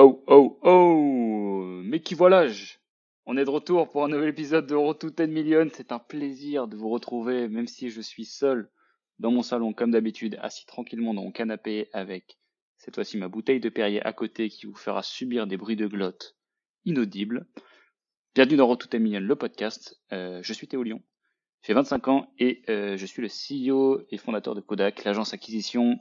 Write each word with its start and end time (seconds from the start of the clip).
Oh, 0.00 0.22
oh, 0.28 0.60
oh 0.62 1.80
Mais 1.82 1.98
qui 1.98 2.14
voilà-je 2.14 2.76
On 3.26 3.36
est 3.36 3.44
de 3.44 3.50
retour 3.50 3.88
pour 3.88 4.04
un 4.04 4.08
nouvel 4.08 4.28
épisode 4.28 4.68
de 4.68 4.76
Road 4.76 5.00
to 5.00 5.10
10 5.10 5.26
Million. 5.26 5.66
C'est 5.74 5.90
un 5.90 5.98
plaisir 5.98 6.68
de 6.68 6.76
vous 6.76 6.88
retrouver, 6.88 7.48
même 7.48 7.66
si 7.66 7.90
je 7.90 8.00
suis 8.00 8.24
seul 8.24 8.70
dans 9.18 9.32
mon 9.32 9.42
salon, 9.42 9.72
comme 9.72 9.90
d'habitude, 9.90 10.38
assis 10.40 10.66
tranquillement 10.66 11.14
dans 11.14 11.24
mon 11.24 11.32
canapé 11.32 11.88
avec 11.92 12.38
cette 12.76 12.94
fois-ci 12.94 13.18
ma 13.18 13.26
bouteille 13.26 13.58
de 13.58 13.68
Perrier 13.70 14.00
à 14.06 14.12
côté 14.12 14.48
qui 14.50 14.66
vous 14.66 14.76
fera 14.76 15.02
subir 15.02 15.48
des 15.48 15.56
bruits 15.56 15.74
de 15.74 15.88
glotte 15.88 16.36
inaudibles. 16.84 17.48
Bienvenue 18.36 18.56
dans 18.56 18.68
Road 18.68 18.78
to 18.78 18.86
10 18.88 19.00
Million, 19.00 19.18
le 19.18 19.34
podcast. 19.34 20.00
Euh, 20.12 20.38
je 20.44 20.52
suis 20.52 20.68
Théo 20.68 20.84
Lyon. 20.84 21.02
J'ai 21.62 21.74
25 21.74 22.06
ans 22.06 22.32
et 22.38 22.62
euh, 22.68 22.96
je 22.96 23.04
suis 23.04 23.20
le 23.20 23.26
CEO 23.26 24.06
et 24.12 24.16
fondateur 24.16 24.54
de 24.54 24.60
Kodak, 24.60 25.02
l'agence 25.02 25.34
acquisition, 25.34 25.96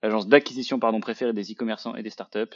l'agence 0.00 0.28
d'acquisition 0.28 0.78
préférée 0.78 1.32
des 1.32 1.50
e-commerçants 1.50 1.96
et 1.96 2.04
des 2.04 2.10
startups. 2.10 2.54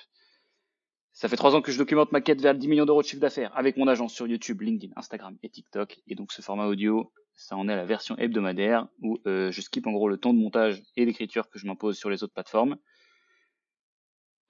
Ça 1.16 1.30
fait 1.30 1.36
trois 1.36 1.56
ans 1.56 1.62
que 1.62 1.72
je 1.72 1.78
documente 1.78 2.12
ma 2.12 2.20
quête 2.20 2.42
vers 2.42 2.54
10 2.54 2.68
millions 2.68 2.84
d'euros 2.84 3.00
de 3.00 3.06
chiffre 3.06 3.22
d'affaires 3.22 3.50
avec 3.56 3.78
mon 3.78 3.88
agence 3.88 4.12
sur 4.12 4.26
YouTube, 4.26 4.60
LinkedIn, 4.60 4.92
Instagram 4.96 5.38
et 5.42 5.48
TikTok. 5.48 5.98
Et 6.08 6.14
donc 6.14 6.30
ce 6.30 6.42
format 6.42 6.66
audio, 6.66 7.10
ça 7.34 7.56
en 7.56 7.70
est 7.70 7.74
la 7.74 7.86
version 7.86 8.18
hebdomadaire 8.18 8.86
où 9.00 9.18
euh, 9.26 9.50
je 9.50 9.62
skip 9.62 9.86
en 9.86 9.92
gros 9.92 10.10
le 10.10 10.18
temps 10.18 10.34
de 10.34 10.38
montage 10.38 10.82
et 10.94 11.06
d'écriture 11.06 11.48
que 11.48 11.58
je 11.58 11.66
m'impose 11.66 11.96
sur 11.96 12.10
les 12.10 12.22
autres 12.22 12.34
plateformes 12.34 12.76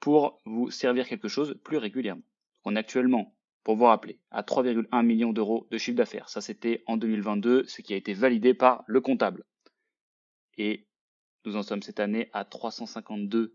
pour 0.00 0.42
vous 0.44 0.72
servir 0.72 1.06
quelque 1.06 1.28
chose 1.28 1.56
plus 1.62 1.76
régulièrement. 1.76 2.24
On 2.64 2.74
est 2.74 2.80
actuellement, 2.80 3.36
pour 3.62 3.76
vous 3.76 3.84
rappeler, 3.84 4.18
à 4.32 4.42
3,1 4.42 5.06
millions 5.06 5.32
d'euros 5.32 5.68
de 5.70 5.78
chiffre 5.78 5.96
d'affaires. 5.96 6.28
Ça 6.28 6.40
c'était 6.40 6.82
en 6.88 6.96
2022, 6.96 7.66
ce 7.68 7.80
qui 7.80 7.94
a 7.94 7.96
été 7.96 8.12
validé 8.12 8.54
par 8.54 8.82
le 8.88 9.00
comptable. 9.00 9.44
Et 10.58 10.88
nous 11.44 11.54
en 11.54 11.62
sommes 11.62 11.82
cette 11.82 12.00
année 12.00 12.28
à 12.32 12.44
352 12.44 13.54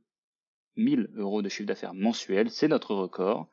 1000 0.77 1.09
euros 1.15 1.41
de 1.41 1.49
chiffre 1.49 1.67
d'affaires 1.67 1.93
mensuel, 1.93 2.49
c'est 2.49 2.67
notre 2.67 2.95
record, 2.95 3.47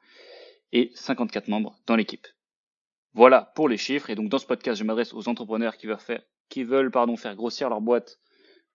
et 0.72 0.90
54 0.94 1.48
membres 1.48 1.78
dans 1.86 1.96
l'équipe. 1.96 2.26
Voilà 3.14 3.52
pour 3.54 3.68
les 3.68 3.76
chiffres, 3.76 4.10
et 4.10 4.14
donc 4.14 4.28
dans 4.28 4.38
ce 4.38 4.46
podcast, 4.46 4.78
je 4.78 4.84
m'adresse 4.84 5.14
aux 5.14 5.28
entrepreneurs 5.28 5.76
qui 5.76 5.86
veulent 5.86 5.98
faire, 5.98 6.22
qui 6.48 6.64
veulent, 6.64 6.92
faire 7.16 7.34
grossir 7.34 7.68
leur 7.68 7.80
boîte 7.80 8.18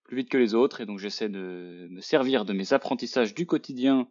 plus 0.04 0.18
vite 0.18 0.30
que 0.30 0.38
les 0.38 0.54
autres, 0.54 0.82
et 0.82 0.86
donc 0.86 1.00
j'essaie 1.00 1.30
de 1.30 1.88
me 1.90 2.02
servir 2.02 2.46
de 2.46 2.54
mes 2.54 2.74
apprentissages 2.74 3.34
du 3.34 3.46
quotidien 3.46 4.08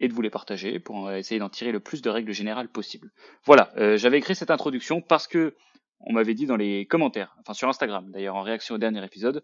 et 0.00 0.08
de 0.08 0.12
vous 0.12 0.22
les 0.22 0.30
partager 0.30 0.78
pour 0.78 1.10
essayer 1.12 1.38
d'en 1.38 1.48
tirer 1.48 1.72
le 1.72 1.80
plus 1.80 2.02
de 2.02 2.10
règles 2.10 2.32
générales 2.32 2.68
possible. 2.68 3.10
Voilà, 3.44 3.72
euh, 3.76 3.96
j'avais 3.96 4.18
écrit 4.18 4.34
cette 4.34 4.50
introduction 4.50 5.00
parce 5.00 5.26
que 5.26 5.56
on 6.00 6.12
m'avait 6.12 6.34
dit 6.34 6.46
dans 6.46 6.56
les 6.56 6.84
commentaires, 6.86 7.34
enfin 7.40 7.54
sur 7.54 7.68
Instagram 7.68 8.10
d'ailleurs 8.10 8.34
en 8.34 8.42
réaction 8.42 8.74
au 8.74 8.78
dernier 8.78 9.02
épisode, 9.04 9.42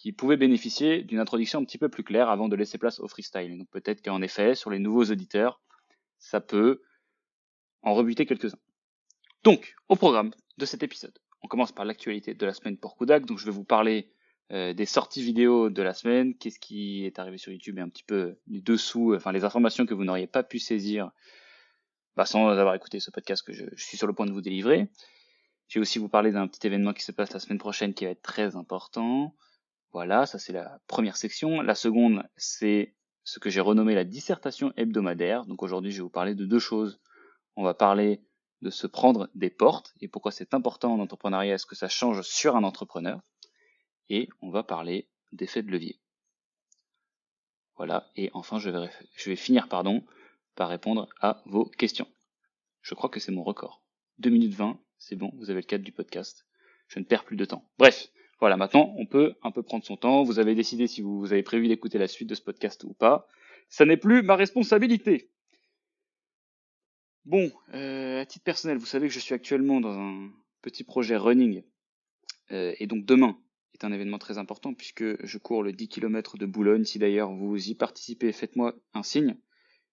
qui 0.00 0.12
pouvaient 0.12 0.38
bénéficier 0.38 1.02
d'une 1.02 1.18
introduction 1.18 1.58
un 1.58 1.64
petit 1.64 1.76
peu 1.76 1.90
plus 1.90 2.02
claire 2.02 2.30
avant 2.30 2.48
de 2.48 2.56
laisser 2.56 2.78
place 2.78 3.00
au 3.00 3.06
freestyle. 3.06 3.58
Donc 3.58 3.68
peut-être 3.68 4.02
qu'en 4.02 4.22
effet, 4.22 4.54
sur 4.54 4.70
les 4.70 4.78
nouveaux 4.78 5.04
auditeurs, 5.04 5.60
ça 6.18 6.40
peut 6.40 6.80
en 7.82 7.92
rebuter 7.92 8.24
quelques-uns. 8.24 8.58
Donc, 9.44 9.74
au 9.90 9.96
programme 9.96 10.30
de 10.56 10.64
cet 10.64 10.82
épisode, 10.82 11.18
on 11.42 11.48
commence 11.48 11.72
par 11.72 11.84
l'actualité 11.84 12.32
de 12.32 12.46
la 12.46 12.54
semaine 12.54 12.78
pour 12.78 12.96
Kodak. 12.96 13.26
Donc 13.26 13.36
je 13.36 13.44
vais 13.44 13.50
vous 13.50 13.64
parler 13.64 14.10
euh, 14.52 14.72
des 14.72 14.86
sorties 14.86 15.22
vidéo 15.22 15.68
de 15.68 15.82
la 15.82 15.92
semaine, 15.92 16.34
qu'est-ce 16.34 16.58
qui 16.58 17.04
est 17.04 17.18
arrivé 17.18 17.36
sur 17.36 17.52
YouTube 17.52 17.76
et 17.76 17.82
un 17.82 17.90
petit 17.90 18.04
peu 18.04 18.38
les 18.46 18.62
dessous, 18.62 19.14
enfin 19.14 19.32
les 19.32 19.44
informations 19.44 19.84
que 19.84 19.92
vous 19.92 20.04
n'auriez 20.04 20.26
pas 20.26 20.42
pu 20.42 20.58
saisir 20.58 21.10
bah, 22.16 22.24
sans 22.24 22.48
avoir 22.48 22.74
écouté 22.74 23.00
ce 23.00 23.10
podcast 23.10 23.46
que 23.46 23.52
je, 23.52 23.66
je 23.76 23.84
suis 23.84 23.98
sur 23.98 24.06
le 24.06 24.14
point 24.14 24.24
de 24.24 24.32
vous 24.32 24.40
délivrer. 24.40 24.88
Je 25.68 25.78
vais 25.78 25.82
aussi 25.82 25.98
vous 25.98 26.08
parler 26.08 26.32
d'un 26.32 26.48
petit 26.48 26.66
événement 26.66 26.94
qui 26.94 27.02
se 27.02 27.12
passe 27.12 27.34
la 27.34 27.38
semaine 27.38 27.58
prochaine 27.58 27.92
qui 27.92 28.06
va 28.06 28.12
être 28.12 28.22
très 28.22 28.56
important. 28.56 29.34
Voilà, 29.92 30.26
ça 30.26 30.38
c'est 30.38 30.52
la 30.52 30.80
première 30.86 31.16
section. 31.16 31.62
La 31.62 31.74
seconde, 31.74 32.22
c'est 32.36 32.94
ce 33.24 33.38
que 33.38 33.50
j'ai 33.50 33.60
renommé 33.60 33.94
la 33.94 34.04
dissertation 34.04 34.72
hebdomadaire. 34.76 35.46
Donc 35.46 35.62
aujourd'hui, 35.62 35.90
je 35.90 35.98
vais 35.98 36.02
vous 36.02 36.10
parler 36.10 36.34
de 36.34 36.46
deux 36.46 36.58
choses. 36.58 37.00
On 37.56 37.64
va 37.64 37.74
parler 37.74 38.22
de 38.62 38.70
se 38.70 38.86
prendre 38.86 39.30
des 39.34 39.50
portes 39.50 39.94
et 40.00 40.08
pourquoi 40.08 40.32
c'est 40.32 40.54
important 40.54 40.94
en 40.94 41.00
entrepreneuriat, 41.00 41.54
est-ce 41.54 41.66
que 41.66 41.74
ça 41.74 41.88
change 41.88 42.22
sur 42.22 42.56
un 42.56 42.64
entrepreneur. 42.64 43.20
Et 44.08 44.28
on 44.40 44.50
va 44.50 44.62
parler 44.62 45.08
d'effet 45.32 45.62
de 45.62 45.70
levier. 45.70 46.00
Voilà, 47.76 48.10
et 48.16 48.30
enfin 48.34 48.58
je 48.58 48.68
vais, 48.68 48.90
je 49.14 49.30
vais 49.30 49.36
finir 49.36 49.68
pardon, 49.68 50.04
par 50.54 50.68
répondre 50.68 51.08
à 51.20 51.42
vos 51.46 51.64
questions. 51.64 52.08
Je 52.82 52.94
crois 52.94 53.08
que 53.08 53.20
c'est 53.20 53.32
mon 53.32 53.42
record. 53.42 53.82
2 54.18 54.28
minutes 54.28 54.54
20, 54.54 54.78
c'est 54.98 55.16
bon, 55.16 55.32
vous 55.36 55.50
avez 55.50 55.62
le 55.62 55.66
cadre 55.66 55.84
du 55.84 55.92
podcast. 55.92 56.46
Je 56.88 56.98
ne 56.98 57.04
perds 57.04 57.24
plus 57.24 57.36
de 57.36 57.44
temps. 57.44 57.66
Bref, 57.78 58.10
voilà, 58.40 58.56
maintenant, 58.56 58.94
on 58.96 59.04
peut 59.04 59.34
un 59.42 59.50
peu 59.50 59.62
prendre 59.62 59.84
son 59.84 59.96
temps. 59.96 60.22
Vous 60.22 60.38
avez 60.38 60.54
décidé 60.54 60.86
si 60.86 61.02
vous 61.02 61.32
avez 61.32 61.42
prévu 61.42 61.68
d'écouter 61.68 61.98
la 61.98 62.08
suite 62.08 62.28
de 62.28 62.34
ce 62.34 62.40
podcast 62.40 62.84
ou 62.84 62.94
pas. 62.94 63.26
Ça 63.68 63.84
n'est 63.84 63.98
plus 63.98 64.22
ma 64.22 64.34
responsabilité. 64.34 65.30
Bon, 67.26 67.52
euh, 67.74 68.22
à 68.22 68.26
titre 68.26 68.44
personnel, 68.44 68.78
vous 68.78 68.86
savez 68.86 69.08
que 69.08 69.14
je 69.14 69.20
suis 69.20 69.34
actuellement 69.34 69.80
dans 69.80 69.98
un 69.98 70.30
petit 70.62 70.84
projet 70.84 71.16
running. 71.16 71.62
Euh, 72.50 72.74
et 72.78 72.86
donc 72.86 73.04
demain 73.04 73.38
est 73.74 73.84
un 73.84 73.92
événement 73.92 74.18
très 74.18 74.38
important 74.38 74.74
puisque 74.74 75.24
je 75.24 75.38
cours 75.38 75.62
le 75.62 75.72
10 75.72 75.88
km 75.88 76.38
de 76.38 76.46
Boulogne. 76.46 76.84
Si 76.84 76.98
d'ailleurs 76.98 77.30
vous 77.30 77.68
y 77.68 77.74
participez, 77.74 78.32
faites-moi 78.32 78.74
un 78.94 79.02
signe. 79.02 79.36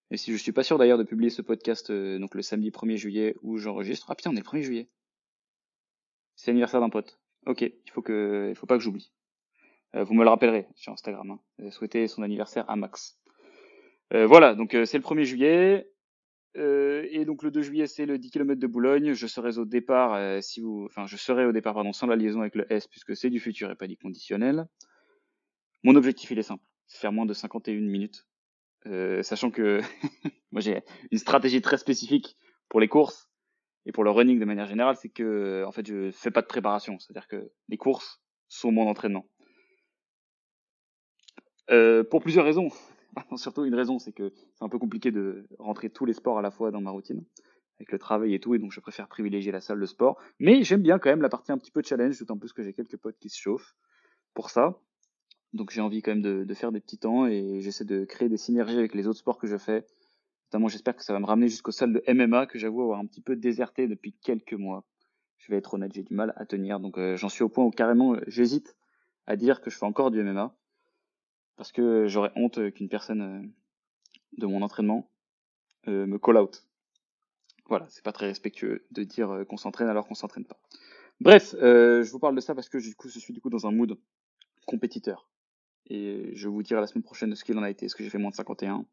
Et 0.10 0.16
si 0.16 0.32
je 0.32 0.38
suis 0.38 0.54
pas 0.54 0.64
sûr 0.64 0.78
d'ailleurs 0.78 0.98
de 0.98 1.04
publier 1.04 1.30
ce 1.30 1.42
podcast 1.42 1.90
euh, 1.90 2.18
donc 2.18 2.34
le 2.34 2.42
samedi 2.42 2.72
1er 2.72 2.96
juillet 2.96 3.36
où 3.42 3.58
j'enregistre. 3.58 4.10
Ah 4.10 4.16
putain, 4.16 4.32
on 4.32 4.36
est 4.36 4.40
le 4.40 4.44
1er 4.44 4.62
juillet. 4.62 4.90
C'est 6.36 6.52
l'anniversaire 6.52 6.80
d'un 6.80 6.90
pote. 6.90 7.20
Ok, 7.48 7.62
il 7.62 7.92
faut 7.92 8.02
que, 8.02 8.48
il 8.50 8.56
faut 8.56 8.66
pas 8.66 8.78
que 8.78 8.84
j'oublie. 8.84 9.10
Euh, 9.96 10.04
vous 10.04 10.14
me 10.14 10.24
le 10.24 10.30
rappellerez 10.30 10.68
sur 10.76 10.92
Instagram. 10.92 11.32
Hein. 11.32 11.70
Souhaitez 11.72 12.08
son 12.10 12.22
anniversaire 12.22 12.70
à 12.70 12.76
Max. 12.76 13.18
Euh, 14.14 14.28
voilà, 14.28 14.54
donc 14.54 14.74
euh, 14.74 14.84
c'est 14.84 14.98
le 14.98 15.04
1er 15.04 15.24
juillet. 15.24 15.90
et 16.56 17.24
donc 17.26 17.44
le 17.44 17.52
2 17.52 17.62
juillet, 17.62 17.88
c'est 17.88 18.06
le 18.06 18.18
10 18.18 18.32
km 18.32 18.60
de 18.60 18.68
Boulogne. 18.68 19.14
Je 19.14 19.28
serai 19.28 19.58
au 19.58 19.66
départ, 19.66 20.44
si 20.44 20.60
vous, 20.60 20.86
enfin, 20.86 21.08
je 21.08 21.16
serai 21.16 21.46
au 21.46 21.54
départ, 21.54 21.74
pardon, 21.74 21.94
sans 21.94 22.08
la 22.08 22.18
liaison 22.18 22.42
avec 22.42 22.56
le 22.56 22.72
S, 22.72 22.88
puisque 22.88 23.16
c'est 23.16 23.30
du 23.30 23.40
futur 23.40 23.72
et 23.72 23.76
pas 23.76 23.88
du 23.88 23.96
conditionnel. 23.96 24.68
Mon 25.84 25.96
objectif, 25.96 26.32
il 26.32 26.40
est 26.40 26.44
simple, 26.44 26.64
c'est 26.88 27.00
faire 27.00 27.14
moins 27.14 27.26
de 27.26 27.34
51 27.34 27.76
minutes. 27.76 28.28
sachant 29.22 29.52
que 29.52 29.80
moi 30.52 30.60
j'ai 30.60 30.82
une 31.12 31.20
stratégie 31.20 31.62
très 31.62 31.78
spécifique 31.78 32.36
pour 32.68 32.82
les 32.82 32.90
courses 32.90 33.27
et 33.88 33.94
pour 33.94 34.04
le 34.04 34.12
running 34.12 34.38
de 34.38 34.46
manière 34.46 34.68
générale, 34.68 34.98
c'est 34.98 35.10
que 35.10 35.64
en 35.66 35.72
fait 35.72 35.88
je 35.88 36.12
fais 36.12 36.30
pas 36.30 36.42
de 36.42 36.48
préparation, 36.48 37.00
c'est-à-dire 37.00 37.28
que 37.28 37.50
les 37.70 37.78
courses 37.78 38.22
sont 38.50 38.72
mon 38.72 38.88
entraînement. 38.88 39.26
Euh, 41.72 42.04
pour 42.04 42.22
plusieurs 42.22 42.44
raisons. 42.44 42.70
Surtout 43.38 43.64
une 43.64 43.76
raison, 43.76 43.98
c'est 43.98 44.12
que 44.12 44.34
c'est 44.56 44.64
un 44.64 44.70
peu 44.70 44.78
compliqué 44.78 45.12
de 45.12 45.48
rentrer 45.58 45.90
tous 45.90 46.06
les 46.06 46.14
sports 46.14 46.38
à 46.38 46.42
la 46.42 46.52
fois 46.52 46.70
dans 46.70 46.82
ma 46.82 46.92
routine, 46.92 47.24
avec 47.80 47.94
le 47.94 47.98
travail 47.98 48.34
et 48.34 48.42
tout, 48.42 48.54
et 48.56 48.60
donc 48.60 48.74
je 48.74 48.82
préfère 48.82 49.08
privilégier 49.08 49.54
la 49.54 49.62
salle 49.62 49.80
de 49.80 49.86
sport. 49.86 50.22
Mais 50.40 50.64
j'aime 50.64 50.82
bien 50.82 51.00
quand 51.00 51.10
même 51.10 51.22
la 51.22 51.30
partie 51.30 51.54
un 51.54 51.58
petit 51.58 51.72
peu 51.72 51.82
challenge, 51.82 52.20
d'autant 52.20 52.38
plus 52.38 52.52
que 52.52 52.64
j'ai 52.64 52.74
quelques 52.74 52.98
potes 52.98 53.18
qui 53.20 53.30
se 53.30 53.40
chauffent 53.40 53.74
pour 54.34 54.50
ça. 54.50 54.78
Donc 55.54 55.72
j'ai 55.72 55.80
envie 55.80 56.02
quand 56.02 56.12
même 56.12 56.22
de, 56.22 56.44
de 56.44 56.54
faire 56.54 56.74
des 56.74 56.82
petits 56.82 57.00
temps 57.00 57.26
et 57.26 57.62
j'essaie 57.62 57.86
de 57.86 58.04
créer 58.04 58.28
des 58.28 58.38
synergies 58.38 58.78
avec 58.78 58.94
les 58.94 59.08
autres 59.08 59.20
sports 59.20 59.38
que 59.38 59.48
je 59.48 59.58
fais, 59.58 59.86
Notamment, 60.48 60.70
j'espère 60.70 60.96
que 60.96 61.04
ça 61.04 61.12
va 61.12 61.20
me 61.20 61.26
ramener 61.26 61.50
jusqu'aux 61.50 61.72
salles 61.72 61.92
de 61.92 62.04
MMA 62.08 62.46
que 62.46 62.58
j'avoue 62.58 62.82
avoir 62.82 63.00
un 63.00 63.06
petit 63.06 63.20
peu 63.20 63.36
déserté 63.36 63.88
depuis 63.88 64.14
quelques 64.14 64.54
mois. 64.54 64.86
Je 65.40 65.52
vais 65.52 65.58
être 65.58 65.74
honnête, 65.74 65.92
j'ai 65.94 66.04
du 66.04 66.14
mal 66.14 66.34
à 66.38 66.46
tenir. 66.46 66.80
Donc, 66.80 66.98
euh, 66.98 67.18
j'en 67.18 67.28
suis 67.28 67.44
au 67.44 67.50
point 67.50 67.66
où 67.66 67.70
carrément, 67.70 68.16
euh, 68.16 68.22
j'hésite 68.28 68.78
à 69.26 69.36
dire 69.36 69.60
que 69.60 69.70
je 69.70 69.78
fais 69.78 69.86
encore 69.86 70.10
du 70.10 70.24
MMA. 70.24 70.56
Parce 71.58 71.74
que 71.74 72.08
j'aurais 72.08 72.32
honte 72.36 72.72
qu'une 72.72 72.88
personne 72.88 73.22
euh, 73.22 73.48
de 74.38 74.46
mon 74.46 74.62
entraînement 74.62 75.10
me 75.88 76.18
call 76.18 76.36
out. 76.36 76.66
Voilà, 77.68 77.86
c'est 77.90 78.04
pas 78.04 78.12
très 78.12 78.26
respectueux 78.26 78.86
de 78.92 79.04
dire 79.04 79.46
qu'on 79.48 79.56
s'entraîne 79.56 79.88
alors 79.88 80.06
qu'on 80.06 80.16
s'entraîne 80.16 80.44
pas. 80.44 80.60
Bref, 81.22 81.56
je 81.62 82.12
vous 82.12 82.20
parle 82.20 82.36
de 82.36 82.42
ça 82.42 82.54
parce 82.54 82.68
que 82.68 82.78
du 82.78 82.94
coup, 82.94 83.08
je 83.08 83.20
suis 83.20 83.34
du 83.34 83.40
coup 83.40 83.50
dans 83.50 83.68
un 83.68 83.72
mood 83.72 83.98
compétiteur. 84.66 85.30
Et 85.90 86.32
je 86.34 86.50
vous 86.50 86.62
dirai 86.62 86.82
la 86.82 86.88
semaine 86.88 87.04
prochaine 87.04 87.30
de 87.30 87.36
ce 87.36 87.46
qu'il 87.46 87.58
en 87.58 87.64
a 87.64 87.70
été. 87.70 87.86
Est-ce 87.86 87.96
que 87.96 88.04
j'ai 88.04 88.10
fait 88.10 88.18
moins 88.18 88.32
de 88.32 88.36
51 88.36 88.86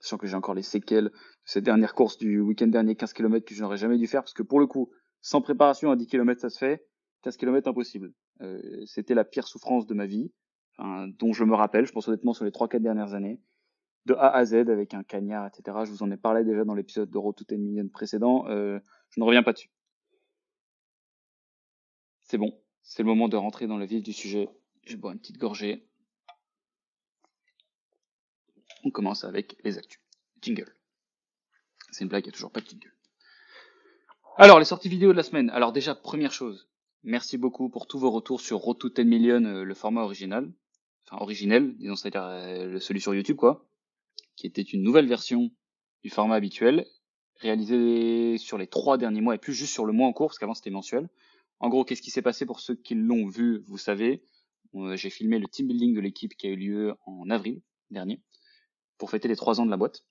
sachant 0.00 0.18
que 0.18 0.26
j'ai 0.26 0.36
encore 0.36 0.54
les 0.54 0.62
séquelles 0.62 1.04
de 1.04 1.12
cette 1.44 1.64
dernière 1.64 1.94
course 1.94 2.18
du 2.18 2.40
week-end 2.40 2.66
dernier, 2.66 2.96
15 2.96 3.12
km 3.12 3.46
que 3.46 3.54
je 3.54 3.62
n'aurais 3.62 3.76
jamais 3.76 3.98
dû 3.98 4.06
faire, 4.06 4.22
parce 4.22 4.34
que 4.34 4.42
pour 4.42 4.60
le 4.60 4.66
coup, 4.66 4.90
sans 5.20 5.40
préparation 5.40 5.90
à 5.90 5.96
10 5.96 6.06
km 6.06 6.40
ça 6.40 6.50
se 6.50 6.58
fait, 6.58 6.86
15 7.22 7.36
km 7.36 7.68
impossible. 7.68 8.12
Euh, 8.40 8.60
C'était 8.86 9.14
la 9.14 9.24
pire 9.24 9.46
souffrance 9.46 9.86
de 9.86 9.94
ma 9.94 10.06
vie, 10.06 10.32
dont 11.18 11.32
je 11.32 11.44
me 11.44 11.54
rappelle, 11.54 11.86
je 11.86 11.92
pense 11.92 12.08
honnêtement 12.08 12.32
sur 12.32 12.44
les 12.44 12.50
3-4 12.50 12.80
dernières 12.80 13.12
années, 13.12 13.38
de 14.06 14.14
A 14.14 14.34
à 14.34 14.44
Z 14.44 14.54
avec 14.54 14.94
un 14.94 15.02
cagnard, 15.02 15.46
etc. 15.46 15.78
Je 15.84 15.90
vous 15.90 16.02
en 16.02 16.10
ai 16.10 16.16
parlé 16.16 16.42
déjà 16.44 16.64
dans 16.64 16.74
l'épisode 16.74 17.10
de 17.10 17.18
Road 17.18 17.36
to 17.36 17.44
10 17.46 17.58
Million 17.58 17.88
précédent, 17.88 18.46
euh, 18.48 18.78
je 19.10 19.20
ne 19.20 19.24
reviens 19.26 19.42
pas 19.42 19.52
dessus. 19.52 19.70
C'est 22.22 22.38
bon, 22.38 22.58
c'est 22.82 23.02
le 23.02 23.08
moment 23.08 23.28
de 23.28 23.36
rentrer 23.36 23.66
dans 23.66 23.76
le 23.76 23.84
vif 23.84 24.02
du 24.02 24.12
sujet. 24.12 24.48
Je 24.86 24.96
bois 24.96 25.12
une 25.12 25.18
petite 25.18 25.38
gorgée. 25.38 25.89
On 28.84 28.90
commence 28.90 29.24
avec 29.24 29.56
les 29.64 29.78
actus. 29.78 30.00
Jingle. 30.42 30.74
C'est 31.90 32.04
une 32.04 32.08
blague, 32.08 32.24
il 32.24 32.28
n'y 32.28 32.32
a 32.32 32.32
toujours 32.32 32.52
pas 32.52 32.60
de 32.60 32.66
jingle. 32.66 32.94
Alors, 34.36 34.58
les 34.58 34.64
sorties 34.64 34.88
vidéo 34.88 35.12
de 35.12 35.16
la 35.16 35.22
semaine. 35.22 35.50
Alors 35.50 35.72
déjà, 35.72 35.94
première 35.94 36.32
chose, 36.32 36.68
merci 37.02 37.36
beaucoup 37.36 37.68
pour 37.68 37.86
tous 37.86 37.98
vos 37.98 38.10
retours 38.10 38.40
sur 38.40 38.58
Road 38.58 38.78
to 38.78 38.88
10 38.88 39.04
Million, 39.04 39.44
euh, 39.44 39.64
le 39.64 39.74
format 39.74 40.02
original. 40.02 40.50
Enfin, 41.04 41.22
originel, 41.22 41.76
disons, 41.76 41.96
c'est-à-dire 41.96 42.24
euh, 42.24 42.80
celui 42.80 43.00
sur 43.00 43.14
YouTube, 43.14 43.36
quoi. 43.36 43.66
qui 44.36 44.46
était 44.46 44.62
une 44.62 44.82
nouvelle 44.82 45.06
version 45.06 45.50
du 46.02 46.10
format 46.10 46.36
habituel, 46.36 46.86
réalisé 47.36 48.38
sur 48.38 48.56
les 48.56 48.66
trois 48.66 48.96
derniers 48.96 49.20
mois 49.20 49.34
et 49.34 49.38
plus 49.38 49.52
juste 49.52 49.72
sur 49.72 49.84
le 49.84 49.92
mois 49.92 50.06
en 50.06 50.12
cours, 50.12 50.28
parce 50.28 50.38
qu'avant 50.38 50.54
c'était 50.54 50.70
mensuel. 50.70 51.08
En 51.58 51.68
gros, 51.68 51.84
qu'est-ce 51.84 52.00
qui 52.00 52.10
s'est 52.10 52.22
passé 52.22 52.46
pour 52.46 52.60
ceux 52.60 52.76
qui 52.76 52.94
l'ont 52.94 53.26
vu, 53.26 53.62
vous 53.66 53.76
savez? 53.76 54.22
Euh, 54.74 54.96
j'ai 54.96 55.10
filmé 55.10 55.38
le 55.38 55.48
team 55.48 55.66
building 55.66 55.94
de 55.94 56.00
l'équipe 56.00 56.34
qui 56.34 56.46
a 56.46 56.50
eu 56.50 56.56
lieu 56.56 56.94
en 57.04 57.28
avril 57.28 57.60
dernier 57.90 58.22
pour 59.00 59.10
fêter 59.10 59.26
les 59.26 59.34
trois 59.34 59.60
ans 59.60 59.66
de 59.66 59.70
la 59.70 59.76
boîte. 59.76 60.04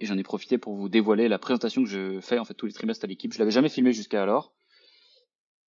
Et 0.00 0.06
j'en 0.06 0.18
ai 0.18 0.22
profité 0.22 0.58
pour 0.58 0.74
vous 0.74 0.88
dévoiler 0.88 1.28
la 1.28 1.38
présentation 1.38 1.82
que 1.82 1.88
je 1.88 2.20
fais 2.20 2.38
en 2.38 2.44
fait 2.44 2.52
tous 2.52 2.66
les 2.66 2.72
trimestres 2.72 3.04
à 3.04 3.08
l'équipe. 3.08 3.32
Je 3.32 3.38
l'avais 3.38 3.50
jamais 3.50 3.70
filmé 3.70 3.92
jusqu'à 3.92 4.22
alors. 4.22 4.52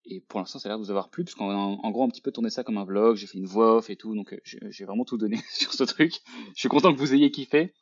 Et 0.05 0.21
pour 0.21 0.39
l'instant, 0.39 0.57
ça 0.57 0.67
a 0.67 0.71
l'air 0.71 0.79
de 0.79 0.83
vous 0.83 0.89
avoir 0.89 1.09
plu, 1.09 1.25
parce 1.25 1.35
qu'en 1.35 1.49
en 1.51 1.91
gros, 1.91 2.03
un 2.03 2.09
petit 2.09 2.21
peu 2.21 2.31
tourné 2.31 2.49
ça 2.49 2.63
comme 2.63 2.77
un 2.77 2.85
vlog, 2.85 3.17
j'ai 3.17 3.27
fait 3.27 3.37
une 3.37 3.45
voix 3.45 3.75
off 3.75 3.89
et 3.89 3.97
tout, 3.97 4.15
donc 4.15 4.31
euh, 4.31 4.39
j'ai 4.43 4.85
vraiment 4.85 5.03
tout 5.03 5.17
donné 5.17 5.37
sur 5.51 5.73
ce 5.73 5.83
truc. 5.83 6.13
Je 6.55 6.59
suis 6.59 6.69
content 6.69 6.93
que 6.93 6.97
vous 6.97 7.13
ayez 7.13 7.29
kiffé. 7.29 7.73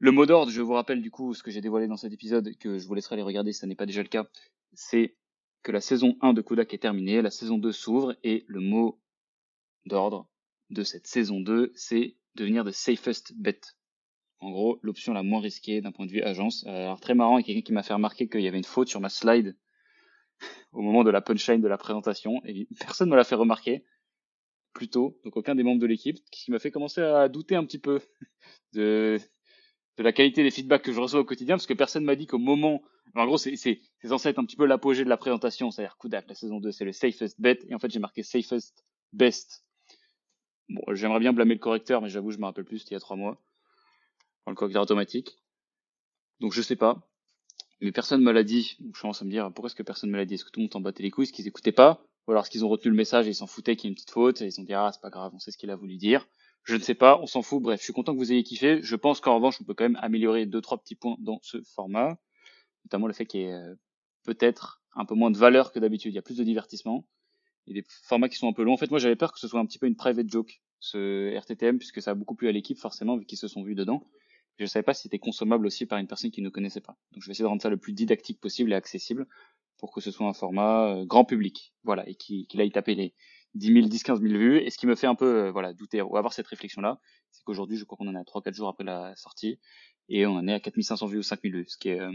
Le 0.00 0.10
mot 0.10 0.26
d'ordre, 0.26 0.50
je 0.50 0.60
vous 0.60 0.72
rappelle 0.72 1.00
du 1.00 1.12
coup 1.12 1.34
ce 1.34 1.42
que 1.44 1.52
j'ai 1.52 1.60
dévoilé 1.60 1.86
dans 1.86 1.96
cet 1.96 2.12
épisode, 2.12 2.56
que 2.58 2.78
je 2.78 2.86
vous 2.86 2.94
laisserai 2.94 3.14
aller 3.14 3.22
regarder 3.22 3.52
si 3.52 3.60
ça 3.60 3.68
n'est 3.68 3.76
pas 3.76 3.86
déjà 3.86 4.02
le 4.02 4.08
cas, 4.08 4.26
c'est 4.72 5.16
que 5.62 5.70
la 5.70 5.80
saison 5.80 6.16
1 6.20 6.32
de 6.32 6.42
Kodak 6.42 6.74
est 6.74 6.78
terminée, 6.78 7.22
la 7.22 7.30
saison 7.30 7.58
2 7.58 7.70
s'ouvre, 7.70 8.16
et 8.24 8.44
le 8.48 8.60
mot 8.60 9.00
d'ordre 9.86 10.28
de 10.70 10.82
cette 10.82 11.06
saison 11.06 11.40
2, 11.40 11.72
c'est 11.74 12.16
devenir 12.34 12.64
the 12.64 12.70
safest 12.70 13.32
bet. 13.36 13.60
En 14.40 14.50
gros, 14.50 14.78
l'option 14.82 15.12
la 15.12 15.22
moins 15.22 15.40
risquée 15.40 15.80
d'un 15.80 15.92
point 15.92 16.06
de 16.06 16.12
vue 16.12 16.22
agence. 16.22 16.64
Alors 16.66 17.00
très 17.00 17.14
marrant, 17.14 17.38
il 17.38 17.42
y 17.42 17.44
a 17.44 17.46
quelqu'un 17.46 17.66
qui 17.66 17.72
m'a 17.72 17.82
fait 17.82 17.94
remarquer 17.94 18.28
qu'il 18.28 18.40
y 18.40 18.48
avait 18.48 18.58
une 18.58 18.64
faute 18.64 18.88
sur 18.88 19.00
ma 19.00 19.08
slide 19.08 19.56
au 20.72 20.80
moment 20.80 21.04
de 21.04 21.10
la 21.10 21.20
punchline 21.20 21.60
de 21.60 21.68
la 21.68 21.78
présentation, 21.78 22.40
et 22.44 22.68
personne 22.78 23.08
ne 23.08 23.12
me 23.12 23.16
l'a 23.16 23.24
fait 23.24 23.34
remarquer 23.34 23.84
plus 24.72 24.88
tôt, 24.88 25.18
donc 25.24 25.36
aucun 25.36 25.54
des 25.54 25.62
membres 25.62 25.80
de 25.80 25.86
l'équipe, 25.86 26.18
ce 26.18 26.30
qui 26.30 26.50
m'a 26.50 26.58
fait 26.58 26.70
commencer 26.70 27.00
à 27.00 27.28
douter 27.28 27.56
un 27.56 27.64
petit 27.64 27.78
peu 27.78 28.00
de, 28.74 29.18
la 29.98 30.12
qualité 30.12 30.44
des 30.44 30.50
feedbacks 30.52 30.82
que 30.82 30.92
je 30.92 31.00
reçois 31.00 31.20
au 31.20 31.24
quotidien, 31.24 31.56
parce 31.56 31.66
que 31.66 31.74
personne 31.74 32.04
m'a 32.04 32.14
dit 32.14 32.26
qu'au 32.26 32.38
moment, 32.38 32.82
en 33.16 33.26
gros, 33.26 33.38
c'est 33.38 33.56
censé 34.04 34.28
être 34.28 34.38
un 34.38 34.44
petit 34.44 34.56
peu 34.56 34.66
l'apogée 34.66 35.02
de 35.02 35.08
la 35.08 35.16
présentation, 35.16 35.70
c'est-à-dire 35.70 35.96
Kudak, 35.98 36.28
la 36.28 36.34
saison 36.34 36.60
2, 36.60 36.70
c'est 36.70 36.84
le 36.84 36.92
safest 36.92 37.40
bet, 37.40 37.58
et 37.68 37.74
en 37.74 37.78
fait 37.80 37.90
j'ai 37.90 37.98
marqué 37.98 38.22
safest 38.22 38.84
best. 39.12 39.64
Bon, 40.68 40.82
j'aimerais 40.94 41.20
bien 41.20 41.32
blâmer 41.32 41.54
le 41.54 41.60
correcteur, 41.60 42.02
mais 42.02 42.08
j'avoue, 42.08 42.30
je 42.30 42.38
me 42.38 42.44
rappelle 42.44 42.64
plus, 42.64 42.78
c'était 42.78 42.90
il 42.90 42.94
y 42.94 42.96
a 42.96 43.00
trois 43.00 43.16
mois. 43.16 43.40
Dans 44.44 44.52
le 44.52 44.56
correcteur 44.56 44.82
automatique. 44.82 45.38
Donc 46.40 46.52
je 46.52 46.62
sais 46.62 46.76
pas 46.76 47.08
mais 47.80 47.92
personne 47.92 48.22
me 48.22 48.32
l'a 48.32 48.42
dit. 48.42 48.76
Donc 48.80 48.96
je 48.96 49.00
commence 49.00 49.22
à 49.22 49.24
me 49.24 49.30
dire, 49.30 49.44
pourquoi 49.52 49.68
est-ce 49.68 49.76
que 49.76 49.82
personne 49.82 50.10
me 50.10 50.16
l'a 50.16 50.24
dit? 50.24 50.34
Est-ce 50.34 50.44
que 50.44 50.50
tout 50.50 50.60
le 50.60 50.64
monde 50.64 50.72
s'en 50.72 50.80
battait 50.80 51.02
les 51.02 51.10
couilles? 51.10 51.24
Est-ce 51.24 51.32
qu'ils 51.32 51.46
écoutaient 51.46 51.72
pas? 51.72 52.04
Ou 52.26 52.32
alors 52.32 52.42
est-ce 52.42 52.50
qu'ils 52.50 52.64
ont 52.64 52.68
retenu 52.68 52.90
le 52.90 52.96
message 52.96 53.26
et 53.26 53.30
ils 53.30 53.34
s'en 53.34 53.46
foutaient 53.46 53.76
qu'il 53.76 53.86
y 53.86 53.88
ait 53.88 53.92
une 53.92 53.94
petite 53.94 54.10
faute? 54.10 54.42
Et 54.42 54.46
ils 54.46 54.60
ont 54.60 54.64
dit, 54.64 54.74
ah, 54.74 54.90
c'est 54.92 55.00
pas 55.00 55.10
grave, 55.10 55.32
on 55.34 55.38
sait 55.38 55.50
ce 55.50 55.58
qu'il 55.58 55.70
a 55.70 55.76
voulu 55.76 55.96
dire. 55.96 56.26
Je 56.64 56.74
ne 56.74 56.80
sais 56.80 56.94
pas, 56.94 57.18
on 57.20 57.26
s'en 57.26 57.42
fout. 57.42 57.62
Bref, 57.62 57.80
je 57.80 57.84
suis 57.84 57.92
content 57.92 58.12
que 58.12 58.18
vous 58.18 58.32
ayez 58.32 58.42
kiffé. 58.42 58.80
Je 58.82 58.96
pense 58.96 59.20
qu'en 59.20 59.36
revanche, 59.36 59.60
on 59.60 59.64
peut 59.64 59.74
quand 59.74 59.84
même 59.84 59.98
améliorer 60.02 60.44
deux, 60.44 60.60
trois 60.60 60.78
petits 60.78 60.96
points 60.96 61.16
dans 61.20 61.38
ce 61.42 61.62
format. 61.62 62.18
Notamment 62.84 63.06
le 63.06 63.12
fait 63.12 63.26
qu'il 63.26 63.40
y 63.40 63.44
ait 63.44 63.52
euh, 63.52 63.74
peut-être 64.24 64.82
un 64.94 65.04
peu 65.04 65.14
moins 65.14 65.30
de 65.30 65.38
valeur 65.38 65.72
que 65.72 65.78
d'habitude. 65.78 66.12
Il 66.12 66.16
y 66.16 66.18
a 66.18 66.22
plus 66.22 66.36
de 66.36 66.44
divertissement. 66.44 67.06
A 67.70 67.74
des 67.74 67.84
formats 68.02 68.28
qui 68.28 68.36
sont 68.36 68.48
un 68.48 68.52
peu 68.52 68.62
longs. 68.62 68.74
En 68.74 68.76
fait, 68.76 68.90
moi, 68.90 68.98
j'avais 68.98 69.16
peur 69.16 69.32
que 69.32 69.38
ce 69.38 69.48
soit 69.48 69.60
un 69.60 69.66
petit 69.66 69.78
peu 69.78 69.86
une 69.86 69.96
private 69.96 70.28
joke, 70.28 70.60
ce 70.80 71.36
RTTM, 71.36 71.78
puisque 71.78 72.00
ça 72.00 72.12
a 72.12 72.14
beaucoup 72.14 72.34
plu 72.34 72.48
à 72.48 72.52
l'équipe, 72.52 72.78
forcément, 72.78 73.16
vu 73.16 73.24
qu'ils 73.24 73.38
se 73.38 73.48
sont 73.48 73.62
vus 73.62 73.74
dedans 73.74 74.04
je 74.58 74.64
ne 74.64 74.68
savais 74.68 74.82
pas 74.82 74.94
si 74.94 75.02
c'était 75.02 75.18
consommable 75.18 75.66
aussi 75.66 75.86
par 75.86 75.98
une 75.98 76.08
personne 76.08 76.30
qui 76.30 76.42
ne 76.42 76.48
connaissait 76.48 76.80
pas. 76.80 76.96
Donc 77.12 77.22
je 77.22 77.28
vais 77.28 77.32
essayer 77.32 77.44
de 77.44 77.48
rendre 77.48 77.62
ça 77.62 77.70
le 77.70 77.76
plus 77.76 77.92
didactique 77.92 78.40
possible 78.40 78.72
et 78.72 78.74
accessible 78.74 79.26
pour 79.78 79.92
que 79.92 80.00
ce 80.00 80.10
soit 80.10 80.26
un 80.26 80.32
format 80.32 80.88
euh, 80.88 81.04
grand 81.06 81.24
public, 81.24 81.72
voilà, 81.84 82.08
et 82.08 82.16
qu'il 82.16 82.60
aille 82.60 82.72
taper 82.72 82.96
les 82.96 83.14
10 83.54 83.72
000, 83.72 83.86
10, 83.86 84.02
15 84.02 84.20
000 84.20 84.34
vues. 84.34 84.58
Et 84.58 84.70
ce 84.70 84.78
qui 84.78 84.88
me 84.88 84.96
fait 84.96 85.06
un 85.06 85.14
peu, 85.14 85.44
euh, 85.44 85.52
voilà, 85.52 85.72
douter 85.72 86.02
ou 86.02 86.16
avoir 86.16 86.32
cette 86.32 86.48
réflexion-là, 86.48 86.98
c'est 87.30 87.44
qu'aujourd'hui, 87.44 87.76
je 87.76 87.84
crois 87.84 87.96
qu'on 87.96 88.08
en 88.08 88.16
est 88.16 88.18
à 88.18 88.24
3-4 88.24 88.54
jours 88.54 88.68
après 88.68 88.82
la 88.82 89.14
sortie, 89.14 89.60
et 90.08 90.26
on 90.26 90.32
en 90.32 90.48
est 90.48 90.52
à 90.52 90.58
4500 90.58 91.06
vues 91.06 91.18
ou 91.18 91.22
5000 91.22 91.52
vues, 91.52 91.64
ce 91.68 91.78
qui 91.78 91.90
est 91.90 92.00
euh, 92.00 92.10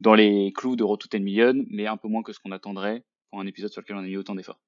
dans 0.00 0.14
les 0.14 0.52
clous 0.52 0.74
de 0.74 0.82
Road 0.82 0.98
to 0.98 1.08
10 1.08 1.20
Million, 1.22 1.64
mais 1.70 1.86
un 1.86 1.96
peu 1.96 2.08
moins 2.08 2.24
que 2.24 2.32
ce 2.32 2.40
qu'on 2.40 2.50
attendrait 2.50 3.04
pour 3.30 3.40
un 3.40 3.46
épisode 3.46 3.70
sur 3.70 3.82
lequel 3.82 3.94
on 3.94 4.00
a 4.00 4.02
mis 4.02 4.16
autant 4.16 4.34
d'efforts. 4.34 4.58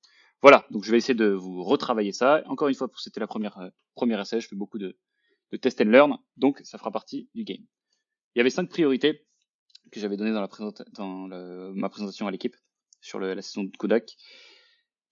Voilà, 0.42 0.66
donc 0.70 0.84
je 0.84 0.90
vais 0.90 0.98
essayer 0.98 1.14
de 1.14 1.26
vous 1.26 1.62
retravailler 1.62 2.12
ça. 2.12 2.42
Encore 2.46 2.68
une 2.68 2.74
fois, 2.74 2.90
c'était 2.96 3.20
la 3.20 3.26
première 3.26 3.58
première 3.94 4.20
essai, 4.20 4.40
je 4.40 4.48
fais 4.48 4.56
beaucoup 4.56 4.78
de, 4.78 4.96
de 5.52 5.56
test 5.56 5.80
and 5.80 5.84
learn, 5.84 6.18
donc 6.36 6.60
ça 6.64 6.78
fera 6.78 6.90
partie 6.90 7.28
du 7.34 7.44
game. 7.44 7.64
Il 8.34 8.38
y 8.38 8.40
avait 8.40 8.50
cinq 8.50 8.68
priorités 8.68 9.26
que 9.90 10.00
j'avais 10.00 10.16
données 10.16 10.32
dans, 10.32 10.40
la 10.40 10.48
dans 10.92 11.72
ma 11.74 11.88
présentation 11.88 12.26
à 12.26 12.30
l'équipe 12.30 12.56
sur 13.00 13.18
la 13.18 13.42
saison 13.42 13.64
de 13.64 13.76
Kodak. 13.76 14.16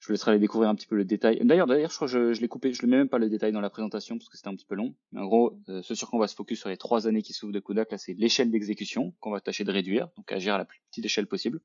Je 0.00 0.06
vous 0.06 0.12
laisserai 0.12 0.30
aller 0.30 0.40
découvrir 0.40 0.70
un 0.70 0.76
petit 0.76 0.86
peu 0.86 0.94
le 0.94 1.04
détail. 1.04 1.40
D'ailleurs, 1.42 1.66
d'ailleurs, 1.66 1.90
je 1.90 1.96
crois 1.96 2.06
que 2.06 2.32
je, 2.32 2.40
l'ai 2.40 2.46
coupé. 2.46 2.72
Je 2.72 2.86
ne 2.86 2.90
mets 2.90 2.98
même 2.98 3.08
pas 3.08 3.18
le 3.18 3.28
détail 3.28 3.50
dans 3.50 3.60
la 3.60 3.70
présentation 3.70 4.16
parce 4.16 4.28
que 4.28 4.36
c'était 4.36 4.48
un 4.48 4.54
petit 4.54 4.64
peu 4.64 4.76
long. 4.76 4.94
Mais 5.10 5.20
en 5.20 5.26
gros, 5.26 5.58
euh, 5.68 5.82
ce 5.82 5.96
sur 5.96 6.08
quoi 6.08 6.18
on 6.18 6.20
va 6.20 6.28
se 6.28 6.36
focus 6.36 6.60
sur 6.60 6.68
les 6.68 6.76
trois 6.76 7.08
années 7.08 7.22
qui 7.22 7.32
s'ouvrent 7.32 7.52
de 7.52 7.58
Kodak, 7.58 7.90
là, 7.90 7.98
c'est 7.98 8.14
l'échelle 8.14 8.52
d'exécution 8.52 9.12
qu'on 9.18 9.32
va 9.32 9.40
tâcher 9.40 9.64
de 9.64 9.72
réduire, 9.72 10.08
donc 10.16 10.30
agir 10.30 10.54
à 10.54 10.58
la 10.58 10.64
plus 10.64 10.80
petite 10.90 11.04
échelle 11.04 11.26
possible. 11.26 11.60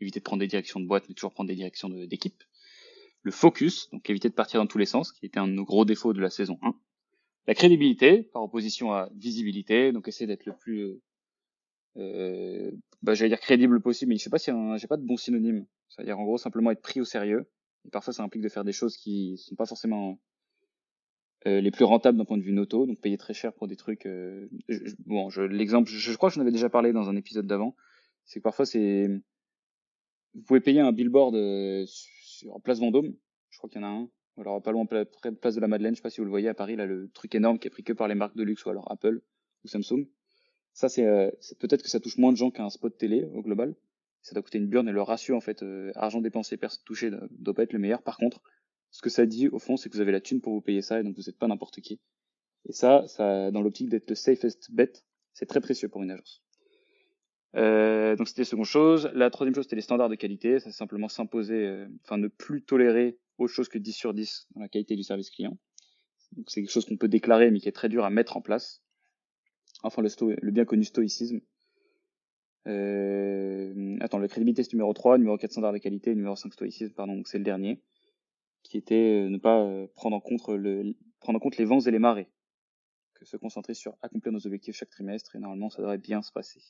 Éviter 0.00 0.18
de 0.20 0.24
prendre 0.24 0.40
des 0.40 0.46
directions 0.46 0.80
de 0.80 0.86
boîte, 0.86 1.04
mais 1.08 1.14
toujours 1.14 1.34
prendre 1.34 1.48
des 1.48 1.56
directions 1.56 1.90
d'équipe. 1.90 2.42
Le 3.24 3.32
focus, 3.32 3.90
donc 3.90 4.08
éviter 4.08 4.28
de 4.28 4.34
partir 4.34 4.60
dans 4.60 4.66
tous 4.66 4.78
les 4.78 4.86
sens, 4.86 5.10
qui 5.10 5.26
était 5.26 5.40
un 5.40 5.48
de 5.48 5.52
nos 5.52 5.64
gros 5.64 5.84
défauts 5.84 6.12
de 6.12 6.20
la 6.20 6.30
saison 6.30 6.58
1. 6.62 6.74
La 7.46 7.54
crédibilité, 7.54 8.22
par 8.22 8.42
opposition 8.42 8.92
à 8.92 9.08
visibilité, 9.16 9.92
donc 9.92 10.06
essayer 10.08 10.26
d'être 10.26 10.46
le 10.46 10.54
plus, 10.56 10.82
euh, 10.82 11.00
euh 11.96 12.70
bah, 13.02 13.14
j'allais 13.14 13.30
dire 13.30 13.40
crédible 13.40 13.80
possible, 13.80 14.10
mais 14.10 14.16
je 14.16 14.24
sais 14.24 14.30
pas 14.30 14.38
si 14.38 14.50
j'ai 14.76 14.86
pas 14.86 14.96
de 14.96 15.04
bon 15.04 15.16
synonyme. 15.16 15.66
C'est-à-dire 15.88 16.18
en 16.18 16.24
gros 16.24 16.38
simplement 16.38 16.70
être 16.70 16.80
pris 16.80 17.00
au 17.00 17.04
sérieux. 17.04 17.46
Parfois 17.92 18.12
ça 18.12 18.22
implique 18.22 18.42
de 18.42 18.48
faire 18.48 18.64
des 18.64 18.72
choses 18.72 18.96
qui 18.96 19.36
sont 19.36 19.56
pas 19.56 19.66
forcément 19.66 20.18
euh, 21.46 21.60
les 21.60 21.70
plus 21.70 21.84
rentables 21.84 22.16
d'un 22.16 22.24
point 22.24 22.38
de 22.38 22.42
vue 22.42 22.52
noto, 22.52 22.86
donc 22.86 23.00
payer 23.00 23.18
très 23.18 23.34
cher 23.34 23.52
pour 23.52 23.68
des 23.68 23.76
trucs. 23.76 24.06
Euh, 24.06 24.48
bon, 25.04 25.28
je, 25.28 25.42
l'exemple, 25.42 25.90
je, 25.90 26.16
crois 26.16 26.30
que 26.30 26.34
j'en 26.34 26.40
avais 26.40 26.52
déjà 26.52 26.70
parlé 26.70 26.92
dans 26.92 27.10
un 27.10 27.16
épisode 27.16 27.46
d'avant. 27.46 27.76
C'est 28.24 28.40
que 28.40 28.44
parfois 28.44 28.64
c'est, 28.64 29.08
vous 30.34 30.42
pouvez 30.42 30.60
payer 30.60 30.80
un 30.80 30.92
billboard 30.92 31.34
euh, 31.34 31.84
sur 32.34 32.60
Place 32.62 32.80
Vendôme. 32.80 33.14
Je 33.50 33.58
crois 33.58 33.70
qu'il 33.70 33.80
y 33.80 33.84
en 33.84 33.86
a 33.86 33.90
un 33.90 34.08
alors 34.40 34.60
pas 34.62 34.72
loin 34.72 34.84
près 34.84 35.04
de 35.04 35.36
Place 35.36 35.54
de 35.54 35.60
la 35.60 35.68
Madeleine, 35.68 35.94
je 35.94 35.98
sais 35.98 36.02
pas 36.02 36.10
si 36.10 36.20
vous 36.20 36.24
le 36.24 36.30
voyez 36.30 36.48
à 36.48 36.54
Paris, 36.54 36.76
là 36.76 36.86
le 36.86 37.08
truc 37.10 37.34
énorme 37.34 37.58
qui 37.58 37.68
est 37.68 37.70
pris 37.70 37.84
que 37.84 37.92
par 37.92 38.08
les 38.08 38.14
marques 38.14 38.36
de 38.36 38.42
luxe 38.42 38.64
ou 38.64 38.70
alors 38.70 38.90
Apple 38.90 39.20
ou 39.64 39.68
Samsung. 39.68 40.08
Ça 40.72 40.88
c'est 40.88 41.06
euh, 41.06 41.30
peut-être 41.60 41.82
que 41.82 41.88
ça 41.88 42.00
touche 42.00 42.18
moins 42.18 42.32
de 42.32 42.36
gens 42.36 42.50
qu'un 42.50 42.68
spot 42.68 42.96
télé 42.96 43.24
au 43.32 43.42
global. 43.42 43.76
Ça 44.22 44.34
doit 44.34 44.42
coûter 44.42 44.58
une 44.58 44.68
burne 44.68 44.88
et 44.88 44.92
le 44.92 45.02
ratio 45.02 45.36
en 45.36 45.40
fait 45.40 45.62
euh, 45.62 45.92
argent 45.94 46.20
dépensé 46.20 46.56
personne 46.56 46.82
touché 46.84 47.10
ne 47.10 47.18
doit 47.30 47.54
pas 47.54 47.62
être 47.62 47.72
le 47.72 47.78
meilleur. 47.78 48.02
Par 48.02 48.16
contre, 48.16 48.42
ce 48.90 49.02
que 49.02 49.10
ça 49.10 49.26
dit 49.26 49.48
au 49.48 49.58
fond, 49.58 49.76
c'est 49.76 49.88
que 49.88 49.94
vous 49.94 50.00
avez 50.00 50.12
la 50.12 50.20
thune 50.20 50.40
pour 50.40 50.52
vous 50.52 50.60
payer 50.60 50.82
ça 50.82 50.98
et 50.98 51.04
donc 51.04 51.16
vous 51.16 51.24
n'êtes 51.26 51.38
pas 51.38 51.48
n'importe 51.48 51.80
qui. 51.80 52.00
Et 52.66 52.72
ça, 52.72 53.06
ça 53.06 53.50
dans 53.50 53.60
l'optique 53.60 53.88
d'être 53.88 54.08
le 54.08 54.16
safest 54.16 54.70
bet, 54.72 54.92
c'est 55.32 55.46
très 55.46 55.60
précieux 55.60 55.88
pour 55.88 56.02
une 56.02 56.10
agence. 56.10 56.43
Euh, 57.56 58.16
donc 58.16 58.28
c'était 58.28 58.42
la 58.42 58.46
seconde 58.46 58.64
chose. 58.64 59.10
La 59.14 59.30
troisième 59.30 59.54
chose, 59.54 59.64
c'était 59.64 59.76
les 59.76 59.82
standards 59.82 60.08
de 60.08 60.16
qualité. 60.16 60.58
C'est 60.60 60.72
simplement 60.72 61.08
s'imposer, 61.08 61.66
euh, 61.66 61.86
enfin 62.02 62.18
ne 62.18 62.28
plus 62.28 62.62
tolérer 62.62 63.18
autre 63.38 63.52
chose 63.52 63.68
que 63.68 63.78
10 63.78 63.92
sur 63.92 64.14
10 64.14 64.48
dans 64.54 64.60
la 64.60 64.68
qualité 64.68 64.96
du 64.96 65.02
service 65.02 65.30
client. 65.30 65.56
Donc 66.32 66.50
c'est 66.50 66.62
quelque 66.62 66.72
chose 66.72 66.84
qu'on 66.84 66.96
peut 66.96 67.08
déclarer 67.08 67.50
mais 67.50 67.60
qui 67.60 67.68
est 67.68 67.72
très 67.72 67.88
dur 67.88 68.04
à 68.04 68.10
mettre 68.10 68.36
en 68.36 68.40
place. 68.40 68.82
Enfin 69.82 70.02
le, 70.02 70.36
le 70.40 70.50
bien 70.50 70.64
connu 70.64 70.84
stoïcisme. 70.84 71.40
Euh, 72.66 73.96
attends, 74.00 74.18
le 74.18 74.28
crédibilité 74.28 74.62
c'est 74.62 74.72
numéro 74.72 74.92
3, 74.92 75.18
numéro 75.18 75.36
4 75.36 75.50
standard 75.50 75.72
de 75.72 75.78
qualité, 75.78 76.14
numéro 76.14 76.34
5 76.34 76.52
stoïcisme, 76.52 76.94
pardon, 76.94 77.16
donc 77.16 77.28
c'est 77.28 77.38
le 77.38 77.44
dernier, 77.44 77.82
qui 78.62 78.78
était 78.78 79.24
euh, 79.24 79.28
ne 79.28 79.36
pas 79.36 79.60
euh, 79.60 79.86
prendre 79.94 80.16
en 80.16 80.20
compte 80.20 80.48
le, 80.48 80.94
prendre 81.20 81.36
en 81.36 81.40
compte 81.40 81.58
les 81.58 81.66
vents 81.66 81.80
et 81.80 81.90
les 81.90 81.98
marées, 81.98 82.30
que 83.14 83.26
se 83.26 83.36
concentrer 83.36 83.74
sur 83.74 83.96
accomplir 84.00 84.32
nos 84.32 84.46
objectifs 84.46 84.76
chaque 84.76 84.90
trimestre 84.90 85.36
et 85.36 85.38
normalement 85.38 85.68
ça 85.68 85.82
devrait 85.82 85.98
bien 85.98 86.22
se 86.22 86.32
passer. 86.32 86.60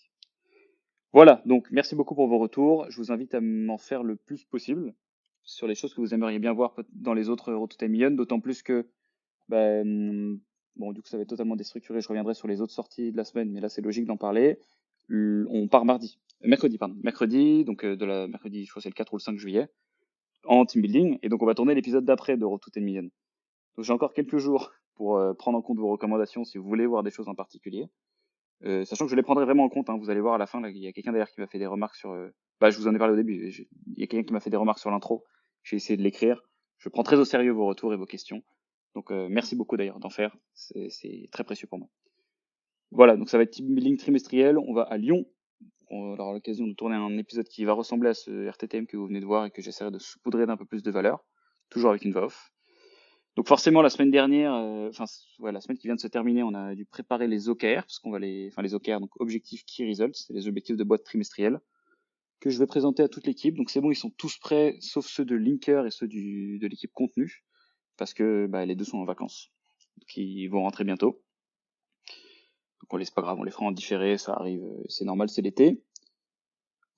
Voilà, 1.14 1.42
donc 1.47 1.68
merci 1.71 1.94
beaucoup 1.94 2.16
pour 2.16 2.26
vos 2.26 2.38
retours. 2.38 2.90
Je 2.90 2.97
vous 2.97 3.12
invite 3.12 3.35
à 3.37 3.40
m'en 3.40 3.78
faire 3.78 4.02
le 4.02 4.16
plus 4.16 4.44
possible 4.44 4.92
sur 5.44 5.68
les 5.68 5.76
choses 5.76 5.94
que 5.94 6.00
vous 6.00 6.12
aimeriez 6.12 6.40
bien 6.40 6.52
voir 6.52 6.75
dans 6.92 7.14
les 7.14 7.28
autres 7.28 7.52
Road 7.52 7.71
to 7.71 7.87
Million, 7.87 8.11
d'autant 8.11 8.40
plus 8.40 8.64
que, 8.64 8.88
ben, 9.49 10.40
bon, 10.75 10.90
du 10.92 11.02
coup, 11.02 11.09
ça 11.09 11.16
va 11.16 11.23
être 11.23 11.28
totalement 11.28 11.54
déstructuré. 11.54 12.00
Je 12.00 12.09
reviendrai 12.09 12.35
sur 12.35 12.49
les 12.49 12.61
autres 12.61 12.73
sorties 12.73 13.12
de 13.12 13.16
la 13.16 13.23
semaine, 13.23 13.52
mais 13.52 13.61
là, 13.61 13.68
c'est 13.68 13.80
logique 13.80 14.06
d'en 14.06 14.16
parler. 14.16 14.59
On 15.09 15.68
part 15.68 15.85
mardi, 15.85 16.18
mercredi, 16.42 16.78
pardon, 16.78 16.97
mercredi, 17.04 17.64
donc 17.64 17.85
euh, 17.85 17.94
de 17.94 18.04
la 18.04 18.26
mercredi, 18.26 18.64
je 18.64 18.71
crois 18.71 18.83
c'est 18.83 18.88
le 18.88 18.94
4 18.94 19.12
ou 19.12 19.16
le 19.18 19.23
5 19.23 19.38
juillet, 19.38 19.68
en 20.44 20.66
team 20.66 20.83
building, 20.83 21.21
et 21.23 21.28
donc 21.28 21.40
on 21.42 21.47
va 21.47 21.54
tourner 21.54 21.76
l'épisode 21.76 22.04
d'après 22.04 22.37
de 22.37 22.44
Road 22.44 22.61
to 22.61 22.80
Million. 22.80 23.09
Donc 23.76 23.85
j'ai 23.85 23.92
encore 23.92 24.14
quelques 24.14 24.38
jours 24.38 24.73
pour 24.97 25.18
euh, 25.18 25.33
prendre 25.33 25.59
en 25.59 25.62
compte 25.62 25.78
vos 25.78 25.90
recommandations 25.90 26.42
si 26.42 26.59
vous 26.59 26.64
voulez 26.64 26.87
voir 26.87 27.04
des 27.04 27.11
choses 27.12 27.28
en 27.28 27.37
particulier. 27.37 27.87
Euh, 28.64 28.85
sachant 28.85 29.04
que 29.04 29.11
je 29.11 29.16
les 29.16 29.23
prendrai 29.23 29.44
vraiment 29.44 29.64
en 29.64 29.68
compte, 29.68 29.90
hein, 29.90 29.99
vous 29.99 30.11
allez 30.11 30.21
voir 30.21 30.35
à 30.35 30.38
la 30.38 30.47
fin, 30.47 30.66
il 30.68 30.83
y 30.83 30.87
a 30.87 30.92
quelqu'un 30.92 31.12
d'ailleurs 31.12 31.30
qui 31.30 31.40
m'a 31.40 31.47
fait 31.47 31.59
des 31.59 31.66
remarques 31.66 31.97
sur... 31.97 32.12
Euh, 32.12 32.30
bah, 32.61 32.71
je 32.71 32.78
vous 32.78 32.88
en 32.88 32.94
ai 32.94 32.99
parlé 32.99 33.12
au 33.12 33.16
début, 33.16 33.35
il 33.35 34.00
y 34.00 34.04
a 34.04 34.06
quelqu'un 34.06 34.25
qui 34.25 34.33
m'a 34.33 34.40
fait 34.40 34.50
des 34.50 34.56
remarques 34.56 34.78
sur 34.78 34.90
l'intro, 34.90 35.25
j'ai 35.62 35.76
essayé 35.76 35.97
de 35.97 36.02
l'écrire. 36.02 36.40
Je 36.78 36.88
prends 36.88 37.02
très 37.02 37.16
au 37.16 37.25
sérieux 37.25 37.52
vos 37.52 37.66
retours 37.66 37.92
et 37.92 37.97
vos 37.97 38.06
questions. 38.06 38.42
Donc 38.94 39.11
euh, 39.11 39.28
merci 39.28 39.56
beaucoup 39.56 39.76
d'ailleurs 39.76 39.99
d'en 39.99 40.11
faire, 40.11 40.37
c'est 40.54 41.28
très 41.33 41.44
précieux 41.44 41.66
pour 41.66 41.78
moi. 41.78 41.88
Voilà, 42.90 43.16
donc 43.16 43.28
ça 43.28 43.37
va 43.37 43.42
être 43.42 43.50
team 43.50 43.97
trimestriel, 43.97 44.56
on 44.56 44.73
va 44.73 44.83
à 44.83 44.97
Lyon. 44.97 45.26
On 45.90 46.16
aura 46.16 46.33
l'occasion 46.33 46.66
de 46.66 46.73
tourner 46.73 46.97
un 46.97 47.18
épisode 47.18 47.47
qui 47.47 47.64
va 47.64 47.73
ressembler 47.73 48.11
à 48.11 48.14
ce 48.14 48.49
RTTM 48.49 48.87
que 48.87 48.97
vous 48.97 49.06
venez 49.06 49.21
de 49.21 49.26
voir 49.26 49.44
et 49.44 49.50
que 49.50 49.61
j'essaierai 49.61 49.90
de 49.90 49.99
saupoudrer 49.99 50.47
d'un 50.47 50.56
peu 50.56 50.64
plus 50.64 50.83
de 50.83 50.90
valeur, 50.90 51.25
toujours 51.71 51.90
avec 51.90 52.04
une 52.04 52.12
voix 52.12 52.26
off. 52.26 52.53
Donc 53.37 53.49
forcément 53.49 53.83
la 53.83 53.91
semaine 53.91 54.12
dernière, 54.12 54.55
euh, 54.55 54.88
enfin 54.91 55.07
la 55.41 55.61
semaine 55.61 55.76
qui 55.76 55.88
vient 55.88 55.97
de 55.97 56.00
se 56.00 56.07
terminer, 56.07 56.43
on 56.45 56.55
a 56.55 56.75
dû 56.75 56.85
préparer 56.85 57.26
les 57.26 57.49
OKR 57.49 57.83
parce 57.83 57.99
qu'on 57.99 58.12
va 58.12 58.21
les, 58.21 58.49
enfin 58.49 58.62
les 58.62 58.75
OKR 58.75 59.00
donc 59.00 59.11
objectifs 59.21 59.64
key 59.64 59.87
results, 59.87 60.14
c'est 60.14 60.33
les 60.33 60.47
objectifs 60.47 60.76
de 60.76 60.85
boîte 60.85 61.03
trimestrielle 61.03 61.61
que 62.41 62.50
je 62.50 62.59
vais 62.59 62.67
présenter 62.67 63.03
à 63.03 63.09
toute 63.09 63.26
l'équipe. 63.26 63.57
Donc 63.57 63.71
c'est 63.71 63.81
bon, 63.81 63.91
ils 63.91 63.97
sont 63.97 64.11
tous 64.11 64.38
prêts 64.38 64.76
sauf 64.81 65.07
ceux 65.07 65.25
de 65.25 65.35
Linker 65.35 65.87
et 65.87 65.91
ceux 65.91 66.07
du, 66.07 66.59
de 66.61 66.67
l'équipe 66.69 66.93
contenu 66.93 67.45
parce 67.97 68.14
que 68.14 68.47
bah, 68.47 68.64
les 68.67 68.76
deux 68.76 68.85
sont 68.85 68.99
en 68.99 69.05
vacances, 69.05 69.50
donc 69.99 70.17
ils 70.17 70.49
vont 70.49 70.62
rentrer 70.62 70.85
bientôt. 70.85 71.21
Donc 72.83 72.93
on 72.93 72.97
laisse 72.99 73.11
pas 73.11 73.23
grave, 73.23 73.38
on 73.41 73.45
les 73.45 73.50
fera 73.50 73.64
en 73.64 73.73
différé, 73.73 74.19
ça 74.19 74.35
arrive, 74.35 74.62
euh, 74.62 74.85
c'est 74.88 75.05
normal, 75.05 75.29
c'est 75.29 75.43
l'été. 75.43 75.83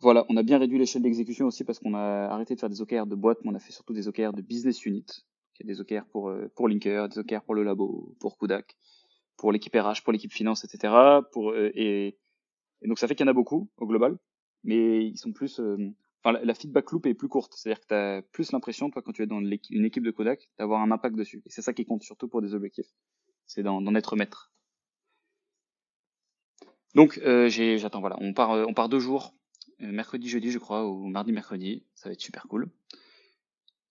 Voilà, 0.01 0.27
on 0.29 0.37
a 0.37 0.43
bien 0.43 0.59
réduit 0.59 0.79
l'échelle 0.79 1.03
d'exécution 1.03 1.47
aussi 1.47 1.65
parce 1.65 1.79
qu'on 1.79 1.95
a 1.95 2.27
arrêté 2.27 2.55
de 2.55 2.61
faire 2.61 2.69
des 2.69 2.83
OKR 2.83 3.07
de 3.07 3.15
boîte, 3.15 3.39
mais 3.43 3.51
on 3.51 3.55
a 3.55 3.59
fait 3.59 3.73
surtout 3.73 3.95
des 3.95 4.09
OKR 4.09 4.33
de 4.33 4.43
business 4.43 4.85
unit. 4.85 5.07
Il 5.59 5.67
y 5.67 5.71
a 5.71 5.75
des 5.75 5.81
OKR 5.81 6.07
pour, 6.07 6.29
euh, 6.29 6.51
pour 6.55 6.69
Linker, 6.69 7.09
des 7.09 7.19
OKR 7.19 7.43
pour 7.43 7.55
le 7.55 7.63
labo, 7.63 8.17
pour 8.21 8.39
Kudak, 8.39 8.77
pour 9.37 9.53
l'équipe 9.53 9.75
RH, 9.75 10.03
pour 10.03 10.13
l'équipe 10.13 10.33
finance, 10.33 10.65
etc. 10.65 10.95
Euh, 11.37 11.71
et, 11.75 12.19
donc 12.83 12.99
ça 12.99 13.09
fait 13.09 13.15
qu'il 13.15 13.25
y 13.25 13.29
en 13.29 13.31
a 13.31 13.35
beaucoup 13.35 13.71
au 13.77 13.87
global, 13.87 14.19
mais 14.65 15.07
ils 15.07 15.17
sont 15.17 15.33
plus... 15.33 15.61
Euh, 15.61 15.77
la, 16.25 16.55
feedback 16.55 16.91
loop 16.91 17.07
est 17.07 17.15
plus 17.15 17.29
courte. 17.29 17.53
C'est-à-dire 17.55 17.81
que 17.81 17.87
tu 17.87 17.95
as 17.95 18.23
plus 18.33 18.51
l'impression, 18.51 18.91
toi, 18.91 19.01
quand 19.01 19.13
tu 19.13 19.23
es 19.23 19.27
dans 19.27 19.41
une 19.41 19.85
équipe 19.85 20.03
de 20.03 20.11
Kodak, 20.11 20.51
d'avoir 20.59 20.83
un 20.83 20.91
impact 20.91 21.15
dessus. 21.15 21.41
Et 21.47 21.51
c'est 21.51 21.63
ça 21.63 21.73
qui 21.73 21.85
compte 21.85 22.03
surtout 22.03 22.27
pour 22.27 22.43
des 22.43 22.53
objectifs. 22.53 22.89
C'est 23.47 23.63
d'en 23.63 23.95
être 23.95 24.17
maître. 24.17 24.51
Donc 26.97 27.21
j'attends, 27.23 28.01
voilà. 28.01 28.17
On 28.21 28.33
part, 28.33 28.51
on 28.51 28.75
part 28.75 28.89
deux 28.89 28.99
jours 28.99 29.37
mercredi, 29.79 30.29
jeudi, 30.29 30.51
je 30.51 30.59
crois, 30.59 30.87
ou 30.87 31.07
mardi, 31.07 31.33
mercredi. 31.33 31.85
Ça 31.95 32.09
va 32.09 32.13
être 32.13 32.21
super 32.21 32.47
cool. 32.49 32.69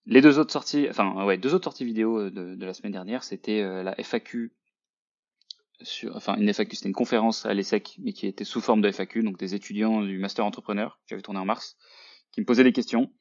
Les 0.06 0.20
deux 0.20 0.38
autres 0.38 0.52
sorties, 0.52 0.86
enfin 0.88 1.24
ouais, 1.24 1.36
deux 1.36 1.52
autres 1.54 1.64
sorties 1.64 1.84
vidéo 1.84 2.20
euh, 2.20 2.30
de, 2.30 2.64
la 2.64 2.74
semaine 2.74 2.92
dernière, 2.92 3.24
c'était 3.24 3.60
euh, 3.60 3.82
la 3.82 3.94
FAQ 4.00 4.52
enfin 6.14 6.36
une 6.36 6.48
FAQ, 6.48 6.76
c'était 6.76 6.88
une 6.88 6.94
conférence 6.94 7.44
à 7.44 7.52
l'ESSEC, 7.52 7.96
mais 7.98 8.12
qui 8.12 8.26
était 8.26 8.44
sous 8.44 8.60
forme 8.60 8.80
de 8.80 8.90
FAQ, 8.90 9.22
donc 9.22 9.36
des 9.36 9.54
étudiants 9.54 10.02
du 10.02 10.18
master 10.18 10.46
entrepreneur, 10.46 10.98
que 11.02 11.08
j'avais 11.10 11.22
tourné 11.22 11.40
en 11.40 11.44
mars, 11.44 11.76
qui 12.32 12.40
me 12.40 12.46
posaient 12.46 12.64
des 12.64 12.72
questions. 12.72 13.12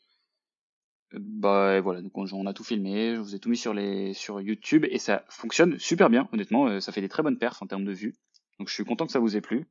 Bah 1.11 1.81
voilà, 1.81 2.01
donc 2.01 2.17
on, 2.17 2.45
a 2.45 2.53
tout 2.53 2.63
filmé, 2.63 3.15
je 3.15 3.19
vous 3.19 3.35
ai 3.35 3.39
tout 3.39 3.49
mis 3.49 3.57
sur 3.57 3.73
les 3.73 4.13
sur 4.13 4.39
YouTube 4.39 4.85
et 4.89 4.99
ça 4.99 5.25
fonctionne 5.29 5.77
super 5.79 6.09
bien, 6.09 6.29
honnêtement, 6.33 6.79
ça 6.79 6.91
fait 6.91 7.01
des 7.01 7.09
très 7.09 7.23
bonnes 7.23 7.37
perfs 7.37 7.61
en 7.61 7.67
termes 7.67 7.85
de 7.85 7.93
vues. 7.93 8.15
Donc 8.59 8.69
je 8.69 8.73
suis 8.73 8.85
content 8.85 9.05
que 9.05 9.11
ça 9.11 9.19
vous 9.19 9.35
ait 9.35 9.41
plu 9.41 9.67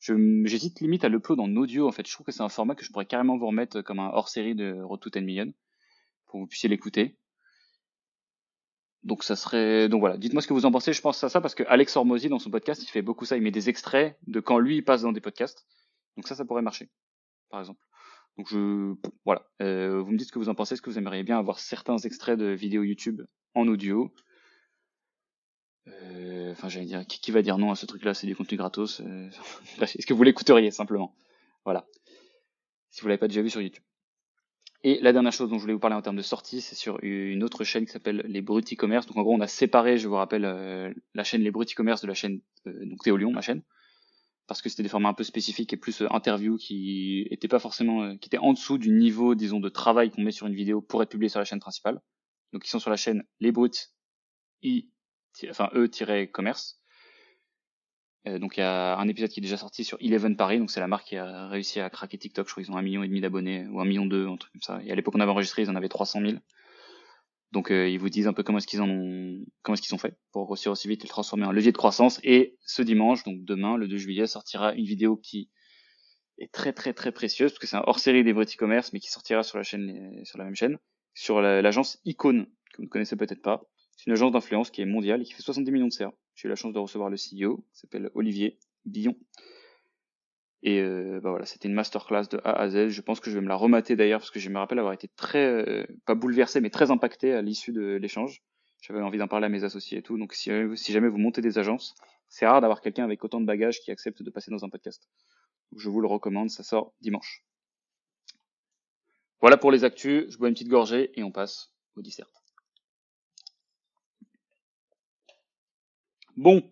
j'hésite 0.00 0.80
limite 0.80 1.04
à 1.04 1.08
l'upload 1.08 1.40
en 1.40 1.54
audio 1.56 1.88
en 1.88 1.92
fait. 1.92 2.06
Je 2.06 2.12
trouve 2.12 2.24
que 2.24 2.32
c'est 2.32 2.42
un 2.42 2.48
format 2.48 2.74
que 2.74 2.84
je 2.84 2.92
pourrais 2.92 3.06
carrément 3.06 3.36
vous 3.36 3.48
remettre 3.48 3.82
comme 3.82 3.98
un 3.98 4.10
hors-série 4.10 4.54
de 4.54 4.80
Road 4.80 5.00
to 5.00 5.10
10 5.10 5.22
Million 5.22 5.52
pour 6.28 6.38
que 6.38 6.42
vous 6.44 6.46
puissiez 6.46 6.68
l'écouter. 6.68 7.18
Donc 9.02 9.24
ça 9.24 9.36
serait 9.36 9.88
donc 9.88 10.00
voilà, 10.00 10.16
dites-moi 10.16 10.42
ce 10.42 10.48
que 10.48 10.54
vous 10.54 10.66
en 10.66 10.72
pensez. 10.72 10.92
Je 10.92 11.00
pense 11.00 11.22
à 11.24 11.28
ça 11.28 11.40
parce 11.40 11.54
que 11.54 11.62
Alex 11.64 11.96
Hormozy 11.96 12.28
dans 12.28 12.38
son 12.38 12.50
podcast, 12.50 12.82
il 12.82 12.88
fait 12.88 13.02
beaucoup 13.02 13.24
ça, 13.24 13.36
il 13.36 13.42
met 13.42 13.50
des 13.50 13.68
extraits 13.68 14.18
de 14.26 14.40
quand 14.40 14.58
lui 14.58 14.76
il 14.76 14.84
passe 14.84 15.02
dans 15.02 15.12
des 15.12 15.20
podcasts. 15.20 15.66
Donc 16.16 16.28
ça 16.28 16.34
ça 16.34 16.44
pourrait 16.44 16.62
marcher 16.62 16.90
par 17.50 17.60
exemple. 17.60 17.80
Donc 18.36 18.48
je 18.48 18.94
voilà, 19.24 19.46
euh, 19.62 20.00
vous 20.00 20.12
me 20.12 20.18
dites 20.18 20.28
ce 20.28 20.32
que 20.32 20.38
vous 20.38 20.48
en 20.48 20.54
pensez, 20.54 20.74
est-ce 20.74 20.82
que 20.82 20.90
vous 20.90 20.98
aimeriez 20.98 21.24
bien 21.24 21.38
avoir 21.38 21.58
certains 21.58 21.98
extraits 21.98 22.38
de 22.38 22.46
vidéos 22.46 22.82
YouTube 22.82 23.22
en 23.54 23.66
audio? 23.66 24.12
Euh, 25.88 26.52
enfin, 26.52 26.68
j'allais 26.68 26.86
dire, 26.86 27.06
qui, 27.06 27.30
va 27.30 27.42
dire 27.42 27.58
non 27.58 27.70
à 27.70 27.74
ce 27.74 27.86
truc-là? 27.86 28.14
C'est 28.14 28.26
du 28.26 28.36
contenu 28.36 28.56
gratos. 28.56 29.00
Euh, 29.00 29.28
est-ce 29.80 30.06
que 30.06 30.14
vous 30.14 30.22
l'écouteriez 30.22 30.70
simplement? 30.70 31.14
Voilà. 31.64 31.86
Si 32.90 33.00
vous 33.00 33.08
l'avez 33.08 33.18
pas 33.18 33.28
déjà 33.28 33.42
vu 33.42 33.50
sur 33.50 33.60
YouTube. 33.60 33.82
Et 34.84 35.00
la 35.00 35.12
dernière 35.12 35.32
chose 35.32 35.50
dont 35.50 35.56
je 35.56 35.62
voulais 35.62 35.72
vous 35.72 35.80
parler 35.80 35.96
en 35.96 36.02
termes 36.02 36.16
de 36.16 36.22
sortie, 36.22 36.60
c'est 36.60 36.76
sur 36.76 36.98
une 37.02 37.42
autre 37.42 37.64
chaîne 37.64 37.84
qui 37.84 37.92
s'appelle 37.92 38.22
Les 38.26 38.42
Bruts 38.42 38.62
e-commerce. 38.62 39.06
Donc 39.06 39.16
en 39.16 39.22
gros, 39.22 39.34
on 39.34 39.40
a 39.40 39.48
séparé, 39.48 39.98
je 39.98 40.06
vous 40.06 40.14
rappelle, 40.14 40.44
euh, 40.44 40.92
la 41.14 41.24
chaîne 41.24 41.42
Les 41.42 41.50
Bruts 41.50 41.64
e-commerce 41.64 42.00
de 42.00 42.06
la 42.06 42.14
chaîne 42.14 42.40
donc 42.64 43.02
Théo 43.02 43.16
Lyon, 43.16 43.32
ma 43.32 43.40
chaîne, 43.40 43.62
parce 44.46 44.62
que 44.62 44.68
c'était 44.68 44.84
des 44.84 44.88
formats 44.88 45.08
un 45.08 45.14
peu 45.14 45.24
spécifiques 45.24 45.72
et 45.72 45.76
plus 45.76 46.02
interviews 46.10 46.56
qui 46.56 47.26
étaient 47.30 47.48
pas 47.48 47.58
forcément, 47.58 48.16
qui 48.18 48.28
étaient 48.28 48.38
en 48.38 48.52
dessous 48.52 48.78
du 48.78 48.90
niveau, 48.90 49.34
disons, 49.34 49.58
de 49.58 49.68
travail 49.68 50.10
qu'on 50.10 50.22
met 50.22 50.30
sur 50.30 50.46
une 50.46 50.54
vidéo 50.54 50.80
pour 50.80 51.02
être 51.02 51.10
publié 51.10 51.28
sur 51.28 51.40
la 51.40 51.44
chaîne 51.44 51.60
principale. 51.60 52.00
Donc 52.52 52.66
ils 52.66 52.70
sont 52.70 52.78
sur 52.78 52.90
la 52.90 52.96
chaîne 52.96 53.24
Les 53.40 53.52
Bruts 53.52 53.70
e 54.64 54.82
enfin 55.50 55.70
e-commerce. 55.74 56.80
Euh, 58.28 58.38
donc 58.38 58.56
il 58.56 58.60
y 58.60 58.62
a 58.62 58.96
un 58.98 59.08
épisode 59.08 59.30
qui 59.30 59.40
est 59.40 59.42
déjà 59.42 59.56
sorti 59.56 59.84
sur 59.84 59.98
Eleven 60.00 60.36
Paris, 60.36 60.58
donc 60.58 60.70
c'est 60.70 60.80
la 60.80 60.88
marque 60.88 61.08
qui 61.08 61.16
a 61.16 61.48
réussi 61.48 61.80
à 61.80 61.90
craquer 61.90 62.18
TikTok. 62.18 62.46
Je 62.46 62.52
crois 62.52 62.62
qu'ils 62.62 62.72
ont 62.72 62.76
un 62.76 62.82
million 62.82 63.02
et 63.02 63.08
demi 63.08 63.20
d'abonnés 63.20 63.66
ou 63.68 63.80
un 63.80 63.84
million 63.84 64.06
deux, 64.06 64.26
un 64.26 64.36
truc 64.36 64.52
comme 64.52 64.62
ça. 64.62 64.80
Et 64.84 64.92
à 64.92 64.94
l'époque 64.94 65.14
on 65.16 65.20
avait 65.20 65.30
enregistré, 65.30 65.62
ils 65.62 65.70
en 65.70 65.76
avaient 65.76 65.88
300 65.88 66.20
000. 66.20 66.32
Donc 67.52 67.70
euh, 67.70 67.88
ils 67.88 67.98
vous 67.98 68.10
disent 68.10 68.28
un 68.28 68.32
peu 68.32 68.42
comment 68.42 68.58
est-ce 68.58 68.66
qu'ils 68.66 68.82
en 68.82 68.90
ont, 68.90 69.98
fait 69.98 70.18
pour 70.32 70.44
grossir 70.44 70.70
aussi 70.70 70.86
vite 70.86 71.02
et 71.02 71.06
le 71.06 71.08
transformer 71.08 71.46
en 71.46 71.52
levier 71.52 71.72
de 71.72 71.76
croissance. 71.76 72.20
Et 72.22 72.56
ce 72.64 72.82
dimanche, 72.82 73.24
donc 73.24 73.44
demain, 73.44 73.76
le 73.76 73.88
2 73.88 73.96
juillet, 73.96 74.26
sortira 74.26 74.74
une 74.74 74.84
vidéo 74.84 75.16
qui 75.16 75.48
est 76.38 76.52
très 76.52 76.72
très 76.72 76.92
très 76.92 77.10
précieuse 77.10 77.52
parce 77.52 77.58
que 77.58 77.66
c'est 77.66 77.76
un 77.76 77.84
hors-série 77.86 78.22
des 78.22 78.32
vrais 78.32 78.44
e-commerce, 78.44 78.92
mais 78.92 79.00
qui 79.00 79.10
sortira 79.10 79.42
sur 79.42 79.56
la 79.56 79.64
chaîne, 79.64 80.24
sur 80.24 80.38
la 80.38 80.44
même 80.44 80.54
chaîne, 80.54 80.78
sur 81.14 81.40
l'agence 81.40 81.98
Icon 82.04 82.46
que 82.72 82.76
vous 82.78 82.84
ne 82.84 82.88
connaissez 82.88 83.16
peut-être 83.16 83.42
pas. 83.42 83.62
C'est 83.98 84.06
une 84.06 84.12
agence 84.12 84.30
d'influence 84.30 84.70
qui 84.70 84.80
est 84.80 84.86
mondiale 84.86 85.22
et 85.22 85.24
qui 85.24 85.32
fait 85.32 85.42
70 85.42 85.72
millions 85.72 85.88
de 85.88 85.92
CA. 85.92 86.12
J'ai 86.36 86.46
eu 86.46 86.48
la 86.48 86.54
chance 86.54 86.72
de 86.72 86.78
recevoir 86.78 87.10
le 87.10 87.16
CEO, 87.16 87.64
qui 87.72 87.80
s'appelle 87.80 88.10
Olivier 88.14 88.56
Billon. 88.84 89.16
Et 90.62 90.80
euh, 90.80 91.18
bah 91.20 91.30
voilà, 91.30 91.46
c'était 91.46 91.66
une 91.66 91.74
masterclass 91.74 92.28
de 92.30 92.40
A 92.44 92.52
à 92.52 92.68
Z. 92.68 92.90
Je 92.90 93.00
pense 93.00 93.18
que 93.18 93.28
je 93.28 93.34
vais 93.34 93.40
me 93.40 93.48
la 93.48 93.56
remater 93.56 93.96
d'ailleurs 93.96 94.20
parce 94.20 94.30
que 94.30 94.38
je 94.38 94.50
me 94.50 94.58
rappelle 94.58 94.78
avoir 94.78 94.94
été 94.94 95.08
très, 95.08 95.44
euh, 95.44 95.84
pas 96.06 96.14
bouleversé, 96.14 96.60
mais 96.60 96.70
très 96.70 96.92
impacté 96.92 97.32
à 97.32 97.42
l'issue 97.42 97.72
de 97.72 97.96
l'échange. 97.96 98.40
J'avais 98.82 99.00
envie 99.00 99.18
d'en 99.18 99.26
parler 99.26 99.46
à 99.46 99.48
mes 99.48 99.64
associés 99.64 99.98
et 99.98 100.02
tout. 100.02 100.16
Donc 100.16 100.32
si, 100.32 100.48
si 100.76 100.92
jamais 100.92 101.08
vous 101.08 101.18
montez 101.18 101.40
des 101.40 101.58
agences, 101.58 101.96
c'est 102.28 102.46
rare 102.46 102.60
d'avoir 102.60 102.80
quelqu'un 102.80 103.02
avec 103.02 103.24
autant 103.24 103.40
de 103.40 103.46
bagages 103.46 103.80
qui 103.80 103.90
accepte 103.90 104.22
de 104.22 104.30
passer 104.30 104.52
dans 104.52 104.64
un 104.64 104.68
podcast. 104.68 105.08
Je 105.76 105.90
vous 105.90 106.00
le 106.00 106.06
recommande, 106.06 106.50
ça 106.50 106.62
sort 106.62 106.94
dimanche. 107.00 107.44
Voilà 109.40 109.56
pour 109.56 109.72
les 109.72 109.82
actus. 109.82 110.30
Je 110.30 110.38
bois 110.38 110.46
une 110.46 110.54
petite 110.54 110.68
gorgée 110.68 111.10
et 111.18 111.24
on 111.24 111.32
passe 111.32 111.72
au 111.96 112.02
dessert. 112.02 112.37
Bon, 116.38 116.62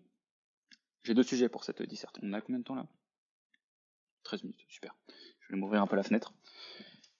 j'ai 1.03 1.13
deux 1.13 1.25
sujets 1.25 1.49
pour 1.49 1.65
cette 1.65 1.83
disserte. 1.83 2.21
On 2.23 2.33
a 2.35 2.41
combien 2.41 2.61
de 2.61 2.65
temps 2.65 2.77
là? 2.77 2.87
13 4.23 4.45
minutes, 4.45 4.65
super. 4.69 4.95
Je 5.41 5.53
vais 5.53 5.59
m'ouvrir 5.59 5.83
un 5.83 5.89
peu 5.89 5.97
la 5.97 6.05
fenêtre. 6.05 6.35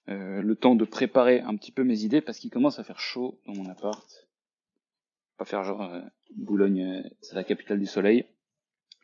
Euh, 0.09 0.43
le 0.43 0.55
temps 0.55 0.77
de 0.77 0.85
préparer 0.85 1.41
un 1.41 1.57
petit 1.57 1.73
peu 1.73 1.83
mes 1.83 2.05
idées 2.05 2.21
parce 2.21 2.39
qu'il 2.39 2.53
commence 2.53 2.79
à 2.79 2.85
faire 2.85 3.01
chaud 3.01 3.41
dans 3.47 3.55
mon 3.57 3.69
appart. 3.69 4.29
Pas 5.39 5.45
faire 5.45 5.65
genre 5.65 5.83
euh, 5.83 6.01
Boulogne, 6.37 6.85
euh, 6.85 7.11
c'est 7.21 7.35
la 7.35 7.43
capitale 7.43 7.81
du 7.81 7.87
soleil. 7.87 8.27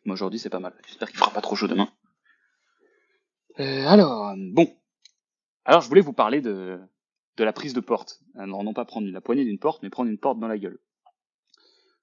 Mais 0.04 0.12
aujourd'hui 0.12 0.38
c'est 0.38 0.48
pas 0.48 0.60
mal. 0.60 0.80
J'espère 0.86 1.08
qu'il 1.08 1.18
fera 1.18 1.32
pas 1.32 1.40
trop 1.40 1.56
chaud 1.56 1.66
demain. 1.66 1.88
alors, 3.58 4.36
bon. 4.36 4.72
Alors 5.64 5.80
je 5.80 5.88
voulais 5.88 6.00
vous 6.00 6.12
parler 6.12 6.40
de, 6.40 6.78
de 7.38 7.42
la 7.42 7.52
prise 7.52 7.74
de 7.74 7.80
porte. 7.80 8.22
Alors 8.36 8.62
non 8.62 8.72
pas 8.72 8.84
prendre 8.84 9.08
la 9.10 9.20
poignée 9.20 9.44
d'une 9.44 9.58
porte, 9.58 9.82
mais 9.82 9.90
prendre 9.90 10.10
une 10.10 10.18
porte 10.18 10.38
dans 10.38 10.46
la 10.46 10.58
gueule. 10.58 10.78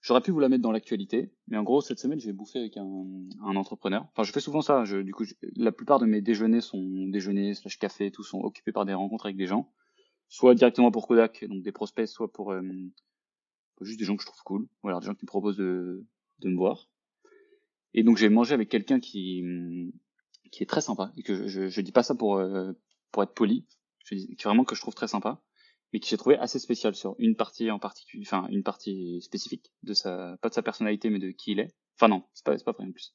J'aurais 0.01 0.21
pu 0.21 0.31
vous 0.31 0.39
la 0.39 0.47
mettre 0.47 0.61
dans 0.61 0.71
l'actualité, 0.71 1.33
mais 1.47 1.57
en 1.57 1.63
gros, 1.63 1.81
cette 1.81 1.99
semaine, 1.99 2.19
j'ai 2.19 2.31
bouffé 2.31 2.59
avec 2.59 2.77
un, 2.77 3.05
un, 3.43 3.55
entrepreneur. 3.57 4.07
Enfin, 4.13 4.23
je 4.23 4.31
fais 4.31 4.39
souvent 4.39 4.61
ça. 4.61 4.85
Je, 4.85 4.97
du 4.97 5.13
coup, 5.13 5.25
la 5.55 5.73
plupart 5.73 5.99
de 5.99 6.05
mes 6.05 6.21
déjeuners 6.21 6.61
sont 6.61 7.07
déjeuners 7.07 7.53
slash 7.53 7.77
café, 7.77 8.09
tout 8.09 8.23
sont 8.23 8.39
occupés 8.39 8.71
par 8.71 8.85
des 8.85 8.93
rencontres 8.93 9.25
avec 9.25 9.35
des 9.35 9.45
gens, 9.45 9.73
soit 10.29 10.55
directement 10.55 10.89
pour 10.89 11.07
Kodak, 11.07 11.43
donc 11.45 11.63
des 11.63 11.73
prospects, 11.73 12.07
soit 12.07 12.31
pour 12.31 12.53
euh, 12.53 12.61
juste 13.81 13.99
des 13.99 14.05
gens 14.05 14.15
que 14.15 14.23
je 14.23 14.27
trouve 14.27 14.41
cool, 14.43 14.67
ou 14.83 14.87
alors 14.87 15.01
des 15.01 15.07
gens 15.07 15.15
qui 15.15 15.25
me 15.25 15.27
proposent 15.27 15.57
de, 15.57 16.05
de 16.39 16.49
me 16.49 16.55
voir. 16.55 16.89
Et 17.93 18.03
donc, 18.03 18.15
j'ai 18.15 18.29
mangé 18.29 18.53
avec 18.53 18.69
quelqu'un 18.69 19.01
qui 19.01 19.43
qui 20.51 20.63
est 20.63 20.67
très 20.67 20.81
sympa 20.81 21.11
et 21.15 21.21
que 21.21 21.35
je, 21.35 21.47
je, 21.47 21.67
je 21.67 21.81
dis 21.81 21.91
pas 21.91 22.03
ça 22.03 22.15
pour 22.15 22.37
euh, 22.37 22.71
pour 23.11 23.21
être 23.21 23.33
poli, 23.33 23.67
je 24.05 24.15
dis 24.15 24.37
vraiment 24.43 24.63
que 24.63 24.75
je 24.75 24.81
trouve 24.81 24.95
très 24.95 25.07
sympa 25.07 25.41
mais 25.91 25.99
qui 25.99 26.09
j'ai 26.09 26.17
trouvé 26.17 26.37
assez 26.37 26.59
spécial 26.59 26.95
sur 26.95 27.15
une 27.19 27.35
partie 27.35 27.71
en 27.71 27.79
particulier, 27.79 28.23
enfin 28.25 28.47
une 28.49 28.63
partie 28.63 29.21
spécifique 29.21 29.71
de 29.83 29.93
sa, 29.93 30.37
pas 30.41 30.49
de 30.49 30.53
sa 30.53 30.61
personnalité, 30.61 31.09
mais 31.09 31.19
de 31.19 31.31
qui 31.31 31.51
il 31.51 31.59
est. 31.59 31.73
Enfin 31.97 32.07
non, 32.07 32.23
c'est 32.33 32.45
pas, 32.45 32.57
c'est 32.57 32.63
pas 32.63 32.71
vrai 32.71 32.85
en 32.85 32.91
plus. 32.91 33.13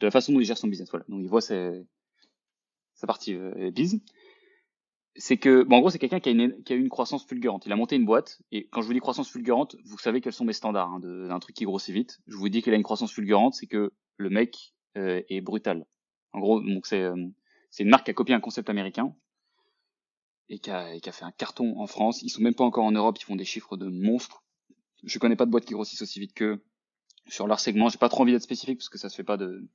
De 0.00 0.06
la 0.06 0.10
façon 0.10 0.32
dont 0.32 0.40
il 0.40 0.44
gère 0.44 0.58
son 0.58 0.68
business, 0.68 0.90
voilà. 0.90 1.06
Donc 1.08 1.20
il 1.22 1.28
voit 1.28 1.40
sa, 1.40 1.72
sa 2.94 3.06
partie 3.06 3.34
euh, 3.34 3.70
biz. 3.70 4.00
C'est 5.20 5.36
que, 5.36 5.64
bon, 5.64 5.76
en 5.76 5.80
gros, 5.80 5.90
c'est 5.90 5.98
quelqu'un 5.98 6.20
qui 6.20 6.28
a 6.28 6.32
une, 6.32 6.62
qui 6.62 6.72
a 6.72 6.76
une 6.76 6.88
croissance 6.88 7.26
fulgurante. 7.26 7.66
Il 7.66 7.72
a 7.72 7.76
monté 7.76 7.96
une 7.96 8.04
boîte, 8.04 8.40
et 8.52 8.68
quand 8.68 8.82
je 8.82 8.86
vous 8.86 8.92
dis 8.92 9.00
croissance 9.00 9.28
fulgurante, 9.28 9.74
vous 9.84 9.98
savez 9.98 10.20
quels 10.20 10.32
sont 10.32 10.44
mes 10.44 10.52
standards 10.52 10.92
hein, 10.92 11.00
d'un 11.00 11.38
truc 11.40 11.56
qui 11.56 11.64
grossit 11.64 11.92
vite. 11.92 12.20
Je 12.28 12.36
vous 12.36 12.48
dis 12.48 12.62
qu'il 12.62 12.72
a 12.72 12.76
une 12.76 12.84
croissance 12.84 13.12
fulgurante, 13.12 13.54
c'est 13.54 13.66
que 13.66 13.92
le 14.16 14.30
mec 14.30 14.74
euh, 14.96 15.22
est 15.28 15.40
brutal. 15.40 15.86
En 16.32 16.40
gros, 16.40 16.60
donc 16.60 16.86
c'est, 16.86 17.02
euh, 17.02 17.16
c'est 17.70 17.82
une 17.82 17.88
marque 17.88 18.04
qui 18.04 18.12
a 18.12 18.14
copié 18.14 18.34
un 18.34 18.40
concept 18.40 18.70
américain, 18.70 19.12
et 20.48 20.58
qui 20.58 20.70
a, 20.70 20.86
a 20.86 21.12
fait 21.12 21.24
un 21.24 21.32
carton 21.32 21.78
en 21.78 21.86
France. 21.86 22.22
Ils 22.22 22.30
sont 22.30 22.42
même 22.42 22.54
pas 22.54 22.64
encore 22.64 22.84
en 22.84 22.92
Europe, 22.92 23.18
ils 23.20 23.24
font 23.24 23.36
des 23.36 23.44
chiffres 23.44 23.76
de 23.76 23.86
monstres. 23.86 24.42
Je 25.04 25.18
connais 25.18 25.36
pas 25.36 25.46
de 25.46 25.50
boîte 25.50 25.64
qui 25.64 25.74
grossissent 25.74 26.02
aussi 26.02 26.20
vite 26.20 26.34
que 26.34 26.62
sur 27.26 27.46
leur 27.46 27.60
segment. 27.60 27.88
J'ai 27.88 27.98
pas 27.98 28.08
trop 28.08 28.22
envie 28.22 28.32
d'être 28.32 28.42
spécifique 28.42 28.78
parce 28.78 28.88
que 28.88 28.98
ça 28.98 29.08
se 29.08 29.16
fait 29.16 29.24
pas 29.24 29.36
de, 29.36 29.68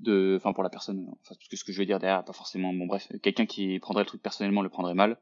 de, 0.00 0.34
enfin 0.36 0.52
pour 0.52 0.62
la 0.62 0.70
personne. 0.70 1.04
Enfin, 1.08 1.34
parce 1.34 1.48
que 1.48 1.56
ce 1.56 1.64
que 1.64 1.72
je 1.72 1.78
vais 1.78 1.86
dire 1.86 1.98
derrière, 1.98 2.24
pas 2.24 2.32
forcément. 2.32 2.72
Bon 2.72 2.86
bref, 2.86 3.08
quelqu'un 3.22 3.46
qui 3.46 3.78
prendrait 3.80 4.02
le 4.02 4.08
truc 4.08 4.22
personnellement 4.22 4.62
le 4.62 4.70
prendrait 4.70 4.94
mal. 4.94 5.20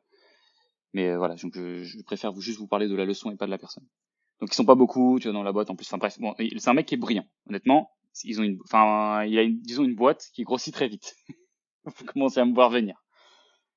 Mais 0.92 1.08
euh, 1.08 1.18
voilà, 1.18 1.36
donc 1.36 1.54
je, 1.54 1.82
je, 1.84 2.02
préfère 2.02 2.32
vous 2.32 2.42
juste 2.42 2.58
vous 2.58 2.66
parler 2.66 2.86
de 2.86 2.94
la 2.94 3.06
leçon 3.06 3.30
et 3.30 3.36
pas 3.36 3.46
de 3.46 3.50
la 3.50 3.58
personne. 3.58 3.86
Donc 4.40 4.50
ils 4.52 4.54
sont 4.54 4.64
pas 4.64 4.74
beaucoup, 4.74 5.18
tu 5.18 5.28
vois, 5.28 5.32
dans 5.32 5.42
la 5.42 5.52
boîte 5.52 5.70
en 5.70 5.76
plus. 5.76 5.86
Enfin 5.86 5.98
bref, 5.98 6.18
bon, 6.18 6.34
c'est 6.38 6.68
un 6.68 6.74
mec 6.74 6.86
qui 6.86 6.94
est 6.94 6.98
brillant. 6.98 7.24
Honnêtement, 7.48 7.90
ils 8.24 8.40
ont 8.40 8.44
une, 8.44 8.58
enfin, 8.64 9.24
il 9.24 9.38
a 9.38 9.42
une, 9.42 9.60
disons 9.60 9.84
une 9.84 9.94
boîte 9.94 10.30
qui 10.34 10.42
grossit 10.42 10.74
très 10.74 10.88
vite. 10.88 11.16
Vous 11.84 12.04
commencez 12.04 12.40
à 12.40 12.44
me 12.44 12.52
voir 12.52 12.70
venir. 12.70 13.01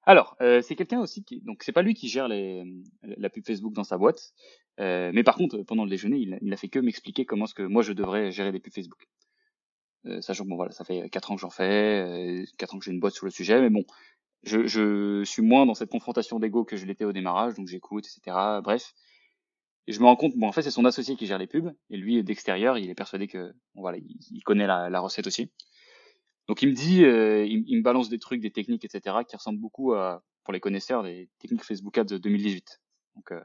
Alors, 0.06 0.36
euh, 0.42 0.62
c'est 0.62 0.76
quelqu'un 0.76 1.00
aussi 1.00 1.24
qui, 1.24 1.42
donc 1.42 1.64
c'est 1.64 1.72
pas 1.72 1.82
lui 1.82 1.96
qui 1.96 2.10
gère 2.10 2.28
les, 2.28 2.64
la 3.04 3.30
pub 3.30 3.46
Facebook 3.46 3.74
dans 3.74 3.84
sa 3.84 3.98
boîte, 3.98 4.34
euh, 4.80 5.12
mais 5.14 5.24
par 5.24 5.36
contre, 5.36 5.64
pendant 5.64 5.84
le 5.84 5.90
déjeuner, 5.90 6.18
il, 6.18 6.38
il 6.42 6.54
a 6.54 6.58
fait 6.58 6.68
que 6.68 6.80
m'expliquer 6.80 7.26
comment 7.26 7.46
est-ce 7.46 7.56
que 7.56 7.64
moi 7.64 7.82
je 7.82 7.94
devrais 7.94 8.32
gérer 8.32 8.52
les 8.52 8.60
pubs 8.60 8.74
Facebook. 8.74 9.08
Euh, 10.06 10.22
sachant 10.22 10.44
que 10.44 10.50
bon 10.50 10.56
voilà, 10.56 10.72
ça 10.72 10.84
fait 10.86 11.10
quatre 11.10 11.32
ans 11.32 11.36
que 11.36 11.42
j'en 11.42 11.50
fais, 11.50 12.42
euh, 12.42 12.46
quatre 12.58 12.76
ans 12.76 12.80
que 12.80 12.86
j'ai 12.86 12.92
une 12.92 13.00
boîte 13.00 13.16
sur 13.16 13.26
le 13.26 13.32
sujet, 13.32 13.60
mais 13.62 13.72
bon, 13.72 13.84
je, 14.44 15.24
suis 15.26 15.42
moins 15.42 15.66
dans 15.66 15.74
cette 15.74 15.90
confrontation 15.90 16.40
d'ego 16.40 16.64
que 16.64 16.78
je 16.78 16.86
l'étais 16.86 17.06
au 17.06 17.14
démarrage, 17.14 17.56
donc 17.56 17.68
j'écoute, 17.68 18.06
etc. 18.06 18.38
Bref, 18.64 18.94
et 19.88 19.94
je 19.94 20.00
me 20.00 20.06
rends 20.06 20.16
compte, 20.16 20.36
bon 20.36 20.48
en 20.48 20.52
fait 20.52 20.62
c'est 20.62 20.72
son 20.72 20.86
associé 20.86 21.16
qui 21.16 21.26
gère 21.26 21.40
les 21.40 21.48
pubs, 21.48 21.74
et 21.90 21.98
lui 21.98 22.24
d'extérieur, 22.24 22.78
il 22.78 22.90
est 22.90 22.96
persuadé 22.96 23.28
que 23.28 23.54
bon, 23.74 23.82
voilà, 23.82 23.98
il, 23.98 24.18
il 24.32 24.44
connaît 24.44 24.68
la 24.68 25.00
recette 25.00 25.26
aussi. 25.26 25.50
Donc 26.48 26.62
il 26.62 26.70
me 26.70 26.74
dit, 26.74 27.04
euh, 27.04 27.46
il, 27.46 27.78
me 27.78 27.82
balance 27.82 28.10
des 28.10 28.20
trucs, 28.20 28.42
des 28.42 28.52
techniques, 28.52 28.86
etc., 28.86 29.18
qui 29.28 29.36
ressemblent 29.36 29.60
beaucoup 29.60 29.94
à, 29.94 30.24
pour 30.44 30.54
les 30.54 30.60
connaisseurs, 30.60 31.04
des 31.04 31.30
techniques 31.40 31.64
Facebook 31.64 31.98
Ads 31.98 32.06
de 32.06 32.18
2018. 32.18 32.82
Donc 33.16 33.32
euh, 33.32 33.42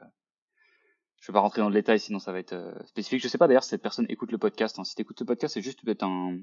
je 1.21 1.27
vais 1.27 1.33
pas 1.33 1.39
rentrer 1.39 1.61
dans 1.61 1.69
le 1.69 1.73
détail, 1.73 1.99
sinon 1.99 2.17
ça 2.17 2.31
va 2.31 2.39
être 2.39 2.53
euh, 2.53 2.73
spécifique. 2.85 3.21
Je 3.21 3.27
sais 3.27 3.37
pas 3.37 3.47
d'ailleurs 3.47 3.63
si 3.63 3.69
cette 3.69 3.83
personne 3.83 4.07
écoute 4.09 4.31
le 4.31 4.39
podcast. 4.39 4.79
Hein. 4.79 4.83
Si 4.83 4.95
tu 4.95 5.03
écoutes 5.03 5.19
le 5.19 5.25
podcast, 5.27 5.53
c'est 5.53 5.61
juste 5.61 5.83
peut-être 5.85 6.03
un... 6.03 6.39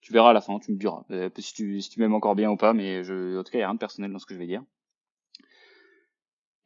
Tu 0.00 0.12
verras 0.12 0.30
à 0.30 0.32
la 0.32 0.40
fin, 0.40 0.58
tu 0.60 0.72
me 0.72 0.78
diras 0.78 1.04
euh, 1.10 1.28
si 1.38 1.52
tu, 1.52 1.80
si 1.80 1.90
tu 1.90 2.00
m'aimes 2.00 2.14
encore 2.14 2.36
bien 2.36 2.50
ou 2.50 2.56
pas, 2.56 2.72
mais 2.72 3.02
je, 3.02 3.36
en 3.36 3.42
tout 3.42 3.50
cas, 3.50 3.58
il 3.58 3.60
n'y 3.60 3.64
a 3.64 3.66
rien 3.66 3.74
de 3.74 3.80
personnel 3.80 4.12
dans 4.12 4.20
ce 4.20 4.26
que 4.26 4.34
je 4.34 4.38
vais 4.38 4.46
dire. 4.46 4.62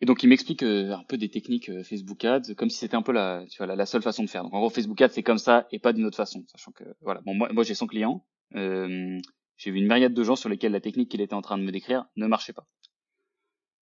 Et 0.01 0.07
donc 0.07 0.23
il 0.23 0.29
m'explique 0.29 0.63
euh, 0.63 0.93
un 0.93 1.03
peu 1.05 1.17
des 1.17 1.31
techniques 1.31 1.71
Facebook 1.83 2.23
Ads, 2.25 2.55
comme 2.57 2.69
si 2.69 2.77
c'était 2.77 2.95
un 2.95 3.03
peu 3.03 3.13
la, 3.13 3.45
tu 3.49 3.57
vois, 3.57 3.75
la, 3.75 3.87
seule 3.87 4.03
façon 4.03 4.23
de 4.23 4.29
faire. 4.29 4.43
Donc 4.43 4.53
en 4.53 4.61
gros, 4.61 4.69
Facebook 4.69 5.01
Ads 5.01 5.15
c'est 5.15 5.23
comme 5.23 5.39
ça 5.39 5.67
et 5.73 5.79
pas 5.79 5.95
d'une 5.95 6.05
autre 6.05 6.17
façon, 6.17 6.45
sachant 6.49 6.73
que 6.73 6.85
voilà. 7.01 7.23
Bon, 7.23 7.35
moi, 7.35 7.49
moi 7.53 7.65
j'ai 7.65 7.75
son 7.75 7.87
client, 7.87 8.23
euh, 8.55 9.21
j'ai 9.57 9.71
vu 9.71 9.79
une 9.79 9.87
myriade 9.87 10.15
de 10.15 10.25
gens 10.25 10.37
sur 10.37 10.49
lesquels 10.49 10.73
la 10.73 10.81
technique 10.81 11.11
qu'il 11.11 11.21
était 11.21 11.35
en 11.35 11.43
train 11.43 11.59
de 11.59 11.63
me 11.63 11.73
décrire 11.73 12.07
ne 12.17 12.27
marchait 12.27 12.53
pas. 12.53 12.67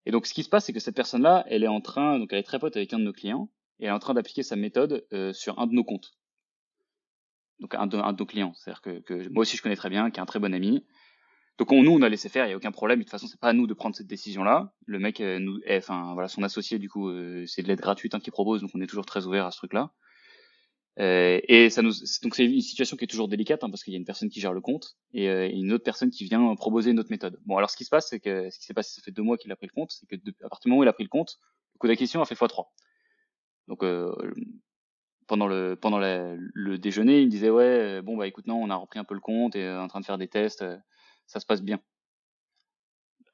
Et 0.04 0.10
donc 0.10 0.26
ce 0.26 0.34
qui 0.34 0.42
se 0.42 0.48
passe, 0.48 0.66
c'est 0.66 0.72
que 0.72 0.80
cette 0.80 0.96
personne-là, 0.96 1.44
elle 1.48 1.62
est 1.64 1.68
en 1.68 1.80
train, 1.80 2.18
donc 2.18 2.32
elle 2.32 2.40
est 2.40 2.44
très 2.44 2.58
pote 2.58 2.76
avec 2.76 2.92
un 2.92 2.98
de 2.98 3.04
nos 3.04 3.12
clients, 3.12 3.50
et 3.78 3.84
elle 3.84 3.90
est 3.90 3.94
en 3.94 3.98
train 3.98 4.14
d'appliquer 4.14 4.42
sa 4.42 4.56
méthode 4.56 5.06
euh, 5.12 5.32
sur 5.32 5.58
un 5.58 5.66
de 5.66 5.72
nos 5.72 5.84
comptes. 5.84 6.16
Donc 7.60 7.74
un 7.74 7.86
de, 7.86 7.96
nos 7.96 8.26
clients, 8.26 8.52
c'est-à-dire 8.56 8.82
que, 8.82 9.28
moi 9.28 9.42
aussi 9.42 9.56
je 9.56 9.62
connais 9.62 9.76
très 9.76 9.90
bien, 9.90 10.10
qui 10.10 10.18
est 10.18 10.22
un 10.22 10.26
très 10.26 10.40
bon 10.40 10.52
ami. 10.52 10.84
Donc 11.58 11.70
on, 11.70 11.82
nous 11.82 11.92
on 11.92 12.02
a 12.02 12.08
laissé 12.08 12.28
faire, 12.28 12.46
il 12.46 12.50
y 12.50 12.52
a 12.52 12.56
aucun 12.56 12.72
problème. 12.72 12.98
De 12.98 13.04
toute 13.04 13.10
façon, 13.10 13.28
c'est 13.28 13.38
pas 13.38 13.50
à 13.50 13.52
nous 13.52 13.68
de 13.68 13.74
prendre 13.74 13.94
cette 13.94 14.08
décision-là. 14.08 14.74
Le 14.86 14.98
mec, 14.98 15.20
euh, 15.20 15.38
nous, 15.38 15.60
enfin 15.70 16.12
voilà, 16.14 16.26
son 16.26 16.42
associé 16.42 16.78
du 16.78 16.88
coup, 16.88 17.08
c'est 17.46 17.62
de 17.62 17.68
l'aide 17.68 17.80
gratuite 17.80 18.14
hein, 18.14 18.20
qu'il 18.20 18.32
propose, 18.32 18.62
donc 18.62 18.70
on 18.74 18.80
est 18.80 18.86
toujours 18.88 19.06
très 19.06 19.26
ouvert 19.26 19.46
à 19.46 19.52
ce 19.52 19.58
truc-là. 19.58 19.92
Euh, 20.98 21.40
et 21.48 21.70
ça 21.70 21.80
nous, 21.80 21.92
donc 22.22 22.34
c'est 22.34 22.44
une 22.44 22.60
situation 22.60 22.98
qui 22.98 23.04
est 23.04 23.08
toujours 23.08 23.28
délicate 23.28 23.64
hein, 23.64 23.70
parce 23.70 23.82
qu'il 23.82 23.94
y 23.94 23.96
a 23.96 23.98
une 23.98 24.04
personne 24.04 24.28
qui 24.28 24.40
gère 24.40 24.52
le 24.52 24.60
compte 24.60 24.98
et, 25.14 25.28
euh, 25.28 25.48
une 25.48 25.72
autre 25.72 25.84
personne 25.84 26.10
qui 26.10 26.24
vient 26.24 26.54
proposer 26.54 26.90
une 26.90 27.00
autre 27.00 27.10
méthode. 27.10 27.40
Bon, 27.46 27.56
alors 27.56 27.70
ce 27.70 27.76
qui 27.76 27.84
se 27.84 27.90
passe, 27.90 28.10
c'est 28.10 28.20
que 28.20 28.50
ce 28.50 28.58
qui 28.58 28.66
s'est 28.66 28.74
passé, 28.74 28.94
ça 28.94 29.02
fait 29.02 29.10
deux 29.10 29.22
mois 29.22 29.38
qu'il 29.38 29.50
a 29.52 29.56
pris 29.56 29.66
le 29.66 29.72
compte, 29.72 29.90
c'est 29.90 30.06
que 30.06 30.16
de, 30.16 30.34
à 30.44 30.50
partir 30.50 30.64
du 30.64 30.70
moment 30.70 30.80
où 30.80 30.84
il 30.84 30.88
a 30.88 30.92
pris 30.92 31.04
le 31.04 31.08
compte, 31.08 31.38
le 31.74 31.78
coût 31.78 31.88
d'acquisition 31.88 32.20
a 32.20 32.26
fait 32.26 32.34
x3. 32.34 32.66
Donc 33.68 33.82
euh, 33.82 34.14
pendant 35.26 35.46
le 35.46 35.76
pendant 35.76 35.98
le 35.98 36.76
déjeuner, 36.76 37.20
il 37.20 37.26
me 37.26 37.30
disait 37.30 37.48
ouais, 37.48 38.02
bon 38.02 38.18
bah 38.18 38.26
écoute 38.26 38.46
non, 38.46 38.62
on 38.62 38.68
a 38.68 38.76
repris 38.76 38.98
un 38.98 39.04
peu 39.04 39.14
le 39.14 39.20
compte 39.20 39.56
et 39.56 39.66
en 39.70 39.88
train 39.88 40.00
de 40.00 40.04
faire 40.04 40.18
des 40.18 40.28
tests, 40.28 40.64
ça 41.26 41.40
se 41.40 41.46
passe 41.46 41.62
bien. 41.62 41.80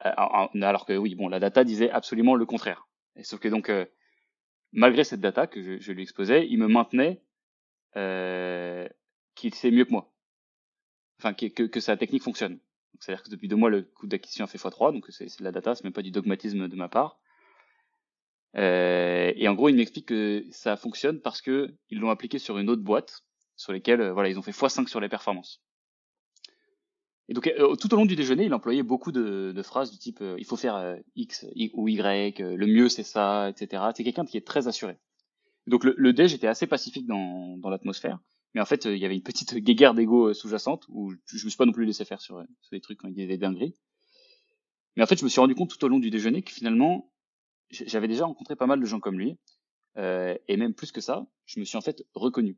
Alors 0.01 0.87
que 0.87 0.97
oui, 0.97 1.17
bon, 1.17 1.29
la 1.29 1.41
data 1.41 1.65
disait 1.65 1.91
absolument 1.91 2.37
le 2.37 2.47
contraire. 2.47 2.87
Sauf 3.23 3.41
que 3.41 3.49
donc 3.49 3.73
malgré 4.71 5.03
cette 5.03 5.21
data 5.21 5.49
que 5.49 5.81
je 5.81 5.93
lui 5.93 6.03
exposais, 6.03 6.47
il 6.49 6.59
me 6.59 6.69
maintenait 6.69 7.21
euh, 7.97 8.89
qu'il 9.35 9.55
sait 9.55 9.71
mieux 9.71 9.85
que 9.85 9.93
moi. 9.93 10.13
Enfin, 11.21 11.35
que, 11.35 11.47
que, 11.47 11.65
que 11.65 11.81
sa 11.81 11.97
technique 11.97 12.23
fonctionne. 12.23 12.61
C'est-à-dire 13.01 13.23
que 13.23 13.31
depuis 13.31 13.49
deux 13.49 13.57
mois, 13.57 13.71
le 13.71 13.83
coût 13.83 14.07
d'acquisition 14.07 14.45
a 14.45 14.49
fait 14.49 14.59
x3, 14.59 14.93
donc 14.93 15.07
c'est 15.11 15.27
de 15.27 15.45
la 15.45 15.53
data, 15.53 15.75
c'est 15.75 15.85
même 15.85 15.93
pas 15.93 16.03
du 16.03 16.11
dogmatisme 16.11 16.69
de 16.69 16.77
ma 16.77 16.89
part. 16.89 17.21
Euh, 18.57 19.33
et 19.37 19.49
en 19.49 19.55
gros, 19.55 19.69
il 19.69 19.77
m'explique 19.77 20.07
que 20.07 20.45
ça 20.51 20.77
fonctionne 20.77 21.21
parce 21.21 21.43
que 21.43 21.75
ils 21.91 21.99
l'ont 21.99 22.11
appliqué 22.11 22.39
sur 22.39 22.59
une 22.59 22.71
autre 22.71 22.83
boîte, 22.83 23.25
sur 23.57 23.73
lesquelles, 23.73 24.01
euh, 24.01 24.13
voilà, 24.13 24.29
ils 24.29 24.39
ont 24.39 24.43
fait 24.43 24.53
x5 24.53 24.89
sur 24.89 25.01
les 25.01 25.09
performances. 25.09 25.63
Et 27.29 27.35
donc, 27.35 27.47
euh, 27.47 27.77
tout 27.77 27.93
au 27.93 27.97
long 27.97 28.07
du 28.07 28.17
déjeuner, 28.17 28.47
il 28.47 28.55
employait 28.55 28.83
beaucoup 28.83 29.13
de, 29.13 29.53
de 29.55 29.63
phrases 29.63 29.91
du 29.91 29.99
type 29.99 30.25
il 30.39 30.47
faut 30.47 30.57
faire 30.57 30.97
X 31.15 31.47
ou 31.75 31.89
Y, 31.89 32.39
le 32.41 32.67
mieux 32.67 32.89
c'est 32.89 33.03
ça, 33.03 33.51
etc. 33.51 33.83
C'est 33.95 34.03
quelqu'un 34.05 34.25
qui 34.25 34.39
est 34.39 34.47
très 34.47 34.67
assuré. 34.67 34.97
Donc 35.69 35.85
le, 35.85 35.95
le 35.97 36.13
déj 36.13 36.35
était 36.35 36.47
assez 36.47 36.67
pacifique 36.67 37.07
dans, 37.07 37.59
dans 37.59 37.69
l'atmosphère, 37.69 38.19
mais 38.55 38.61
en 38.61 38.65
fait 38.65 38.87
il 38.87 38.97
y 38.97 39.05
avait 39.05 39.15
une 39.15 39.23
petite 39.23 39.55
guéguerre 39.57 39.95
d'ego 39.95 40.33
sous-jacente 40.33 40.87
où 40.89 41.13
je 41.27 41.45
me 41.45 41.51
suis 41.51 41.57
pas 41.57 41.67
non 41.67 41.73
plus 41.73 41.85
laissé 41.85 42.05
faire 42.05 42.21
sur, 42.21 42.43
sur 42.61 42.71
des 42.71 42.81
trucs 42.81 42.99
quand 42.99 43.09
il 43.09 43.19
y 43.19 43.23
avait 43.23 43.35
des 43.35 43.39
dingueries. 43.39 43.75
Mais 44.97 45.03
en 45.03 45.07
fait 45.07 45.19
je 45.19 45.25
me 45.25 45.29
suis 45.29 45.41
rendu 45.41 45.55
compte 45.55 45.71
tout 45.71 45.85
au 45.85 45.89
long 45.89 45.99
du 45.99 46.11
déjeuner 46.11 46.43
que 46.43 46.53
finalement 46.53 47.13
j'avais 47.71 48.09
déjà 48.09 48.25
rencontré 48.25 48.57
pas 48.57 48.67
mal 48.67 48.81
de 48.81 48.87
gens 48.87 48.99
comme 48.99 49.19
lui, 49.19 49.39
euh, 49.99 50.37
et 50.49 50.57
même 50.57 50.75
plus 50.75 50.91
que 50.91 51.03
ça, 51.03 51.27
je 51.45 51.61
me 51.61 51.65
suis 51.65 51.77
en 51.77 51.83
fait 51.83 52.03
reconnu 52.15 52.57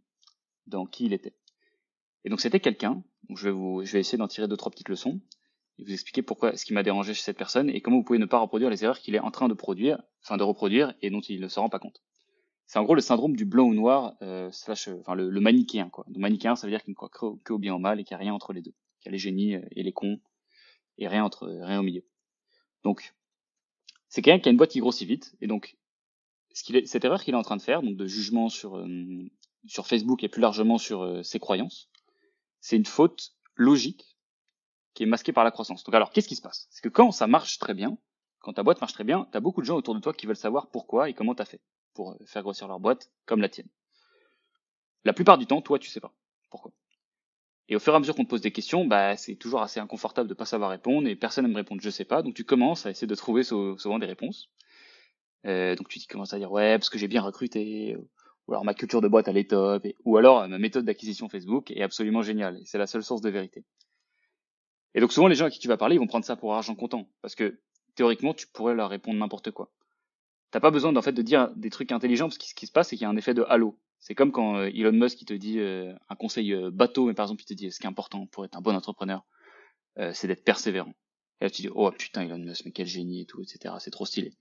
dans 0.67 0.87
qui 0.87 1.07
il 1.07 1.13
était. 1.13 1.35
Et 2.25 2.31
donc 2.31 2.41
c'était 2.41 2.61
quelqu'un, 2.61 3.03
je 3.35 3.45
vais 3.45 3.51
vous, 3.51 3.85
je 3.85 3.93
vais 3.93 4.01
essayer 4.01 4.19
d'en 4.19 4.29
tirer 4.29 4.47
deux 4.47 4.57
trois 4.57 4.71
petites 4.71 4.89
leçons 4.89 5.21
et 5.79 5.85
vous 5.85 5.93
expliquer 5.93 6.23
pourquoi 6.23 6.57
ce 6.57 6.65
qui 6.65 6.75
m'a 6.75 6.85
dérangé 6.85 7.15
chez 7.15 7.23
cette 7.23 7.39
personne 7.39 7.71
et 7.71 7.81
comment 7.81 7.97
vous 7.97 8.05
pouvez 8.05 8.19
ne 8.19 8.27
pas 8.27 8.39
reproduire 8.39 8.71
les 8.71 8.85
erreurs 8.85 9.01
qu'il 9.01 9.17
est 9.17 9.21
en 9.21 9.31
train 9.31 9.49
de 9.49 9.55
produire, 9.55 10.01
enfin 10.23 10.37
de 10.37 10.45
reproduire 10.45 10.95
et 11.03 11.11
dont 11.11 11.21
il 11.21 11.41
ne 11.41 11.49
se 11.49 11.59
rend 11.59 11.71
pas 11.71 11.81
compte 11.81 12.01
c'est 12.71 12.79
en 12.79 12.85
gros 12.85 12.95
le 12.95 13.01
syndrome 13.01 13.35
du 13.35 13.47
blanc 13.47 13.65
ou 13.65 13.75
noir 13.75 14.15
euh, 14.23 14.49
slash 14.53 14.87
euh, 14.87 15.01
enfin 15.01 15.17
le, 15.17 15.29
le, 15.29 15.41
manichéen 15.41 15.89
quoi. 15.89 16.07
Le 16.09 16.21
manichéen 16.21 16.55
ça 16.55 16.69
veut 16.69 16.71
dire 16.71 16.85
qu'il 16.85 16.93
ne 16.93 16.95
croit 16.95 17.09
que, 17.09 17.53
au 17.53 17.59
bien 17.59 17.73
ou 17.73 17.77
au 17.77 17.79
mal 17.81 17.99
et 17.99 18.05
qu'il 18.05 18.17
n'y 18.17 18.21
a 18.21 18.23
rien 18.23 18.33
entre 18.33 18.53
les 18.53 18.63
deux, 18.63 18.71
qu'il 19.01 19.07
y 19.07 19.09
a 19.09 19.11
les 19.11 19.19
génies 19.19 19.57
euh, 19.57 19.63
et 19.73 19.83
les 19.83 19.91
cons 19.91 20.21
et 20.97 21.09
rien 21.09 21.25
entre 21.25 21.49
rien 21.49 21.81
au 21.81 21.83
milieu. 21.83 22.05
Donc 22.85 23.13
c'est 24.09 24.23
quelqu'un 24.23 24.41
qui 24.41 24.49
a 24.51 24.53
une 24.53 24.57
boîte 24.57 24.71
qui 24.71 24.79
grossit 24.79 25.09
vite 25.09 25.35
et 25.41 25.49
donc 25.49 25.77
ce 26.53 26.73
est, 26.77 26.87
cette 26.87 27.05
erreur 27.05 27.25
qu'il 27.25 27.35
est 27.35 27.37
en 27.37 27.43
train 27.43 27.57
de 27.57 27.63
faire 27.63 27.83
donc 27.83 27.97
de 27.97 28.07
jugement 28.07 28.49
sur 28.49 28.77
euh, 28.77 28.87
sur 29.67 29.89
Facebook 29.89 30.23
et 30.23 30.29
plus 30.29 30.41
largement 30.41 30.79
sur 30.79 31.03
euh, 31.03 31.25
ses 31.25 31.41
croyances, 31.41 31.91
c'est 32.61 32.77
une 32.77 32.87
faute 32.87 33.33
logique 33.57 34.17
qui 34.95 35.03
est 35.03 35.07
masquée 35.07 35.33
par 35.33 35.43
la 35.43 35.51
croissance. 35.51 35.83
Donc 35.83 35.97
alors 35.97 36.13
qu'est-ce 36.13 36.29
qui 36.29 36.37
se 36.37 36.43
passe? 36.43 36.69
C'est 36.71 36.83
que 36.83 36.89
quand 36.89 37.11
ça 37.11 37.27
marche 37.27 37.59
très 37.59 37.75
bien, 37.75 37.99
quand 38.39 38.53
ta 38.53 38.63
boîte 38.63 38.81
marche 38.81 38.93
très 38.93 39.03
bien, 39.03 39.27
tu 39.33 39.37
as 39.37 39.41
beaucoup 39.41 39.61
de 39.61 39.67
gens 39.67 39.77
autour 39.77 39.97
de 39.97 40.01
toi 40.01 40.15
qui 40.15 40.27
veulent 40.27 40.37
savoir 40.37 40.71
pourquoi 40.71 41.11
et 41.11 41.15
comment 41.15 41.35
tu 41.35 41.43
as 41.43 41.47
fait 41.47 41.61
pour 41.95 42.13
euh, 42.13 42.17
faire 42.27 42.43
grossir 42.43 42.69
leur 42.69 42.81
boîte 42.81 43.11
comme 43.27 43.41
la 43.41 43.49
tienne. 43.49 43.69
La 45.05 45.13
plupart 45.13 45.39
du 45.39 45.47
temps, 45.47 45.63
toi, 45.63 45.79
tu 45.79 45.89
sais 45.89 46.01
pas 46.01 46.13
pourquoi? 46.51 46.73
Et 47.69 47.77
au 47.77 47.79
fur 47.79 47.93
et 47.93 47.97
à 47.97 48.01
mesure 48.01 48.17
qu'on 48.17 48.25
te 48.25 48.29
pose 48.29 48.41
des 48.41 48.51
questions, 48.51 48.85
bah, 48.85 49.17
c'est 49.17 49.37
toujours 49.37 49.63
assez 49.63 49.79
inconfortable 49.79 50.29
de 50.29 50.35
pas 50.35 50.45
savoir 50.45 50.71
répondre 50.71 51.07
et 51.07 51.15
personne 51.15 51.47
n'aime 51.47 51.55
répondre 51.55 51.81
je 51.81 51.91
sais 51.91 52.05
pas. 52.05 52.23
Donc 52.23 52.35
tu 52.35 52.45
commences 52.45 52.85
à 52.85 52.91
essayer 52.91 53.07
de 53.07 53.15
trouver 53.15 53.45
souvent 53.45 53.99
des 54.01 54.07
réponses. 54.07 54.51
Euh, 55.47 55.77
donc 55.77 55.89
tu 55.89 56.01
commences 56.09 56.35
à 56.35 56.39
dire 56.39 56.51
ouais 56.51 56.77
parce 56.79 56.91
que 56.91 56.99
j'ai 56.99 57.09
bien 57.09 57.23
recruté, 57.23 57.97
ou 58.47 58.53
alors 58.53 58.65
ma 58.65 58.75
culture 58.75 59.01
de 59.01 59.09
boîte 59.09 59.29
elle 59.29 59.39
est 59.39 59.51
top, 59.51 59.87
ou 60.05 60.17
alors 60.17 60.47
ma 60.49 60.59
méthode 60.59 60.85
d'acquisition 60.85 61.29
Facebook 61.29 61.71
est 61.71 61.83
absolument 61.83 62.23
géniale 62.23 62.59
et 62.61 62.65
c'est 62.67 62.77
la 62.77 62.87
seule 62.87 63.05
source 63.05 63.23
de 63.23 63.31
vérité. 63.31 63.65
Et 64.95 65.01
donc 65.01 65.13
souvent 65.13 65.29
les 65.29 65.37
gens 65.37 65.47
à 65.47 65.51
qui 65.51 65.61
tu 65.61 65.69
vas 65.69 65.77
parler 65.77 65.95
ils 65.95 66.01
vont 66.01 66.09
prendre 66.09 66.27
ça 66.27 66.37
pour 66.37 66.53
argent 66.55 66.75
comptant 66.75 67.09
parce 67.23 67.37
que 67.37 67.61
théoriquement 67.95 68.35
tu 68.35 68.49
pourrais 68.49 68.75
leur 68.75 68.91
répondre 68.91 69.19
n'importe 69.19 69.53
quoi. 69.53 69.71
T'as 70.51 70.61
pas 70.61 70.71
besoin 70.71 70.95
en 70.95 71.03
fait 71.03 71.13
de 71.13 71.23
dire 71.23 71.51
des 71.57 71.71
trucs 71.71 71.93
intelligents 71.93 72.27
parce 72.27 72.39
que 72.39 72.45
ce 72.45 72.55
qui 72.55 72.67
se 72.67 72.73
passe 72.73 72.89
c'est 72.89 72.97
qu'il 72.97 73.05
y 73.05 73.07
a 73.07 73.11
un 73.11 73.17
effet 73.17 73.35
de 73.35 73.45
halo. 73.49 73.79
C'est 74.01 74.15
comme 74.15 74.33
quand 74.33 74.57
euh, 74.57 74.71
Elon 74.75 74.93
Musk 74.93 75.21
il 75.23 75.27
te 75.27 75.35
dit 75.35 75.59
euh, 75.59 75.95
un 76.09 76.17
conseil 76.17 76.53
euh, 76.55 76.71
bateau, 76.71 77.07
mais 77.07 77.15
par 77.15 77.25
exemple 77.27 77.43
il 77.43 77.47
te 77.47 77.55
dit 77.55 77.71
ce 77.71 77.79
qui 77.79 77.87
est 77.87 77.89
important 77.89 78.27
pour 78.27 78.45
être 78.45 78.57
un 78.57 78.61
bon 78.61 78.75
entrepreneur, 78.75 79.25
c'est 80.13 80.29
d'être 80.29 80.45
persévérant. 80.45 80.95
Et 81.41 81.45
là 81.45 81.51
tu 81.51 81.63
dis 81.63 81.69
oh 81.73 81.91
putain 81.93 82.23
Elon 82.23 82.39
Musk 82.39 82.65
mais 82.65 82.73
quel 82.73 82.87
génie 82.87 83.23
et 83.23 83.27
tout 83.27 83.43
etc. 83.43 83.75
C'est 83.79 83.91
trop 83.91 84.07
stylé. 84.07 84.33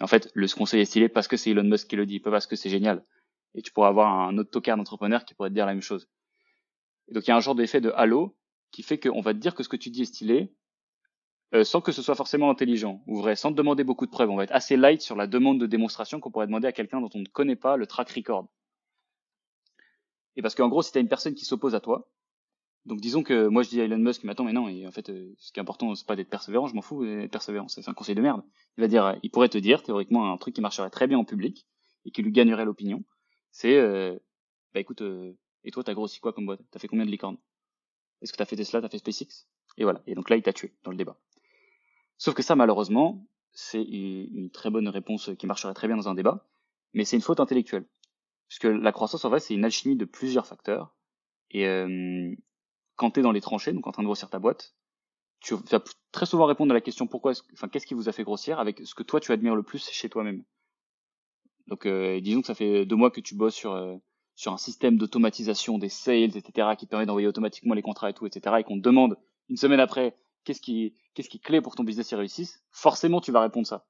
en 0.00 0.06
fait 0.06 0.30
le 0.34 0.48
conseil 0.48 0.80
est 0.80 0.86
stylé 0.86 1.08
parce 1.08 1.28
que 1.28 1.36
c'est 1.36 1.50
Elon 1.50 1.64
Musk 1.64 1.88
qui 1.88 1.96
le 1.96 2.06
dit, 2.06 2.18
pas 2.18 2.30
parce 2.30 2.46
que 2.46 2.56
c'est 2.56 2.70
génial. 2.70 3.04
Et 3.54 3.62
tu 3.62 3.70
pourrais 3.72 3.88
avoir 3.88 4.08
un 4.08 4.38
autre 4.38 4.50
tocard 4.50 4.76
d'entrepreneur 4.78 5.24
qui 5.24 5.34
pourrait 5.34 5.50
te 5.50 5.54
dire 5.54 5.66
la 5.66 5.74
même 5.74 5.82
chose. 5.82 6.08
Donc 7.10 7.24
il 7.26 7.28
y 7.28 7.32
a 7.32 7.36
un 7.36 7.40
genre 7.40 7.54
d'effet 7.54 7.80
de 7.80 7.90
halo 7.90 8.36
qui 8.70 8.82
fait 8.82 8.98
qu'on 8.98 9.20
va 9.20 9.34
te 9.34 9.38
dire 9.38 9.54
que 9.54 9.62
ce 9.62 9.68
que 9.68 9.76
tu 9.76 9.90
dis 9.90 10.02
est 10.02 10.06
stylé, 10.06 10.54
euh, 11.54 11.64
sans 11.64 11.80
que 11.80 11.92
ce 11.92 12.02
soit 12.02 12.14
forcément 12.14 12.50
intelligent 12.50 13.02
ou 13.06 13.16
vrai, 13.16 13.36
sans 13.36 13.50
te 13.50 13.56
demander 13.56 13.84
beaucoup 13.84 14.06
de 14.06 14.10
preuves. 14.10 14.30
On 14.30 14.36
va 14.36 14.44
être 14.44 14.54
assez 14.54 14.76
light 14.76 15.02
sur 15.02 15.16
la 15.16 15.26
demande 15.26 15.60
de 15.60 15.66
démonstration 15.66 16.20
qu'on 16.20 16.30
pourrait 16.30 16.46
demander 16.46 16.68
à 16.68 16.72
quelqu'un 16.72 17.00
dont 17.00 17.10
on 17.14 17.18
ne 17.18 17.26
connaît 17.26 17.56
pas 17.56 17.76
le 17.76 17.86
track 17.86 18.10
record. 18.10 18.48
Et 20.36 20.42
parce 20.42 20.54
qu'en 20.54 20.68
gros, 20.68 20.82
si 20.82 20.92
tu 20.92 20.98
as 20.98 21.00
une 21.00 21.08
personne 21.08 21.34
qui 21.34 21.44
s'oppose 21.44 21.74
à 21.74 21.80
toi, 21.80 22.08
donc 22.86 23.00
disons 23.00 23.22
que 23.22 23.46
moi 23.46 23.62
je 23.62 23.68
dis 23.68 23.80
à 23.80 23.84
Elon 23.84 23.98
Musk, 23.98 24.24
mais 24.24 24.32
attends, 24.32 24.44
mais 24.44 24.52
non, 24.52 24.68
et 24.68 24.86
en 24.86 24.90
fait, 24.90 25.10
euh, 25.10 25.34
ce 25.38 25.52
qui 25.52 25.60
est 25.60 25.62
important, 25.62 25.94
c'est 25.94 26.06
pas 26.06 26.16
d'être 26.16 26.30
persévérant, 26.30 26.66
je 26.66 26.74
m'en 26.74 26.82
fous 26.82 27.04
d'être 27.04 27.30
persévérant, 27.30 27.68
c'est 27.68 27.86
un 27.88 27.94
conseil 27.94 28.14
de 28.14 28.22
merde. 28.22 28.42
Il 28.78 28.80
va 28.80 28.88
dire, 28.88 29.18
il 29.22 29.30
pourrait 29.30 29.48
te 29.50 29.58
dire 29.58 29.82
théoriquement 29.82 30.32
un 30.32 30.36
truc 30.38 30.54
qui 30.54 30.60
marcherait 30.60 30.90
très 30.90 31.06
bien 31.06 31.18
en 31.18 31.24
public 31.24 31.66
et 32.06 32.10
qui 32.10 32.22
lui 32.22 32.32
gagnerait 32.32 32.64
l'opinion, 32.64 33.04
c'est, 33.52 33.76
euh, 33.76 34.18
bah 34.74 34.80
écoute, 34.80 35.02
euh, 35.02 35.36
et 35.64 35.70
toi 35.70 35.84
t'as 35.84 35.94
grossi 35.94 36.18
quoi 36.18 36.32
comme 36.32 36.46
boîte? 36.46 36.60
T'as 36.70 36.80
fait 36.80 36.88
combien 36.88 37.04
de 37.04 37.10
licornes? 37.10 37.36
Est-ce 38.22 38.32
que 38.32 38.38
t'as 38.38 38.46
fait 38.46 38.56
Tesla, 38.56 38.80
t'as 38.80 38.88
fait 38.88 38.98
SpaceX? 38.98 39.46
Et 39.76 39.84
voilà. 39.84 40.02
Et 40.06 40.14
donc 40.14 40.30
là, 40.30 40.36
il 40.36 40.42
t'a 40.42 40.52
tué 40.52 40.72
dans 40.84 40.90
le 40.90 40.96
débat. 40.96 41.16
Sauf 42.22 42.34
que 42.34 42.42
ça, 42.44 42.54
malheureusement, 42.54 43.26
c'est 43.50 43.82
une 43.82 44.48
très 44.48 44.70
bonne 44.70 44.86
réponse 44.86 45.30
qui 45.36 45.48
marcherait 45.48 45.74
très 45.74 45.88
bien 45.88 45.96
dans 45.96 46.08
un 46.08 46.14
débat, 46.14 46.46
mais 46.94 47.04
c'est 47.04 47.16
une 47.16 47.22
faute 47.22 47.40
intellectuelle. 47.40 47.84
Puisque 48.46 48.62
la 48.62 48.92
croissance, 48.92 49.24
en 49.24 49.30
fait, 49.32 49.40
c'est 49.40 49.54
une 49.54 49.64
alchimie 49.64 49.96
de 49.96 50.04
plusieurs 50.04 50.46
facteurs. 50.46 50.94
Et 51.50 51.66
euh, 51.66 52.32
quand 52.94 53.10
tu 53.10 53.18
es 53.18 53.22
dans 53.24 53.32
les 53.32 53.40
tranchées, 53.40 53.72
donc 53.72 53.88
en 53.88 53.90
train 53.90 54.04
de 54.04 54.06
grossir 54.06 54.30
ta 54.30 54.38
boîte, 54.38 54.76
tu 55.40 55.56
vas 55.56 55.82
très 56.12 56.26
souvent 56.26 56.46
répondre 56.46 56.70
à 56.70 56.74
la 56.74 56.80
question 56.80 57.08
pourquoi, 57.08 57.32
enfin, 57.54 57.66
qu'est-ce 57.66 57.88
qui 57.88 57.94
vous 57.94 58.08
a 58.08 58.12
fait 58.12 58.22
grossir 58.22 58.60
avec 58.60 58.82
ce 58.86 58.94
que 58.94 59.02
toi 59.02 59.18
tu 59.18 59.32
admires 59.32 59.56
le 59.56 59.64
plus 59.64 59.90
chez 59.90 60.08
toi-même. 60.08 60.44
Donc, 61.66 61.86
euh, 61.86 62.20
disons 62.20 62.42
que 62.42 62.46
ça 62.46 62.54
fait 62.54 62.86
deux 62.86 62.94
mois 62.94 63.10
que 63.10 63.20
tu 63.20 63.34
bosses 63.34 63.56
sur 63.56 63.72
euh, 63.72 63.96
sur 64.36 64.52
un 64.52 64.58
système 64.58 64.96
d'automatisation 64.96 65.76
des 65.76 65.88
sales, 65.88 66.36
etc., 66.36 66.68
qui 66.78 66.86
permet 66.86 67.04
d'envoyer 67.04 67.26
automatiquement 67.26 67.74
les 67.74 67.82
contrats 67.82 68.10
et 68.10 68.14
tout, 68.14 68.26
etc., 68.26 68.58
et 68.60 68.62
qu'on 68.62 68.76
te 68.76 68.84
demande 68.84 69.18
une 69.48 69.56
semaine 69.56 69.80
après 69.80 70.16
qu'est-ce 70.44 70.60
qui 70.60 70.94
qu'est-ce 71.14 71.28
qui 71.28 71.38
est 71.38 71.40
clé 71.40 71.60
pour 71.60 71.74
ton 71.74 71.84
business 71.84 72.10
y 72.10 72.14
réussisse, 72.14 72.62
forcément 72.70 73.20
tu 73.20 73.32
vas 73.32 73.40
répondre 73.40 73.66
ça. 73.66 73.86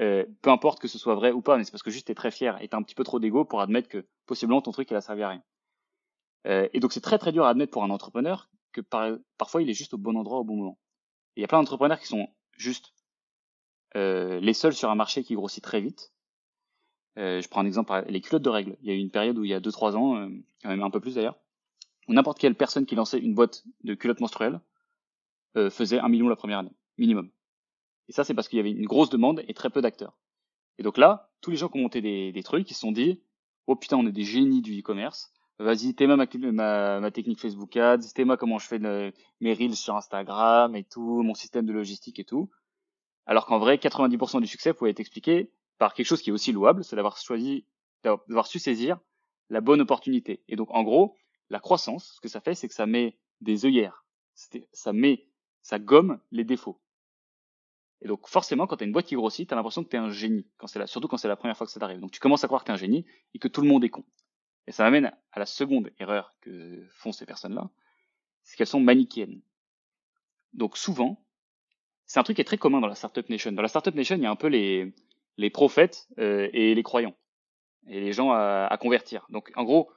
Euh, 0.00 0.26
peu 0.42 0.50
importe 0.50 0.80
que 0.80 0.88
ce 0.88 0.98
soit 0.98 1.14
vrai 1.14 1.32
ou 1.32 1.40
pas, 1.40 1.56
mais 1.56 1.64
c'est 1.64 1.70
parce 1.70 1.82
que 1.82 1.90
juste 1.90 2.06
t'es 2.08 2.14
très 2.14 2.30
fier 2.30 2.60
et 2.62 2.68
t'as 2.68 2.76
un 2.76 2.82
petit 2.82 2.94
peu 2.94 3.04
trop 3.04 3.18
d'ego 3.18 3.44
pour 3.44 3.60
admettre 3.60 3.88
que 3.88 4.06
possiblement 4.26 4.60
ton 4.60 4.72
truc 4.72 4.90
il 4.90 4.96
a 4.96 5.00
servi 5.00 5.22
à 5.22 5.30
rien. 5.30 5.42
Euh, 6.46 6.68
et 6.72 6.80
donc 6.80 6.92
c'est 6.92 7.00
très 7.00 7.18
très 7.18 7.32
dur 7.32 7.44
à 7.44 7.50
admettre 7.50 7.72
pour 7.72 7.82
un 7.82 7.90
entrepreneur 7.90 8.50
que 8.72 8.80
par, 8.80 9.16
parfois 9.38 9.62
il 9.62 9.70
est 9.70 9.74
juste 9.74 9.94
au 9.94 9.98
bon 9.98 10.16
endroit 10.16 10.38
au 10.38 10.44
bon 10.44 10.56
moment. 10.56 10.78
Il 11.36 11.40
y 11.40 11.44
a 11.44 11.48
plein 11.48 11.58
d'entrepreneurs 11.58 11.98
qui 11.98 12.06
sont 12.06 12.28
juste 12.52 12.92
euh, 13.96 14.40
les 14.40 14.52
seuls 14.52 14.74
sur 14.74 14.90
un 14.90 14.94
marché 14.94 15.22
qui 15.24 15.34
grossit 15.34 15.62
très 15.62 15.80
vite. 15.80 16.12
Euh, 17.18 17.40
je 17.40 17.48
prends 17.48 17.62
un 17.62 17.66
exemple, 17.66 18.04
les 18.08 18.20
culottes 18.20 18.42
de 18.42 18.50
règles. 18.50 18.76
Il 18.82 18.88
y 18.88 18.90
a 18.90 18.94
eu 18.94 18.98
une 18.98 19.10
période 19.10 19.38
où 19.38 19.44
il 19.44 19.50
y 19.50 19.54
a 19.54 19.60
2-3 19.60 19.96
ans, 19.96 20.16
euh, 20.16 20.28
même 20.64 20.82
un 20.82 20.90
peu 20.90 21.00
plus 21.00 21.14
d'ailleurs, 21.14 21.38
où 22.08 22.12
n'importe 22.12 22.38
quelle 22.38 22.54
personne 22.54 22.84
qui 22.84 22.94
lançait 22.94 23.18
une 23.18 23.34
boîte 23.34 23.64
de 23.84 23.94
culottes 23.94 24.20
menstruelles 24.20 24.60
euh, 25.56 25.70
faisait 25.70 25.98
un 25.98 26.08
million 26.08 26.28
la 26.28 26.36
première 26.36 26.58
année, 26.58 26.74
minimum. 26.98 27.30
Et 28.08 28.12
ça, 28.12 28.24
c'est 28.24 28.34
parce 28.34 28.48
qu'il 28.48 28.58
y 28.58 28.60
avait 28.60 28.70
une 28.70 28.86
grosse 28.86 29.10
demande 29.10 29.42
et 29.48 29.54
très 29.54 29.70
peu 29.70 29.80
d'acteurs. 29.82 30.16
Et 30.78 30.82
donc 30.82 30.98
là, 30.98 31.30
tous 31.40 31.50
les 31.50 31.56
gens 31.56 31.68
qui 31.68 31.78
ont 31.78 31.82
monté 31.82 32.00
des, 32.00 32.42
trucs, 32.42 32.70
ils 32.70 32.74
se 32.74 32.80
sont 32.80 32.92
dit, 32.92 33.22
oh 33.66 33.76
putain, 33.76 33.96
on 33.96 34.06
est 34.06 34.12
des 34.12 34.24
génies 34.24 34.62
du 34.62 34.78
e-commerce. 34.78 35.32
Vas-y, 35.58 35.94
t'es 35.94 36.06
ma, 36.06 36.16
ma, 36.16 37.00
ma, 37.00 37.10
technique 37.10 37.40
Facebook 37.40 37.74
Ads, 37.76 38.12
t'es 38.14 38.24
moi 38.24 38.36
comment 38.36 38.58
je 38.58 38.66
fais 38.66 38.78
mes 38.78 39.54
reels 39.54 39.74
sur 39.74 39.96
Instagram 39.96 40.76
et 40.76 40.84
tout, 40.84 41.22
mon 41.22 41.34
système 41.34 41.64
de 41.64 41.72
logistique 41.72 42.18
et 42.18 42.24
tout. 42.24 42.50
Alors 43.24 43.46
qu'en 43.46 43.58
vrai, 43.58 43.76
90% 43.76 44.40
du 44.40 44.46
succès 44.46 44.74
pouvait 44.74 44.90
être 44.90 45.00
expliqué 45.00 45.50
par 45.78 45.94
quelque 45.94 46.06
chose 46.06 46.22
qui 46.22 46.30
est 46.30 46.32
aussi 46.32 46.52
louable, 46.52 46.84
c'est 46.84 46.96
d'avoir 46.96 47.16
choisi, 47.16 47.64
d'avoir 48.04 48.46
su 48.46 48.58
saisir 48.58 48.98
la 49.50 49.60
bonne 49.60 49.80
opportunité. 49.80 50.42
Et 50.48 50.56
donc, 50.56 50.68
en 50.70 50.82
gros, 50.82 51.14
la 51.50 51.60
croissance, 51.60 52.14
ce 52.16 52.20
que 52.20 52.28
ça 52.28 52.40
fait, 52.40 52.54
c'est 52.54 52.68
que 52.68 52.74
ça 52.74 52.86
met 52.86 53.18
des 53.40 53.66
œillères. 53.66 54.04
Ça 54.72 54.92
met, 54.92 55.26
ça 55.66 55.80
gomme 55.80 56.20
les 56.30 56.44
défauts. 56.44 56.78
Et 58.00 58.06
donc 58.06 58.28
forcément, 58.28 58.68
quand 58.68 58.76
tu 58.76 58.84
as 58.84 58.86
une 58.86 58.92
boîte 58.92 59.06
qui 59.06 59.16
grossit, 59.16 59.48
tu 59.48 59.52
as 59.52 59.56
l'impression 59.56 59.82
que 59.82 59.88
tu 59.88 59.96
es 59.96 59.98
un 59.98 60.10
génie, 60.10 60.46
surtout 60.84 61.08
quand 61.08 61.16
c'est 61.16 61.26
la 61.26 61.34
première 61.34 61.56
fois 61.56 61.66
que 61.66 61.72
ça 61.72 61.80
t'arrive. 61.80 61.98
Donc 61.98 62.12
tu 62.12 62.20
commences 62.20 62.44
à 62.44 62.46
croire 62.46 62.62
que 62.62 62.66
tu 62.66 62.70
es 62.70 62.74
un 62.74 62.78
génie 62.78 63.04
et 63.34 63.40
que 63.40 63.48
tout 63.48 63.62
le 63.62 63.66
monde 63.66 63.82
est 63.82 63.88
con. 63.88 64.04
Et 64.68 64.72
ça 64.72 64.84
m'amène 64.84 65.12
à 65.32 65.40
la 65.40 65.46
seconde 65.46 65.90
erreur 65.98 66.36
que 66.40 66.86
font 66.90 67.10
ces 67.10 67.26
personnes-là, 67.26 67.68
c'est 68.44 68.56
qu'elles 68.56 68.68
sont 68.68 68.78
manichéennes. 68.78 69.40
Donc 70.52 70.76
souvent, 70.76 71.20
c'est 72.04 72.20
un 72.20 72.22
truc 72.22 72.36
qui 72.36 72.42
est 72.42 72.44
très 72.44 72.58
commun 72.58 72.80
dans 72.80 72.86
la 72.86 72.94
Startup 72.94 73.28
Nation. 73.28 73.50
Dans 73.50 73.62
la 73.62 73.68
Startup 73.68 73.94
Nation, 73.94 74.14
il 74.14 74.22
y 74.22 74.26
a 74.26 74.30
un 74.30 74.36
peu 74.36 74.46
les, 74.46 75.50
prophètes 75.50 76.06
euh, 76.18 76.48
et 76.52 76.76
les 76.76 76.82
croyants, 76.84 77.16
et 77.88 78.00
les 78.00 78.12
gens 78.12 78.30
à, 78.30 78.68
à, 78.70 78.76
convertir. 78.76 79.26
Donc 79.30 79.50
en 79.56 79.64
gros, 79.64 79.90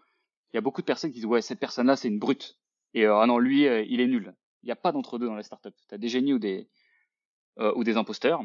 il 0.52 0.56
y 0.56 0.58
a 0.58 0.62
beaucoup 0.62 0.82
de 0.82 0.88
personnes 0.88 1.12
qui 1.12 1.18
disent 1.18 1.26
ouais 1.28 1.44
cette 1.44 1.60
personne-là 1.60 1.96
c'est 1.96 2.08
une 2.08 2.18
brute, 2.18 2.58
et 2.96 3.06
euh, 3.06 3.20
ah 3.20 3.28
non 3.28 3.38
lui 3.38 3.68
euh, 3.68 3.84
il 3.88 4.02
est 4.02 4.08
nul. 4.08 4.34
Il 4.64 4.68
n'y 4.68 4.72
a 4.72 4.76
pas 4.76 4.92
d'entre 4.92 5.18
deux 5.20 5.28
dans 5.28 5.36
les 5.36 5.44
startups. 5.44 5.70
Tu 5.88 5.96
as 5.96 5.98
des 5.98 6.10
génies 6.10 6.34
ou 6.34 6.40
des 6.40 6.68
euh, 7.60 7.74
ou 7.76 7.84
des 7.84 7.98
imposteurs. 7.98 8.42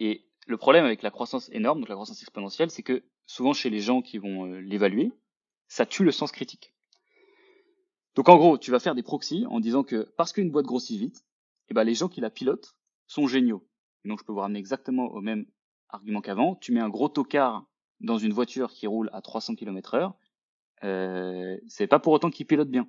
Et 0.00 0.26
le 0.46 0.56
problème 0.56 0.84
avec 0.84 1.02
la 1.02 1.10
croissance 1.10 1.48
énorme, 1.52 1.80
donc 1.80 1.88
la 1.88 1.94
croissance 1.94 2.22
exponentielle, 2.22 2.70
c'est 2.70 2.82
que 2.82 3.04
souvent 3.26 3.52
chez 3.52 3.70
les 3.70 3.80
gens 3.80 4.02
qui 4.02 4.18
vont 4.18 4.46
euh, 4.46 4.60
l'évaluer, 4.60 5.12
ça 5.68 5.86
tue 5.86 6.04
le 6.04 6.12
sens 6.12 6.32
critique. 6.32 6.74
Donc 8.14 8.28
en 8.28 8.36
gros, 8.36 8.58
tu 8.58 8.70
vas 8.70 8.78
faire 8.78 8.94
des 8.94 9.02
proxys 9.02 9.46
en 9.48 9.60
disant 9.60 9.82
que 9.84 10.12
parce 10.16 10.32
qu'une 10.32 10.50
boîte 10.50 10.66
grossit 10.66 10.98
vite, 10.98 11.24
eh 11.68 11.74
ben, 11.74 11.84
les 11.84 11.94
gens 11.94 12.08
qui 12.08 12.20
la 12.20 12.30
pilotent 12.30 12.76
sont 13.06 13.26
géniaux. 13.26 13.66
donc 14.04 14.18
je 14.20 14.24
peux 14.24 14.32
vous 14.32 14.40
ramener 14.40 14.58
exactement 14.58 15.06
au 15.06 15.20
même 15.20 15.46
argument 15.88 16.20
qu'avant. 16.20 16.54
Tu 16.56 16.72
mets 16.72 16.80
un 16.80 16.88
gros 16.88 17.08
tocard 17.08 17.64
dans 18.00 18.18
une 18.18 18.32
voiture 18.32 18.70
qui 18.70 18.86
roule 18.86 19.10
à 19.12 19.22
300 19.22 19.54
km 19.54 19.94
heure, 19.94 20.14
euh, 20.84 21.58
c'est 21.68 21.86
pas 21.86 21.98
pour 21.98 22.12
autant 22.12 22.30
qu'il 22.30 22.46
pilote 22.46 22.68
bien. 22.68 22.88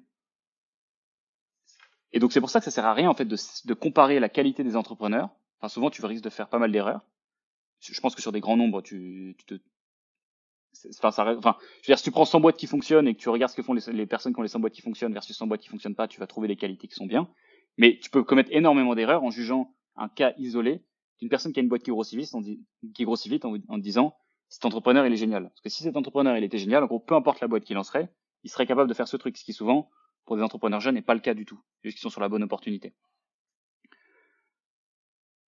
Et 2.14 2.20
donc 2.20 2.32
c'est 2.32 2.40
pour 2.40 2.50
ça 2.50 2.60
que 2.60 2.66
ça 2.66 2.72
sert 2.72 2.86
à 2.86 2.94
rien 2.94 3.10
en 3.10 3.14
fait 3.14 3.26
de, 3.26 3.36
de 3.66 3.74
comparer 3.74 4.20
la 4.20 4.30
qualité 4.30 4.64
des 4.64 4.76
entrepreneurs. 4.76 5.30
Enfin 5.60 5.70
souvent 5.70 5.90
tu 5.90 6.06
risques 6.06 6.24
de 6.24 6.30
faire 6.30 6.50
pas 6.50 6.60
mal 6.60 6.72
d'erreurs. 6.72 7.02
Je 7.80 8.00
pense 8.00 8.16
que 8.16 8.22
sur 8.22 8.32
des 8.32 8.40
grands 8.40 8.58
nombres 8.58 8.82
tu, 8.82 9.36
tu 9.38 9.46
te 9.46 9.62
Enfin, 11.00 11.12
ça, 11.12 11.36
enfin, 11.38 11.56
je 11.82 11.88
veux 11.88 11.92
dire, 11.94 11.98
si 11.98 12.04
tu 12.04 12.12
prends 12.12 12.26
100 12.26 12.40
boîtes 12.40 12.58
qui 12.58 12.68
fonctionnent 12.68 13.08
et 13.08 13.16
que 13.16 13.20
tu 13.20 13.30
regardes 13.30 13.52
ce 13.52 13.56
que 13.56 13.64
font 13.64 13.74
les, 13.74 14.06
personnes 14.06 14.34
qui 14.34 14.40
ont 14.40 14.44
les 14.44 14.50
100 14.50 14.60
boîtes 14.60 14.74
qui 14.74 14.82
fonctionnent 14.82 15.14
versus 15.14 15.36
100 15.36 15.48
boîtes 15.48 15.62
qui 15.62 15.70
fonctionnent 15.70 15.96
pas, 15.96 16.08
tu 16.08 16.20
vas 16.20 16.28
trouver 16.28 16.48
des 16.48 16.56
qualités 16.56 16.88
qui 16.88 16.96
sont 16.96 17.06
bien. 17.08 17.28
Mais 17.78 18.00
tu 18.00 18.10
peux 18.10 18.24
commettre 18.24 18.50
énormément 18.54 18.96
d'erreurs 18.96 19.24
en 19.24 19.32
jugeant 19.32 19.74
un 19.96 20.10
cas 20.10 20.34
isolé 20.38 20.84
d'une 21.20 21.30
personne 21.30 21.52
qui 21.52 21.60
a 21.60 21.64
une 21.64 21.70
boîte 21.70 21.84
qui 21.84 21.90
grossit 21.90 22.20
vite, 22.20 22.36
en, 22.36 22.42
qui 22.42 23.04
grossit 23.06 23.32
vite 23.32 23.46
en, 23.46 23.56
en 23.70 23.78
disant 23.78 24.16
cet 24.50 24.66
entrepreneur 24.66 25.06
il 25.06 25.14
est 25.14 25.18
génial. 25.18 25.44
Parce 25.50 25.62
que 25.62 25.70
si 25.70 25.84
cet 25.84 25.98
entrepreneur 25.98 26.38
il 26.38 26.44
était 26.44 26.60
génial, 26.60 26.84
en 26.84 26.88
gros, 26.88 27.00
peu 27.00 27.16
importe 27.16 27.42
la 27.42 27.48
boîte 27.48 27.64
qu'il 27.64 27.76
lancerait, 27.76 28.10
il 28.44 28.50
serait 28.50 28.68
capable 28.68 28.90
de 28.90 28.94
faire 28.94 29.08
ce 29.08 29.18
truc, 29.18 29.38
ce 29.38 29.44
qui 29.44 29.54
souvent 29.54 29.90
pour 30.28 30.36
des 30.36 30.44
entrepreneurs 30.44 30.82
jeunes 30.82 30.96
n'est 30.96 31.02
pas 31.02 31.16
le 31.16 31.22
cas 31.22 31.34
du 31.34 31.46
tout, 31.46 31.60
juste 31.84 31.98
qu'ils 31.98 32.04
sont 32.04 32.10
sur 32.10 32.22
la 32.22 32.30
bonne 32.30 32.44
opportunité. 32.44 32.94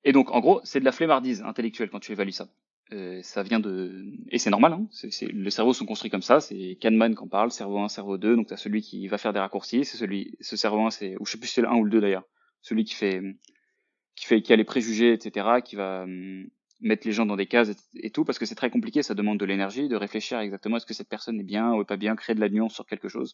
Et 0.06 0.14
donc, 0.14 0.32
en 0.32 0.40
gros, 0.40 0.62
c'est 0.64 0.80
de 0.80 0.86
la 0.86 0.94
flemmardise 0.94 1.42
intellectuelle 1.42 1.90
quand 1.90 2.00
tu 2.00 2.14
évalues 2.14 2.32
ça. 2.32 2.48
Euh, 2.94 3.20
ça 3.22 3.44
vient 3.44 3.60
de 3.60 4.06
et 4.30 4.40
c'est 4.40 4.50
normal. 4.50 4.74
Hein, 4.74 4.88
les 5.22 5.52
cerveaux 5.52 5.74
sont 5.74 5.86
construits 5.86 6.10
comme 6.10 6.22
ça. 6.22 6.40
C'est 6.40 6.78
Kahneman 6.80 7.14
qui 7.14 7.22
en 7.22 7.28
parle, 7.28 7.52
cerveau 7.52 7.78
1, 7.80 7.90
cerveau 7.90 8.18
2. 8.18 8.38
Donc, 8.38 8.48
tu 8.48 8.54
as 8.54 8.58
celui 8.58 8.82
qui 8.82 9.06
va 9.10 9.18
faire 9.18 9.34
des 9.34 9.40
raccourcis. 9.40 9.84
C'est 9.84 9.98
celui, 9.98 10.38
ce 10.40 10.56
cerveau 10.56 10.86
1, 10.86 10.92
c'est 10.92 11.18
ou 11.20 11.26
je 11.26 11.34
sais 11.34 11.38
plus 11.38 11.48
si 11.48 11.56
c'est 11.56 11.62
le 11.62 11.68
1 11.68 11.76
ou 11.76 11.84
le 11.84 11.92
2 11.92 12.00
d'ailleurs. 12.00 12.24
Celui 12.62 12.86
qui 12.86 12.96
fait, 12.96 13.22
qui 14.16 14.26
fait, 14.26 14.42
qui 14.42 14.54
a 14.54 14.56
les 14.56 14.64
préjugés, 14.64 15.12
etc. 15.12 15.62
Qui 15.64 15.76
va 15.76 16.04
hum, 16.04 16.48
mettre 16.80 17.06
les 17.06 17.12
gens 17.12 17.26
dans 17.26 17.36
des 17.36 17.46
cases 17.46 17.70
et, 17.70 18.08
et 18.08 18.10
tout 18.10 18.24
parce 18.24 18.40
que 18.40 18.46
c'est 18.46 18.56
très 18.56 18.70
compliqué. 18.70 19.04
Ça 19.04 19.14
demande 19.14 19.38
de 19.38 19.46
l'énergie, 19.46 19.90
de 19.90 19.98
réfléchir 19.98 20.40
exactement 20.40 20.78
est-ce 20.78 20.86
que 20.86 20.94
cette 20.94 21.10
personne 21.10 21.40
est 21.42 21.44
bien 21.44 21.74
ou 21.74 21.84
pas 21.84 21.98
bien, 21.98 22.16
créer 22.16 22.36
de 22.36 22.40
la 22.40 22.50
nuance 22.50 22.74
sur 22.74 22.86
quelque 22.86 23.10
chose 23.10 23.34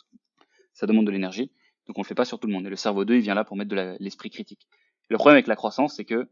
ça 0.76 0.86
demande 0.86 1.08
de 1.08 1.12
l'énergie. 1.12 1.52
Donc 1.88 1.98
on 1.98 2.02
le 2.02 2.06
fait 2.06 2.16
pas 2.16 2.26
sur 2.26 2.40
tout 2.40 2.48
le 2.48 2.54
monde. 2.54 2.68
Et 2.68 2.70
le 2.70 2.76
cerveau 2.76 3.06
2, 3.06 3.16
il 3.16 3.22
vient 3.22 3.34
là 3.34 3.44
pour 3.44 3.58
mettre 3.58 3.72
de 3.72 3.98
l'esprit 4.00 4.30
critique. 4.30 4.68
Le 5.10 5.18
problème 5.18 5.36
avec 5.36 5.48
la 5.48 5.56
croissance, 5.56 5.96
c'est 5.96 6.06
que 6.06 6.28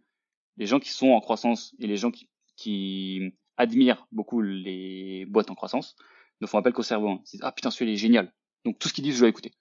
les 0.58 0.68
gens 0.68 0.80
qui 0.80 0.90
sont 0.90 1.10
en 1.10 1.22
croissance 1.22 1.76
et 1.80 1.88
les 1.88 1.98
gens 1.98 2.12
qui, 2.56 3.34
admirent 3.56 4.08
beaucoup 4.12 4.42
les 4.42 5.26
boîtes 5.28 5.52
en 5.52 5.56
croissance 5.56 5.96
ne 6.42 6.48
font 6.48 6.58
appel 6.58 6.74
qu'au 6.74 6.82
cerveau 6.82 7.10
1. 7.10 7.14
Ils 7.14 7.32
disent, 7.32 7.40
ah 7.44 7.52
putain, 7.52 7.70
celui-là 7.70 7.94
est 7.94 7.98
génial. 7.98 8.34
Donc 8.66 8.80
tout 8.80 8.88
ce 8.88 8.94
qu'ils 8.94 9.04
disent, 9.04 9.16
je 9.16 9.20
dois 9.20 9.30
écouter. 9.30 9.54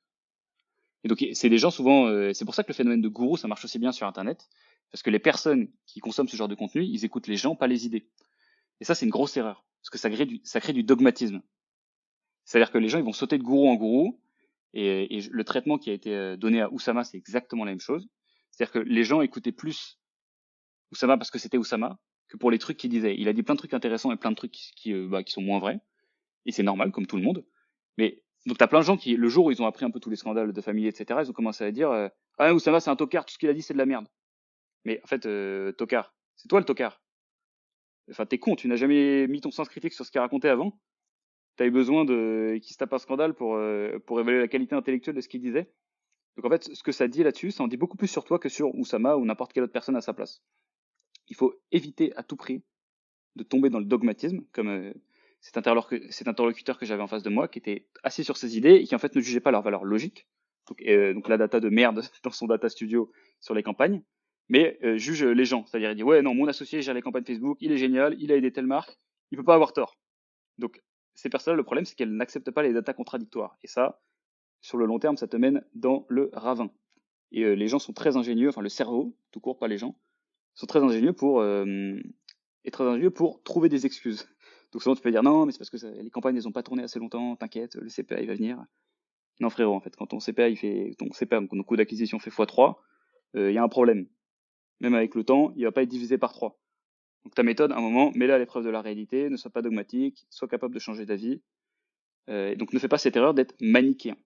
Et 1.05 1.09
donc 1.09 1.23
c'est 1.35 1.51
des 1.51 1.59
gens 1.59 1.71
souvent, 1.71 2.07
euh, 2.07 2.33
c'est 2.33 2.47
pour 2.47 2.55
ça 2.55 2.63
que 2.63 2.69
le 2.69 2.75
phénomène 2.75 3.03
de 3.03 3.09
gourou, 3.09 3.37
ça 3.37 3.49
marche 3.49 3.65
aussi 3.65 3.79
bien 3.79 3.93
sur 3.93 4.07
Internet, 4.07 4.49
parce 4.91 5.03
que 5.03 5.11
les 5.11 5.19
personnes 5.19 5.69
qui 5.87 6.01
consomment 6.01 6.29
ce 6.29 6.37
genre 6.37 6.49
de 6.49 6.55
contenu, 6.55 6.85
ils 6.85 7.05
écoutent 7.05 7.27
les 7.27 7.37
gens, 7.37 7.55
pas 7.55 7.67
les 7.67 7.85
idées. 7.85 8.09
Et 8.81 8.85
ça, 8.85 8.95
c'est 8.95 9.05
une 9.05 9.11
grosse 9.11 9.37
erreur, 9.37 9.65
parce 9.83 9.91
que 9.91 9.99
ça 9.99 10.09
crée 10.11 10.27
du, 10.27 10.41
ça 10.45 10.61
crée 10.61 10.73
du 10.73 10.85
dogmatisme. 10.85 11.43
C'est-à-dire 12.45 12.71
que 12.71 12.79
les 12.79 12.89
gens, 12.89 12.99
ils 12.99 13.05
vont 13.05 13.13
sauter 13.13 13.37
de 13.37 13.43
gourou 13.43 13.69
en 13.69 13.75
gourou, 13.75 14.21
et, 14.75 15.17
et, 15.17 15.21
le 15.31 15.45
traitement 15.45 15.79
qui 15.79 15.91
a 15.91 15.93
été 15.93 16.15
euh, 16.15 16.37
donné 16.37 16.61
à 16.61 16.73
Oussama, 16.73 17.05
c'est 17.05 17.17
exactement 17.19 17.65
la 17.65 17.73
même 17.73 17.81
chose. 17.81 18.09
C'est-à-dire 18.51 18.73
que 18.73 18.79
les 18.79 19.05
gens 19.05 19.21
écoutaient 19.21 19.53
plus 19.53 19.99
Oussama 20.93 21.17
parce 21.17 21.31
que 21.31 21.39
c'était 21.39 21.59
Oussama 21.59 21.99
que 22.29 22.37
pour 22.37 22.51
les 22.51 22.59
trucs 22.59 22.79
qu'il 22.79 22.91
disait. 22.91 23.15
Il 23.19 23.29
a 23.29 23.33
dit 23.33 23.43
plein 23.43 23.55
de 23.55 23.59
trucs 23.59 23.75
intéressants 23.75 24.13
et 24.13 24.17
plein 24.17 24.31
de 24.31 24.37
trucs 24.37 24.53
qui, 24.53 24.93
euh, 24.93 25.07
bah, 25.09 25.23
qui 25.23 25.33
sont 25.33 25.43
moins 25.43 25.59
vrais. 25.59 25.81
Et 26.47 26.53
c'est 26.53 26.63
normal, 26.63 26.91
comme 26.91 27.07
tout 27.07 27.17
le 27.17 27.23
monde. 27.23 27.45
Mais 27.99 28.23
donc 28.47 28.59
t'as 28.59 28.67
plein 28.67 28.81
de 28.81 28.85
gens 28.85 28.97
qui, 28.97 29.17
le 29.17 29.29
jour 29.29 29.47
où 29.47 29.51
ils 29.51 29.63
ont 29.63 29.67
appris 29.67 29.85
un 29.85 29.91
peu 29.91 30.01
tous 30.01 30.11
les 30.11 30.17
scandales 30.17 30.53
de 30.53 30.61
famille, 30.61 30.87
etc., 30.87 31.21
ils 31.23 31.31
ont 31.31 31.35
commencé 31.35 31.63
à 31.65 31.71
dire 31.71 31.91
euh, 31.91 32.09
ah 32.39 32.55
Oussama 32.55 32.81
c'est 32.81 32.91
un 32.91 32.97
tocard, 32.97 33.25
tout 33.25 33.35
ce 33.35 33.39
qu'il 33.39 33.49
a 33.49 33.55
dit 33.55 33.63
c'est 33.63 33.75
de 33.75 33.79
la 33.79 33.87
merde. 33.87 34.09
Mais 34.85 35.01
en 35.05 35.07
fait, 35.07 35.27
euh, 35.27 35.73
tocard, 35.73 36.15
c'est 36.37 36.49
toi 36.49 36.59
le 36.59 36.65
tocard. 36.65 37.01
Enfin 38.11 38.27
t'es 38.27 38.39
con, 38.39 38.57
tu 38.57 38.67
n'as 38.67 38.77
jamais 38.77 39.29
mis 39.29 39.41
ton 39.41 39.51
sens 39.53 39.69
critique 39.69 39.93
sur 39.93 40.05
ce 40.05 40.11
qu'il 40.11 40.19
a 40.19 40.23
raconté 40.23 40.49
avant 40.49 40.79
tu 41.57 41.65
eu 41.65 41.71
besoin 41.71 42.05
de 42.05 42.59
qu'il 42.63 42.73
se 42.73 42.79
tape 42.79 42.93
un 42.93 42.99
scandale 42.99 43.35
pour, 43.35 43.57
euh, 43.57 43.99
pour 44.07 44.21
évaluer 44.21 44.41
la 44.41 44.49
qualité 44.49 44.75
intellectuelle 44.75 45.17
de 45.17 45.21
ce 45.21 45.29
qu'il 45.29 45.41
disait. 45.41 45.71
Donc 46.37 46.47
en 46.47 46.51
fait, 46.51 46.65
ce 46.75 46.83
que 46.83 46.93
ça 46.93 47.09
dit 47.09 47.23
là-dessus, 47.23 47.51
ça 47.51 47.63
en 47.63 47.69
dit 47.69 47.77
beaucoup 47.77 47.97
plus 47.97 48.09
sur 48.09 48.25
toi 48.25 48.39
que 48.39 48.49
sur 48.49 48.75
Oussama 48.75 49.17
ou 49.17 49.25
n'importe 49.25 49.53
quelle 49.53 49.65
autre 49.65 49.73
personne 49.73 49.97
à 49.97 50.01
sa 50.01 50.15
place. 50.15 50.43
Il 51.29 51.37
faut 51.37 51.55
éviter 51.71 52.15
à 52.17 52.23
tout 52.23 52.37
prix 52.37 52.63
de 53.37 53.43
tomber 53.43 53.71
dans 53.71 53.79
le 53.79 53.85
dogmatisme, 53.85 54.43
comme 54.53 54.69
euh, 54.69 54.93
cet, 55.41 55.57
interlocuteur 55.57 56.79
que 56.79 56.87
j'avais 56.87 57.03
en 57.03 57.07
face 57.07 57.23
de 57.23 57.31
moi, 57.31 57.49
qui 57.49 57.59
était 57.59 57.87
assis 58.03 58.25
sur 58.25 58.37
ses 58.37 58.57
idées 58.57 58.75
et 58.77 58.85
qui 58.85 58.95
en 58.95 58.99
fait 58.99 59.15
ne 59.15 59.21
jugeait 59.21 59.41
pas 59.41 59.51
leur 59.51 59.63
valeur 59.63 59.85
logique. 59.85 60.27
Donc, 60.69 60.83
euh, 60.83 61.13
donc 61.13 61.29
la 61.29 61.37
data 61.37 61.61
de 61.61 61.69
merde 61.69 62.03
dans 62.25 62.31
son 62.31 62.47
data 62.47 62.69
studio 62.69 63.13
sur 63.41 63.55
les 63.55 63.63
campagnes, 63.63 64.03
mais 64.49 64.79
juge 64.99 65.25
les 65.25 65.45
gens. 65.45 65.67
C'est-à-dire 65.67 65.91
il 65.91 65.97
dit 65.97 66.03
ouais 66.03 66.23
non, 66.23 66.35
mon 66.35 66.47
associé 66.47 66.83
gère 66.83 66.95
les 66.95 67.03
campagnes 67.03 67.25
Facebook, 67.25 67.59
il 67.61 67.73
est 67.73 67.79
génial, 67.79 68.17
il 68.19 68.33
a 68.33 68.37
aidé 68.37 68.53
telle 68.53 68.67
marque, 68.67 68.99
il 69.31 69.39
peut 69.39 69.45
pas 69.45 69.55
avoir 69.55 69.73
tort. 69.73 69.99
Donc 70.59 70.81
ces 71.15 71.29
personnes-là, 71.29 71.57
le 71.57 71.65
problème, 71.65 71.85
c'est 71.85 71.95
qu'elles 71.95 72.15
n'acceptent 72.15 72.51
pas 72.51 72.63
les 72.63 72.73
datas 72.73 72.95
contradictoires. 72.95 73.57
Et 73.63 73.67
ça, 73.67 74.01
sur 74.61 74.79
le 74.79 74.87
long 74.87 74.99
terme, 74.99 75.17
ça 75.17 75.27
te 75.27 75.37
mène 75.37 75.65
dans 75.75 76.07
le 76.09 76.31
ravin. 76.33 76.71
Et 77.33 77.45
euh, 77.45 77.55
les 77.55 77.69
gens 77.69 77.79
sont 77.79 77.93
très 77.93 78.17
ingénieux, 78.17 78.49
enfin 78.49 78.61
le 78.61 78.69
cerveau, 78.69 79.17
tout 79.31 79.41
court, 79.41 79.59
pas 79.59 79.69
les 79.69 79.79
gens, 79.79 79.97
sont 80.55 80.67
très 80.67 80.81
ingénieux 80.81 81.13
pour 81.13 81.41
euh, 81.41 81.97
est 82.65 82.71
très 82.71 82.85
ingénieux 82.85 83.11
pour 83.11 83.43
trouver 83.43 83.69
des 83.69 83.87
excuses. 83.87 84.29
Donc 84.73 84.83
souvent 84.83 84.95
tu 84.95 85.03
peux 85.03 85.11
dire 85.11 85.23
non, 85.23 85.47
mais 85.47 85.53
c'est 85.53 85.59
parce 85.59 85.71
que 85.71 85.87
les 86.01 86.11
campagnes 86.11 86.37
elles 86.37 86.49
ont 86.49 86.53
pas 86.53 86.63
tourné 86.63 86.83
assez 86.83 86.99
longtemps, 86.99 87.37
t'inquiète, 87.37 87.77
le 87.77 87.89
CPA 87.89 88.21
il 88.21 88.27
va 88.27 88.35
venir. 88.35 88.63
Non 89.41 89.51
frérot, 89.51 89.75
en 89.75 89.81
fait, 89.81 89.97
quand 89.97 90.07
ton 90.07 90.19
CPA 90.19 90.55
fait 90.55 90.95
ton 90.99 91.63
coût 91.63 91.77
d'acquisition 91.77 92.19
fait 92.19 92.31
x3, 92.31 92.77
euh, 93.37 93.51
il 93.51 93.55
y 93.55 93.59
a 93.59 93.63
un 93.63 93.69
problème. 93.69 94.07
Même 94.81 94.95
avec 94.95 95.15
le 95.15 95.25
temps, 95.25 95.53
il 95.57 95.65
va 95.65 95.73
pas 95.73 95.83
être 95.83 95.89
divisé 95.89 96.19
par 96.19 96.33
3. 96.33 96.62
Donc 97.25 97.35
ta 97.35 97.43
méthode, 97.43 97.73
à 97.73 97.77
un 97.77 97.81
moment, 97.81 98.11
mets-la 98.15 98.35
à 98.35 98.39
l'épreuve 98.39 98.65
de 98.65 98.71
la 98.71 98.81
réalité, 98.81 99.31
ne 99.31 99.37
sois 99.37 99.51
pas 99.51 99.63
dogmatique, 99.63 100.27
sois 100.31 100.49
capable 100.49 100.75
de 100.75 100.81
changer 100.81 101.07
d'avis. 101.07 101.41
Euh, 102.29 102.55
donc 102.55 102.73
ne 102.73 102.79
fais 102.79 102.89
pas 102.89 102.99
cette 102.99 103.17
erreur 103.17 103.35
d'être 103.35 103.55
manichéen. 103.61 104.17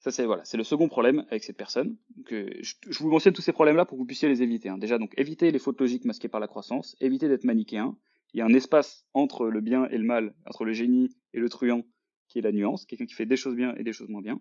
Ça 0.00 0.12
c'est 0.12 0.26
voilà, 0.26 0.44
c'est 0.44 0.56
le 0.56 0.62
second 0.62 0.88
problème 0.88 1.26
avec 1.30 1.42
cette 1.42 1.56
personne. 1.56 1.96
Que 2.24 2.48
je, 2.62 2.74
vous 3.00 3.10
mentionne 3.10 3.32
tous 3.32 3.42
ces 3.42 3.52
problèmes-là 3.52 3.84
pour 3.84 3.96
que 3.96 4.00
vous 4.00 4.06
puissiez 4.06 4.28
les 4.28 4.42
éviter. 4.42 4.68
Hein. 4.68 4.78
Déjà 4.78 4.98
donc 4.98 5.12
éviter 5.16 5.50
les 5.50 5.58
fautes 5.58 5.80
logiques 5.80 6.04
masquées 6.04 6.28
par 6.28 6.40
la 6.40 6.46
croissance, 6.46 6.96
éviter 7.00 7.28
d'être 7.28 7.44
manichéen. 7.44 7.96
Il 8.32 8.38
y 8.38 8.40
a 8.40 8.44
un 8.44 8.54
espace 8.54 9.06
entre 9.14 9.46
le 9.48 9.60
bien 9.60 9.88
et 9.88 9.98
le 9.98 10.04
mal, 10.04 10.34
entre 10.46 10.64
le 10.64 10.72
génie 10.72 11.16
et 11.32 11.40
le 11.40 11.48
truand, 11.48 11.82
qui 12.28 12.38
est 12.38 12.42
la 12.42 12.52
nuance, 12.52 12.84
quelqu'un 12.84 13.06
qui 13.06 13.14
fait 13.14 13.26
des 13.26 13.36
choses 13.36 13.56
bien 13.56 13.74
et 13.76 13.82
des 13.82 13.92
choses 13.92 14.08
moins 14.08 14.20
bien. 14.20 14.40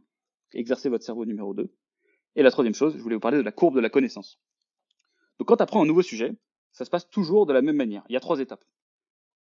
Exercez 0.53 0.89
votre 0.89 1.03
cerveau 1.03 1.25
numéro 1.25 1.53
2. 1.53 1.71
Et 2.35 2.43
la 2.43 2.51
troisième 2.51 2.75
chose, 2.75 2.95
je 2.95 3.01
voulais 3.01 3.15
vous 3.15 3.21
parler 3.21 3.37
de 3.37 3.43
la 3.43 3.51
courbe 3.51 3.75
de 3.75 3.79
la 3.79 3.89
connaissance. 3.89 4.39
Donc 5.39 5.47
quand 5.47 5.57
tu 5.57 5.63
apprends 5.63 5.81
un 5.81 5.85
nouveau 5.85 6.03
sujet, 6.03 6.35
ça 6.77 6.85
se 6.85 6.91
passe 6.91 7.09
toujours 7.09 7.47
de 7.47 7.53
la 7.53 7.63
même 7.63 7.75
manière. 7.75 8.03
Il 8.07 8.13
y 8.13 8.17
a 8.17 8.19
trois 8.19 8.39
étapes. 8.39 8.63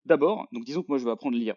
D'abord, 0.04 0.46
donc 0.52 0.64
disons 0.64 0.82
que 0.82 0.88
moi 0.88 0.98
je 0.98 1.06
vais 1.06 1.10
apprendre 1.10 1.38
l'IA. 1.38 1.56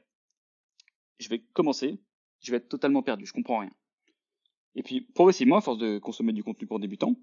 Je 1.19 1.27
vais 1.27 1.39
commencer, 1.39 1.99
je 2.39 2.51
vais 2.51 2.58
être 2.58 2.69
totalement 2.69 3.03
perdu, 3.03 3.25
je 3.25 3.34
comprends 3.34 3.60
rien. 3.60 3.71
Et 4.75 4.84
puis 4.84 5.01
progressivement, 5.01 5.58
à 5.58 5.62
force 5.62 5.77
de 5.77 5.99
consommer 5.99 6.32
du 6.32 6.41
contenu 6.41 6.67
pour 6.67 6.80
débutants, 6.80 7.15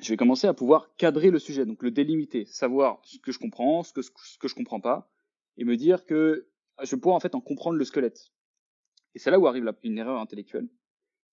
je 0.00 0.08
vais 0.08 0.16
commencer 0.16 0.48
à 0.48 0.54
pouvoir 0.54 0.92
cadrer 0.96 1.30
le 1.30 1.38
sujet, 1.38 1.66
donc 1.66 1.84
le 1.84 1.92
délimiter, 1.92 2.46
savoir 2.46 3.00
ce 3.04 3.18
que 3.18 3.30
je 3.30 3.38
comprends, 3.38 3.84
ce 3.84 3.92
que, 3.92 4.02
ce 4.02 4.38
que 4.38 4.48
je 4.48 4.56
comprends 4.56 4.80
pas, 4.80 5.08
et 5.56 5.62
me 5.62 5.76
dire 5.76 6.04
que 6.04 6.48
je 6.82 6.96
vais 6.96 7.00
pouvoir 7.00 7.14
en 7.14 7.20
fait 7.20 7.36
en 7.36 7.40
comprendre 7.40 7.76
le 7.76 7.84
squelette. 7.84 8.32
Et 9.14 9.20
c'est 9.20 9.30
là 9.30 9.38
où 9.38 9.46
arrive 9.46 9.72
une 9.84 9.98
erreur 9.98 10.18
intellectuelle, 10.20 10.68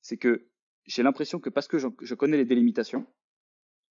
c'est 0.01 0.17
que 0.17 0.47
j'ai 0.85 1.01
l'impression 1.01 1.39
que 1.39 1.49
parce 1.49 1.67
que 1.67 1.79
je, 1.79 2.13
connais 2.13 2.37
les 2.37 2.45
délimitations, 2.45 3.07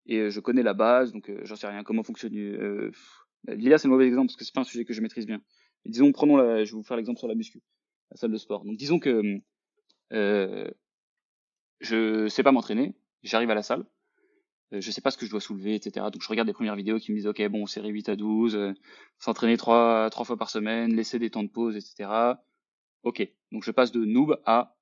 et 0.06 0.18
euh, 0.18 0.30
je 0.30 0.40
connais 0.40 0.64
la 0.64 0.74
base, 0.74 1.12
donc 1.12 1.30
euh, 1.30 1.42
j'en 1.44 1.56
sais 1.56 1.68
rien, 1.68 1.84
comment 1.84 2.04
fonctionne... 2.04 2.36
Euh, 2.38 2.92
L'IA 3.48 3.78
c'est 3.78 3.88
le 3.88 3.94
mauvais 3.94 4.06
exemple 4.06 4.28
parce 4.28 4.36
que 4.36 4.44
c'est 4.44 4.54
pas 4.54 4.62
un 4.62 4.66
sujet 4.66 4.84
que 4.84 4.94
je 4.94 5.02
maîtrise 5.02 5.26
bien. 5.26 5.42
Disons, 5.86 6.12
prenons 6.12 6.36
la, 6.36 6.66
je 6.66 6.72
vais 6.72 6.78
vous 6.78 6.84
faire 6.84 6.98
l'exemple 6.98 7.20
sur 7.20 7.28
la 7.30 7.36
muscu, 7.36 7.62
la 8.12 8.18
salle 8.18 8.32
de 8.32 8.38
sport. 8.38 8.66
Donc 8.66 8.76
disons 8.76 9.00
que 9.00 9.40
euh, 10.12 10.70
je 11.80 12.28
sais 12.28 12.44
pas 12.44 12.52
m'entraîner, 12.52 12.96
j'arrive 13.24 13.50
à 13.50 13.56
la 13.56 13.64
salle, 13.64 13.86
je 14.72 14.92
sais 14.92 15.02
pas 15.02 15.12
ce 15.12 15.18
que 15.18 15.26
je 15.26 15.32
dois 15.32 15.42
soulever, 15.42 15.76
etc. 15.76 16.08
Donc 16.12 16.22
je 16.22 16.28
regarde 16.28 16.48
les 16.48 16.54
premières 16.54 16.76
vidéos 16.76 17.00
qui 17.00 17.12
me 17.12 17.18
disent 17.18 17.28
ok 17.28 17.48
bon 17.48 17.66
série 17.66 17.90
8 17.90 18.10
à 18.10 18.16
12, 18.16 18.56
euh, 18.56 18.74
s'entraîner 19.20 19.58
trois 19.58 20.10
trois 20.10 20.26
fois 20.26 20.38
par 20.38 20.50
semaine, 20.50 20.96
laisser 20.96 21.18
des 21.18 21.30
temps 21.30 21.44
de 21.44 21.50
pause, 21.50 21.76
etc. 21.76 22.10
Ok, 23.04 23.28
donc 23.52 23.64
je 23.64 23.72
passe 23.72 23.92
de 23.92 24.04
noob 24.06 24.40
à 24.46 24.78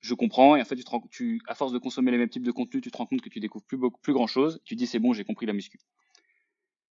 je 0.00 0.14
comprends 0.14 0.56
et 0.56 0.62
en 0.62 0.64
fait 0.64 0.76
tu, 0.76 0.84
te 0.84 0.90
rends, 0.90 1.06
tu 1.10 1.42
à 1.46 1.54
force 1.54 1.72
de 1.72 1.78
consommer 1.78 2.10
les 2.10 2.18
mêmes 2.18 2.28
types 2.28 2.44
de 2.44 2.52
contenus, 2.52 2.82
tu 2.82 2.90
te 2.90 2.96
rends 2.96 3.06
compte 3.06 3.20
que 3.20 3.28
tu 3.28 3.40
découvres 3.40 3.64
plus 3.64 3.78
plus 4.02 4.12
grand 4.12 4.26
chose. 4.26 4.60
Tu 4.64 4.76
dis 4.76 4.86
c'est 4.86 4.98
bon 4.98 5.12
j'ai 5.12 5.24
compris 5.24 5.46
la 5.46 5.52
muscu. 5.52 5.78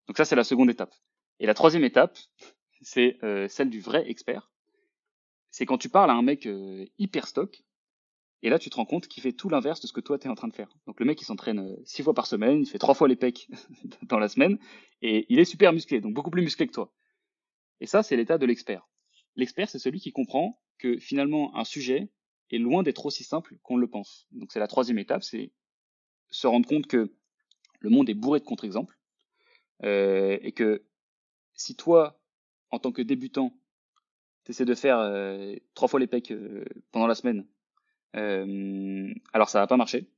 Donc 0.08 0.18
ça 0.18 0.26
c'est 0.26 0.36
la 0.36 0.44
seconde 0.44 0.70
étape. 0.70 0.94
Et 1.40 1.46
la 1.46 1.54
troisième 1.54 1.84
étape 1.84 2.18
c'est 2.82 3.18
euh, 3.24 3.48
celle 3.48 3.70
du 3.70 3.82
vrai 3.82 4.10
expert. 4.10 4.52
C'est 5.52 5.66
quand 5.66 5.78
tu 5.78 5.90
parles 5.90 6.12
à 6.12 6.14
un 6.14 6.22
mec 6.22 6.48
hyper 7.00 7.28
stock 7.28 7.64
et 8.42 8.50
là, 8.50 8.58
tu 8.58 8.70
te 8.70 8.76
rends 8.76 8.86
compte 8.86 9.08
qu'il 9.08 9.22
fait 9.22 9.34
tout 9.34 9.50
l'inverse 9.50 9.82
de 9.82 9.88
ce 9.88 9.94
que 9.94 10.00
toi, 10.00 10.18
tu 10.18 10.28
es 10.28 10.30
en 10.30 10.36
train 10.36 10.48
de 10.48 10.54
faire. 10.54 10.70
Donc 10.88 11.00
le 11.00 11.06
mec, 11.06 11.22
il 11.22 11.26
s'entraîne 11.26 11.60
euh, 11.60 11.76
six 11.84 12.04
fois 12.04 12.14
par 12.14 12.26
semaine, 12.26 12.62
il 12.62 12.66
fait 12.66 12.78
trois 12.78 12.94
fois 12.94 13.08
les 13.08 13.18
pecs 13.18 13.50
dans 14.04 14.20
la 14.20 14.30
semaine, 14.30 14.58
et 15.02 15.26
il 15.30 15.40
est 15.40 15.46
super 15.46 15.74
musclé, 15.74 16.00
donc 16.00 16.14
beaucoup 16.14 16.30
plus 16.30 16.42
musclé 16.42 16.68
que 16.68 16.72
toi. 16.72 16.94
Et 17.82 17.86
ça, 17.86 18.02
c'est 18.02 18.16
l'état 18.16 18.38
de 18.38 18.46
l'expert. 18.46 18.88
L'expert, 19.36 19.70
c'est 19.70 19.80
celui 19.80 20.00
qui 20.00 20.12
comprend 20.12 20.62
que 20.78 20.98
finalement, 21.00 21.56
un 21.58 21.66
sujet 21.66 22.10
est 22.52 22.60
loin 22.60 22.84
d'être 22.84 23.06
aussi 23.06 23.24
simple 23.24 23.56
qu'on 23.64 23.78
le 23.78 23.88
pense. 23.88 24.28
Donc 24.32 24.52
c'est 24.52 24.60
la 24.60 24.68
troisième 24.68 25.00
étape, 25.00 25.24
c'est 25.24 25.52
se 26.32 26.48
rendre 26.48 26.68
compte 26.68 26.88
que 26.88 27.12
le 27.80 27.90
monde 27.90 28.10
est 28.10 28.14
bourré 28.14 28.40
de 28.40 28.46
contre-exemples, 28.46 28.98
euh, 29.84 30.38
et 30.42 30.52
que 30.52 30.84
si 31.54 31.76
toi, 31.76 32.20
en 32.72 32.80
tant 32.80 32.92
que 32.92 33.02
débutant, 33.02 33.54
tu 34.46 34.52
essaies 34.52 34.66
de 34.66 34.76
faire 34.76 35.00
euh, 35.00 35.56
trois 35.74 35.88
fois 35.88 36.00
les 36.00 36.10
euh, 36.32 36.66
pendant 36.92 37.08
la 37.08 37.16
semaine, 37.16 37.46
alors 38.14 39.50
ça 39.50 39.60
va 39.60 39.68
pas 39.68 39.78
marcher. 39.78 40.10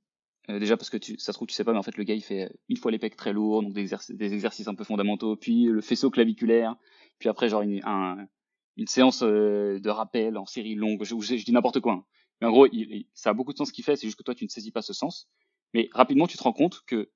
Déjà 0.48 0.76
parce 0.76 0.90
que 0.90 0.98
tu, 0.98 1.20
ça 1.20 1.34
se 1.34 1.38
trouve 1.38 1.48
tu 1.48 1.54
sais 1.54 1.64
pas, 1.64 1.72
mais 1.72 1.78
en 1.78 1.84
fait 1.84 1.98
le 1.98 2.04
gars 2.04 2.16
il 2.16 2.24
fait 2.24 2.52
une 2.68 2.78
fois 2.78 2.92
les 2.92 2.98
très 2.98 3.32
lourds, 3.32 3.62
donc 3.62 3.74
des, 3.74 3.94
exercices, 4.34 4.68
un 4.68 4.74
peu 4.74 4.84
fondamentaux, 4.84 5.36
puis 5.36 5.66
le 5.66 5.82
faisceau 5.82 6.10
claviculaire, 6.10 6.76
puis 7.20 7.30
après 7.30 7.48
genre 7.48 7.62
une, 7.62 7.80
un, 7.86 8.28
une 8.76 8.88
séance 8.88 9.22
de 9.22 9.90
rappel 9.90 10.38
en 10.38 10.48
série 10.48 10.74
longue. 10.74 11.04
Je, 11.04 11.16
je, 11.20 11.46
dis 11.46 11.52
n'importe 11.52 11.80
quoi. 11.80 11.94
Hein. 11.94 12.06
Mais 12.42 12.48
en 12.48 12.52
gros, 12.52 12.68
ça 13.14 13.30
a 13.30 13.34
beaucoup 13.34 13.54
de 13.54 13.58
sens 13.58 13.68
ce 13.70 13.74
qu'il 13.74 13.86
fait, 13.86 13.96
c'est 13.96 14.08
juste 14.08 14.18
que 14.18 14.24
toi 14.24 14.36
tu 14.36 14.44
ne 14.44 14.50
saisis 14.50 14.72
pas 14.72 14.82
ce 14.82 14.94
sens. 14.94 15.30
Mais 15.74 15.90
rapidement 15.94 16.28
tu 16.28 16.38
te 16.38 16.44
rends 16.44 16.54
compte 16.54 16.82
que 16.88 17.12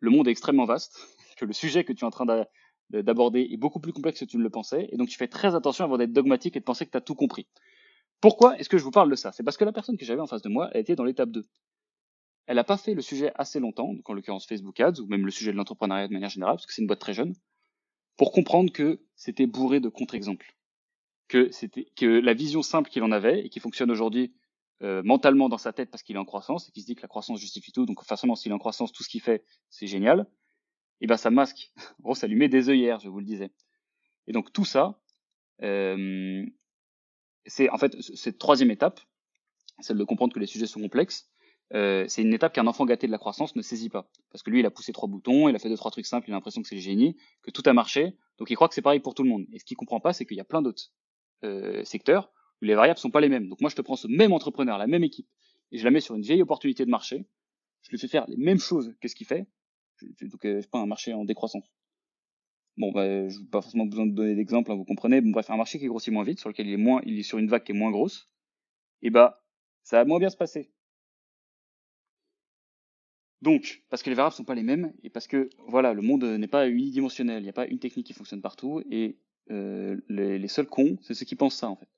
le 0.00 0.10
monde 0.10 0.28
est 0.28 0.32
extrêmement 0.32 0.64
vaste, 0.64 0.98
que 1.36 1.44
le 1.44 1.52
sujet 1.52 1.84
que 1.84 1.92
tu 1.92 2.04
es 2.04 2.06
en 2.06 2.10
train 2.10 2.26
d'aborder 2.90 3.48
est 3.50 3.56
beaucoup 3.56 3.80
plus 3.80 3.92
complexe 3.92 4.20
que 4.20 4.24
tu 4.24 4.36
ne 4.36 4.42
le 4.42 4.50
pensais, 4.50 4.88
et 4.90 4.96
donc 4.96 5.08
tu 5.08 5.16
fais 5.16 5.28
très 5.28 5.54
attention 5.54 5.84
avant 5.84 5.96
d'être 5.96 6.12
dogmatique 6.12 6.56
et 6.56 6.60
de 6.60 6.64
penser 6.64 6.84
que 6.84 6.90
tu 6.90 6.96
as 6.96 7.02
tout 7.02 7.14
compris. 7.14 7.46
Pourquoi 8.20 8.58
est-ce 8.58 8.68
que 8.68 8.78
je 8.78 8.84
vous 8.84 8.90
parle 8.90 9.10
de 9.10 9.14
ça? 9.14 9.30
C'est 9.32 9.44
parce 9.44 9.56
que 9.56 9.64
la 9.64 9.72
personne 9.72 9.96
que 9.96 10.04
j'avais 10.04 10.20
en 10.20 10.26
face 10.26 10.42
de 10.42 10.48
moi, 10.48 10.70
elle 10.72 10.80
était 10.80 10.96
dans 10.96 11.04
l'étape 11.04 11.30
2. 11.30 11.46
Elle 12.46 12.56
n'a 12.56 12.64
pas 12.64 12.78
fait 12.78 12.94
le 12.94 13.02
sujet 13.02 13.30
assez 13.36 13.60
longtemps, 13.60 13.92
donc 13.92 14.08
en 14.08 14.14
l'occurrence 14.14 14.46
Facebook 14.46 14.80
Ads, 14.80 15.00
ou 15.00 15.06
même 15.06 15.24
le 15.24 15.30
sujet 15.30 15.52
de 15.52 15.56
l'entrepreneuriat 15.56 16.08
de 16.08 16.12
manière 16.12 16.30
générale, 16.30 16.56
parce 16.56 16.66
que 16.66 16.72
c'est 16.72 16.82
une 16.82 16.88
boîte 16.88 16.98
très 16.98 17.12
jeune, 17.12 17.34
pour 18.16 18.32
comprendre 18.32 18.72
que 18.72 19.00
c'était 19.14 19.46
bourré 19.46 19.80
de 19.80 19.88
contre-exemples. 19.88 20.56
Que, 21.28 21.50
que 21.94 22.06
la 22.06 22.32
vision 22.32 22.62
simple 22.62 22.90
qu'il 22.90 23.02
en 23.02 23.12
avait, 23.12 23.44
et 23.44 23.50
qui 23.50 23.60
fonctionne 23.60 23.90
aujourd'hui 23.90 24.32
euh, 24.82 25.02
mentalement 25.04 25.48
dans 25.48 25.58
sa 25.58 25.72
tête 25.72 25.90
parce 25.90 26.02
qu'il 26.02 26.16
est 26.16 26.20
en 26.20 26.24
croissance, 26.24 26.68
et 26.68 26.72
qui 26.72 26.82
se 26.82 26.86
dit 26.86 26.94
que 26.94 27.02
la 27.02 27.08
croissance 27.08 27.40
justifie 27.40 27.72
tout, 27.72 27.84
donc 27.84 28.04
forcément 28.04 28.36
s'il 28.36 28.52
est 28.52 28.54
en 28.54 28.58
croissance, 28.58 28.92
tout 28.92 29.02
ce 29.02 29.08
qu'il 29.08 29.20
fait, 29.20 29.44
c'est 29.70 29.86
génial, 29.86 30.26
et 31.00 31.06
ben 31.06 31.16
ça 31.16 31.30
masque. 31.30 31.72
En 31.98 32.02
gros, 32.02 32.14
ça 32.14 32.26
lui 32.26 32.36
met 32.36 32.48
des 32.48 32.68
œillères, 32.68 33.00
je 33.00 33.08
vous 33.08 33.18
le 33.18 33.26
disais. 33.26 33.50
Et 34.26 34.32
donc 34.32 34.52
tout 34.52 34.64
ça, 34.64 35.00
euh, 35.62 36.44
c'est 37.46 37.68
en 37.70 37.78
fait 37.78 38.00
cette 38.00 38.38
troisième 38.38 38.70
étape, 38.70 39.00
celle 39.80 39.96
de 39.98 40.04
comprendre 40.04 40.32
que 40.32 40.38
les 40.38 40.46
sujets 40.46 40.66
sont 40.66 40.80
complexes. 40.80 41.28
Euh, 41.74 42.06
c'est 42.08 42.22
une 42.22 42.32
étape 42.32 42.54
qu'un 42.54 42.66
enfant 42.66 42.86
gâté 42.86 43.06
de 43.06 43.12
la 43.12 43.18
croissance 43.18 43.54
ne 43.54 43.62
saisit 43.62 43.90
pas. 43.90 44.08
Parce 44.30 44.42
que 44.42 44.50
lui, 44.50 44.60
il 44.60 44.66
a 44.66 44.70
poussé 44.70 44.92
trois 44.92 45.08
boutons, 45.08 45.48
il 45.48 45.56
a 45.56 45.58
fait 45.58 45.68
deux, 45.68 45.76
trois 45.76 45.90
trucs 45.90 46.06
simples, 46.06 46.28
il 46.28 46.32
a 46.32 46.36
l'impression 46.36 46.62
que 46.62 46.68
c'est 46.68 46.74
le 46.74 46.80
génie, 46.80 47.16
que 47.42 47.50
tout 47.50 47.62
a 47.66 47.72
marché, 47.72 48.16
donc 48.38 48.50
il 48.50 48.54
croit 48.54 48.68
que 48.68 48.74
c'est 48.74 48.82
pareil 48.82 49.00
pour 49.00 49.14
tout 49.14 49.22
le 49.22 49.28
monde. 49.28 49.44
Et 49.52 49.58
ce 49.58 49.64
qu'il 49.64 49.76
comprend 49.76 50.00
pas, 50.00 50.12
c'est 50.12 50.24
qu'il 50.24 50.36
y 50.36 50.40
a 50.40 50.44
plein 50.44 50.62
d'autres 50.62 50.84
euh, 51.44 51.84
secteurs 51.84 52.32
les 52.66 52.74
variables 52.74 52.98
sont 52.98 53.10
pas 53.10 53.20
les 53.20 53.28
mêmes. 53.28 53.48
Donc 53.48 53.60
moi, 53.60 53.70
je 53.70 53.76
te 53.76 53.82
prends 53.82 53.96
ce 53.96 54.08
même 54.08 54.32
entrepreneur, 54.32 54.78
la 54.78 54.86
même 54.86 55.04
équipe, 55.04 55.28
et 55.72 55.78
je 55.78 55.84
la 55.84 55.90
mets 55.90 56.00
sur 56.00 56.14
une 56.14 56.22
vieille 56.22 56.42
opportunité 56.42 56.84
de 56.84 56.90
marché, 56.90 57.26
je 57.82 57.90
lui 57.90 57.98
fais 57.98 58.08
faire 58.08 58.26
les 58.28 58.36
mêmes 58.36 58.58
choses 58.58 58.94
que 59.00 59.08
ce 59.08 59.14
qu'il 59.14 59.26
fait, 59.26 59.46
donc 60.22 60.44
euh, 60.44 60.60
pas 60.70 60.78
un 60.78 60.86
marché 60.86 61.12
en 61.12 61.24
décroissance. 61.24 61.70
Bon, 62.76 62.92
bah, 62.92 63.28
je 63.28 63.38
n'ai 63.38 63.46
pas 63.46 63.60
forcément 63.60 63.86
besoin 63.86 64.06
de 64.06 64.12
donner 64.12 64.36
d'exemple, 64.36 64.70
hein, 64.70 64.76
vous 64.76 64.84
comprenez. 64.84 65.20
Bon, 65.20 65.30
bref, 65.30 65.50
un 65.50 65.56
marché 65.56 65.78
qui 65.78 65.86
grossit 65.86 66.12
moins 66.12 66.24
vite, 66.24 66.38
sur 66.38 66.48
lequel 66.48 66.68
il 66.68 66.74
est 66.74 66.76
moins, 66.76 67.00
il 67.04 67.18
est 67.18 67.24
sur 67.24 67.38
une 67.38 67.48
vague 67.48 67.64
qui 67.64 67.72
est 67.72 67.74
moins 67.74 67.90
grosse, 67.90 68.30
et 69.02 69.10
bah, 69.10 69.42
ça 69.82 69.98
va 69.98 70.04
moins 70.04 70.18
bien 70.18 70.30
se 70.30 70.36
passer. 70.36 70.70
Donc, 73.40 73.84
parce 73.88 74.02
que 74.02 74.10
les 74.10 74.16
variables 74.16 74.34
sont 74.34 74.44
pas 74.44 74.54
les 74.54 74.62
mêmes, 74.62 74.92
et 75.02 75.10
parce 75.10 75.26
que, 75.26 75.48
voilà, 75.68 75.92
le 75.92 76.02
monde 76.02 76.24
n'est 76.24 76.48
pas 76.48 76.68
unidimensionnel, 76.68 77.40
il 77.40 77.44
n'y 77.44 77.50
a 77.50 77.52
pas 77.52 77.66
une 77.66 77.78
technique 77.78 78.06
qui 78.06 78.12
fonctionne 78.12 78.42
partout, 78.42 78.82
et 78.90 79.18
euh, 79.50 80.00
les, 80.08 80.38
les, 80.38 80.48
seuls 80.48 80.66
cons, 80.66 80.98
c'est 81.02 81.14
ceux 81.14 81.24
qui 81.24 81.36
pensent 81.36 81.56
ça, 81.56 81.68
en 81.68 81.76
fait. 81.76 81.88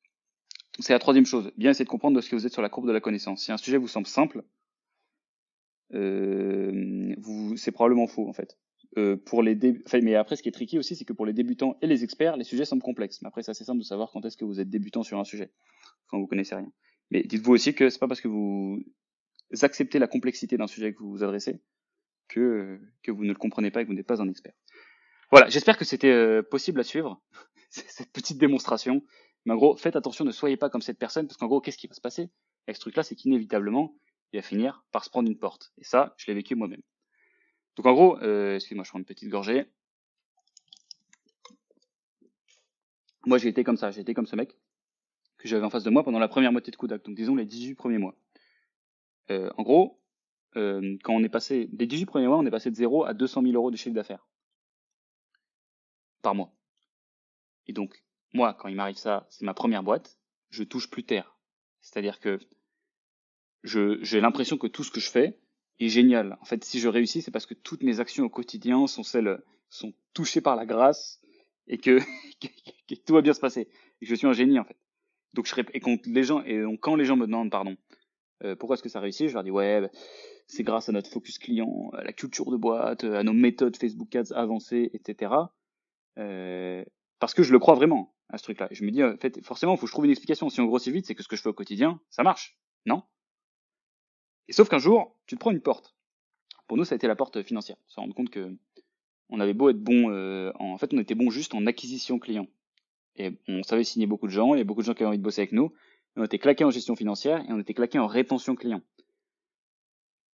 C'est 0.80 0.92
la 0.92 0.98
troisième 0.98 1.26
chose. 1.26 1.52
Bien 1.56 1.70
essayer 1.70 1.84
de 1.84 1.90
comprendre 1.90 2.16
de 2.16 2.20
ce 2.20 2.28
que 2.28 2.36
vous 2.36 2.46
êtes 2.46 2.52
sur 2.52 2.62
la 2.62 2.68
courbe 2.68 2.86
de 2.86 2.92
la 2.92 3.00
connaissance. 3.00 3.44
Si 3.44 3.52
un 3.52 3.56
sujet 3.56 3.76
vous 3.76 3.88
semble 3.88 4.06
simple, 4.06 4.42
euh, 5.94 7.14
c'est 7.56 7.72
probablement 7.72 8.06
faux, 8.06 8.28
en 8.28 8.32
fait. 8.32 8.58
Euh, 8.98 9.16
pour 9.16 9.44
les 9.44 9.56
enfin, 9.86 10.00
mais 10.02 10.16
après 10.16 10.34
ce 10.34 10.42
qui 10.42 10.48
est 10.48 10.52
tricky 10.52 10.76
aussi 10.76 10.96
c'est 10.96 11.04
que 11.04 11.12
pour 11.12 11.24
les 11.24 11.32
débutants 11.32 11.78
et 11.80 11.86
les 11.86 12.02
experts 12.02 12.36
les 12.36 12.42
sujets 12.42 12.64
semblent 12.64 12.82
complexes 12.82 13.22
mais 13.22 13.28
après 13.28 13.44
c'est 13.44 13.52
assez 13.52 13.62
simple 13.62 13.78
de 13.78 13.84
savoir 13.84 14.10
quand 14.10 14.24
est-ce 14.24 14.36
que 14.36 14.44
vous 14.44 14.58
êtes 14.58 14.68
débutant 14.68 15.04
sur 15.04 15.20
un 15.20 15.22
sujet 15.22 15.52
quand 16.08 16.18
vous 16.18 16.26
connaissez 16.26 16.56
rien 16.56 16.72
mais 17.12 17.22
dites-vous 17.22 17.52
aussi 17.52 17.72
que 17.72 17.88
c'est 17.88 18.00
pas 18.00 18.08
parce 18.08 18.20
que 18.20 18.26
vous 18.26 18.82
acceptez 19.62 20.00
la 20.00 20.08
complexité 20.08 20.56
d'un 20.56 20.66
sujet 20.66 20.92
que 20.92 20.98
vous 20.98 21.10
vous 21.10 21.22
adressez 21.22 21.60
que 22.26 22.80
que 23.04 23.12
vous 23.12 23.22
ne 23.22 23.28
le 23.28 23.38
comprenez 23.38 23.70
pas 23.70 23.80
et 23.80 23.84
que 23.84 23.90
vous 23.90 23.94
n'êtes 23.94 24.08
pas 24.08 24.20
un 24.20 24.28
expert 24.28 24.54
voilà 25.30 25.48
j'espère 25.48 25.78
que 25.78 25.84
c'était 25.84 26.10
euh, 26.10 26.42
possible 26.42 26.80
à 26.80 26.82
suivre 26.82 27.22
cette 27.70 28.10
petite 28.10 28.38
démonstration 28.38 29.04
mais 29.44 29.54
en 29.54 29.56
gros 29.56 29.76
faites 29.76 29.96
attention 29.96 30.24
ne 30.24 30.32
soyez 30.32 30.56
pas 30.56 30.70
comme 30.70 30.82
cette 30.82 30.98
personne 30.98 31.26
parce 31.26 31.36
qu'en 31.36 31.46
gros 31.46 31.60
qu'est-ce 31.60 31.78
qui 31.78 31.86
va 31.86 31.94
se 31.94 32.00
passer? 32.00 32.30
Avec 32.66 32.76
ce 32.76 32.80
truc 32.80 32.96
là 32.96 33.02
c'est 33.02 33.14
qu'inévitablement 33.16 33.94
il 34.32 34.38
va 34.38 34.42
finir 34.42 34.84
par 34.92 35.04
se 35.04 35.10
prendre 35.10 35.28
une 35.28 35.38
porte 35.38 35.72
et 35.78 35.84
ça 35.84 36.14
je 36.18 36.26
l'ai 36.26 36.34
vécu 36.34 36.54
moi-même 36.54 36.82
donc 37.76 37.86
en 37.86 37.92
gros, 37.94 38.18
euh, 38.18 38.56
excusez-moi, 38.56 38.84
je 38.84 38.90
prends 38.90 38.98
une 38.98 39.04
petite 39.04 39.28
gorgée. 39.28 39.66
Moi 43.26 43.38
j'ai 43.38 43.48
été 43.48 43.64
comme 43.64 43.76
ça, 43.76 43.90
j'ai 43.90 44.00
été 44.00 44.14
comme 44.14 44.26
ce 44.26 44.36
mec 44.36 44.56
que 45.38 45.48
j'avais 45.48 45.64
en 45.64 45.70
face 45.70 45.84
de 45.84 45.90
moi 45.90 46.02
pendant 46.02 46.18
la 46.18 46.28
première 46.28 46.52
moitié 46.52 46.70
de 46.70 46.76
Kodak, 46.76 47.02
donc 47.04 47.14
disons 47.14 47.34
les 47.36 47.46
18 47.46 47.74
premiers 47.74 47.98
mois. 47.98 48.14
Euh, 49.30 49.50
en 49.56 49.62
gros, 49.62 49.98
euh, 50.56 50.98
quand 51.02 51.14
on 51.14 51.22
est 51.22 51.30
passé, 51.30 51.68
des 51.72 51.86
18 51.86 52.06
premiers 52.06 52.26
mois, 52.26 52.38
on 52.38 52.44
est 52.44 52.50
passé 52.50 52.70
de 52.70 52.76
0 52.76 53.04
à 53.04 53.14
200 53.14 53.42
000 53.42 53.54
euros 53.54 53.70
de 53.70 53.76
chiffre 53.76 53.94
d'affaires 53.94 54.26
par 56.20 56.34
mois. 56.34 56.52
Et 57.66 57.72
donc, 57.72 58.04
moi, 58.32 58.54
quand 58.54 58.68
il 58.68 58.76
m'arrive 58.76 58.96
ça, 58.96 59.26
c'est 59.30 59.44
ma 59.44 59.54
première 59.54 59.82
boîte, 59.82 60.18
je 60.50 60.62
touche 60.62 60.90
plus 60.90 61.04
terre. 61.04 61.36
C'est-à-dire 61.80 62.20
que 62.20 62.38
j'ai 63.62 64.20
l'impression 64.20 64.56
que 64.56 64.66
tout 64.66 64.84
ce 64.84 64.90
que 64.90 65.00
je 65.00 65.10
fais 65.10 65.38
est 65.78 65.88
génial. 65.88 66.38
En 66.40 66.44
fait, 66.44 66.64
si 66.64 66.78
je 66.78 66.88
réussis, 66.88 67.22
c'est 67.22 67.30
parce 67.30 67.46
que 67.46 67.54
toutes 67.54 67.82
mes 67.82 68.00
actions 68.00 68.24
au 68.24 68.28
quotidien 68.28 68.86
sont 68.86 69.02
celles, 69.02 69.42
sont 69.68 69.92
touchées 70.14 70.40
par 70.40 70.56
la 70.56 70.66
grâce 70.66 71.20
et 71.66 71.78
que, 71.78 71.98
que, 72.88 72.94
tout 72.94 73.14
va 73.14 73.22
bien 73.22 73.32
se 73.32 73.40
passer. 73.40 73.68
Et 74.00 74.04
que 74.04 74.10
je 74.10 74.14
suis 74.14 74.26
un 74.26 74.32
génie, 74.32 74.58
en 74.58 74.64
fait. 74.64 74.76
Donc, 75.32 75.46
je 75.46 75.54
et 75.72 75.80
quand 75.80 76.06
les 76.06 76.24
gens, 76.24 76.42
et 76.42 76.62
quand 76.80 76.96
les 76.96 77.04
gens 77.04 77.16
me 77.16 77.26
demandent, 77.26 77.50
pardon, 77.50 77.76
euh, 78.42 78.56
pourquoi 78.56 78.74
est-ce 78.74 78.82
que 78.82 78.88
ça 78.88 79.00
réussit, 79.00 79.28
je 79.28 79.34
leur 79.34 79.44
dis, 79.44 79.50
ouais, 79.50 79.80
bah, 79.80 79.90
c'est 80.46 80.64
grâce 80.64 80.88
à 80.88 80.92
notre 80.92 81.08
focus 81.08 81.38
client, 81.38 81.90
à 81.92 82.02
la 82.02 82.12
culture 82.12 82.50
de 82.50 82.56
boîte, 82.56 83.04
à 83.04 83.22
nos 83.22 83.32
méthodes 83.32 83.76
Facebook 83.76 84.14
Ads 84.16 84.32
avancées, 84.34 84.90
etc. 84.92 85.32
Euh, 86.18 86.84
parce 87.20 87.34
que 87.34 87.42
je 87.42 87.52
le 87.52 87.58
crois 87.60 87.74
vraiment 87.74 88.12
à 88.32 88.38
ce 88.38 88.42
truc-là. 88.44 88.68
Je 88.70 88.84
me 88.84 88.90
dis, 88.90 89.02
en 89.02 89.16
fait, 89.16 89.44
forcément, 89.44 89.74
il 89.74 89.76
faut 89.76 89.82
que 89.82 89.88
je 89.88 89.92
trouve 89.92 90.04
une 90.04 90.10
explication. 90.10 90.48
Si 90.50 90.60
on 90.60 90.66
grossit 90.66 90.92
vite, 90.92 91.06
c'est 91.06 91.14
que 91.14 91.22
ce 91.22 91.28
que 91.28 91.36
je 91.36 91.42
fais 91.42 91.48
au 91.48 91.54
quotidien, 91.54 92.00
ça 92.10 92.22
marche, 92.22 92.58
non? 92.86 93.02
Et 94.48 94.52
sauf 94.52 94.68
qu'un 94.68 94.78
jour, 94.78 95.16
tu 95.26 95.36
te 95.36 95.40
prends 95.40 95.50
une 95.50 95.60
porte. 95.60 95.94
Pour 96.66 96.76
nous, 96.76 96.84
ça 96.84 96.94
a 96.94 96.96
été 96.96 97.06
la 97.06 97.16
porte 97.16 97.42
financière. 97.42 97.76
On 97.86 97.90
se 97.90 98.00
rend 98.00 98.10
compte 98.12 98.30
que 98.30 98.56
on 99.28 99.38
avait 99.40 99.54
beau 99.54 99.70
être 99.70 99.80
bon, 99.80 100.10
euh, 100.10 100.52
en, 100.56 100.76
fait, 100.76 100.92
on 100.92 100.98
était 100.98 101.14
bon 101.14 101.30
juste 101.30 101.54
en 101.54 101.66
acquisition 101.66 102.18
client. 102.18 102.48
Et 103.16 103.32
on 103.48 103.62
savait 103.62 103.84
signer 103.84 104.06
beaucoup 104.06 104.26
de 104.26 104.32
gens, 104.32 104.54
il 104.54 104.58
y 104.58 104.60
avait 104.60 104.64
beaucoup 104.64 104.80
de 104.80 104.86
gens 104.86 104.94
qui 104.94 105.02
avaient 105.02 105.08
envie 105.08 105.18
de 105.18 105.22
bosser 105.22 105.42
avec 105.42 105.52
nous. 105.52 105.72
On 106.16 106.24
était 106.24 106.38
claqué 106.38 106.64
en 106.64 106.70
gestion 106.70 106.96
financière 106.96 107.44
et 107.48 107.52
on 107.52 107.58
était 107.60 107.74
claqué 107.74 107.98
en 107.98 108.06
rétention 108.06 108.56
client. 108.56 108.82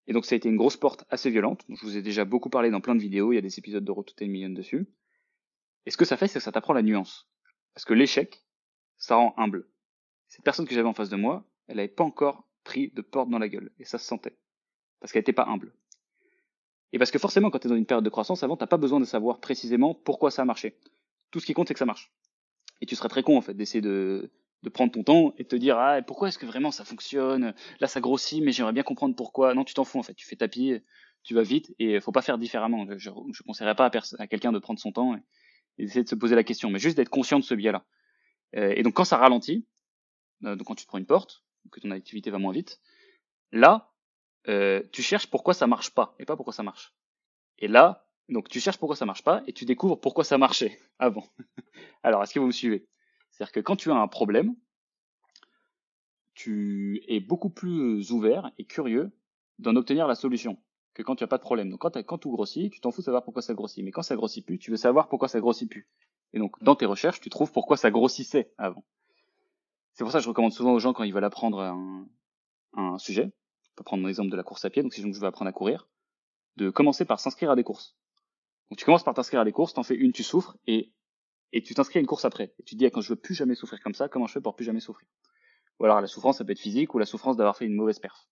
Et 0.08 0.14
donc 0.14 0.26
ça 0.26 0.36
a 0.36 0.38
été 0.38 0.50
une 0.50 0.56
grosse 0.56 0.78
porte 0.78 1.04
assez 1.10 1.30
violente. 1.30 1.66
je 1.68 1.82
vous 1.82 1.98
ai 1.98 2.02
déjà 2.02 2.26
beaucoup 2.26 2.50
parlé 2.50 2.70
dans 2.70 2.80
plein 2.80 2.96
de 2.96 3.02
vidéos, 3.02 3.32
il 3.32 3.36
y 3.36 3.40
a 3.40 3.42
des 3.42 3.58
épisodes 3.58 3.84
de 3.84 3.92
Route 3.92 4.14
Million 4.22 4.50
dessus. 4.50 4.88
Et 5.86 5.92
ce 5.92 5.98
que 5.98 6.06
ça 6.06 6.16
fait, 6.16 6.28
c'est 6.28 6.40
que 6.40 6.44
ça 6.44 6.52
t'apprend 6.52 6.74
la 6.74 6.82
nuance. 6.82 7.28
Parce 7.76 7.86
que 7.86 7.94
l'échec, 7.94 8.44
ça 8.98 9.16
rend 9.16 9.34
humble. 9.38 9.68
Cette 10.28 10.44
personne 10.44 10.66
que 10.66 10.74
j'avais 10.74 10.88
en 10.88 10.94
face 10.94 11.10
de 11.10 11.16
moi, 11.16 11.46
elle 11.68 11.76
n'avait 11.78 11.88
pas 11.88 12.04
encore 12.04 12.48
pris 12.64 12.90
de 12.96 13.02
porte 13.02 13.30
dans 13.30 13.38
la 13.38 13.50
gueule. 13.50 13.72
Et 13.80 13.86
ça 13.86 13.98
se 13.98 14.06
sentait. 14.06 14.38
Parce 15.00 15.12
qu'elle 15.12 15.20
n'était 15.20 15.34
pas 15.34 15.46
humble. 15.46 15.74
Et 16.94 16.98
parce 16.98 17.12
que 17.12 17.20
forcément, 17.20 17.52
quand 17.52 17.60
tu 17.60 17.68
es 17.68 17.70
dans 17.70 17.76
une 17.76 17.86
période 17.86 18.06
de 18.06 18.10
croissance, 18.10 18.44
avant, 18.44 18.58
t'as 18.58 18.68
pas 18.68 18.78
besoin 18.78 19.00
de 19.00 19.06
savoir 19.06 19.40
précisément 19.40 19.94
pourquoi 19.94 20.32
ça 20.32 20.44
a 20.44 20.46
marché. 20.46 20.80
Tout 21.32 21.40
ce 21.40 21.46
qui 21.46 21.54
compte, 21.54 21.68
c'est 21.68 21.74
que 21.74 21.80
ça 21.80 21.86
marche. 21.86 22.12
Et 22.82 22.86
tu 22.86 22.96
serais 22.96 23.10
très 23.10 23.24
con, 23.24 23.38
en 23.38 23.42
fait, 23.42 23.54
d'essayer 23.54 23.82
de, 23.82 24.32
de 24.64 24.70
prendre 24.70 24.92
ton 24.92 25.04
temps 25.04 25.34
et 25.38 25.46
te 25.46 25.56
dire, 25.56 25.78
ah, 25.78 26.02
pourquoi 26.02 26.30
est-ce 26.30 26.40
que 26.40 26.46
vraiment 26.46 26.72
ça 26.72 26.86
fonctionne? 26.86 27.54
Là, 27.80 27.88
ça 27.88 28.00
grossit, 28.00 28.42
mais 28.42 28.52
j'aimerais 28.52 28.74
bien 28.74 28.84
comprendre 28.84 29.16
pourquoi. 29.16 29.54
Non, 29.54 29.66
tu 29.66 29.74
t'en 29.74 29.84
fous, 29.84 30.00
en 30.00 30.04
fait. 30.04 30.14
Tu 30.14 30.26
fais 30.26 30.38
tapis, 30.38 30.82
tu 31.24 31.34
vas 31.34 31.44
vite, 31.44 31.74
et 31.80 32.00
faut 32.00 32.12
pas 32.12 32.22
faire 32.22 32.38
différemment. 32.38 32.86
Je, 32.98 32.98
je, 32.98 33.44
conseillerais 33.44 33.76
pas 33.76 33.92
à, 34.20 34.28
quelqu'un 34.28 34.52
de 34.52 34.60
prendre 34.60 34.80
son 34.80 34.92
temps 34.92 35.16
d'essayer 35.78 36.04
de 36.04 36.10
se 36.10 36.16
poser 36.16 36.36
la 36.36 36.44
question, 36.44 36.70
mais 36.70 36.80
juste 36.80 36.98
d'être 36.98 37.10
conscient 37.10 37.40
de 37.40 37.44
ce 37.44 37.54
biais-là. 37.54 37.86
Euh, 38.56 38.74
et 38.76 38.84
donc 38.84 38.94
quand 38.94 39.06
ça 39.06 39.18
ralentit, 39.18 39.68
euh, 40.44 40.56
donc 40.56 40.68
quand 40.68 40.76
tu 40.76 40.86
prends 40.86 40.98
une 40.98 41.06
porte, 41.06 41.44
que 41.72 41.80
ton 41.80 41.92
activité 41.92 42.30
va 42.30 42.38
moins 42.38 42.54
vite, 42.54 42.80
là, 43.52 43.92
euh, 44.48 44.84
tu 44.92 45.02
cherches 45.02 45.28
pourquoi 45.28 45.54
ça 45.54 45.68
marche 45.68 45.90
pas 45.90 46.16
et 46.20 46.26
pas 46.26 46.36
pourquoi 46.36 46.54
ça 46.54 46.64
marche. 46.64 46.94
Et 47.58 47.68
là, 47.68 48.08
donc 48.30 48.50
tu 48.50 48.60
cherches 48.60 48.78
pourquoi 48.78 48.96
ça 48.96 49.06
marche 49.06 49.24
pas 49.24 49.44
et 49.48 49.54
tu 49.54 49.66
découvres 49.66 50.00
pourquoi 50.00 50.24
ça 50.24 50.38
marchait 50.38 50.80
avant. 51.00 51.28
Alors, 52.04 52.22
est-ce 52.24 52.34
que 52.34 52.40
vous 52.40 52.48
me 52.48 52.52
suivez? 52.52 52.88
C'est-à-dire 53.32 53.52
que 53.52 53.60
quand 53.60 53.76
tu 53.76 53.92
as 53.92 53.96
un 53.96 54.08
problème, 54.08 54.56
tu 56.34 57.02
es 57.08 57.20
beaucoup 57.20 57.50
plus 57.50 58.12
ouvert 58.12 58.52
et 58.58 58.66
curieux 58.66 59.12
d'en 59.58 59.76
obtenir 59.76 60.08
la 60.08 60.16
solution 60.16 60.62
que 60.96 61.04
quand 61.04 61.16
tu 61.16 61.24
n'as 61.24 61.28
pas 61.28 61.38
de 61.38 61.44
problème. 61.44 61.70
Donc 61.70 61.82
quand, 61.82 62.02
quand 62.04 62.18
tout 62.18 62.32
grossit, 62.32 62.72
tu 62.72 62.80
t'en 62.80 62.90
fous 62.90 63.02
de 63.02 63.06
savoir 63.06 63.24
pourquoi 63.24 63.44
ça 63.44 63.54
grossit. 63.54 63.84
Mais 63.84 63.92
quand 63.92 64.02
ça 64.02 64.16
grossit 64.16 64.44
plus, 64.44 64.58
tu 64.58 64.72
veux 64.72 64.78
savoir 64.78 65.10
pourquoi 65.10 65.28
ça 65.28 65.40
grossit 65.40 65.70
plus. 65.70 65.88
Et 66.34 66.40
donc 66.40 66.62
dans 66.64 66.76
tes 66.76 66.86
recherches, 66.86 67.20
tu 67.20 67.30
trouves 67.30 67.52
pourquoi 67.52 67.78
ça 67.78 67.92
grossissait 67.92 68.52
avant. 68.58 68.84
C'est 69.94 70.04
pour 70.04 70.12
ça 70.12 70.20
que 70.20 70.24
je 70.24 70.30
recommande 70.30 70.54
souvent 70.54 70.74
aux 70.74 70.80
gens 70.80 70.94
quand 70.94 71.04
ils 71.04 71.14
veulent 71.14 71.24
apprendre 71.24 71.60
un, 72.74 72.98
sujet, 72.98 73.32
je 73.64 73.70
peux 73.76 73.84
prendre 73.84 74.04
mon 74.04 74.10
exemple 74.10 74.30
de 74.30 74.36
la 74.36 74.44
course 74.44 74.66
à 74.66 74.70
pied, 74.70 74.84
donc 74.84 74.94
si 74.94 75.02
je 75.02 75.08
veux 75.08 75.28
apprendre 75.28 75.48
à 75.48 75.54
courir, 75.54 75.88
de 76.58 76.70
commencer 76.70 77.06
par 77.06 77.20
s'inscrire 77.20 77.52
à 77.52 77.56
des 77.56 77.64
courses. 77.64 77.96
Donc 78.70 78.80
tu 78.80 78.86
commences 78.86 79.04
par 79.04 79.14
t'inscrire 79.14 79.40
à 79.40 79.46
des 79.46 79.54
courses, 79.54 79.74
t'en 79.74 79.84
fais 79.84 79.96
une, 79.96 80.12
tu 80.12 80.24
souffres, 80.24 80.58
et, 80.68 80.92
et 81.54 81.62
tu 81.62 81.74
t'inscris 81.74 82.00
à 82.00 82.02
une 82.02 82.08
course 82.08 82.26
après. 82.26 82.54
Et 82.60 82.64
tu 82.64 82.76
te 82.76 82.80
dis, 82.80 82.86
ah, 82.86 82.90
quand 82.90 83.00
je 83.00 83.10
veux 83.10 83.16
plus 83.16 83.36
jamais 83.36 83.56
souffrir 83.56 83.82
comme 83.82 83.94
ça, 83.94 84.10
comment 84.10 84.28
je 84.28 84.34
fais 84.34 84.42
pour 84.42 84.56
plus 84.56 84.66
jamais 84.66 84.82
souffrir? 84.82 85.08
Ou 85.80 85.86
alors 85.86 86.02
la 86.02 86.08
souffrance, 86.08 86.38
ça 86.38 86.46
peut 86.46 86.52
être 86.52 86.60
physique, 86.60 86.94
ou 86.94 87.00
la 87.00 87.06
souffrance 87.06 87.38
d'avoir 87.38 87.56
fait 87.56 87.66
une 87.66 87.76
mauvaise 87.76 88.00
perf. 88.00 88.28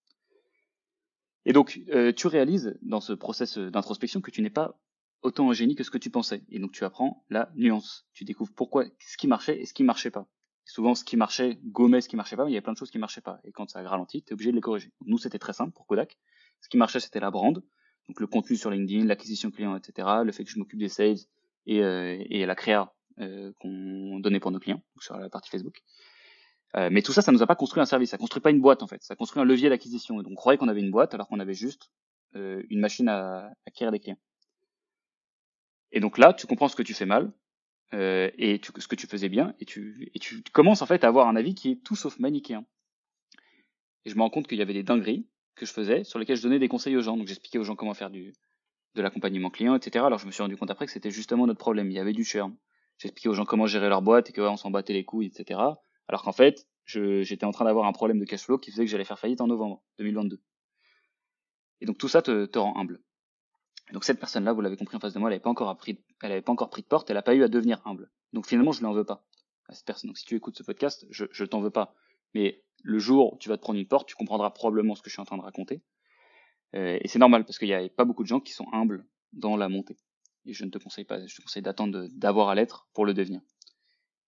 Et 1.46 1.54
donc, 1.54 1.82
euh, 1.90 2.14
tu 2.14 2.28
réalises 2.28 2.78
dans 2.82 3.02
ce 3.02 3.14
process 3.14 3.58
d'introspection 3.58 4.22
que 4.22 4.32
tu 4.32 4.42
n'es 4.42 4.50
pas 4.50 4.80
autant 5.22 5.50
un 5.50 5.54
génie 5.54 5.76
que 5.76 5.84
ce 5.84 5.92
que 5.92 5.98
tu 5.98 6.10
pensais. 6.10 6.44
Et 6.50 6.60
donc, 6.60 6.72
tu 6.72 6.84
apprends 6.84 7.26
la 7.30 7.52
nuance. 7.56 8.08
Tu 8.14 8.24
découvres 8.24 8.54
pourquoi, 8.56 8.86
ce 9.00 9.18
qui 9.18 9.28
marchait 9.28 9.60
et 9.60 9.66
ce 9.66 9.74
qui 9.74 9.84
marchait 9.84 10.12
pas. 10.12 10.28
souvent, 10.66 10.96
ce 10.96 11.04
qui 11.04 11.18
marchait 11.18 11.60
gommait 11.66 12.00
ce 12.00 12.08
qui 12.08 12.16
marchait 12.16 12.38
pas, 12.38 12.46
mais 12.46 12.52
il 12.52 12.56
y 12.56 12.58
a 12.58 12.62
plein 12.62 12.72
de 12.72 12.78
choses 12.78 12.92
qui 12.92 12.98
marchaient 12.98 13.22
pas. 13.22 13.40
Et 13.44 13.52
quand 13.52 13.70
ça 13.70 13.80
a 13.80 13.88
ralenti, 13.88 14.24
tu 14.24 14.30
es 14.30 14.34
obligé 14.34 14.52
de 14.52 14.56
les 14.56 14.62
corriger. 14.62 14.92
nous, 15.06 15.18
c'était 15.18 15.40
très 15.40 15.54
simple 15.54 15.74
pour 15.74 15.86
Kodak. 15.88 16.18
Ce 16.62 16.70
qui 16.70 16.78
marchait, 16.78 17.02
c'était 17.02 17.20
la 17.20 17.32
brand. 17.32 17.62
Donc, 18.08 18.20
le 18.20 18.28
contenu 18.28 18.56
sur 18.56 18.70
LinkedIn, 18.70 19.06
l'acquisition 19.06 19.52
client, 19.52 19.76
etc. 19.76 20.08
Le 20.24 20.32
fait 20.32 20.44
que 20.44 20.50
je 20.50 20.60
m'occupe 20.60 20.80
des 20.80 20.90
sales 20.90 21.18
et, 21.66 21.82
euh, 21.82 22.46
la 22.46 22.56
créa 22.56 22.94
euh, 23.20 23.52
qu'on 23.60 24.20
donnait 24.20 24.40
pour 24.40 24.52
nos 24.52 24.60
clients, 24.60 24.82
sur 25.00 25.18
la 25.18 25.30
partie 25.30 25.50
Facebook. 25.50 25.84
Euh, 26.76 26.90
mais 26.92 27.02
tout 27.02 27.14
ça, 27.14 27.22
ça 27.22 27.32
nous 27.32 27.44
a 27.44 27.48
pas 27.48 27.56
construit 27.56 27.82
un 27.82 27.86
service, 27.86 28.10
ça 28.10 28.18
construit 28.18 28.42
pas 28.42 28.50
une 28.50 28.62
boîte 28.62 28.82
en 28.82 28.88
fait, 28.88 29.04
ça 29.04 29.16
construit 29.16 29.42
un 29.42 29.46
levier 29.46 29.70
d'acquisition. 29.70 30.16
Donc 30.18 30.32
on 30.32 30.36
croyait 30.36 30.58
qu'on 30.58 30.68
avait 30.68 30.82
une 30.82 30.92
boîte 30.92 31.14
alors 31.14 31.28
qu'on 31.28 31.40
avait 31.40 31.54
juste 31.54 31.92
euh, 32.36 32.64
une 32.70 32.80
machine 32.80 33.08
à, 33.10 33.52
acquérir 33.68 33.92
des 33.92 34.00
clients. 34.00 34.18
Et 35.92 36.00
donc 36.00 36.18
là, 36.18 36.34
tu 36.34 36.48
comprends 36.48 36.68
ce 36.68 36.76
que 36.76 36.82
tu 36.82 36.96
fais 36.96 37.06
mal 37.06 37.32
euh, 37.94 38.32
et 38.40 38.60
tu, 38.60 38.72
ce 38.80 38.88
que 38.88 38.96
tu 38.96 39.06
faisais 39.06 39.30
bien, 39.30 39.54
et 39.60 39.66
tu, 39.66 40.10
et 40.16 40.20
tu 40.20 40.42
commences 40.52 40.82
en 40.82 40.88
fait 40.88 41.04
à 41.04 41.08
avoir 41.08 41.28
un 41.28 41.36
avis 41.36 41.54
qui 41.54 41.72
est 41.72 41.84
tout 41.84 41.96
sauf 41.96 42.18
manichéen. 42.18 42.66
Et 44.06 44.10
je 44.10 44.16
me 44.16 44.22
rends 44.22 44.32
compte 44.32 44.48
qu'il 44.48 44.58
y 44.58 44.62
avait 44.64 44.74
des 44.74 44.84
dingueries 44.84 45.28
que 45.56 45.68
je 45.68 45.72
faisais 45.72 46.04
sur 46.04 46.18
lesquelles 46.18 46.38
je 46.38 46.42
donnais 46.42 46.58
des 46.58 46.68
conseils 46.68 46.98
aux 46.98 47.02
gens. 47.02 47.16
Donc 47.16 47.28
j'expliquais 47.28 47.60
aux 47.60 47.64
gens 47.64 47.76
comment 47.76 47.94
faire 47.94 48.10
du 48.10 48.34
de 48.96 49.02
l'accompagnement 49.02 49.50
client, 49.50 49.76
etc. 49.76 50.06
Alors 50.06 50.20
je 50.20 50.26
me 50.26 50.32
suis 50.32 50.42
rendu 50.42 50.58
compte 50.58 50.70
après 50.70 50.86
que 50.86 50.92
c'était 50.92 51.12
justement 51.12 51.48
notre 51.48 51.60
problème. 51.60 51.90
Il 51.90 51.94
y 51.94 52.00
avait 52.00 52.14
du 52.14 52.24
churn. 52.24 52.56
J'expliquais 53.00 53.30
aux 53.30 53.34
gens 53.34 53.46
comment 53.46 53.66
gérer 53.66 53.90
leur 53.90 54.02
boîte 54.02 54.30
et 54.30 54.34
que 54.34 54.42
on 54.42 54.58
s'en 54.58 54.72
battait 54.72 54.94
les 54.94 55.04
couilles, 55.04 55.28
etc. 55.28 55.60
Alors 56.08 56.24
qu'en 56.24 56.32
fait, 56.32 56.68
j'étais 56.86 57.46
en 57.46 57.52
train 57.52 57.66
d'avoir 57.66 57.86
un 57.86 57.94
problème 57.94 58.20
de 58.20 58.26
cash 58.26 58.44
flow 58.44 58.58
qui 58.58 58.72
faisait 58.72 58.86
que 58.86 58.92
j'allais 58.92 59.06
faire 59.06 59.20
faillite 59.20 59.42
en 59.42 59.48
novembre 59.48 59.84
2022. 60.00 60.42
Et 61.82 61.86
donc 61.86 61.98
tout 61.98 62.08
ça 62.08 62.22
te, 62.22 62.46
te 62.46 62.60
rend 62.60 62.78
humble. 62.78 63.02
donc 63.92 64.04
cette 64.04 64.20
personne-là, 64.20 64.54
vous 64.54 64.62
l'avez 64.62 64.78
compris 64.78 64.96
en 64.96 65.00
face 65.00 65.14
de 65.14 65.20
moi, 65.20 65.30
elle 65.30 65.34
n'avait 65.34 65.44
pas 65.44 65.50
encore 65.50 65.70
appris, 65.70 66.02
elle 66.22 66.32
avait 66.32 66.42
pas 66.42 66.52
encore 66.52 66.70
pris 66.70 66.82
de 66.82 66.88
porte, 66.88 67.10
elle 67.10 67.16
n'a 67.16 67.22
pas 67.22 67.36
eu 67.36 67.44
à 67.44 67.48
devenir 67.48 67.82
humble. 67.86 68.12
Donc 68.32 68.48
finalement, 68.48 68.72
je 68.72 68.82
ne 68.82 68.88
l'en 68.88 68.94
veux 68.94 69.06
pas 69.06 69.26
à 69.68 69.74
cette 69.74 69.86
personne. 69.86 70.10
Donc 70.10 70.18
si 70.18 70.26
tu 70.26 70.36
écoutes 70.36 70.58
ce 70.58 70.64
podcast, 70.64 71.06
je, 71.10 71.26
je 71.32 71.46
t'en 71.46 71.62
veux 71.62 71.72
pas. 71.72 71.94
Mais 72.34 72.64
le 72.84 73.00
jour 73.00 73.34
où 73.34 73.38
tu 73.38 73.50
vas 73.50 73.58
te 73.58 73.62
prendre 73.62 73.80
une 73.80 73.88
porte, 73.88 74.08
tu 74.08 74.16
comprendras 74.16 74.52
probablement 74.52 74.96
ce 74.96 75.02
que 75.02 75.10
je 75.10 75.14
suis 75.14 75.22
en 75.22 75.26
train 75.26 75.38
de 75.38 75.44
raconter. 75.44 75.82
Euh, 76.76 76.98
et 77.02 77.08
c'est 77.08 77.20
normal 77.20 77.46
parce 77.46 77.58
qu'il 77.58 77.68
n'y 77.68 77.74
a 77.74 77.90
pas 77.90 78.06
beaucoup 78.06 78.24
de 78.24 78.28
gens 78.28 78.40
qui 78.40 78.54
sont 78.54 78.68
humbles 78.72 79.06
dans 79.32 79.56
la 79.56 79.70
montée. 79.70 79.98
Et 80.46 80.54
je 80.54 80.66
ne 80.66 80.70
te 80.70 80.78
conseille 80.78 81.06
pas, 81.06 81.26
je 81.26 81.36
te 81.36 81.42
conseille 81.42 81.62
d'attendre 81.62 82.08
d'avoir 82.12 82.50
à 82.50 82.56
l'être 82.56 82.88
pour 82.94 83.06
le 83.06 83.14
devenir 83.14 83.42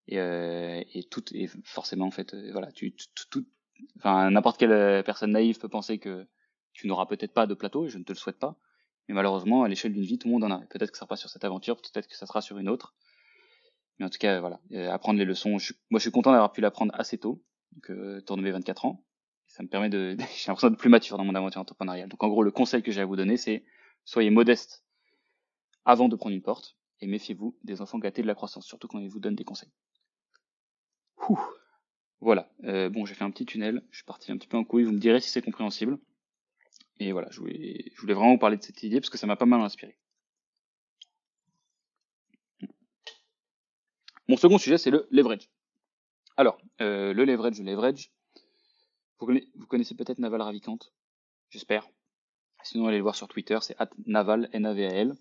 et, 0.08 0.20
euh, 0.20 0.84
et 0.94 1.04
tout 1.04 1.24
et 1.34 1.48
forcément 1.64 2.06
en 2.06 2.12
fait 2.12 2.34
euh, 2.34 2.52
voilà 2.52 2.72
tu 2.72 2.96
enfin 3.98 4.30
n'importe 4.30 4.58
quelle 4.58 4.72
euh, 4.72 5.04
personne 5.04 5.32
naïve 5.32 5.60
peut 5.60 5.70
penser 5.70 5.98
que 5.98 6.28
tu 6.74 6.88
n'auras 6.88 7.06
peut-être 7.06 7.34
pas 7.34 7.48
de 7.48 7.54
plateau 7.54 7.86
et 7.86 7.90
je 7.90 7.98
ne 7.98 8.04
te 8.04 8.12
le 8.12 8.18
souhaite 8.18 8.38
pas. 8.38 8.58
Mais 9.08 9.16
malheureusement 9.16 9.64
à 9.64 9.70
l'échelle 9.70 9.94
d'une 9.94 10.04
vie 10.04 10.18
tout 10.18 10.28
le 10.28 10.34
monde 10.34 10.44
en 10.44 10.52
a. 10.52 10.60
Peut-être 10.68 10.92
que 10.92 10.98
ça 10.98 11.02
sera 11.02 11.08
pas 11.08 11.16
sur 11.16 11.30
cette 11.30 11.46
aventure 11.46 11.78
peut-être 11.78 12.08
que 12.08 12.16
ça 12.16 12.26
sera 12.26 12.42
sur 12.42 12.58
une 12.58 12.70
autre. 12.70 12.96
Mais 13.98 14.06
en 14.06 14.10
tout 14.10 14.18
cas 14.18 14.40
voilà. 14.40 14.60
Apprendre 14.92 15.20
les 15.20 15.26
leçons 15.26 15.58
moi 15.90 16.00
je 16.00 16.00
suis 16.00 16.12
content 16.12 16.32
d'avoir 16.32 16.52
pu 16.52 16.62
l'apprendre 16.62 16.94
assez 16.96 17.18
tôt. 17.18 17.44
Donc 17.72 17.90
euh, 17.92 18.22
mes 18.38 18.52
24 18.52 18.86
ans. 18.86 19.04
Ça 19.48 19.64
me 19.64 19.68
permet 19.68 19.90
de 19.90 20.18
j'ai 20.36 20.48
l'impression 20.48 20.70
d'être 20.70 20.80
plus 20.80 20.90
mature 20.90 21.18
dans 21.18 21.26
mon 21.26 21.36
aventure 21.36 21.62
entrepreneuriale. 21.62 22.10
Donc 22.10 22.24
en 22.24 22.28
gros 22.28 22.44
le 22.44 22.52
conseil 22.52 22.84
que 22.84 22.92
j'ai 22.92 23.02
à 23.02 23.06
vous 23.06 23.16
donner 23.16 23.38
c'est 23.38 23.64
soyez 24.04 24.30
modeste 24.30 24.84
avant 25.86 26.10
de 26.10 26.16
prendre 26.16 26.36
une 26.36 26.42
porte 26.42 26.78
et 27.00 27.08
méfiez-vous 27.08 27.58
des 27.64 27.82
enfants 27.82 28.00
gâtés 28.00 28.22
de 28.22 28.28
la 28.28 28.36
croissance 28.36 28.66
surtout 28.66 28.88
quand 28.88 29.00
ils 29.00 29.10
vous 29.10 29.20
donnent 29.20 29.36
des 29.36 29.44
conseils 29.44 29.72
voilà. 32.22 32.50
Euh, 32.64 32.90
bon, 32.90 33.06
j'ai 33.06 33.14
fait 33.14 33.24
un 33.24 33.32
petit 33.32 33.46
tunnel. 33.46 33.84
Je 33.92 33.98
suis 33.98 34.06
parti 34.06 34.32
un 34.32 34.38
petit 34.38 34.48
peu 34.48 34.58
en 34.58 34.64
couille. 34.64 34.84
Vous 34.84 34.92
me 34.92 35.00
direz 35.00 35.20
si 35.20 35.30
c'est 35.30 35.42
compréhensible. 35.42 35.98
Et 37.00 37.12
voilà, 37.12 37.28
je 37.30 37.40
voulais, 37.40 37.92
vraiment 38.04 38.32
vous 38.32 38.38
parler 38.38 38.58
de 38.58 38.64
cette 38.64 38.82
idée 38.84 39.00
parce 39.02 39.10
que 39.10 39.18
ça 39.18 39.28
m'a 39.28 39.36
pas 39.36 39.46
mal 39.46 39.62
inspiré. 39.62 39.98
Mon 44.28 44.38
second 44.38 44.58
sujet, 44.58 44.78
c'est 44.78 44.92
le 44.92 45.08
leverage. 45.12 45.50
Alors, 46.38 46.58
euh, 46.82 47.14
le 47.14 47.26
leverage, 47.26 47.60
le 47.60 47.66
leverage. 47.66 48.12
Vous 49.20 49.68
connaissez, 49.68 49.96
peut-être 49.96 50.20
Naval 50.20 50.42
Ravikant, 50.42 50.80
j'espère. 51.50 51.88
Sinon, 52.64 52.88
allez 52.88 52.98
le 52.98 53.04
voir 53.04 53.16
sur 53.16 53.28
Twitter, 53.28 53.58
c'est 53.62 53.78
Naval, 54.06 54.50
N-A-V-A-L. 54.52 55.16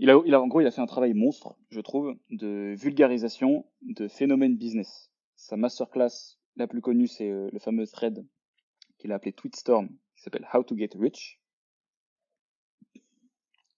Il 0.00 0.10
a, 0.10 0.20
il 0.24 0.34
a, 0.34 0.40
en 0.40 0.46
gros, 0.46 0.60
il 0.60 0.66
a 0.66 0.70
fait 0.70 0.80
un 0.80 0.86
travail 0.86 1.12
monstre, 1.12 1.56
je 1.70 1.80
trouve, 1.80 2.14
de 2.30 2.74
vulgarisation 2.76 3.66
de 3.82 4.06
phénomènes 4.06 4.56
business. 4.56 5.10
Sa 5.34 5.56
masterclass 5.56 6.38
la 6.56 6.66
plus 6.66 6.80
connue, 6.80 7.08
c'est 7.08 7.30
euh, 7.30 7.48
le 7.52 7.58
fameux 7.58 7.86
thread 7.86 8.24
qu'il 8.98 9.12
a 9.12 9.16
appelé 9.16 9.32
Tweetstorm, 9.32 9.88
qui 10.16 10.22
s'appelle 10.22 10.46
How 10.52 10.62
to 10.64 10.76
Get 10.76 10.90
Rich. 10.94 11.40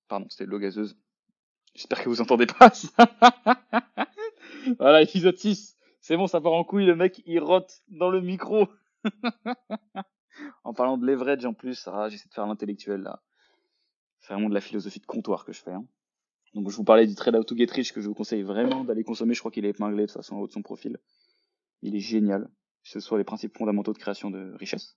Pardon, 0.09 0.27
c'était 0.29 0.47
l'eau 0.47 0.59
gazeuse. 0.59 0.99
J'espère 1.75 2.03
que 2.03 2.09
vous 2.09 2.21
entendez 2.21 2.47
pas 2.47 2.71
ça. 2.71 2.91
voilà, 4.79 5.03
épisode 5.03 5.37
6. 5.37 5.77
C'est 6.01 6.16
bon, 6.16 6.27
ça 6.27 6.41
part 6.41 6.53
en 6.53 6.64
couille, 6.64 6.87
le 6.87 6.97
mec, 6.97 7.23
il 7.27 7.41
rote 7.41 7.83
dans 7.89 8.11
le 8.11 8.21
micro. 8.21 8.66
en 10.64 10.75
parlant 10.75 10.99
de 10.99 11.07
leverage 11.07 11.45
en 11.45 11.55
plus, 11.55 11.87
ah, 11.87 12.09
j'essaie 12.09 12.29
de 12.29 12.35
faire 12.35 12.47
l'intellectuel 12.47 13.03
là. 13.03 13.23
C'est 14.21 14.33
vraiment 14.33 14.49
de 14.49 14.55
la 14.55 14.61
philosophie 14.61 15.01
de 15.01 15.07
comptoir 15.07 15.45
que 15.45 15.53
je 15.53 15.62
fais. 15.62 15.73
Hein. 15.73 15.87
Donc 16.55 16.71
je 16.71 16.77
vous 16.77 16.85
parlais 16.85 17.07
du 17.07 17.15
trade 17.15 17.37
out 17.37 17.47
to 17.47 17.57
get 17.57 17.67
rich 17.71 17.93
que 17.93 18.01
je 18.01 18.09
vous 18.09 18.15
conseille 18.15 18.43
vraiment 18.43 18.85
d'aller 18.85 19.05
consommer. 19.05 19.35
Je 19.35 19.41
crois 19.41 19.51
qu'il 19.51 19.65
est 19.65 19.71
épinglé 19.71 20.07
de 20.07 20.11
façon 20.11 20.37
en 20.37 20.41
haut 20.41 20.47
de 20.49 20.53
son 20.53 20.63
profil. 20.63 20.99
Il 21.83 21.95
est 21.95 22.01
génial. 22.01 22.51
Ce 22.83 22.99
sont 22.99 23.17
les 23.17 23.25
principes 23.25 23.57
fondamentaux 23.57 23.93
de 23.93 23.99
création 23.99 24.31
de 24.31 24.53
richesse. 24.55 24.97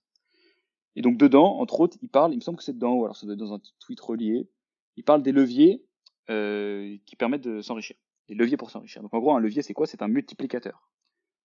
Et 0.96 1.02
donc 1.02 1.16
dedans, 1.16 1.58
entre 1.58 1.80
autres, 1.80 1.96
il 2.02 2.08
parle, 2.08 2.32
il 2.32 2.36
me 2.36 2.40
semble 2.40 2.58
que 2.58 2.64
c'est 2.64 2.72
dedans, 2.72 2.94
ou 2.94 3.04
alors 3.04 3.16
être 3.16 3.32
dans 3.34 3.52
un 3.52 3.60
tweet 3.80 4.00
relié, 4.00 4.48
il 4.96 5.04
parle 5.04 5.22
des 5.22 5.32
leviers 5.32 5.84
euh, 6.30 6.96
qui 7.06 7.16
permettent 7.16 7.42
de 7.42 7.60
s'enrichir. 7.60 7.96
Des 8.28 8.34
leviers 8.34 8.56
pour 8.56 8.70
s'enrichir. 8.70 9.02
Donc 9.02 9.12
en 9.12 9.18
gros, 9.18 9.34
un 9.34 9.40
levier, 9.40 9.62
c'est 9.62 9.74
quoi? 9.74 9.86
C'est 9.86 10.02
un 10.02 10.08
multiplicateur. 10.08 10.88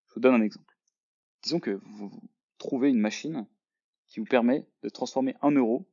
Je 0.08 0.16
vous 0.16 0.22
donne 0.22 0.36
un 0.36 0.42
exemple. 0.42 0.78
Disons 1.44 1.60
que 1.60 1.80
vous, 1.84 2.12
trouvez 2.58 2.90
une 2.90 3.00
machine 3.00 3.48
qui 4.08 4.20
vous 4.20 4.26
permet 4.26 4.68
de 4.84 4.90
transformer 4.90 5.36
un 5.42 5.52
euro 5.52 5.88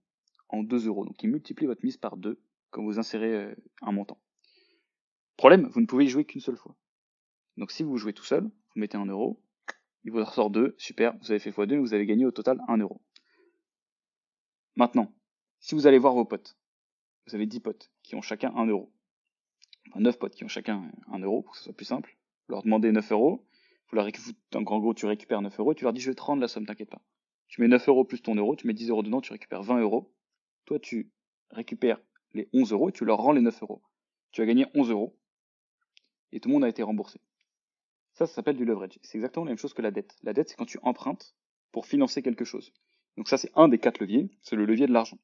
en 0.48 0.62
2 0.62 0.86
euros. 0.86 1.04
Donc 1.04 1.16
qui 1.16 1.28
multiplie 1.28 1.66
votre 1.66 1.84
mise 1.84 1.96
par 1.96 2.16
2 2.16 2.38
quand 2.70 2.82
vous 2.82 2.98
insérez 2.98 3.34
euh, 3.34 3.54
un 3.82 3.92
montant. 3.92 4.20
Problème, 5.36 5.68
vous 5.68 5.80
ne 5.80 5.86
pouvez 5.86 6.04
y 6.04 6.08
jouer 6.08 6.24
qu'une 6.24 6.40
seule 6.40 6.56
fois. 6.56 6.76
Donc 7.56 7.70
si 7.70 7.82
vous 7.82 7.96
jouez 7.96 8.12
tout 8.12 8.24
seul, 8.24 8.44
vous 8.44 8.80
mettez 8.80 8.96
un 8.96 9.06
euro, 9.06 9.42
il 10.04 10.12
vous 10.12 10.24
ressort 10.24 10.50
2, 10.50 10.74
super, 10.78 11.16
vous 11.18 11.30
avez 11.30 11.40
fait 11.40 11.50
x2 11.50 11.74
et 11.74 11.78
vous 11.78 11.94
avez 11.94 12.06
gagné 12.06 12.26
au 12.26 12.30
total 12.30 12.60
1 12.68 12.78
euro. 12.78 13.02
Maintenant, 14.76 15.12
si 15.58 15.74
vous 15.74 15.86
allez 15.86 15.98
voir 15.98 16.14
vos 16.14 16.24
potes, 16.24 16.56
vous 17.26 17.34
avez 17.34 17.46
10 17.46 17.60
potes 17.60 17.90
qui 18.02 18.14
ont 18.14 18.22
chacun 18.22 18.52
1 18.54 18.66
euro. 18.66 18.92
Enfin 19.88 20.00
9 20.00 20.18
potes 20.18 20.34
qui 20.34 20.44
ont 20.44 20.48
chacun 20.48 20.90
1 21.08 21.18
euro, 21.20 21.42
pour 21.42 21.52
que 21.52 21.58
ce 21.58 21.64
soit 21.64 21.72
plus 21.72 21.86
simple. 21.86 22.16
Vous 22.46 22.52
leur 22.52 22.62
demandez 22.62 22.92
9 22.92 23.10
euros, 23.12 23.46
vous 23.90 23.96
leur 23.96 24.06
en 24.54 24.62
gros 24.62 24.94
tu 24.94 25.06
récupères 25.06 25.42
9 25.42 25.58
euros, 25.58 25.74
tu 25.74 25.84
leur 25.84 25.92
dis 25.92 26.00
je 26.00 26.10
vais 26.10 26.14
te 26.14 26.22
rendre 26.22 26.40
la 26.40 26.48
somme, 26.48 26.66
t'inquiète 26.66 26.90
pas. 26.90 27.02
Tu 27.48 27.60
mets 27.60 27.68
9 27.68 27.88
euros 27.88 28.04
plus 28.04 28.20
ton 28.20 28.34
euro, 28.34 28.56
tu 28.56 28.66
mets 28.66 28.74
10 28.74 28.90
euros 28.90 29.02
dedans, 29.02 29.20
tu 29.20 29.32
récupères 29.32 29.62
20 29.62 29.80
euros. 29.80 30.12
Toi 30.66 30.78
tu 30.78 31.10
récupères 31.50 32.00
les 32.36 32.48
11 32.52 32.72
euros 32.72 32.88
et 32.88 32.92
tu 32.92 33.04
leur 33.04 33.18
rends 33.18 33.32
les 33.32 33.40
9 33.40 33.62
euros. 33.62 33.82
Tu 34.32 34.42
as 34.42 34.46
gagné 34.46 34.66
11 34.74 34.90
euros 34.90 35.18
et 36.32 36.40
tout 36.40 36.48
le 36.48 36.54
monde 36.54 36.64
a 36.64 36.68
été 36.68 36.82
remboursé. 36.82 37.20
Ça, 38.12 38.26
ça 38.26 38.34
s'appelle 38.34 38.56
du 38.56 38.64
leverage. 38.64 38.98
C'est 39.02 39.18
exactement 39.18 39.44
la 39.44 39.50
même 39.50 39.58
chose 39.58 39.74
que 39.74 39.82
la 39.82 39.90
dette. 39.90 40.16
La 40.22 40.32
dette, 40.32 40.48
c'est 40.48 40.56
quand 40.56 40.66
tu 40.66 40.78
empruntes 40.82 41.34
pour 41.72 41.86
financer 41.86 42.22
quelque 42.22 42.44
chose. 42.44 42.72
Donc 43.16 43.28
ça, 43.28 43.36
c'est 43.36 43.50
un 43.54 43.68
des 43.68 43.78
quatre 43.78 43.98
leviers, 44.00 44.30
c'est 44.42 44.56
le 44.56 44.64
levier 44.64 44.86
de 44.86 44.92
l'argent. 44.92 45.18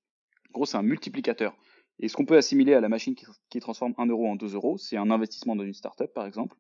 En 0.51 0.53
gros, 0.53 0.67
c'est 0.67 0.77
un 0.77 0.83
multiplicateur. 0.83 1.57
Et 1.99 2.09
ce 2.09 2.17
qu'on 2.17 2.25
peut 2.25 2.37
assimiler 2.37 2.75
à 2.75 2.81
la 2.81 2.89
machine 2.89 3.15
qui, 3.15 3.61
transforme 3.61 3.95
1 3.97 4.07
euro 4.07 4.29
en 4.29 4.37
2 4.37 4.55
euros, 4.55 4.79
c'est 4.79 4.97
un 4.97 5.11
investissement 5.11 5.57
dans 5.57 5.65
une 5.65 5.75
startup, 5.75 6.13
par 6.13 6.27
exemple, 6.27 6.57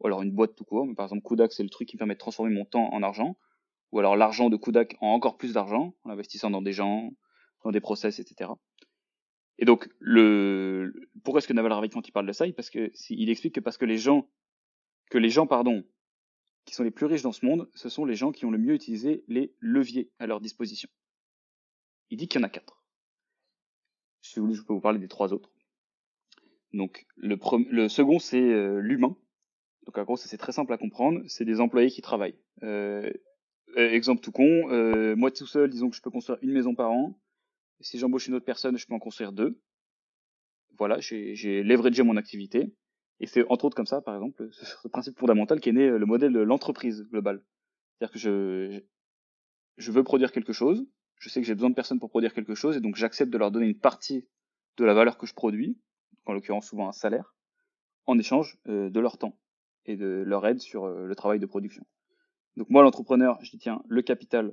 ou 0.00 0.06
alors 0.06 0.22
une 0.22 0.32
boîte 0.32 0.54
tout 0.54 0.64
court. 0.64 0.86
par 0.96 1.06
exemple, 1.06 1.22
Kudak, 1.22 1.52
c'est 1.52 1.62
le 1.62 1.70
truc 1.70 1.88
qui 1.88 1.96
me 1.96 1.98
permet 1.98 2.14
de 2.14 2.18
transformer 2.18 2.52
mon 2.52 2.64
temps 2.64 2.92
en 2.92 3.02
argent, 3.02 3.36
ou 3.92 3.98
alors 3.98 4.16
l'argent 4.16 4.50
de 4.50 4.56
Kudak 4.56 4.96
en 5.00 5.08
encore 5.08 5.36
plus 5.36 5.54
d'argent, 5.54 5.94
en 6.04 6.10
investissant 6.10 6.50
dans 6.50 6.62
des 6.62 6.72
gens, 6.72 7.10
dans 7.64 7.70
des 7.70 7.80
process, 7.80 8.18
etc. 8.18 8.50
Et 9.58 9.64
donc, 9.64 9.88
le, 10.00 10.92
pourquoi 11.24 11.38
est-ce 11.38 11.48
que 11.48 11.52
Naval 11.52 11.72
Ravikant 11.72 12.00
il 12.00 12.12
parle 12.12 12.26
de 12.26 12.32
ça 12.32 12.50
Parce 12.52 12.70
que 12.70 12.90
il 13.10 13.30
explique 13.30 13.54
que 13.54 13.60
parce 13.60 13.76
que 13.76 13.84
les 13.84 13.98
gens, 13.98 14.28
que 15.10 15.18
les 15.18 15.28
gens, 15.28 15.46
pardon, 15.46 15.84
qui 16.64 16.74
sont 16.74 16.84
les 16.84 16.90
plus 16.90 17.06
riches 17.06 17.22
dans 17.22 17.32
ce 17.32 17.44
monde, 17.44 17.68
ce 17.74 17.88
sont 17.88 18.04
les 18.04 18.14
gens 18.14 18.32
qui 18.32 18.44
ont 18.44 18.50
le 18.50 18.58
mieux 18.58 18.74
utilisé 18.74 19.24
les 19.28 19.54
leviers 19.60 20.10
à 20.18 20.26
leur 20.26 20.40
disposition. 20.40 20.88
Il 22.10 22.18
dit 22.18 22.28
qu'il 22.28 22.40
y 22.40 22.44
en 22.44 22.46
a 22.46 22.50
quatre. 22.50 22.82
Si 24.22 24.38
vous 24.38 24.46
voulez, 24.46 24.56
je 24.56 24.62
peux 24.62 24.72
vous 24.72 24.80
parler 24.80 24.98
des 24.98 25.08
trois 25.08 25.32
autres. 25.32 25.50
Donc, 26.72 27.06
le, 27.16 27.38
le 27.70 27.88
second, 27.88 28.18
c'est 28.18 28.40
euh, 28.40 28.78
l'humain. 28.78 29.16
Donc, 29.86 29.98
en 29.98 30.04
gros, 30.04 30.16
c'est 30.16 30.38
très 30.38 30.52
simple 30.52 30.72
à 30.72 30.78
comprendre. 30.78 31.20
C'est 31.26 31.44
des 31.44 31.60
employés 31.60 31.90
qui 31.90 32.02
travaillent. 32.02 32.38
Euh, 32.62 33.12
euh 33.76 33.90
exemple 33.90 34.22
tout 34.22 34.32
con, 34.32 34.70
euh, 34.70 35.16
moi 35.16 35.30
tout 35.30 35.46
seul, 35.46 35.70
disons 35.70 35.90
que 35.90 35.96
je 35.96 36.02
peux 36.02 36.10
construire 36.10 36.38
une 36.42 36.52
maison 36.52 36.74
par 36.74 36.90
an. 36.90 37.18
Si 37.82 37.98
j'embauche 37.98 38.28
une 38.28 38.34
autre 38.34 38.44
personne, 38.44 38.78
je 38.78 38.86
peux 38.86 38.94
en 38.94 38.98
construire 38.98 39.32
deux. 39.32 39.60
Voilà, 40.78 41.00
j'ai 41.00 41.62
leveragé 41.62 42.02
mon 42.02 42.16
activité. 42.16 42.72
Et 43.20 43.26
c'est 43.26 43.44
entre 43.48 43.66
autres 43.66 43.76
comme 43.76 43.86
ça, 43.86 44.00
par 44.00 44.14
exemple, 44.14 44.48
ce 44.50 44.88
principe 44.88 45.18
fondamental 45.18 45.60
qui 45.60 45.68
est 45.68 45.72
né 45.72 45.88
le 45.88 46.06
modèle 46.06 46.32
de 46.32 46.40
l'entreprise 46.40 47.04
globale. 47.10 47.44
C'est-à-dire 47.98 48.12
que 48.12 48.82
je, 49.78 49.92
veux 49.92 50.02
produire 50.02 50.32
quelque 50.32 50.52
chose, 50.52 50.84
je 51.18 51.28
sais 51.28 51.40
que 51.40 51.46
j'ai 51.46 51.54
besoin 51.54 51.70
de 51.70 51.74
personnes 51.74 52.00
pour 52.00 52.10
produire 52.10 52.34
quelque 52.34 52.56
chose, 52.56 52.76
et 52.76 52.80
donc 52.80 52.96
j'accepte 52.96 53.30
de 53.30 53.38
leur 53.38 53.52
donner 53.52 53.66
une 53.66 53.78
partie 53.78 54.26
de 54.76 54.84
la 54.84 54.94
valeur 54.94 55.18
que 55.18 55.26
je 55.26 55.34
produis, 55.34 55.78
en 56.24 56.32
l'occurrence 56.32 56.66
souvent 56.66 56.88
un 56.88 56.92
salaire, 56.92 57.36
en 58.06 58.18
échange 58.18 58.58
euh, 58.66 58.90
de 58.90 58.98
leur 58.98 59.18
temps 59.18 59.38
et 59.84 59.96
de 59.96 60.24
leur 60.26 60.44
aide 60.46 60.60
sur 60.60 60.84
euh, 60.84 61.06
le 61.06 61.14
travail 61.14 61.38
de 61.38 61.46
production. 61.46 61.86
Donc 62.56 62.70
moi, 62.70 62.82
l'entrepreneur, 62.82 63.38
je 63.42 63.56
dis 63.56 63.68
le 63.88 64.02
capital 64.02 64.52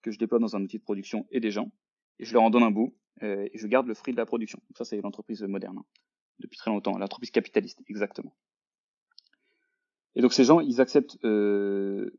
que 0.00 0.10
je 0.10 0.18
déploie 0.18 0.38
dans 0.38 0.56
un 0.56 0.62
outil 0.62 0.78
de 0.78 0.82
production 0.82 1.26
et 1.30 1.40
des 1.40 1.50
gens, 1.50 1.70
et 2.18 2.24
je 2.24 2.32
leur 2.32 2.42
en 2.42 2.50
donne 2.50 2.62
un 2.62 2.70
bout, 2.70 2.94
euh, 3.22 3.48
et 3.52 3.58
je 3.58 3.66
garde 3.66 3.86
le 3.86 3.94
fruit 3.94 4.12
de 4.12 4.18
la 4.18 4.26
production. 4.26 4.60
Ça, 4.76 4.84
c'est 4.84 5.00
l'entreprise 5.00 5.42
moderne. 5.42 5.78
Hein 5.78 5.84
depuis 6.38 6.56
très 6.56 6.70
longtemps, 6.70 6.96
l'entreprise 6.98 7.30
capitaliste, 7.30 7.82
exactement. 7.88 8.34
Et 10.14 10.22
donc 10.22 10.32
ces 10.32 10.44
gens, 10.44 10.60
ils 10.60 10.80
acceptent 10.80 11.18
euh, 11.24 12.10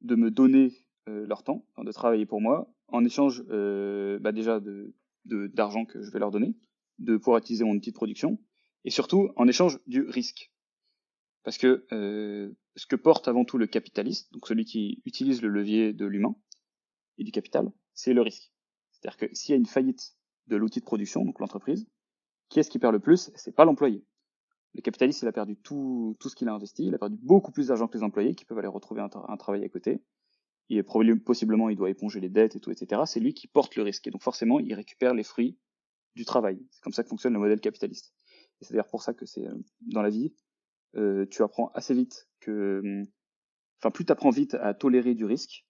de 0.00 0.14
me 0.14 0.30
donner 0.30 0.72
euh, 1.08 1.26
leur 1.26 1.42
temps, 1.42 1.64
de 1.78 1.92
travailler 1.92 2.26
pour 2.26 2.40
moi, 2.40 2.72
en 2.88 3.04
échange 3.04 3.44
euh, 3.50 4.18
bah 4.18 4.32
déjà 4.32 4.60
d'argent 5.24 5.84
que 5.84 6.02
je 6.02 6.10
vais 6.10 6.18
leur 6.18 6.30
donner, 6.30 6.56
de 6.98 7.16
pouvoir 7.16 7.38
utiliser 7.38 7.64
mon 7.64 7.72
outil 7.72 7.90
de 7.90 7.96
production, 7.96 8.38
et 8.84 8.90
surtout 8.90 9.30
en 9.36 9.46
échange 9.46 9.78
du 9.86 10.02
risque. 10.02 10.52
Parce 11.42 11.58
que 11.58 11.86
ce 11.90 12.86
que 12.86 12.96
porte 12.96 13.28
avant 13.28 13.44
tout 13.44 13.58
le 13.58 13.66
capitaliste, 13.66 14.32
donc 14.32 14.46
celui 14.46 14.64
qui 14.64 15.02
utilise 15.06 15.42
le 15.42 15.48
levier 15.48 15.92
de 15.92 16.06
l'humain 16.06 16.36
et 17.16 17.24
du 17.24 17.32
capital, 17.32 17.70
c'est 17.94 18.12
le 18.12 18.22
risque. 18.22 18.50
C'est-à-dire 19.00 19.16
que 19.16 19.34
s'il 19.34 19.52
y 19.52 19.54
a 19.54 19.56
une 19.56 19.66
faillite 19.66 20.16
de 20.46 20.56
l'outil 20.56 20.80
de 20.80 20.84
production, 20.84 21.24
donc 21.24 21.38
l'entreprise, 21.40 21.86
qui 22.48 22.60
est-ce 22.60 22.70
qui 22.70 22.78
perd 22.78 22.92
le 22.92 23.00
plus? 23.00 23.30
C'est 23.34 23.54
pas 23.54 23.64
l'employé. 23.64 24.04
Le 24.74 24.82
capitaliste, 24.82 25.22
il 25.22 25.28
a 25.28 25.32
perdu 25.32 25.56
tout, 25.56 26.16
tout 26.20 26.28
ce 26.28 26.36
qu'il 26.36 26.48
a 26.48 26.54
investi, 26.54 26.86
il 26.86 26.94
a 26.94 26.98
perdu 26.98 27.16
beaucoup 27.22 27.52
plus 27.52 27.68
d'argent 27.68 27.88
que 27.88 27.96
les 27.96 28.04
employés 28.04 28.34
qui 28.34 28.44
peuvent 28.44 28.58
aller 28.58 28.68
retrouver 28.68 29.00
un, 29.00 29.36
travail 29.36 29.64
à 29.64 29.68
côté. 29.68 30.02
Et 30.70 30.82
possiblement, 30.82 31.70
il 31.70 31.76
doit 31.76 31.88
éponger 31.88 32.20
les 32.20 32.28
dettes 32.28 32.56
et 32.56 32.60
tout, 32.60 32.70
etc. 32.70 33.02
C'est 33.06 33.20
lui 33.20 33.32
qui 33.32 33.48
porte 33.48 33.74
le 33.76 33.82
risque. 33.82 34.06
Et 34.06 34.10
donc 34.10 34.22
forcément, 34.22 34.60
il 34.60 34.74
récupère 34.74 35.14
les 35.14 35.22
fruits 35.22 35.58
du 36.14 36.24
travail. 36.24 36.60
C'est 36.70 36.82
comme 36.82 36.92
ça 36.92 37.02
que 37.02 37.08
fonctionne 37.08 37.32
le 37.32 37.38
modèle 37.38 37.60
capitaliste. 37.60 38.12
Et 38.60 38.64
c'est 38.64 38.74
d'ailleurs 38.74 38.88
pour 38.88 39.02
ça 39.02 39.14
que 39.14 39.24
c'est 39.24 39.46
euh, 39.46 39.54
dans 39.80 40.02
la 40.02 40.10
vie, 40.10 40.34
euh, 40.96 41.26
tu 41.30 41.42
apprends 41.42 41.70
assez 41.74 41.94
vite 41.94 42.28
que, 42.40 42.80
hum, 42.84 43.06
enfin, 43.78 43.90
plus 43.90 44.04
tu 44.04 44.12
apprends 44.12 44.30
vite 44.30 44.54
à 44.54 44.74
tolérer 44.74 45.14
du 45.14 45.24
risque, 45.24 45.64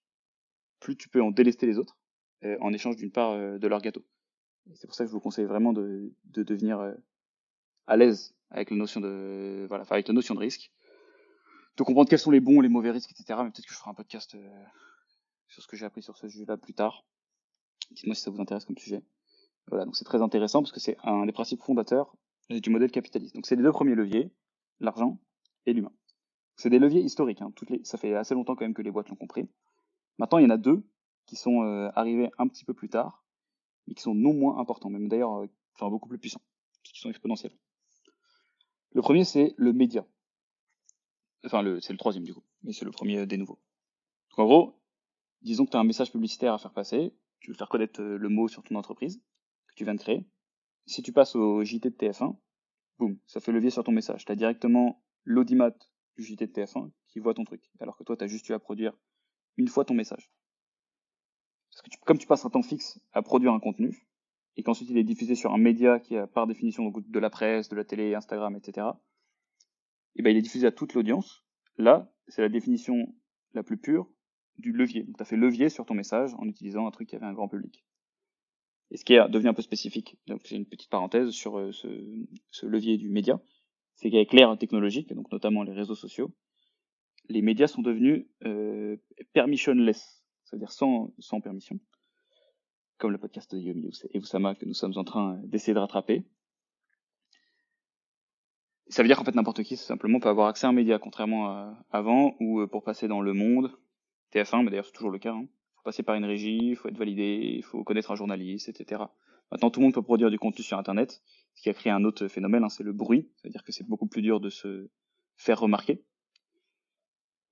plus 0.79 0.97
tu 0.97 1.07
peux 1.07 1.21
en 1.21 1.31
délester 1.31 1.65
les 1.65 1.77
autres 1.77 1.97
en 2.43 2.73
échange 2.73 2.95
d'une 2.95 3.11
part 3.11 3.37
de 3.37 3.67
leur 3.67 3.81
gâteau. 3.81 4.05
C'est 4.75 4.87
pour 4.87 4.95
ça 4.95 5.03
que 5.03 5.09
je 5.09 5.13
vous 5.13 5.19
conseille 5.19 5.45
vraiment 5.45 5.73
de, 5.73 6.13
de 6.25 6.43
devenir 6.43 6.79
euh, 6.79 6.93
à 7.87 7.97
l'aise 7.97 8.35
avec 8.49 8.71
la 8.71 8.77
notion 8.77 9.01
de 9.01 9.65
voilà, 9.67 9.85
avec 9.89 10.07
la 10.07 10.13
notion 10.13 10.35
de 10.35 10.39
risque, 10.39 10.71
de 11.77 11.83
comprendre 11.83 12.09
quels 12.09 12.19
sont 12.19 12.31
les 12.31 12.39
bons, 12.39 12.61
les 12.61 12.69
mauvais 12.69 12.91
risques, 12.91 13.11
etc. 13.11 13.39
Mais 13.43 13.51
peut-être 13.51 13.65
que 13.65 13.73
je 13.73 13.77
ferai 13.77 13.91
un 13.91 13.95
podcast 13.95 14.35
euh, 14.35 14.63
sur 15.47 15.63
ce 15.63 15.67
que 15.67 15.75
j'ai 15.75 15.85
appris 15.85 16.01
sur 16.01 16.17
ce 16.17 16.27
sujet-là 16.27 16.57
plus 16.57 16.73
tard. 16.73 17.05
Dites-moi 17.91 18.15
si 18.15 18.21
ça 18.21 18.31
vous 18.31 18.41
intéresse 18.41 18.65
comme 18.65 18.77
sujet. 18.77 19.03
Voilà, 19.67 19.85
donc 19.85 19.95
c'est 19.95 20.05
très 20.05 20.21
intéressant 20.21 20.61
parce 20.61 20.71
que 20.71 20.79
c'est 20.79 20.97
un 21.03 21.25
des 21.25 21.31
principes 21.31 21.61
fondateurs 21.61 22.15
du 22.49 22.69
modèle 22.69 22.91
capitaliste. 22.91 23.35
Donc 23.35 23.45
c'est 23.45 23.55
les 23.55 23.63
deux 23.63 23.71
premiers 23.71 23.95
leviers, 23.95 24.31
l'argent 24.79 25.19
et 25.65 25.73
l'humain. 25.73 25.93
C'est 26.55 26.69
des 26.69 26.79
leviers 26.79 27.01
historiques. 27.01 27.41
Hein. 27.41 27.51
Toutes 27.55 27.69
les, 27.69 27.83
ça 27.83 27.97
fait 27.97 28.15
assez 28.15 28.33
longtemps 28.33 28.55
quand 28.55 28.65
même 28.65 28.73
que 28.73 28.81
les 28.81 28.91
boîtes 28.91 29.09
l'ont 29.09 29.15
compris. 29.15 29.47
Maintenant, 30.17 30.39
il 30.39 30.43
y 30.43 30.47
en 30.47 30.49
a 30.49 30.57
deux 30.57 30.83
qui 31.29 31.35
sont 31.35 31.61
euh, 31.61 31.91
arrivés 31.93 32.31
un 32.39 32.47
petit 32.47 32.65
peu 32.65 32.73
plus 32.73 32.89
tard 32.89 33.23
mais 33.85 33.93
qui 33.93 34.01
sont 34.01 34.15
non 34.15 34.33
moins 34.33 34.57
importants, 34.57 34.89
même 34.89 35.07
d'ailleurs 35.07 35.43
euh, 35.43 35.47
enfin, 35.75 35.89
beaucoup 35.89 36.09
plus 36.09 36.17
puissants, 36.17 36.41
qui 36.83 36.99
sont 36.99 37.09
exponentiels. 37.09 37.55
Le 38.93 39.01
premier, 39.01 39.23
c'est 39.23 39.53
le 39.57 39.73
média. 39.73 40.05
Enfin, 41.45 41.63
c'est 41.81 41.93
le 41.93 41.99
troisième 41.99 42.23
du 42.23 42.33
coup, 42.33 42.43
mais 42.63 42.73
c'est 42.73 42.85
le 42.85 42.91
premier 42.91 43.25
des 43.27 43.37
nouveaux. 43.37 43.59
En 44.37 44.45
gros, 44.45 44.81
disons 45.41 45.65
que 45.65 45.71
tu 45.71 45.77
as 45.77 45.79
un 45.79 45.83
message 45.83 46.11
publicitaire 46.11 46.53
à 46.53 46.57
faire 46.57 46.73
passer, 46.73 47.15
tu 47.39 47.51
veux 47.51 47.57
faire 47.57 47.69
connaître 47.69 48.01
euh, 48.01 48.17
le 48.17 48.29
mot 48.29 48.47
sur 48.47 48.63
ton 48.63 48.75
entreprise 48.75 49.21
que 49.67 49.73
tu 49.75 49.83
viens 49.83 49.95
de 49.95 49.99
créer. 49.99 50.27
Si 50.87 51.03
tu 51.03 51.13
passes 51.13 51.35
au 51.35 51.63
JT 51.63 51.91
de 51.91 51.95
TF1, 51.95 52.35
boum, 52.97 53.19
ça 53.27 53.39
fait 53.39 53.51
levier 53.51 53.69
sur 53.69 53.83
ton 53.83 53.91
message. 53.91 54.25
Tu 54.25 54.31
as 54.31 54.35
directement 54.35 55.03
l'audimat 55.23 55.71
du 56.17 56.23
JT 56.23 56.47
de 56.47 56.51
TF1 56.51 56.89
qui 57.07 57.19
voit 57.19 57.35
ton 57.35 57.43
truc, 57.43 57.61
alors 57.79 57.95
que 57.95 58.03
toi, 58.03 58.17
tu 58.17 58.23
as 58.23 58.27
juste 58.27 58.49
eu 58.49 58.53
à 58.53 58.59
produire 58.59 58.93
une 59.57 59.67
fois 59.67 59.85
ton 59.85 59.93
message. 59.93 60.31
Parce 61.83 61.97
que 61.97 62.05
comme 62.05 62.17
tu 62.17 62.27
passes 62.27 62.45
un 62.45 62.49
temps 62.49 62.61
fixe 62.61 62.99
à 63.13 63.21
produire 63.21 63.53
un 63.53 63.59
contenu, 63.59 64.07
et 64.57 64.63
qu'ensuite 64.63 64.89
il 64.89 64.97
est 64.97 65.03
diffusé 65.03 65.35
sur 65.35 65.53
un 65.53 65.57
média 65.57 65.99
qui 65.99 66.17
a 66.17 66.27
par 66.27 66.47
définition 66.47 66.91
de 66.91 67.19
la 67.19 67.29
presse, 67.29 67.69
de 67.69 67.75
la 67.75 67.85
télé, 67.85 68.15
Instagram, 68.15 68.55
etc., 68.55 68.87
et 70.15 70.21
ben 70.21 70.31
il 70.31 70.37
est 70.37 70.41
diffusé 70.41 70.67
à 70.67 70.71
toute 70.71 70.93
l'audience. 70.93 71.45
Là, 71.77 72.11
c'est 72.27 72.41
la 72.41 72.49
définition 72.49 73.13
la 73.53 73.63
plus 73.63 73.77
pure 73.77 74.09
du 74.57 74.73
levier. 74.73 75.03
Donc 75.03 75.17
tu 75.17 75.21
as 75.21 75.25
fait 75.25 75.37
levier 75.37 75.69
sur 75.69 75.85
ton 75.85 75.93
message 75.93 76.33
en 76.37 76.45
utilisant 76.45 76.87
un 76.87 76.91
truc 76.91 77.07
qui 77.07 77.15
avait 77.15 77.25
un 77.25 77.33
grand 77.33 77.47
public. 77.47 77.85
Et 78.91 78.97
ce 78.97 79.05
qui 79.05 79.13
est 79.13 79.29
devenu 79.29 79.49
un 79.49 79.53
peu 79.53 79.61
spécifique, 79.61 80.17
donc 80.27 80.41
c'est 80.43 80.55
une 80.55 80.65
petite 80.65 80.89
parenthèse 80.89 81.29
sur 81.29 81.57
euh, 81.57 81.71
ce, 81.71 81.87
ce 82.51 82.65
levier 82.65 82.97
du 82.97 83.09
média, 83.09 83.39
c'est 83.95 84.09
qu'avec 84.09 84.33
l'ère 84.33 84.57
technologique, 84.57 85.13
donc 85.13 85.31
notamment 85.31 85.63
les 85.63 85.73
réseaux 85.73 85.95
sociaux, 85.95 86.33
les 87.29 87.41
médias 87.41 87.67
sont 87.67 87.81
devenus 87.81 88.25
euh, 88.45 88.97
permissionless, 89.33 90.18
c'est-à-dire 90.49 90.71
sans, 90.71 91.41
permission, 91.43 91.79
comme 92.97 93.11
le 93.11 93.17
podcast 93.19 93.53
de 93.53 93.61
Yomi 93.61 93.91
et 94.11 94.17
Oussama 94.17 94.55
que 94.55 94.65
nous 94.65 94.73
sommes 94.73 94.93
en 94.95 95.03
train 95.03 95.39
d'essayer 95.43 95.73
de 95.73 95.79
rattraper. 95.79 96.25
Ça 98.87 99.03
veut 99.03 99.07
dire 99.07 99.17
qu'en 99.17 99.23
fait 99.23 99.35
n'importe 99.35 99.61
qui 99.61 99.77
simplement 99.77 100.19
peut 100.19 100.29
avoir 100.29 100.47
accès 100.47 100.65
à 100.65 100.69
un 100.69 100.73
média, 100.73 100.97
contrairement 100.97 101.49
à 101.49 101.85
avant, 101.91 102.35
où 102.39 102.61
euh, 102.61 102.67
pour 102.67 102.83
passer 102.83 103.07
dans 103.07 103.21
le 103.21 103.33
monde, 103.33 103.71
TF1, 104.33 104.63
mais 104.63 104.71
d'ailleurs 104.71 104.85
c'est 104.85 104.93
toujours 104.93 105.11
le 105.11 105.19
cas, 105.19 105.33
hein, 105.33 105.45
faut 105.75 105.83
passer 105.83 106.01
par 106.01 106.15
une 106.15 106.25
régie, 106.25 106.57
il 106.57 106.75
faut 106.75 106.89
être 106.89 106.97
validé, 106.97 107.39
il 107.57 107.63
faut 107.63 107.83
connaître 107.83 108.09
un 108.09 108.15
journaliste, 108.15 108.69
etc. 108.69 109.03
Maintenant 109.51 109.69
tout 109.69 109.79
le 109.79 109.85
monde 109.85 109.93
peut 109.93 110.01
produire 110.01 110.31
du 110.31 110.39
contenu 110.39 110.63
sur 110.63 110.79
Internet, 110.79 111.21
ce 111.53 111.61
qui 111.61 111.69
a 111.69 111.73
créé 111.75 111.93
un 111.93 112.03
autre 112.03 112.27
phénomène, 112.27 112.63
hein, 112.63 112.69
c'est 112.69 112.83
le 112.83 112.93
bruit, 112.93 113.29
c'est-à-dire 113.35 113.63
que 113.63 113.71
c'est 113.71 113.87
beaucoup 113.87 114.07
plus 114.07 114.23
dur 114.23 114.39
de 114.39 114.49
se 114.49 114.89
faire 115.37 115.59
remarquer. 115.59 116.03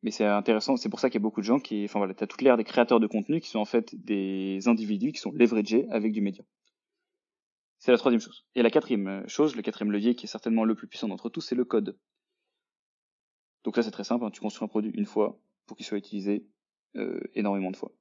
Mais 0.03 0.11
c'est 0.11 0.25
intéressant, 0.25 0.77
c'est 0.77 0.89
pour 0.89 0.99
ça 0.99 1.09
qu'il 1.09 1.19
y 1.19 1.21
a 1.21 1.25
beaucoup 1.25 1.41
de 1.41 1.45
gens 1.45 1.59
qui, 1.59 1.85
enfin 1.85 1.99
voilà, 1.99 2.13
t'as 2.13 2.27
toute 2.27 2.41
l'ère 2.41 2.57
des 2.57 2.63
créateurs 2.63 2.99
de 2.99 3.07
contenu 3.07 3.41
qui 3.41 3.49
sont 3.49 3.59
en 3.59 3.65
fait 3.65 3.95
des 3.95 4.67
individus 4.67 5.11
qui 5.11 5.19
sont 5.19 5.31
leveragés 5.31 5.87
avec 5.89 6.11
du 6.11 6.21
média. 6.21 6.43
C'est 7.79 7.91
la 7.91 7.97
troisième 7.97 8.21
chose. 8.21 8.45
Et 8.55 8.61
la 8.61 8.69
quatrième 8.69 9.07
euh, 9.07 9.27
chose, 9.27 9.55
le 9.55 9.61
quatrième 9.61 9.91
levier 9.91 10.15
qui 10.15 10.25
est 10.25 10.29
certainement 10.29 10.65
le 10.65 10.75
plus 10.75 10.87
puissant 10.87 11.07
d'entre 11.07 11.29
tous, 11.29 11.41
c'est 11.41 11.55
le 11.55 11.65
code. 11.65 11.97
Donc 13.63 13.77
là, 13.77 13.83
c'est 13.83 13.91
très 13.91 14.03
simple, 14.03 14.23
hein, 14.23 14.31
tu 14.31 14.39
construis 14.39 14.65
un 14.65 14.67
produit 14.67 14.91
une 14.93 15.05
fois 15.05 15.39
pour 15.65 15.77
qu'il 15.77 15.85
soit 15.85 15.97
utilisé 15.97 16.47
euh, 16.95 17.19
énormément 17.35 17.71
de 17.71 17.75
fois. 17.75 17.91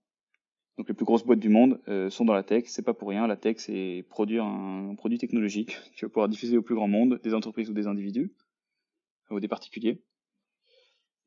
Donc 0.79 0.89
les 0.89 0.95
plus 0.95 1.07
grosses 1.07 1.25
boîtes 1.25 1.41
du 1.41 1.49
monde 1.49 1.81
euh, 1.89 2.11
sont 2.11 2.25
dans 2.25 2.35
la 2.35 2.43
tech, 2.43 2.65
c'est 2.67 2.83
pas 2.83 2.95
pour 2.95 3.09
rien, 3.09 3.27
la 3.27 3.37
tech 3.37 3.57
c'est 3.59 4.05
produire 4.11 4.45
un, 4.45 4.95
produit 4.95 5.19
technologique 5.19 5.77
qui 5.97 6.03
va 6.03 6.09
pouvoir 6.09 6.29
diffuser 6.29 6.57
au 6.59 6.63
plus 6.63 6.75
grand 6.75 6.89
monde, 6.89 7.21
des 7.23 7.35
entreprises 7.35 7.71
ou 7.71 7.75
des 7.75 7.87
individus, 7.87 8.33
ou 9.31 9.41
des 9.41 9.49
particuliers. 9.49 10.03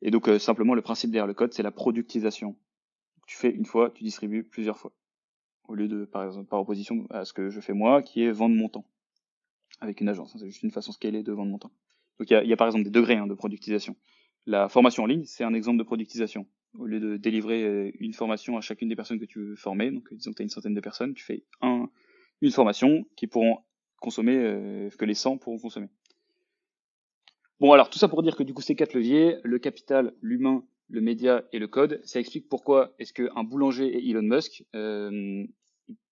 Et 0.01 0.11
donc 0.11 0.27
euh, 0.27 0.39
simplement 0.39 0.73
le 0.73 0.81
principe 0.81 1.11
derrière 1.11 1.27
le 1.27 1.33
code, 1.33 1.53
c'est 1.53 1.63
la 1.63 1.71
productisation. 1.71 2.55
Tu 3.27 3.37
fais 3.37 3.51
une 3.51 3.65
fois, 3.65 3.91
tu 3.91 4.03
distribues 4.03 4.43
plusieurs 4.43 4.77
fois. 4.77 4.93
Au 5.67 5.75
lieu 5.75 5.87
de, 5.87 6.05
par 6.05 6.23
exemple, 6.23 6.47
par 6.47 6.59
opposition 6.59 7.05
à 7.11 7.25
ce 7.25 7.33
que 7.33 7.49
je 7.49 7.59
fais 7.59 7.73
moi, 7.73 8.01
qui 8.01 8.23
est 8.23 8.31
vendre 8.31 8.55
mon 8.55 8.69
temps 8.69 8.85
avec 9.81 10.01
une 10.01 10.09
agence. 10.09 10.35
C'est 10.37 10.47
juste 10.47 10.63
une 10.63 10.71
façon 10.71 10.91
scalée 10.91 11.23
de 11.23 11.31
vendre 11.31 11.51
mon 11.51 11.59
temps. 11.59 11.71
Donc 12.19 12.29
il 12.29 12.33
y 12.33 12.35
a, 12.35 12.43
y 12.43 12.53
a, 12.53 12.57
par 12.57 12.67
exemple 12.67 12.83
des 12.83 12.89
degrés 12.89 13.17
hein, 13.17 13.27
de 13.27 13.33
productisation. 13.33 13.95
La 14.45 14.67
formation 14.67 15.03
en 15.03 15.05
ligne, 15.05 15.25
c'est 15.25 15.43
un 15.43 15.53
exemple 15.53 15.77
de 15.77 15.83
productisation. 15.83 16.47
Au 16.77 16.85
lieu 16.85 16.99
de 16.99 17.17
délivrer 17.17 17.63
euh, 17.63 17.91
une 17.99 18.13
formation 18.13 18.57
à 18.57 18.61
chacune 18.61 18.89
des 18.89 18.95
personnes 18.95 19.19
que 19.19 19.25
tu 19.25 19.39
veux 19.39 19.55
former, 19.55 19.91
donc 19.91 20.13
disons 20.13 20.31
que 20.31 20.37
tu 20.37 20.41
as 20.41 20.45
une 20.45 20.49
centaine 20.49 20.73
de 20.73 20.81
personnes, 20.81 21.13
tu 21.13 21.23
fais 21.23 21.43
un, 21.61 21.89
une 22.41 22.51
formation 22.51 23.05
qui 23.15 23.27
pourront 23.27 23.59
consommer, 23.99 24.37
euh, 24.37 24.89
que 24.97 25.05
les 25.05 25.13
100 25.13 25.37
pourront 25.37 25.59
consommer. 25.59 25.87
Bon, 27.59 27.73
alors 27.73 27.89
tout 27.89 27.99
ça 27.99 28.07
pour 28.07 28.23
dire 28.23 28.37
que 28.37 28.43
du 28.43 28.53
coup, 28.53 28.61
ces 28.61 28.75
quatre 28.75 28.93
leviers, 28.93 29.37
le 29.43 29.59
capital, 29.59 30.13
l'humain, 30.21 30.63
le 30.87 31.01
média 31.01 31.43
et 31.51 31.59
le 31.59 31.67
code, 31.67 31.99
ça 32.05 32.19
explique 32.19 32.47
pourquoi 32.47 32.93
est-ce 32.99 33.11
qu'un 33.11 33.43
boulanger 33.43 33.87
et 33.87 34.09
Elon 34.09 34.21
Musk, 34.21 34.63
euh, 34.75 35.45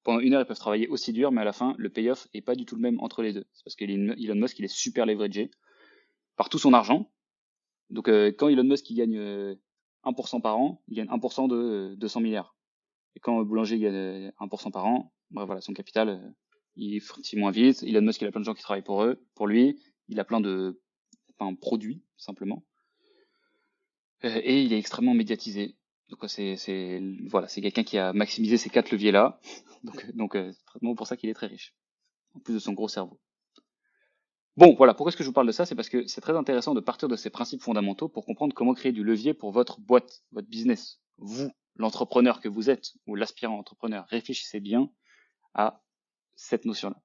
pendant 0.04 0.20
une 0.20 0.34
heure, 0.34 0.42
ils 0.42 0.46
peuvent 0.46 0.58
travailler 0.58 0.88
aussi 0.90 1.14
dur, 1.14 1.32
mais 1.32 1.42
à 1.42 1.46
la 1.46 1.54
fin, 1.54 1.74
le 1.78 1.90
payoff 1.90 2.28
est 2.34 2.42
pas 2.42 2.56
du 2.56 2.66
tout 2.66 2.76
le 2.76 2.82
même 2.82 3.00
entre 3.00 3.22
les 3.22 3.32
deux. 3.32 3.46
C'est 3.54 3.64
parce 3.64 3.76
que 3.76 3.86
Elon 3.86 4.36
Musk, 4.36 4.60
il 4.60 4.66
est 4.66 4.74
super 4.74 5.06
leveragé 5.06 5.50
par 6.36 6.50
tout 6.50 6.60
son 6.60 6.74
argent. 6.74 7.12
Donc, 7.90 8.10
euh, 8.10 8.32
quand 8.38 8.50
Elon 8.50 8.66
Musk, 8.66 8.90
il 8.90 8.96
gagne 8.96 9.18
1% 10.04 10.38
euh, 10.38 10.40
par 10.42 10.58
an, 10.58 10.82
il 10.90 10.98
gagne 10.98 11.08
1% 11.08 11.48
de 11.48 11.96
200 11.96 12.20
milliards. 12.20 12.56
Et 13.16 13.20
quand 13.20 13.42
Boulanger 13.44 13.80
gagne 13.80 14.32
1% 14.40 14.72
par 14.72 14.86
an, 14.86 15.14
bref, 15.32 15.46
voilà, 15.46 15.62
son 15.62 15.74
capital, 15.74 16.34
il 16.76 17.00
fructifie 17.00 17.38
moins 17.38 17.52
vite. 17.52 17.84
Elon 17.84 18.02
Musk, 18.02 18.22
il 18.22 18.28
a 18.28 18.32
plein 18.32 18.42
de 18.42 18.46
gens 18.46 18.54
qui 18.54 18.64
travaillent 18.64 18.84
pour 18.84 19.04
eux, 19.04 19.26
pour 19.34 19.48
lui. 19.48 19.80
Il 20.10 20.20
a 20.20 20.26
plein 20.26 20.42
de 20.42 20.80
un 21.40 21.56
produit 21.56 22.04
simplement. 22.18 22.64
Euh, 24.26 24.42
et 24.44 24.64
il 24.64 24.74
est 24.74 24.80
extrêmement 24.80 25.14
médiatisé. 25.14 25.76
Donc 26.10 26.20
c'est 26.28 26.56
c'est 26.56 27.02
voilà, 27.30 27.48
c'est 27.48 27.62
quelqu'un 27.62 27.84
qui 27.84 27.98
a 27.98 28.14
maximisé 28.14 28.58
ces 28.58 28.70
quatre 28.70 28.92
leviers 28.92 29.12
là. 29.12 29.40
Donc 29.84 30.16
donc 30.16 30.36
euh, 30.36 30.52
c'est 30.74 30.96
pour 30.96 31.08
ça 31.08 31.18
qu'il 31.18 31.30
est 31.30 31.34
très 31.34 31.48
riche. 31.48 31.76
En 32.34 32.40
plus 32.40 32.54
de 32.54 32.60
son 32.60 32.74
gros 32.74 32.88
cerveau. 32.88 33.20
Bon, 34.58 34.74
voilà, 34.74 34.96
pourquoi 34.96 35.12
est-ce 35.12 35.18
que 35.18 35.24
je 35.24 35.30
vous 35.30 35.34
parle 35.34 35.46
de 35.46 35.52
ça? 35.52 35.68
C'est 35.68 35.76
parce 35.76 35.88
que 35.88 36.08
c'est 36.08 36.20
très 36.20 36.36
intéressant 36.36 36.74
de 36.74 36.80
partir 36.80 37.08
de 37.08 37.16
ces 37.16 37.30
principes 37.30 37.62
fondamentaux 37.62 38.10
pour 38.10 38.26
comprendre 38.26 38.56
comment 38.56 38.74
créer 38.74 38.92
du 38.92 39.04
levier 39.04 39.36
pour 39.36 39.52
votre 39.52 39.80
boîte, 39.80 40.24
votre 40.32 40.48
business. 40.48 41.00
Vous, 41.18 41.52
l'entrepreneur 41.76 42.42
que 42.42 42.50
vous 42.50 42.72
êtes, 42.72 42.94
ou 43.06 43.14
l'aspirant 43.14 43.60
entrepreneur, 43.60 44.08
réfléchissez 44.10 44.60
bien 44.60 44.90
à 45.54 45.84
cette 46.36 46.66
notion-là. 46.66 47.00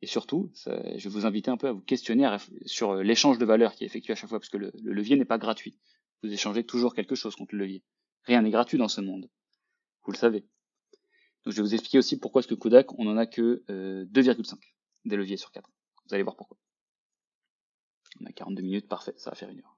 Et 0.00 0.06
surtout, 0.06 0.50
je 0.54 1.08
vais 1.08 1.08
vous 1.08 1.26
inviter 1.26 1.50
un 1.50 1.56
peu 1.56 1.66
à 1.66 1.72
vous 1.72 1.80
questionner 1.80 2.28
sur 2.66 2.90
euh, 2.92 3.02
l'échange 3.02 3.38
de 3.38 3.44
valeur 3.44 3.74
qui 3.74 3.82
est 3.82 3.86
effectué 3.86 4.12
à 4.12 4.16
chaque 4.16 4.28
fois, 4.28 4.38
parce 4.38 4.48
que 4.48 4.56
le, 4.56 4.70
levier 4.84 5.16
n'est 5.16 5.24
pas 5.24 5.38
gratuit. 5.38 5.76
Vous 6.22 6.32
échangez 6.32 6.64
toujours 6.64 6.94
quelque 6.94 7.14
chose 7.14 7.34
contre 7.34 7.54
le 7.54 7.64
levier. 7.64 7.82
Rien 8.24 8.42
n'est 8.42 8.50
gratuit 8.50 8.78
dans 8.78 8.88
ce 8.88 9.00
monde. 9.00 9.28
Vous 10.04 10.12
le 10.12 10.16
savez. 10.16 10.40
Donc 11.44 11.54
je 11.54 11.56
vais 11.56 11.62
vous 11.62 11.74
expliquer 11.74 11.98
aussi 11.98 12.18
pourquoi 12.18 12.40
est-ce 12.40 12.48
que 12.48 12.54
Kodak, 12.54 12.96
on 12.98 13.06
en 13.08 13.16
a 13.16 13.26
que 13.26 13.64
2,5 13.68 13.70
euh, 13.70 14.56
des 15.04 15.16
leviers 15.16 15.36
sur 15.36 15.50
4. 15.50 15.68
Vous 16.06 16.14
allez 16.14 16.22
voir 16.22 16.36
pourquoi. 16.36 16.56
On 18.20 18.26
a 18.26 18.32
42 18.32 18.62
minutes, 18.62 18.88
parfait, 18.88 19.14
ça 19.16 19.30
va 19.30 19.36
faire 19.36 19.48
une 19.48 19.58
heure. 19.58 19.76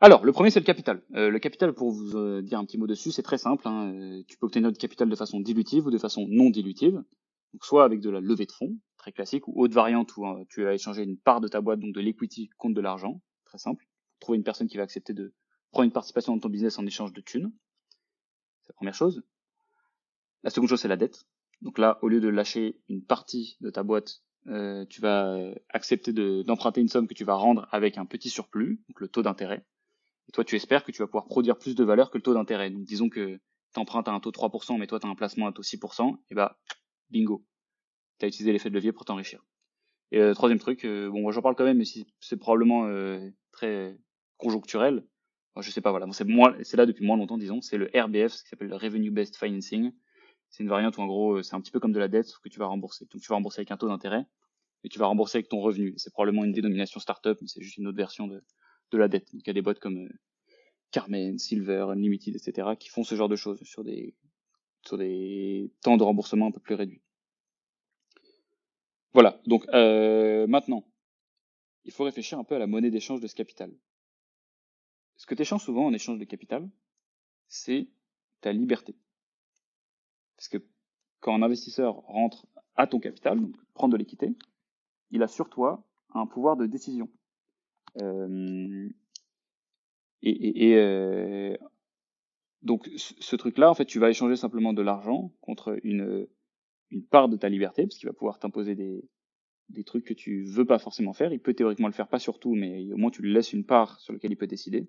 Alors, 0.00 0.24
le 0.24 0.32
premier, 0.32 0.50
c'est 0.50 0.60
le 0.60 0.66
capital. 0.66 1.02
Euh, 1.14 1.30
le 1.30 1.38
capital, 1.38 1.72
pour 1.72 1.90
vous 1.90 2.42
dire 2.42 2.58
un 2.58 2.66
petit 2.66 2.76
mot 2.76 2.86
dessus, 2.86 3.12
c'est 3.12 3.22
très 3.22 3.38
simple. 3.38 3.66
Hein. 3.66 4.22
Tu 4.28 4.36
peux 4.36 4.46
obtenir 4.46 4.70
du 4.70 4.78
capital 4.78 5.08
de 5.08 5.16
façon 5.16 5.40
dilutive 5.40 5.86
ou 5.86 5.90
de 5.90 5.98
façon 5.98 6.26
non 6.28 6.50
dilutive. 6.50 7.02
Donc 7.52 7.64
soit 7.64 7.84
avec 7.84 8.00
de 8.00 8.10
la 8.10 8.20
levée 8.20 8.44
de 8.44 8.52
fonds, 8.52 8.76
classique, 9.12 9.46
ou 9.48 9.62
autre 9.62 9.74
variante 9.74 10.16
où 10.16 10.26
hein, 10.26 10.44
tu 10.48 10.66
as 10.66 10.74
échangé 10.74 11.02
une 11.02 11.18
part 11.18 11.40
de 11.40 11.48
ta 11.48 11.60
boîte, 11.60 11.80
donc 11.80 11.94
de 11.94 12.00
l'equity 12.00 12.50
contre 12.58 12.74
de 12.74 12.80
l'argent, 12.80 13.20
très 13.44 13.58
simple. 13.58 13.86
Trouver 14.20 14.38
une 14.38 14.44
personne 14.44 14.68
qui 14.68 14.76
va 14.76 14.82
accepter 14.82 15.12
de 15.12 15.34
prendre 15.70 15.84
une 15.84 15.92
participation 15.92 16.34
dans 16.34 16.40
ton 16.40 16.48
business 16.48 16.78
en 16.78 16.86
échange 16.86 17.12
de 17.12 17.20
thunes. 17.20 17.52
C'est 18.62 18.70
la 18.70 18.74
première 18.74 18.94
chose. 18.94 19.22
La 20.42 20.50
seconde 20.50 20.68
chose, 20.68 20.80
c'est 20.80 20.88
la 20.88 20.96
dette. 20.96 21.26
Donc 21.62 21.78
là, 21.78 21.98
au 22.02 22.08
lieu 22.08 22.20
de 22.20 22.28
lâcher 22.28 22.80
une 22.88 23.04
partie 23.04 23.56
de 23.60 23.70
ta 23.70 23.82
boîte, 23.82 24.22
euh, 24.48 24.84
tu 24.86 25.00
vas 25.00 25.50
accepter 25.70 26.12
d'emprunter 26.12 26.80
une 26.80 26.88
somme 26.88 27.08
que 27.08 27.14
tu 27.14 27.24
vas 27.24 27.34
rendre 27.34 27.66
avec 27.72 27.98
un 27.98 28.06
petit 28.06 28.30
surplus, 28.30 28.80
donc 28.88 29.00
le 29.00 29.08
taux 29.08 29.22
d'intérêt. 29.22 29.64
Et 30.28 30.32
toi, 30.32 30.44
tu 30.44 30.56
espères 30.56 30.84
que 30.84 30.92
tu 30.92 31.02
vas 31.02 31.06
pouvoir 31.06 31.26
produire 31.26 31.58
plus 31.58 31.74
de 31.74 31.84
valeur 31.84 32.10
que 32.10 32.18
le 32.18 32.22
taux 32.22 32.34
d'intérêt. 32.34 32.70
Donc 32.70 32.84
disons 32.84 33.08
que 33.08 33.40
tu 33.74 33.80
empruntes 33.80 34.08
à 34.08 34.12
un 34.12 34.20
taux 34.20 34.30
3%, 34.30 34.78
mais 34.78 34.86
toi, 34.86 35.00
tu 35.00 35.06
as 35.06 35.10
un 35.10 35.14
placement 35.14 35.46
à 35.46 35.52
taux 35.52 35.62
6%, 35.62 36.16
et 36.30 36.34
bah, 36.34 36.58
bingo. 37.10 37.44
Tu 38.18 38.24
as 38.24 38.28
utilisé 38.28 38.52
l'effet 38.52 38.70
de 38.70 38.74
levier 38.74 38.92
pour 38.92 39.04
t'enrichir. 39.04 39.42
Et 40.12 40.20
euh, 40.20 40.34
troisième 40.34 40.58
truc, 40.58 40.84
euh, 40.84 41.10
bon, 41.10 41.30
j'en 41.30 41.42
parle 41.42 41.56
quand 41.56 41.64
même, 41.64 41.78
mais 41.78 41.84
c'est 42.20 42.36
probablement 42.36 42.86
euh, 42.86 43.30
très 43.52 43.96
conjoncturel. 44.38 45.04
je 45.58 45.70
sais 45.70 45.80
pas, 45.80 45.90
voilà, 45.90 46.06
c'est 46.12 46.24
moi, 46.24 46.54
c'est 46.62 46.76
là 46.76 46.86
depuis 46.86 47.04
moins 47.04 47.16
longtemps, 47.16 47.38
disons. 47.38 47.60
C'est 47.60 47.78
le 47.78 47.90
RBF, 47.94 48.32
ce 48.32 48.42
qui 48.42 48.48
s'appelle 48.48 48.68
le 48.68 48.76
Revenue 48.76 49.10
Based 49.10 49.36
Financing. 49.36 49.92
C'est 50.50 50.62
une 50.62 50.68
variante 50.68 50.96
où 50.98 51.02
en 51.02 51.06
gros, 51.06 51.42
c'est 51.42 51.54
un 51.54 51.60
petit 51.60 51.72
peu 51.72 51.80
comme 51.80 51.92
de 51.92 51.98
la 51.98 52.08
dette, 52.08 52.26
sauf 52.26 52.38
que 52.40 52.48
tu 52.48 52.58
vas 52.58 52.66
rembourser. 52.66 53.06
Donc 53.10 53.20
tu 53.20 53.28
vas 53.28 53.34
rembourser 53.34 53.60
avec 53.60 53.72
un 53.72 53.76
taux 53.76 53.88
d'intérêt, 53.88 54.26
et 54.84 54.88
tu 54.88 54.98
vas 54.98 55.06
rembourser 55.06 55.38
avec 55.38 55.48
ton 55.48 55.60
revenu. 55.60 55.94
C'est 55.96 56.12
probablement 56.12 56.44
une 56.44 56.52
dénomination 56.52 57.00
startup, 57.00 57.38
mais 57.40 57.48
c'est 57.48 57.62
juste 57.62 57.78
une 57.78 57.88
autre 57.88 57.96
version 57.96 58.28
de, 58.28 58.44
de 58.92 58.98
la 58.98 59.08
dette. 59.08 59.32
Donc 59.32 59.42
il 59.44 59.48
y 59.48 59.50
a 59.50 59.54
des 59.54 59.62
boîtes 59.62 59.80
comme 59.80 60.08
Carmen, 60.92 61.38
Silver, 61.38 61.86
Unlimited, 61.90 62.36
etc., 62.36 62.68
qui 62.78 62.88
font 62.88 63.02
ce 63.02 63.14
genre 63.16 63.28
de 63.28 63.36
choses 63.36 63.62
sur 63.64 63.82
des 63.84 64.14
sur 64.86 64.98
des 64.98 65.72
temps 65.82 65.96
de 65.96 66.04
remboursement 66.04 66.46
un 66.46 66.52
peu 66.52 66.60
plus 66.60 66.76
réduits. 66.76 67.02
Voilà, 69.12 69.40
donc 69.46 69.66
euh, 69.72 70.46
maintenant, 70.46 70.84
il 71.84 71.92
faut 71.92 72.04
réfléchir 72.04 72.38
un 72.38 72.44
peu 72.44 72.56
à 72.56 72.58
la 72.58 72.66
monnaie 72.66 72.90
d'échange 72.90 73.20
de 73.20 73.26
ce 73.26 73.34
capital. 73.34 73.72
Ce 75.16 75.26
que 75.26 75.34
tu 75.34 75.42
échanges 75.42 75.64
souvent 75.64 75.86
en 75.86 75.92
échange 75.92 76.18
de 76.18 76.24
capital, 76.24 76.68
c'est 77.48 77.88
ta 78.40 78.52
liberté. 78.52 78.94
Parce 80.36 80.48
que 80.48 80.58
quand 81.20 81.34
un 81.34 81.42
investisseur 81.42 81.94
rentre 81.94 82.46
à 82.74 82.86
ton 82.86 83.00
capital, 83.00 83.40
donc 83.40 83.56
prend 83.72 83.88
de 83.88 83.96
l'équité, 83.96 84.34
il 85.10 85.22
a 85.22 85.28
sur 85.28 85.48
toi 85.48 85.84
un 86.12 86.26
pouvoir 86.26 86.56
de 86.56 86.66
décision. 86.66 87.08
Euh, 88.02 88.88
et, 90.22 90.70
et, 90.70 90.76
euh, 90.76 91.56
donc 92.62 92.90
ce 92.96 93.36
truc-là, 93.36 93.70
en 93.70 93.74
fait, 93.74 93.86
tu 93.86 93.98
vas 93.98 94.10
échanger 94.10 94.36
simplement 94.36 94.72
de 94.72 94.82
l'argent 94.82 95.32
contre 95.40 95.78
une, 95.84 96.26
une 96.90 97.04
part 97.04 97.28
de 97.28 97.36
ta 97.36 97.48
liberté, 97.48 97.84
parce 97.84 97.98
qu'il 97.98 98.08
va 98.08 98.12
pouvoir 98.12 98.38
t'imposer 98.38 98.74
des, 98.74 99.04
des 99.68 99.84
trucs 99.84 100.04
que 100.04 100.14
tu 100.14 100.44
veux 100.44 100.64
pas 100.64 100.78
forcément 100.78 101.12
faire. 101.12 101.32
Il 101.32 101.40
peut 101.40 101.54
théoriquement 101.54 101.88
le 101.88 101.92
faire, 101.92 102.08
pas 102.08 102.18
sur 102.18 102.38
tout, 102.38 102.54
mais 102.54 102.92
au 102.92 102.96
moins 102.96 103.10
tu 103.10 103.22
lui 103.22 103.32
laisses 103.32 103.52
une 103.52 103.64
part 103.64 104.00
sur 104.00 104.12
laquelle 104.12 104.32
il 104.32 104.36
peut 104.36 104.46
décider. 104.46 104.88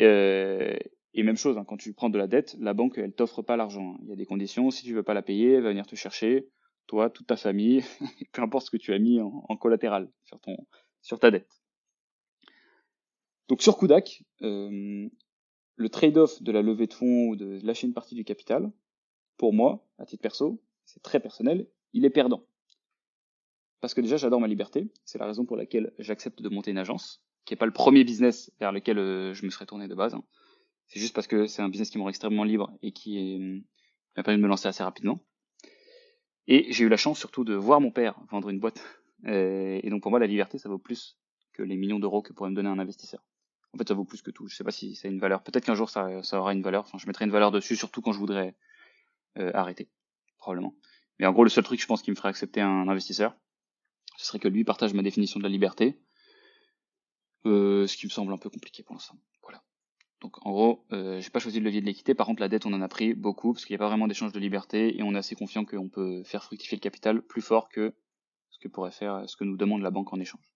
Euh, 0.00 0.76
et 1.14 1.22
même 1.22 1.36
chose, 1.36 1.56
hein, 1.56 1.64
quand 1.64 1.76
tu 1.76 1.92
prends 1.92 2.10
de 2.10 2.18
la 2.18 2.26
dette, 2.26 2.56
la 2.60 2.74
banque, 2.74 2.98
elle 2.98 3.12
t'offre 3.12 3.42
pas 3.42 3.56
l'argent. 3.56 3.94
Hein. 3.94 3.98
Il 4.02 4.08
y 4.08 4.12
a 4.12 4.16
des 4.16 4.26
conditions. 4.26 4.70
Si 4.70 4.84
tu 4.84 4.94
veux 4.94 5.02
pas 5.02 5.14
la 5.14 5.22
payer, 5.22 5.52
elle 5.52 5.62
va 5.62 5.70
venir 5.70 5.86
te 5.86 5.96
chercher, 5.96 6.48
toi, 6.86 7.10
toute 7.10 7.26
ta 7.26 7.36
famille, 7.36 7.82
peu 8.32 8.42
importe 8.42 8.66
ce 8.66 8.70
que 8.70 8.76
tu 8.76 8.92
as 8.92 8.98
mis 8.98 9.20
en, 9.20 9.56
collatéral 9.56 10.10
sur 10.24 10.40
ton, 10.40 10.56
sur 11.02 11.18
ta 11.18 11.30
dette. 11.30 11.62
Donc 13.48 13.62
sur 13.62 13.78
Kudak, 13.78 14.24
euh, 14.42 15.08
le 15.76 15.88
trade-off 15.88 16.42
de 16.42 16.52
la 16.52 16.62
levée 16.62 16.86
de 16.86 16.94
fonds 16.94 17.28
ou 17.28 17.36
de 17.36 17.60
lâcher 17.64 17.86
une 17.86 17.94
partie 17.94 18.14
du 18.14 18.24
capital, 18.24 18.72
pour 19.36 19.52
moi, 19.52 19.86
à 19.98 20.06
titre 20.06 20.22
perso, 20.22 20.62
c'est 20.84 21.02
très 21.02 21.20
personnel, 21.20 21.66
il 21.92 22.04
est 22.04 22.10
perdant. 22.10 22.44
parce 23.80 23.94
que 23.94 24.00
déjà 24.00 24.16
j'adore 24.16 24.40
ma 24.40 24.48
liberté. 24.48 24.90
C'est 25.04 25.18
la 25.18 25.26
raison 25.26 25.44
pour 25.44 25.56
laquelle 25.56 25.92
j'accepte 25.98 26.42
de 26.42 26.48
monter 26.48 26.70
une 26.70 26.78
agence, 26.78 27.22
qui 27.44 27.54
n'est 27.54 27.58
pas 27.58 27.66
le 27.66 27.72
premier 27.72 28.04
business 28.04 28.52
vers 28.58 28.72
lequel 28.72 28.98
euh, 28.98 29.34
je 29.34 29.44
me 29.44 29.50
serais 29.50 29.66
tourné 29.66 29.86
de 29.88 29.94
base. 29.94 30.14
Hein. 30.14 30.24
C'est 30.88 31.00
juste 31.00 31.14
parce 31.14 31.26
que 31.26 31.46
c'est 31.46 31.62
un 31.62 31.68
business 31.68 31.90
qui 31.90 31.98
me 31.98 32.02
rend 32.02 32.08
extrêmement 32.08 32.44
libre 32.44 32.72
et 32.82 32.92
qui 32.92 33.64
m'a 34.16 34.22
permis 34.22 34.38
de 34.38 34.42
me 34.42 34.48
lancer 34.48 34.68
assez 34.68 34.82
rapidement. 34.82 35.20
Et 36.48 36.72
j'ai 36.72 36.84
eu 36.84 36.88
la 36.88 36.96
chance 36.96 37.18
surtout 37.18 37.44
de 37.44 37.54
voir 37.54 37.80
mon 37.80 37.90
père 37.90 38.18
vendre 38.30 38.48
une 38.50 38.60
boîte. 38.60 38.82
Euh, 39.26 39.80
et 39.82 39.90
donc 39.90 40.02
pour 40.02 40.10
moi, 40.10 40.20
la 40.20 40.26
liberté, 40.26 40.58
ça 40.58 40.68
vaut 40.68 40.78
plus 40.78 41.18
que 41.52 41.62
les 41.62 41.76
millions 41.76 41.98
d'euros 41.98 42.22
que 42.22 42.32
pourrait 42.32 42.50
me 42.50 42.54
donner 42.54 42.68
un 42.68 42.78
investisseur. 42.78 43.22
En 43.72 43.78
fait, 43.78 43.88
ça 43.88 43.94
vaut 43.94 44.04
plus 44.04 44.22
que 44.22 44.30
tout. 44.30 44.46
Je 44.46 44.54
sais 44.54 44.64
pas 44.64 44.70
si 44.70 44.94
ça 44.94 45.08
a 45.08 45.10
une 45.10 45.18
valeur. 45.18 45.42
Peut-être 45.42 45.64
qu'un 45.64 45.74
jour, 45.74 45.90
ça, 45.90 46.22
ça, 46.22 46.38
aura 46.38 46.52
une 46.52 46.62
valeur. 46.62 46.82
Enfin, 46.82 46.98
je 46.98 47.06
mettrai 47.06 47.24
une 47.24 47.30
valeur 47.30 47.50
dessus, 47.50 47.76
surtout 47.76 48.00
quand 48.00 48.12
je 48.12 48.18
voudrais 48.18 48.54
euh, 49.38 49.50
arrêter, 49.54 49.88
probablement. 50.38 50.74
Mais 51.18 51.26
en 51.26 51.32
gros, 51.32 51.44
le 51.44 51.50
seul 51.50 51.64
truc, 51.64 51.80
je 51.80 51.86
pense, 51.86 52.02
qui 52.02 52.10
me 52.10 52.16
ferait 52.16 52.28
accepter 52.28 52.60
un 52.60 52.88
investisseur, 52.88 53.34
ce 54.16 54.26
serait 54.26 54.38
que 54.38 54.48
lui 54.48 54.64
partage 54.64 54.94
ma 54.94 55.02
définition 55.02 55.38
de 55.38 55.44
la 55.44 55.50
liberté, 55.50 56.00
euh, 57.46 57.86
ce 57.86 57.96
qui 57.96 58.06
me 58.06 58.10
semble 58.10 58.32
un 58.32 58.38
peu 58.38 58.50
compliqué 58.50 58.82
pour 58.82 58.94
l'instant. 58.94 59.16
Voilà. 59.42 59.62
Donc 60.20 60.44
en 60.46 60.50
gros, 60.50 60.86
euh, 60.92 61.20
j'ai 61.20 61.30
pas 61.30 61.38
choisi 61.38 61.60
le 61.60 61.64
levier 61.64 61.80
de 61.80 61.86
l'équité. 61.86 62.14
Par 62.14 62.26
contre, 62.26 62.40
la 62.40 62.48
dette, 62.48 62.66
on 62.66 62.72
en 62.72 62.82
a 62.82 62.88
pris 62.88 63.14
beaucoup 63.14 63.52
parce 63.52 63.64
qu'il 63.64 63.74
n'y 63.74 63.78
a 63.78 63.84
pas 63.84 63.88
vraiment 63.88 64.08
d'échange 64.08 64.32
de 64.32 64.40
liberté 64.40 64.98
et 64.98 65.02
on 65.02 65.14
est 65.14 65.18
assez 65.18 65.36
confiant 65.36 65.64
qu'on 65.64 65.88
peut 65.88 66.22
faire 66.24 66.42
fructifier 66.42 66.76
le 66.76 66.80
capital 66.80 67.22
plus 67.22 67.42
fort 67.42 67.68
que 67.68 67.94
ce 68.50 68.58
que 68.58 68.68
pourrait 68.68 68.90
faire, 68.90 69.28
ce 69.28 69.36
que 69.36 69.44
nous 69.44 69.56
demande 69.56 69.82
la 69.82 69.90
banque 69.90 70.12
en 70.12 70.20
échange. 70.20 70.50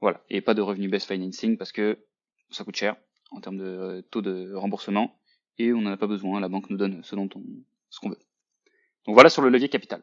Voilà. 0.00 0.22
Et 0.28 0.40
pas 0.40 0.54
de 0.54 0.62
revenu 0.62 0.88
based 0.88 1.08
financing 1.08 1.56
parce 1.56 1.72
que 1.72 2.04
ça 2.50 2.64
coûte 2.64 2.76
cher 2.76 2.96
en 3.30 3.40
termes 3.40 3.58
de 3.58 3.64
euh, 3.64 4.02
taux 4.02 4.22
de 4.22 4.52
remboursement 4.54 5.18
et 5.58 5.72
on 5.72 5.82
n'en 5.82 5.92
a 5.92 5.96
pas 5.96 6.06
besoin. 6.06 6.40
La 6.40 6.48
banque 6.48 6.70
nous 6.70 6.76
donne 6.76 7.02
ce 7.02 7.14
dont 7.14 7.28
on, 7.34 7.42
ce 7.90 8.00
qu'on 8.00 8.10
veut. 8.10 8.18
Donc 9.06 9.14
voilà 9.14 9.28
sur 9.28 9.42
le 9.42 9.48
levier 9.48 9.68
capital. 9.68 10.02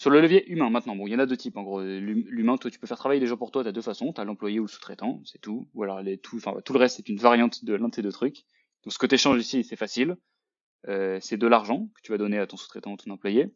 Sur 0.00 0.08
le 0.08 0.22
levier 0.22 0.50
humain, 0.50 0.70
maintenant, 0.70 0.96
bon, 0.96 1.06
il 1.06 1.12
y 1.12 1.14
en 1.14 1.18
a 1.18 1.26
deux 1.26 1.36
types, 1.36 1.58
en 1.58 1.62
gros. 1.62 1.82
L'humain, 1.82 2.56
toi, 2.56 2.70
tu 2.70 2.78
peux 2.78 2.86
faire 2.86 2.96
travailler 2.96 3.20
les 3.20 3.26
gens 3.26 3.36
pour 3.36 3.50
toi, 3.50 3.62
t'as 3.62 3.70
deux 3.70 3.82
façons, 3.82 4.14
t'as 4.14 4.24
l'employé 4.24 4.58
ou 4.58 4.62
le 4.62 4.68
sous-traitant, 4.68 5.20
c'est 5.26 5.42
tout. 5.42 5.68
Ou 5.74 5.82
alors, 5.82 6.00
les, 6.00 6.16
tout, 6.16 6.36
enfin, 6.36 6.54
tout 6.64 6.72
le 6.72 6.78
reste, 6.78 6.96
c'est 6.96 7.10
une 7.10 7.18
variante 7.18 7.66
de 7.66 7.74
l'un 7.74 7.88
de 7.88 7.94
ces 7.94 8.00
deux 8.00 8.10
trucs. 8.10 8.46
Donc, 8.82 8.94
ce 8.94 8.98
que 8.98 9.04
tu 9.04 9.16
échanges 9.16 9.38
ici, 9.38 9.62
c'est 9.62 9.76
facile. 9.76 10.16
Euh, 10.88 11.18
c'est 11.20 11.36
de 11.36 11.46
l'argent 11.46 11.90
que 11.94 12.00
tu 12.02 12.12
vas 12.12 12.16
donner 12.16 12.38
à 12.38 12.46
ton 12.46 12.56
sous-traitant 12.56 12.92
ou 12.92 12.96
ton 12.96 13.10
employé. 13.10 13.52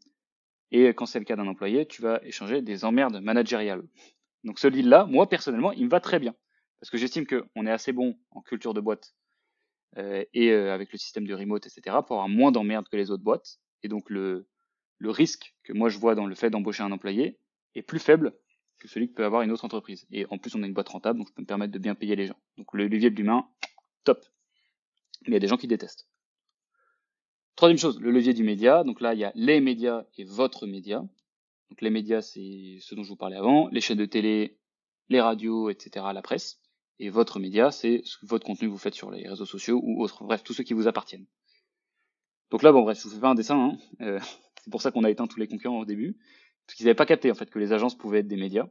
Et 0.71 0.89
quand 0.89 1.07
c'est 1.07 1.19
le 1.19 1.25
cas 1.25 1.37
d'un 1.37 1.47
employé, 1.47 1.87
tu 1.87 2.03
vas 2.03 2.21
échanger 2.25 2.61
des 2.61 2.85
emmerdes 2.85 3.23
managériales. 3.23 3.83
Donc, 4.45 4.59
ce 4.59 4.69
deal-là, 4.69 5.07
moi, 5.07 5.27
personnellement, 5.27 5.73
il 5.73 5.87
me 5.87 5.91
va 5.91 6.01
très 6.01 6.19
bien. 6.19 6.35
Parce 6.79 6.91
que 6.91 6.99
j'estime 6.99 7.25
qu'on 7.27 7.65
est 7.65 7.71
assez 7.71 7.93
bon 7.93 8.19
en 8.33 8.43
culture 8.43 8.75
de 8.75 8.83
boîte 8.83 9.15
et 9.97 10.51
euh, 10.51 10.75
avec 10.75 10.93
le 10.93 10.99
système 10.99 11.27
de 11.27 11.35
remote, 11.35 11.67
etc., 11.67 11.97
pour 12.07 12.17
avoir 12.17 12.29
moins 12.29 12.53
d'emmerdes 12.53 12.89
que 12.89 12.97
les 12.97 13.11
autres 13.11 13.23
boîtes. 13.23 13.59
Et 13.83 13.89
donc, 13.89 14.11
le, 14.11 14.49
le 14.99 15.11
risque 15.11 15.55
que 15.63 15.73
moi 15.73 15.89
je 15.89 15.99
vois 15.99 16.15
dans 16.15 16.27
le 16.27 16.35
fait 16.35 16.51
d'embaucher 16.51 16.83
un 16.83 16.93
employé 16.93 17.39
est 17.75 17.83
plus 17.83 17.99
faible 17.99 18.35
que 18.79 18.89
celui 18.89 19.09
que 19.09 19.15
peut 19.15 19.25
avoir 19.25 19.43
une 19.43 19.53
autre 19.53 19.65
entreprise. 19.65 20.07
Et 20.11 20.27
en 20.31 20.39
plus, 20.39 20.55
on 20.55 20.63
a 20.63 20.67
une 20.67 20.75
boîte 20.75 20.89
rentable, 20.89 21.19
donc 21.19 21.29
je 21.29 21.33
peux 21.33 21.43
me 21.43 21.47
permettre 21.47 21.73
de 21.73 21.79
bien 21.79 21.95
payer 21.95 22.17
les 22.17 22.27
gens. 22.27 22.39
Donc 22.59 22.73
le 22.73 22.87
levier 22.87 23.11
de 23.11 23.17
l'humain, 23.17 23.47
top. 24.05 24.25
Mais 25.23 25.29
il 25.29 25.33
y 25.35 25.37
a 25.37 25.41
des 25.41 25.49
gens 25.49 25.57
qui 25.57 25.69
détestent. 25.69 26.09
Troisième 27.57 27.79
chose, 27.79 28.01
le 28.01 28.11
levier 28.11 28.35
du 28.35 28.43
média. 28.43 28.83
Donc 28.85 29.01
là, 29.01 29.15
il 29.15 29.21
y 29.21 29.25
a 29.25 29.33
les 29.35 29.61
médias 29.61 30.05
et 30.17 30.25
votre 30.25 30.67
média. 30.67 31.05
Donc 31.71 31.81
les 31.81 31.91
médias, 31.91 32.21
c'est 32.21 32.79
ce 32.81 32.95
dont 32.95 33.05
je 33.05 33.09
vous 33.09 33.17
parlais 33.17 33.37
avant, 33.37 33.69
les 33.69 33.81
chaînes 33.81 33.99
de 33.99 34.05
télé, 34.07 34.59
les 35.09 35.21
radios, 35.21 35.71
etc., 35.71 36.07
la 36.13 36.23
presse. 36.23 36.61
Et 36.99 37.11
votre 37.11 37.41
média, 37.41 37.71
c'est 37.71 38.03
votre 38.23 38.47
contenu 38.47 38.69
que 38.69 38.73
vous 38.73 38.79
faites 38.79 38.95
sur 38.95 39.11
les 39.11 39.29
réseaux 39.29 39.47
sociaux 39.47 39.81
ou 39.83 40.03
autres, 40.03 40.25
bref, 40.25 40.43
tous 40.45 40.55
ceux 40.55 40.65
qui 40.65 40.75
vous 40.75 40.87
appartiennent. 40.87 41.27
Donc 42.51 42.63
là, 42.63 42.73
bon 42.73 42.83
bref, 42.83 42.99
je 42.99 43.09
vous 43.09 43.15
fais 43.15 43.21
pas 43.21 43.31
un 43.31 43.35
dessin, 43.35 43.59
hein. 43.59 43.79
Euh, 44.01 44.21
c'est 44.65 44.71
pour 44.71 44.83
ça 44.83 44.91
qu'on 44.91 45.05
a 45.05 45.11
éteint 45.11 45.27
tous 45.27 45.41
les 45.41 45.49
concurrents 45.49 45.81
au 45.81 45.85
début, 45.85 46.17
parce 46.67 46.77
qu'ils 46.77 46.87
n'avaient 46.87 46.95
pas 46.95 47.07
capté 47.07 47.31
en 47.31 47.35
fait 47.35 47.51
que 47.51 47.59
les 47.59 47.73
agences 47.73 47.97
pouvaient 47.97 48.21
être 48.21 48.29
des 48.29 48.37
médias. 48.37 48.69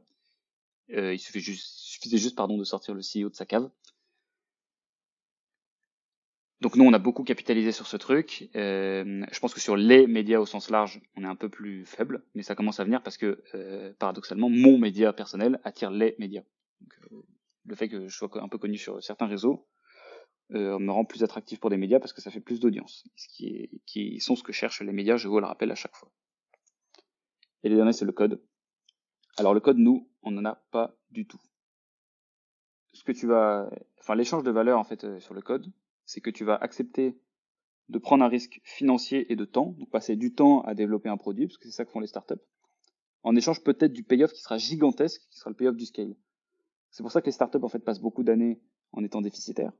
Euh, 0.90 1.14
il 1.14 1.18
suffisait 1.18 2.18
juste, 2.18 2.36
pardon, 2.36 2.58
de 2.58 2.64
sortir 2.64 2.94
le 2.94 3.00
CEO 3.00 3.28
de 3.28 3.34
sa 3.34 3.46
cave. 3.46 3.70
Donc 6.64 6.76
nous, 6.76 6.84
on 6.84 6.94
a 6.94 6.98
beaucoup 6.98 7.24
capitalisé 7.24 7.72
sur 7.72 7.86
ce 7.86 7.98
truc. 7.98 8.48
Euh, 8.56 9.22
je 9.30 9.38
pense 9.38 9.52
que 9.52 9.60
sur 9.60 9.76
les 9.76 10.06
médias 10.06 10.38
au 10.38 10.46
sens 10.46 10.70
large, 10.70 11.02
on 11.14 11.22
est 11.22 11.26
un 11.26 11.36
peu 11.36 11.50
plus 11.50 11.84
faible, 11.84 12.24
mais 12.34 12.42
ça 12.42 12.54
commence 12.54 12.80
à 12.80 12.84
venir 12.84 13.02
parce 13.02 13.18
que, 13.18 13.42
euh, 13.54 13.92
paradoxalement, 13.98 14.48
mon 14.48 14.78
média 14.78 15.12
personnel 15.12 15.60
attire 15.64 15.90
les 15.90 16.14
médias. 16.18 16.42
Euh, 17.12 17.22
le 17.64 17.74
fait 17.74 17.88
que 17.88 18.08
je 18.08 18.16
sois 18.16 18.30
un 18.42 18.48
peu 18.48 18.58
connu 18.58 18.76
sur 18.76 19.02
certains 19.02 19.26
réseaux 19.26 19.66
euh, 20.52 20.78
me 20.78 20.92
rend 20.92 21.04
plus 21.04 21.22
attractif 21.22 21.58
pour 21.60 21.70
des 21.70 21.76
médias 21.76 21.98
parce 21.98 22.12
que 22.12 22.20
ça 22.20 22.30
fait 22.30 22.40
plus 22.40 22.60
d'audience, 22.60 23.04
ce 23.16 23.28
qui, 23.28 23.46
est, 23.46 23.70
qui 23.86 24.20
sont 24.20 24.36
ce 24.36 24.42
que 24.42 24.52
cherchent 24.52 24.82
les 24.82 24.92
médias, 24.92 25.16
je 25.16 25.28
vous 25.28 25.40
le 25.40 25.46
rappelle 25.46 25.70
à 25.70 25.74
chaque 25.74 25.94
fois. 25.94 26.10
Et 27.62 27.70
les 27.70 27.76
derniers, 27.76 27.94
c'est 27.94 28.04
le 28.04 28.12
code. 28.12 28.42
Alors 29.38 29.54
le 29.54 29.60
code, 29.60 29.78
nous, 29.78 30.10
on 30.22 30.30
n'en 30.30 30.44
a 30.44 30.54
pas 30.70 30.96
du 31.10 31.26
tout. 31.26 31.40
Ce 32.92 33.02
que 33.02 33.12
tu 33.12 33.26
vas, 33.26 33.70
enfin 34.00 34.14
l'échange 34.14 34.42
de 34.42 34.50
valeur 34.50 34.78
en 34.78 34.84
fait 34.84 35.04
euh, 35.04 35.18
sur 35.18 35.34
le 35.34 35.40
code, 35.40 35.72
c'est 36.04 36.20
que 36.20 36.30
tu 36.30 36.44
vas 36.44 36.56
accepter 36.56 37.18
de 37.88 37.98
prendre 37.98 38.24
un 38.24 38.28
risque 38.28 38.60
financier 38.64 39.30
et 39.32 39.36
de 39.36 39.44
temps, 39.44 39.74
donc 39.78 39.90
passer 39.90 40.16
du 40.16 40.34
temps 40.34 40.62
à 40.62 40.74
développer 40.74 41.08
un 41.08 41.16
produit, 41.16 41.46
parce 41.46 41.58
que 41.58 41.64
c'est 41.64 41.74
ça 41.74 41.84
que 41.84 41.90
font 41.90 42.00
les 42.00 42.06
startups, 42.06 42.34
en 43.22 43.34
échange 43.36 43.62
peut-être 43.62 43.92
du 43.92 44.04
payoff 44.04 44.32
qui 44.32 44.40
sera 44.40 44.58
gigantesque, 44.58 45.22
qui 45.30 45.38
sera 45.38 45.50
le 45.50 45.56
payoff 45.56 45.76
du 45.76 45.86
scale. 45.86 46.14
C'est 46.94 47.02
pour 47.02 47.10
ça 47.10 47.20
que 47.20 47.26
les 47.26 47.32
startups 47.32 47.58
en 47.60 47.68
fait 47.68 47.80
passent 47.80 48.00
beaucoup 48.00 48.22
d'années 48.22 48.60
en 48.92 49.02
étant 49.02 49.20
déficitaires, 49.20 49.72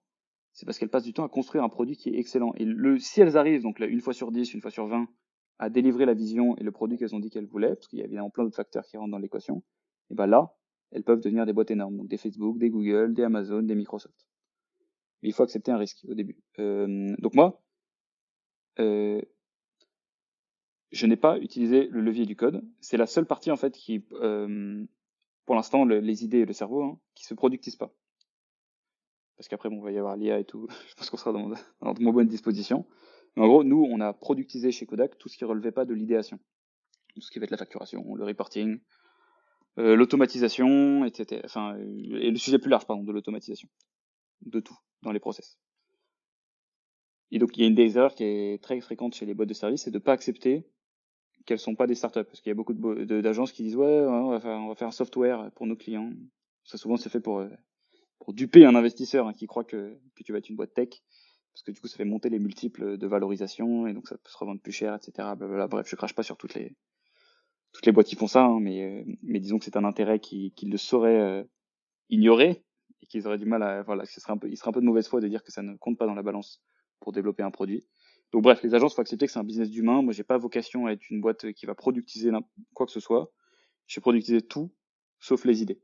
c'est 0.53 0.67
parce 0.67 0.81
qu'elles 0.81 0.89
passent 0.89 1.05
du 1.05 1.13
temps 1.13 1.25
à 1.25 1.29
construire 1.29 1.63
un 1.63 1.69
produit 1.69 1.97
qui 1.97 2.09
est 2.09 2.19
excellent. 2.19 2.53
Et 2.57 2.65
le, 2.65 2.99
si 2.99 3.21
elles 3.21 3.37
arrivent, 3.37 3.63
donc 3.63 3.79
là, 3.79 3.87
une 3.87 4.01
fois 4.01 4.13
sur 4.13 4.33
10, 4.33 4.53
une 4.53 4.61
fois 4.61 4.73
sur 4.73 4.89
20, 4.89 5.07
à 5.61 5.71
délivrer 5.71 6.07
la 6.07 6.15
vision 6.15 6.57
et 6.57 6.65
le 6.65 6.73
produit 6.73 6.99
qu'elles 6.99 7.15
ont 7.15 7.21
dit 7.21 7.31
qu'elles 7.31 7.47
voulaient, 7.47 7.77
parce 7.77 7.87
qu'il 7.87 8.01
y 8.01 8.03
a 8.03 8.07
évidemment 8.07 8.31
plein 8.31 8.43
d'autres 8.43 8.57
facteurs 8.57 8.85
qui 8.85 8.97
rentrent 8.97 9.13
dans 9.13 9.19
l'équation, 9.19 9.63
et 10.11 10.15
ben 10.17 10.27
là, 10.27 10.57
elles 10.91 11.05
peuvent 11.05 11.21
devenir 11.21 11.47
des 11.47 11.53
boîtes 11.53 11.71
énormes, 11.71 11.97
donc 11.97 12.09
des 12.09 12.17
Facebook, 12.17 12.59
des 12.59 12.69
Google, 12.69 13.15
des 13.15 13.23
Amazon, 13.23 13.63
des 13.63 13.77
Microsoft. 13.77 14.27
Mais 15.23 15.29
il 15.29 15.33
faut 15.33 15.45
accepter 15.45 15.71
un 15.71 15.79
risque 15.79 16.05
au 16.09 16.15
début. 16.15 16.43
Euh, 16.59 17.15
donc 17.19 17.35
moi, 17.35 17.63
euh, 18.81 19.23
je 20.91 21.07
n'ai 21.07 21.17
pas 21.17 21.39
utilisé 21.39 21.87
le 21.93 22.01
levier 22.01 22.27
du 22.27 22.35
code. 22.35 22.65
C'est 22.81 22.97
la 22.97 23.07
seule 23.07 23.27
partie 23.27 23.53
en 23.53 23.57
fait 23.57 23.73
qui, 23.73 24.05
euh, 24.15 24.85
pour 25.47 25.55
l'instant, 25.55 25.85
les 25.85 26.25
idées 26.25 26.41
et 26.41 26.47
le 26.47 26.53
cerveau, 26.53 26.83
hein, 26.83 26.99
qui 27.15 27.25
se 27.25 27.35
productisent 27.35 27.77
pas 27.77 27.93
parce 29.37 29.49
qu'après, 29.49 29.69
bon, 29.69 29.77
il 29.79 29.85
va 29.85 29.93
y 29.93 29.99
avoir 29.99 30.17
l'IA 30.17 30.39
et 30.39 30.45
tout, 30.45 30.69
je 30.89 30.95
pense 30.95 31.11
qu'on 31.11 31.17
sera 31.17 31.33
dans, 31.33 31.51
dans 31.81 31.93
de 31.93 32.11
bonne 32.13 32.29
disposition. 32.29 32.87
Mais 33.37 33.43
en 33.43 33.49
gros, 33.49 33.65
nous, 33.65 33.85
on 33.91 34.01
a 34.01 34.13
productisé 34.13 34.71
chez 34.71 34.87
Kodak 34.87 35.19
tout 35.19 35.29
ce 35.29 35.37
qui 35.37 35.45
relevait 35.45 35.73
pas 35.73 35.85
de 35.85 35.95
l'idéation. 35.95 36.39
Tout 37.15 37.21
ce 37.21 37.31
qui 37.31 37.39
va 37.39 37.45
être 37.45 37.51
la 37.51 37.57
facturation, 37.57 38.15
le 38.15 38.25
reporting, 38.25 38.81
euh, 39.79 39.97
l'automatisation, 39.97 41.05
etc. 41.05 41.43
Enfin, 41.45 41.77
et 41.77 42.31
le 42.31 42.37
sujet 42.37 42.59
plus 42.59 42.71
large, 42.71 42.87
pardon, 42.87 43.03
de 43.03 43.13
l'automatisation. 43.13 43.69
De 44.43 44.61
tout, 44.61 44.77
dans 45.03 45.13
les 45.13 45.21
process. 45.21 45.59
Et 47.31 47.39
donc, 47.39 47.57
il 47.57 47.63
y 47.63 47.65
a 47.65 47.67
une 47.67 47.75
des 47.75 47.97
erreurs 47.97 48.15
qui 48.15 48.25
est 48.25 48.63
très 48.63 48.81
fréquente 48.81 49.15
chez 49.15 49.27
les 49.27 49.35
boîtes 49.35 49.49
de 49.49 49.55
services, 49.55 49.83
c'est 49.83 49.91
de 49.91 49.99
ne 49.99 50.03
pas 50.03 50.13
accepter 50.13 50.69
qu'elles 51.45 51.59
sont 51.59 51.75
pas 51.75 51.87
des 51.87 51.95
startups. 51.95 52.25
Parce 52.25 52.41
qu'il 52.41 52.51
y 52.51 52.53
a 52.53 52.55
beaucoup 52.55 52.75
d'agences 52.75 53.53
qui 53.53 53.63
disent, 53.63 53.77
ouais, 53.77 54.05
on 54.07 54.31
va, 54.31 54.41
faire, 54.41 54.59
on 54.59 54.69
va 54.69 54.75
faire 54.75 54.89
un 54.89 54.93
software 54.93 55.51
pour 55.55 55.67
nos 55.67 55.77
clients. 55.77 56.11
Ça, 56.65 56.79
souvent, 56.79 56.97
c'est 56.97 57.11
fait 57.11 57.21
pour 57.21 57.41
euh, 57.41 57.49
duper 58.33 58.65
un 58.65 58.75
investisseur 58.75 59.27
hein, 59.27 59.33
qui 59.33 59.47
croit 59.47 59.65
que, 59.65 59.99
que 60.15 60.23
tu 60.23 60.33
vas 60.33 60.39
être 60.39 60.49
une 60.49 60.57
boîte 60.57 60.75
tech, 60.75 60.89
parce 61.53 61.63
que 61.63 61.71
du 61.71 61.81
coup 61.81 61.89
ça 61.89 61.97
fait 61.97 62.05
monter 62.05 62.31
les 62.31 62.39
multiples 62.39 62.97
de 62.97 63.07
valorisation 63.07 63.87
et 63.87 63.93
donc 63.93 64.09
ça 64.09 64.17
peut 64.17 64.31
se 64.31 64.39
revendre 64.39 64.61
plus 64.61 64.73
cher, 64.73 64.95
etc. 64.95 65.29
Bref, 65.37 65.87
je 65.87 65.97
crache 65.97 66.15
pas 66.15 66.23
sur 66.23 66.37
toutes 66.37 66.55
les 66.55 66.77
toutes 67.73 67.87
les 67.87 67.93
boîtes 67.93 68.07
qui 68.07 68.15
font 68.15 68.29
ça, 68.29 68.45
hein, 68.45 68.61
mais 68.61 68.83
euh, 68.83 69.05
mais 69.23 69.41
disons 69.41 69.59
que 69.59 69.65
c'est 69.65 69.77
un 69.77 69.85
intérêt 69.85 70.21
qu'ils 70.21 70.53
qui 70.55 70.67
le 70.67 70.77
sauraient 70.79 71.21
euh, 71.21 71.45
ignorer 72.09 72.65
et 73.03 73.07
qu'ils 73.07 73.27
auraient 73.27 73.39
du 73.39 73.47
mal 73.47 73.63
à 73.63 73.83
voilà, 73.83 74.05
ce 74.05 74.21
serait 74.21 74.33
un 74.33 74.39
peu, 74.39 74.49
il 74.49 74.57
serait 74.57 74.71
un 74.71 74.73
peu 74.73 74.81
de 74.81 74.87
mauvaise 74.87 75.09
foi 75.09 75.21
de 75.21 75.29
dire 75.29 75.43
que 75.43 75.53
ça 75.53 75.63
ne 75.63 75.77
compte 75.77 75.99
pas 75.99 76.07
dans 76.07 76.15
la 76.15 76.23
balance 76.23 76.63
pour 77.01 77.13
développer 77.13 77.43
un 77.43 77.51
produit. 77.51 77.87
Donc 78.35 78.43
bref, 78.43 78.63
les 78.63 78.75
agences 78.75 78.95
faut 78.95 79.01
accepter 79.01 79.27
que 79.27 79.33
c'est 79.33 79.39
un 79.39 79.45
business 79.45 79.71
d'humain. 79.71 80.03
Moi, 80.03 80.13
j'ai 80.13 80.25
pas 80.25 80.37
vocation 80.37 80.87
à 80.87 80.93
être 80.93 81.09
une 81.09 81.23
boîte 81.23 81.53
qui 81.53 81.65
va 81.65 81.75
productiser 81.75 82.31
quoi 82.75 82.85
que 82.85 82.93
ce 82.93 83.01
soit. 83.01 83.33
Je 83.87 83.99
vais 83.99 84.03
productiser 84.03 84.43
tout 84.43 84.75
sauf 85.21 85.47
les 85.47 85.63
idées 85.63 85.81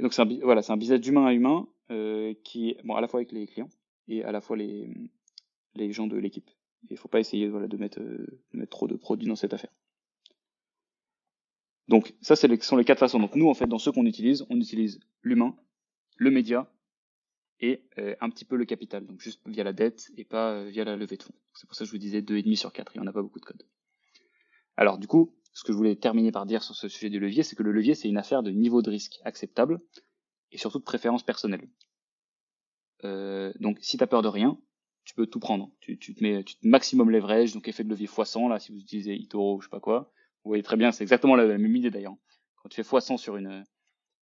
donc 0.00 0.14
c'est 0.14 0.22
un, 0.22 0.38
voilà, 0.42 0.62
c'est 0.62 0.72
un 0.72 0.76
business 0.76 1.00
d'humain 1.00 1.26
à 1.26 1.32
humain 1.32 1.68
euh, 1.90 2.34
qui 2.44 2.76
bon 2.84 2.94
à 2.94 3.00
la 3.00 3.08
fois 3.08 3.20
avec 3.20 3.32
les 3.32 3.46
clients 3.46 3.68
et 4.08 4.22
à 4.24 4.32
la 4.32 4.40
fois 4.40 4.56
les, 4.56 4.92
les 5.74 5.92
gens 5.92 6.06
de 6.06 6.16
l'équipe. 6.16 6.50
Il 6.88 6.96
faut 6.96 7.08
pas 7.08 7.20
essayer 7.20 7.48
de, 7.48 7.76
mettre, 7.76 8.00
euh, 8.00 8.40
de 8.52 8.58
mettre 8.58 8.70
trop 8.70 8.86
de 8.86 8.96
produits 8.96 9.28
dans 9.28 9.36
cette 9.36 9.52
affaire. 9.52 9.72
Donc 11.88 12.14
ça, 12.22 12.36
c'est 12.36 12.48
les, 12.48 12.58
sont 12.60 12.76
les 12.76 12.84
quatre 12.84 12.98
façons. 12.98 13.18
Donc 13.18 13.34
nous, 13.34 13.48
en 13.48 13.54
fait, 13.54 13.66
dans 13.66 13.78
ceux 13.78 13.92
qu'on 13.92 14.06
utilise, 14.06 14.46
on 14.48 14.58
utilise 14.58 15.00
l'humain, 15.22 15.54
le 16.16 16.30
média 16.30 16.72
et 17.60 17.84
euh, 17.98 18.14
un 18.20 18.30
petit 18.30 18.44
peu 18.44 18.56
le 18.56 18.64
capital. 18.64 19.06
Donc 19.06 19.20
juste 19.20 19.40
via 19.46 19.64
la 19.64 19.72
dette 19.72 20.10
et 20.16 20.24
pas 20.24 20.52
euh, 20.52 20.64
via 20.70 20.84
la 20.84 20.96
levée 20.96 21.16
de 21.16 21.22
fonds. 21.22 21.34
C'est 21.54 21.66
pour 21.66 21.76
ça 21.76 21.84
que 21.84 21.86
je 21.86 21.92
vous 21.92 21.98
disais 21.98 22.20
2,5 22.20 22.56
sur 22.56 22.72
4 22.72 22.96
et 22.96 23.00
on 23.00 23.04
n'a 23.04 23.12
pas 23.12 23.22
beaucoup 23.22 23.40
de 23.40 23.44
code. 23.44 23.62
Alors 24.76 24.98
du 24.98 25.06
coup, 25.06 25.34
ce 25.52 25.64
que 25.64 25.72
je 25.72 25.76
voulais 25.76 25.96
terminer 25.96 26.32
par 26.32 26.46
dire 26.46 26.62
sur 26.62 26.74
ce 26.74 26.88
sujet 26.88 27.10
du 27.10 27.20
levier, 27.20 27.42
c'est 27.42 27.56
que 27.56 27.62
le 27.62 27.72
levier, 27.72 27.94
c'est 27.94 28.08
une 28.08 28.16
affaire 28.16 28.42
de 28.42 28.50
niveau 28.50 28.82
de 28.82 28.90
risque 28.90 29.20
acceptable 29.24 29.80
et 30.52 30.58
surtout 30.58 30.78
de 30.78 30.84
préférence 30.84 31.22
personnelle. 31.22 31.68
Euh, 33.04 33.52
donc, 33.60 33.78
si 33.80 33.96
tu 33.96 34.04
as 34.04 34.06
peur 34.06 34.22
de 34.22 34.28
rien, 34.28 34.58
tu 35.04 35.14
peux 35.14 35.26
tout 35.26 35.40
prendre. 35.40 35.70
Tu, 35.80 35.98
te 35.98 36.22
mets 36.22 36.44
tu 36.44 36.56
maximum 36.62 37.10
leverage, 37.10 37.52
donc 37.52 37.66
effet 37.68 37.84
de 37.84 37.88
levier 37.88 38.06
x100, 38.06 38.48
là, 38.48 38.58
si 38.58 38.72
vous 38.72 38.78
utilisez 38.78 39.14
Itoro 39.14 39.56
ou 39.56 39.60
je 39.60 39.66
sais 39.66 39.70
pas 39.70 39.80
quoi, 39.80 40.12
Oui, 40.44 40.62
très 40.62 40.76
bien, 40.76 40.92
c'est 40.92 41.04
exactement 41.04 41.36
la, 41.36 41.46
même 41.46 41.76
idée 41.76 41.90
d'ailleurs. 41.90 42.16
Quand 42.56 42.68
tu 42.68 42.82
fais 42.82 42.96
x100 42.96 43.16
sur 43.16 43.36
une, 43.36 43.64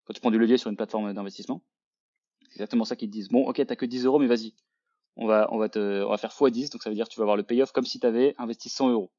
quand 0.05 0.13
tu 0.13 0.21
prends 0.21 0.31
du 0.31 0.39
levier 0.39 0.57
sur 0.57 0.69
une 0.69 0.77
plateforme 0.77 1.13
d'investissement, 1.13 1.63
c'est 2.49 2.57
exactement 2.57 2.85
ça 2.85 2.95
qu'ils 2.95 3.09
disent. 3.09 3.29
Bon, 3.29 3.47
ok, 3.47 3.65
t'as 3.65 3.75
que 3.75 3.85
10 3.85 4.05
euros, 4.05 4.19
mais 4.19 4.27
vas-y, 4.27 4.53
on 5.15 5.27
va, 5.27 5.47
te, 5.69 6.03
on 6.03 6.09
va 6.09 6.17
faire 6.17 6.31
x10, 6.31 6.71
donc 6.71 6.81
ça 6.81 6.89
veut 6.89 6.95
dire 6.95 7.07
que 7.07 7.13
tu 7.13 7.19
vas 7.19 7.23
avoir 7.23 7.37
le 7.37 7.43
payoff 7.43 7.71
comme 7.71 7.85
si 7.85 7.99
tu 7.99 8.07
avais 8.07 8.35
investi 8.37 8.69
100 8.69 8.89
euros. 8.89 9.11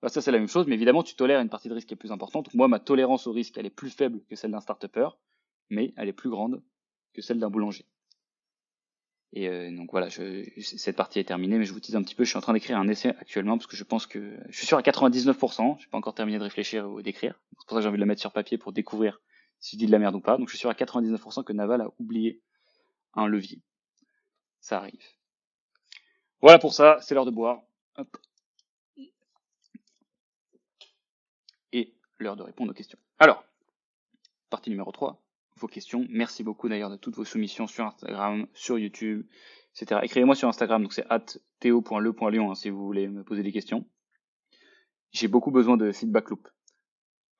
Bah, 0.00 0.08
ça, 0.08 0.20
c'est 0.20 0.30
la 0.30 0.38
même 0.38 0.48
chose, 0.48 0.66
mais 0.66 0.74
évidemment, 0.74 1.02
tu 1.02 1.16
tolères 1.16 1.40
une 1.40 1.48
partie 1.48 1.68
de 1.68 1.74
risque 1.74 1.88
qui 1.88 1.94
est 1.94 1.96
plus 1.96 2.12
importante. 2.12 2.44
Donc, 2.46 2.54
moi, 2.54 2.68
ma 2.68 2.78
tolérance 2.78 3.26
au 3.26 3.32
risque, 3.32 3.58
elle 3.58 3.66
est 3.66 3.70
plus 3.70 3.90
faible 3.90 4.20
que 4.28 4.36
celle 4.36 4.52
d'un 4.52 4.60
start 4.60 4.86
mais 5.70 5.92
elle 5.96 6.08
est 6.08 6.12
plus 6.12 6.30
grande 6.30 6.62
que 7.14 7.20
celle 7.20 7.40
d'un 7.40 7.50
boulanger. 7.50 7.84
Et 9.34 9.48
euh, 9.48 9.70
donc 9.76 9.90
voilà, 9.90 10.08
cette 10.10 10.96
partie 10.96 11.18
est 11.18 11.24
terminée, 11.24 11.58
mais 11.58 11.64
je 11.64 11.72
vous 11.72 11.80
dis 11.80 11.94
un 11.94 12.02
petit 12.02 12.14
peu, 12.14 12.24
je 12.24 12.30
suis 12.30 12.38
en 12.38 12.40
train 12.40 12.54
d'écrire 12.54 12.78
un 12.78 12.88
essai 12.88 13.10
actuellement 13.10 13.58
parce 13.58 13.66
que 13.66 13.76
je 13.76 13.84
pense 13.84 14.06
que 14.06 14.38
je 14.48 14.56
suis 14.56 14.66
sûr 14.66 14.78
à 14.78 14.82
99%, 14.82 15.78
je 15.78 15.84
n'ai 15.84 15.90
pas 15.90 15.98
encore 15.98 16.14
terminé 16.14 16.38
de 16.38 16.44
réfléchir 16.44 16.88
ou 16.88 17.02
d'écrire. 17.02 17.38
C'est 17.50 17.66
pour 17.66 17.70
ça 17.70 17.76
que 17.76 17.82
j'ai 17.82 17.88
envie 17.88 17.98
de 17.98 18.02
le 18.02 18.06
mettre 18.06 18.22
sur 18.22 18.32
papier 18.32 18.56
pour 18.56 18.72
découvrir 18.72 19.20
si 19.60 19.76
je 19.76 19.78
dis 19.78 19.86
de 19.86 19.92
la 19.92 19.98
merde 19.98 20.14
ou 20.14 20.20
pas. 20.20 20.36
Donc 20.36 20.48
je 20.48 20.52
suis 20.52 20.58
sûr 20.58 20.70
à 20.70 20.74
99% 20.74 21.44
que 21.44 21.52
Naval 21.52 21.80
a 21.80 21.88
oublié 21.98 22.40
un 23.14 23.26
levier. 23.26 23.60
Ça 24.60 24.78
arrive. 24.78 25.02
Voilà 26.40 26.58
pour 26.58 26.72
ça, 26.72 26.98
c'est 27.00 27.14
l'heure 27.14 27.26
de 27.26 27.30
boire. 27.30 27.62
Hop. 27.96 28.16
Et 31.72 31.94
l'heure 32.18 32.36
de 32.36 32.42
répondre 32.42 32.70
aux 32.70 32.74
questions. 32.74 32.98
Alors, 33.18 33.44
partie 34.50 34.70
numéro 34.70 34.92
3, 34.92 35.20
vos 35.56 35.66
questions. 35.66 36.06
Merci 36.10 36.44
beaucoup 36.44 36.68
d'ailleurs 36.68 36.90
de 36.90 36.96
toutes 36.96 37.16
vos 37.16 37.24
soumissions 37.24 37.66
sur 37.66 37.84
Instagram, 37.84 38.46
sur 38.54 38.78
YouTube, 38.78 39.26
etc. 39.74 40.00
Écrivez-moi 40.04 40.34
sur 40.34 40.48
Instagram, 40.48 40.82
donc 40.82 40.92
c'est 40.92 41.06
théo.le.lion 41.58 42.50
hein, 42.50 42.54
si 42.54 42.70
vous 42.70 42.84
voulez 42.84 43.08
me 43.08 43.24
poser 43.24 43.42
des 43.42 43.52
questions. 43.52 43.84
J'ai 45.10 45.28
beaucoup 45.28 45.50
besoin 45.50 45.76
de 45.76 45.90
feedback 45.90 46.30
loop, 46.30 46.48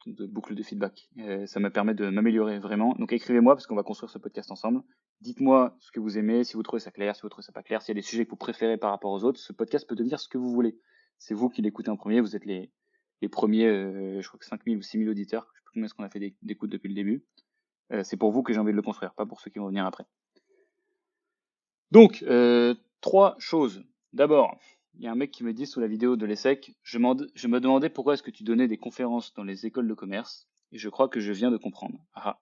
de 0.07 0.27
boucle 0.27 0.55
de 0.55 0.63
feedback. 0.63 1.11
Ça 1.47 1.61
me 1.61 1.71
permet 1.71 1.95
de 1.95 2.09
m'améliorer 2.09 2.59
vraiment. 2.59 2.95
Donc 2.99 3.13
écrivez-moi 3.13 3.55
parce 3.55 3.67
qu'on 3.67 3.77
va 3.77 3.83
construire 3.83 4.11
ce 4.11 4.19
podcast 4.19 4.51
ensemble. 4.51 4.83
Dites-moi 5.21 5.77
ce 5.81 5.91
que 5.91 6.01
vous 6.01 6.17
aimez, 6.17 6.45
si 6.45 6.55
vous 6.55 6.63
trouvez 6.63 6.81
ça 6.81 6.91
clair, 6.91 7.17
si 7.17 7.23
vous 7.23 7.29
trouvez 7.29 7.45
ça 7.45 7.53
pas 7.53 7.63
clair, 7.63 7.83
s'il 7.83 7.95
y 7.95 7.99
a 7.99 8.01
des 8.01 8.07
sujets 8.07 8.25
que 8.25 8.31
vous 8.31 8.37
préférez 8.37 8.77
par 8.77 8.91
rapport 8.91 9.11
aux 9.11 9.25
autres. 9.25 9.41
Ce 9.41 9.53
podcast 9.53 9.89
peut 9.89 9.97
devenir 9.97 10.21
ce 10.21 10.29
que 10.29 10.39
vous 10.39 10.51
voulez. 10.53 10.79
C'est 11.19 11.35
vous 11.35 11.49
qui 11.49 11.63
l'écoutez 11.63 11.91
en 11.91 11.97
premier, 11.97 12.21
vous 12.21 12.37
êtes 12.37 12.45
les, 12.45 12.71
les 13.21 13.29
premiers, 13.29 13.67
euh, 13.67 14.21
je 14.21 14.29
crois 14.29 14.39
que 14.39 14.47
5000 14.47 14.79
ou 14.79 14.83
6000 14.83 15.09
auditeurs. 15.09 15.49
Je 15.53 15.59
sais 15.59 15.65
pas 15.65 15.71
combien 15.75 15.87
est-ce 15.87 15.95
qu'on 15.95 16.05
a 16.05 16.09
fait 16.09 16.35
d'écoute 16.43 16.71
depuis 16.71 16.89
le 16.89 16.95
début. 16.95 17.25
Euh, 17.93 18.05
c'est 18.05 18.17
pour 18.17 18.31
vous 18.31 18.43
que 18.43 18.53
j'ai 18.53 18.61
envie 18.61 18.73
de 18.73 18.77
le 18.77 18.83
construire, 18.83 19.15
pas 19.15 19.27
pour 19.27 19.41
ceux 19.41 19.51
qui 19.51 19.59
vont 19.59 19.67
venir 19.67 19.85
après. 19.87 20.05
Donc, 21.91 22.23
euh, 22.29 22.75
trois 23.01 23.35
choses. 23.39 23.85
D'abord, 24.13 24.59
il 24.99 25.05
y 25.05 25.07
a 25.07 25.13
un 25.13 25.15
mec 25.15 25.31
qui 25.31 25.45
me 25.45 25.53
dit 25.53 25.67
sous 25.67 25.79
la 25.79 25.87
vidéo 25.87 26.17
de 26.17 26.27
l'ESSEC, 26.27 26.75
je, 26.83 26.99
je 27.35 27.49
me 27.49 27.61
demandais 27.61 27.89
pourquoi 27.89 28.15
est-ce 28.15 28.23
que 28.23 28.33
tu 28.33 28.43
donnais 28.43 28.67
des 28.67 28.79
conférences 28.79 29.33
dans 29.35 29.45
les 29.45 29.65
écoles 29.65 29.87
de 29.87 29.95
commerce, 29.95 30.49
et 30.73 30.79
je 30.79 30.89
crois 30.89 31.09
que 31.09 31.21
je 31.21 31.33
viens 31.33 31.53
de 31.53 31.57
comprendre. 31.57 31.99
Ah, 32.15 32.41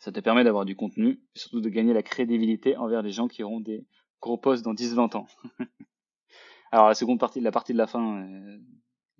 ça 0.00 0.10
te 0.10 0.18
permet 0.18 0.42
d'avoir 0.42 0.64
du 0.64 0.74
contenu, 0.74 1.22
et 1.34 1.38
surtout 1.38 1.60
de 1.60 1.68
gagner 1.68 1.92
la 1.92 2.02
crédibilité 2.02 2.76
envers 2.76 3.02
les 3.02 3.12
gens 3.12 3.28
qui 3.28 3.44
auront 3.44 3.60
des 3.60 3.86
gros 4.20 4.36
postes 4.36 4.64
dans 4.64 4.74
10-20 4.74 5.16
ans. 5.16 5.26
Alors 6.72 6.88
la 6.88 6.94
seconde 6.94 7.20
partie, 7.20 7.40
la 7.40 7.52
partie 7.52 7.72
de 7.72 7.78
la 7.78 7.86
fin, 7.86 8.22
euh, 8.22 8.58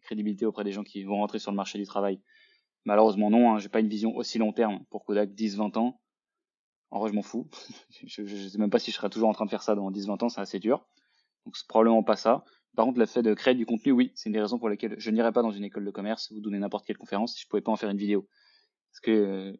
crédibilité 0.03 0.45
auprès 0.45 0.65
des 0.65 0.73
gens 0.73 0.83
qui 0.83 1.05
vont 1.05 1.19
rentrer 1.19 1.39
sur 1.39 1.53
le 1.53 1.57
marché 1.57 1.79
du 1.79 1.87
travail. 1.87 2.21
Malheureusement 2.85 3.31
non, 3.31 3.53
hein, 3.53 3.59
j'ai 3.59 3.69
pas 3.69 3.79
une 3.79 3.89
vision 3.89 4.17
aussi 4.17 4.39
long 4.39 4.53
terme 4.53 4.85
pour 4.91 5.05
Kodak 5.05 5.31
10-20 5.31 5.79
ans. 5.79 6.01
En 6.91 6.99
vrai, 6.99 7.11
je 7.11 7.15
m'en 7.15 7.23
fous. 7.23 7.49
je, 8.07 8.23
ne 8.23 8.49
sais 8.49 8.59
même 8.59 8.71
pas 8.71 8.81
si 8.81 8.91
je 8.91 8.97
serai 8.97 9.11
toujours 9.11 9.29
en 9.29 9.33
train 9.33 9.45
de 9.45 9.51
faire 9.51 9.63
ça 9.63 9.77
dans 9.77 9.91
10-20 9.93 10.25
ans, 10.25 10.29
c'est 10.29 10.41
assez 10.41 10.59
dur. 10.59 10.85
Donc 11.45 11.57
c'est 11.57 11.69
probablement 11.69 12.03
pas 12.03 12.17
ça. 12.17 12.45
Par 12.75 12.85
contre, 12.85 12.99
le 12.99 13.07
fait 13.07 13.23
de 13.23 13.35
créer 13.35 13.55
du 13.55 13.67
contenu, 13.67 13.93
oui, 13.93 14.13
c'est 14.15 14.29
une 14.29 14.33
des 14.33 14.41
raisons 14.41 14.59
pour 14.59 14.69
lesquelles 14.69 14.97
je 14.99 15.11
n'irai 15.11 15.33
pas 15.33 15.43
dans 15.43 15.53
une 15.53 15.65
école 15.65 15.85
de 15.85 15.91
commerce 15.91 16.31
ou 16.31 16.41
donner 16.41 16.59
n'importe 16.59 16.87
quelle 16.87 16.99
conférence 16.99 17.35
si 17.35 17.43
je 17.43 17.49
pouvais 17.49 17.63
pas 17.63 17.71
en 17.71 17.77
faire 17.77 17.91
une 17.91 17.99
vidéo. 17.99 18.29
Parce 18.91 19.01
que, 19.01 19.11
euh, 19.11 19.53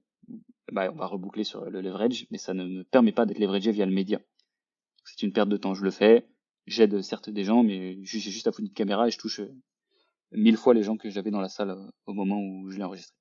bah, 0.73 0.91
on 0.93 0.97
va 0.97 1.07
reboucler 1.07 1.45
sur 1.45 1.65
le 1.71 1.81
leverage, 1.81 2.27
mais 2.31 2.39
ça 2.39 2.55
ne 2.55 2.65
me 2.65 2.83
permet 2.85 3.13
pas 3.13 3.25
d'être 3.27 3.39
leveragé 3.39 3.71
via 3.71 3.87
le 3.87 3.93
média. 3.93 4.21
C'est 5.05 5.23
une 5.23 5.33
perte 5.33 5.49
de 5.49 5.57
temps, 5.57 5.75
je 5.75 5.85
le 5.85 5.91
fais. 5.91 6.27
J'aide 6.67 7.03
certes 7.03 7.31
des 7.31 7.45
gens, 7.45 7.63
mais 7.63 7.99
j'ai 8.03 8.19
juste 8.19 8.47
à 8.49 8.53
foutre 8.53 8.67
une 8.67 8.73
caméra 8.73 9.07
et 9.07 9.11
je 9.11 9.19
touche 9.19 9.41
euh, 9.41 9.55
mille 10.33 10.57
fois 10.57 10.75
les 10.75 10.83
gens 10.83 10.97
que 10.97 11.11
j'avais 11.11 11.31
dans 11.31 11.41
la 11.41 11.49
salle 11.49 11.71
euh, 11.71 11.87
au 12.07 12.15
moment 12.15 12.41
où 12.41 12.71
je 12.71 12.79
l'ai 12.79 12.85
enregistré. 12.85 13.15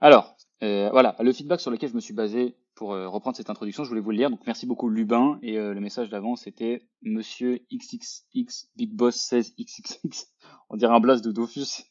Alors, 0.00 0.36
voilà, 0.60 1.16
le 1.20 1.32
feedback 1.32 1.60
sur 1.60 1.70
lequel 1.70 1.90
je 1.90 1.94
me 1.94 2.00
suis 2.00 2.14
basé 2.14 2.56
pour 2.76 2.92
euh, 2.92 3.08
reprendre 3.08 3.36
cette 3.36 3.50
introduction, 3.50 3.82
je 3.82 3.88
voulais 3.88 4.00
vous 4.00 4.12
le 4.12 4.18
lire. 4.18 4.30
Donc 4.30 4.46
merci 4.46 4.66
beaucoup 4.66 4.88
Lubin 4.88 5.38
et 5.42 5.56
le 5.56 5.80
message 5.80 6.08
d'avant 6.08 6.36
c'était 6.36 6.86
Monsieur 7.02 7.58
XXX 7.72 8.68
Big 8.76 8.92
Boss 8.92 9.16
16 9.16 9.56
XXX. 9.58 10.26
On 10.70 10.76
dirait 10.76 10.94
un 10.94 11.00
blast 11.00 11.24
de 11.24 11.32
Dofus. 11.32 11.84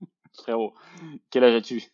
Frérot, 0.34 0.74
quel 1.30 1.44
âge 1.44 1.54
as-tu? 1.54 1.84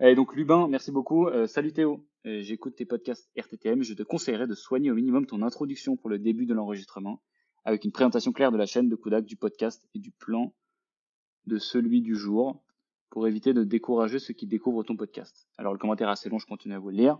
Et 0.00 0.14
donc 0.14 0.36
Lubin, 0.36 0.68
merci 0.68 0.92
beaucoup. 0.92 1.28
salut 1.46 1.72
Théo, 1.72 2.06
j'écoute 2.24 2.76
tes 2.76 2.84
podcasts 2.84 3.30
RTTM. 3.36 3.82
Je 3.82 3.94
te 3.94 4.02
conseillerais 4.02 4.46
de 4.46 4.54
soigner 4.54 4.90
au 4.90 4.94
minimum 4.94 5.26
ton 5.26 5.42
introduction 5.42 5.96
pour 5.96 6.10
le 6.10 6.18
début 6.18 6.46
de 6.46 6.54
l'enregistrement 6.54 7.22
avec 7.64 7.84
une 7.84 7.92
présentation 7.92 8.32
claire 8.32 8.52
de 8.52 8.58
la 8.58 8.66
chaîne, 8.66 8.88
de 8.88 8.96
Kodak, 8.96 9.24
du 9.24 9.36
podcast 9.36 9.88
et 9.94 9.98
du 9.98 10.10
plan 10.10 10.54
de 11.46 11.58
celui 11.58 12.02
du 12.02 12.14
jour 12.14 12.62
pour 13.10 13.26
éviter 13.28 13.52
de 13.52 13.64
décourager 13.64 14.18
ceux 14.18 14.34
qui 14.34 14.46
découvrent 14.46 14.82
ton 14.82 14.96
podcast. 14.96 15.48
Alors 15.58 15.72
le 15.72 15.78
commentaire 15.78 16.08
est 16.08 16.12
assez 16.12 16.28
long, 16.28 16.38
je 16.38 16.46
continue 16.46 16.74
à 16.74 16.78
vous 16.78 16.90
le 16.90 16.96
lire. 16.96 17.18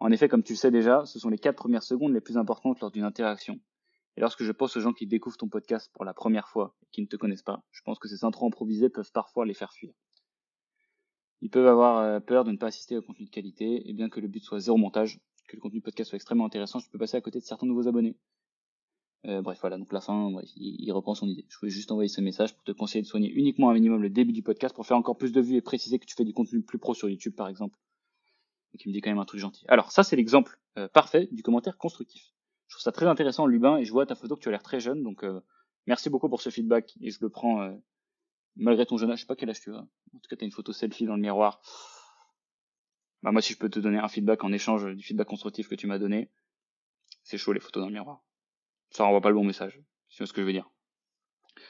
En 0.00 0.10
effet, 0.10 0.28
comme 0.28 0.42
tu 0.42 0.54
le 0.54 0.58
sais 0.58 0.70
déjà, 0.70 1.04
ce 1.06 1.18
sont 1.18 1.28
les 1.28 1.38
quatre 1.38 1.56
premières 1.56 1.82
secondes 1.82 2.12
les 2.12 2.20
plus 2.20 2.36
importantes 2.36 2.80
lors 2.80 2.90
d'une 2.90 3.04
interaction. 3.04 3.60
Et 4.16 4.20
lorsque 4.20 4.42
je 4.42 4.52
pense 4.52 4.76
aux 4.76 4.80
gens 4.80 4.92
qui 4.92 5.06
découvrent 5.06 5.36
ton 5.36 5.48
podcast 5.48 5.90
pour 5.94 6.04
la 6.04 6.12
première 6.12 6.48
fois 6.48 6.74
et 6.82 6.86
qui 6.90 7.00
ne 7.02 7.06
te 7.06 7.16
connaissent 7.16 7.42
pas, 7.42 7.62
je 7.70 7.80
pense 7.82 7.98
que 7.98 8.08
ces 8.08 8.24
intros 8.24 8.48
improvisés 8.48 8.90
peuvent 8.90 9.12
parfois 9.12 9.46
les 9.46 9.54
faire 9.54 9.72
fuir. 9.72 9.92
Ils 11.40 11.50
peuvent 11.50 11.66
avoir 11.66 11.98
euh, 11.98 12.20
peur 12.20 12.44
de 12.44 12.52
ne 12.52 12.56
pas 12.56 12.66
assister 12.66 12.96
au 12.96 13.02
contenu 13.02 13.24
de 13.26 13.30
qualité, 13.30 13.88
et 13.88 13.92
bien 13.94 14.08
que 14.08 14.20
le 14.20 14.28
but 14.28 14.44
soit 14.44 14.60
zéro 14.60 14.76
montage, 14.76 15.18
que 15.48 15.56
le 15.56 15.60
contenu 15.60 15.80
podcast 15.80 16.10
soit 16.10 16.16
extrêmement 16.16 16.46
intéressant, 16.46 16.78
je 16.78 16.88
peux 16.88 16.98
passer 16.98 17.16
à 17.16 17.20
côté 17.20 17.40
de 17.40 17.44
certains 17.44 17.66
nouveaux 17.66 17.88
abonnés. 17.88 18.16
Euh, 19.26 19.40
bref, 19.40 19.58
voilà, 19.60 19.78
donc 19.78 19.92
la 19.92 20.00
fin, 20.00 20.32
il, 20.56 20.90
reprend 20.92 21.14
son 21.14 21.28
idée. 21.28 21.46
Je 21.48 21.56
voulais 21.58 21.70
juste 21.70 21.92
envoyer 21.92 22.08
ce 22.08 22.20
message 22.20 22.54
pour 22.54 22.64
te 22.64 22.72
conseiller 22.72 23.02
de 23.02 23.06
soigner 23.06 23.30
uniquement 23.30 23.70
un 23.70 23.74
minimum 23.74 24.02
le 24.02 24.10
début 24.10 24.32
du 24.32 24.42
podcast 24.42 24.74
pour 24.74 24.84
faire 24.84 24.96
encore 24.96 25.16
plus 25.16 25.32
de 25.32 25.40
vues 25.40 25.56
et 25.56 25.60
préciser 25.60 25.98
que 25.98 26.06
tu 26.06 26.14
fais 26.16 26.24
du 26.24 26.32
contenu 26.32 26.62
plus 26.62 26.78
pro 26.78 26.92
sur 26.92 27.08
YouTube, 27.08 27.34
par 27.34 27.48
exemple. 27.48 27.78
Donc 28.72 28.84
il 28.84 28.88
me 28.88 28.92
dit 28.92 29.00
quand 29.00 29.10
même 29.10 29.20
un 29.20 29.24
truc 29.24 29.40
gentil. 29.40 29.64
Alors 29.68 29.92
ça, 29.92 30.02
c'est 30.02 30.16
l'exemple 30.16 30.58
euh, 30.76 30.88
parfait 30.88 31.28
du 31.30 31.42
commentaire 31.42 31.78
constructif. 31.78 32.32
Je 32.66 32.74
trouve 32.74 32.82
ça 32.82 32.90
très 32.90 33.06
intéressant, 33.06 33.46
Lubin, 33.46 33.76
et 33.76 33.84
je 33.84 33.92
vois 33.92 34.06
ta 34.06 34.16
photo 34.16 34.34
que 34.34 34.40
tu 34.40 34.48
as 34.48 34.52
l'air 34.52 34.62
très 34.62 34.80
jeune, 34.80 35.02
donc 35.04 35.22
euh, 35.22 35.40
merci 35.86 36.10
beaucoup 36.10 36.28
pour 36.28 36.42
ce 36.42 36.50
feedback, 36.50 36.96
et 37.00 37.10
je 37.10 37.18
le 37.20 37.28
prends 37.28 37.70
malgré 38.56 38.86
ton 38.86 38.96
jeune 38.96 39.10
âge. 39.10 39.18
Je 39.18 39.22
sais 39.22 39.26
pas 39.26 39.36
quel 39.36 39.50
âge 39.50 39.60
tu 39.60 39.72
as. 39.72 39.78
En 39.78 40.18
tout 40.18 40.28
cas, 40.28 40.36
tu 40.36 40.44
as 40.44 40.46
une 40.46 40.52
photo 40.52 40.72
selfie 40.72 41.04
dans 41.04 41.16
le 41.16 41.22
miroir. 41.22 41.60
Bah 43.22 43.30
moi, 43.30 43.40
si 43.40 43.52
je 43.52 43.58
peux 43.58 43.68
te 43.68 43.78
donner 43.78 43.98
un 43.98 44.08
feedback 44.08 44.42
en 44.42 44.52
échange 44.52 44.96
du 44.96 45.02
feedback 45.04 45.28
constructif 45.28 45.68
que 45.68 45.74
tu 45.76 45.86
m'as 45.86 45.98
donné, 45.98 46.28
c'est 47.22 47.38
chaud 47.38 47.52
les 47.52 47.60
photos 47.60 47.82
dans 47.82 47.88
le 47.88 47.92
miroir 47.92 48.24
ça 48.92 49.04
renvoie 49.04 49.20
pas 49.20 49.30
le 49.30 49.34
bon 49.34 49.44
message. 49.44 49.80
C'est 50.08 50.26
ce 50.26 50.32
que 50.32 50.42
je 50.42 50.46
veux 50.46 50.52
dire. 50.52 50.70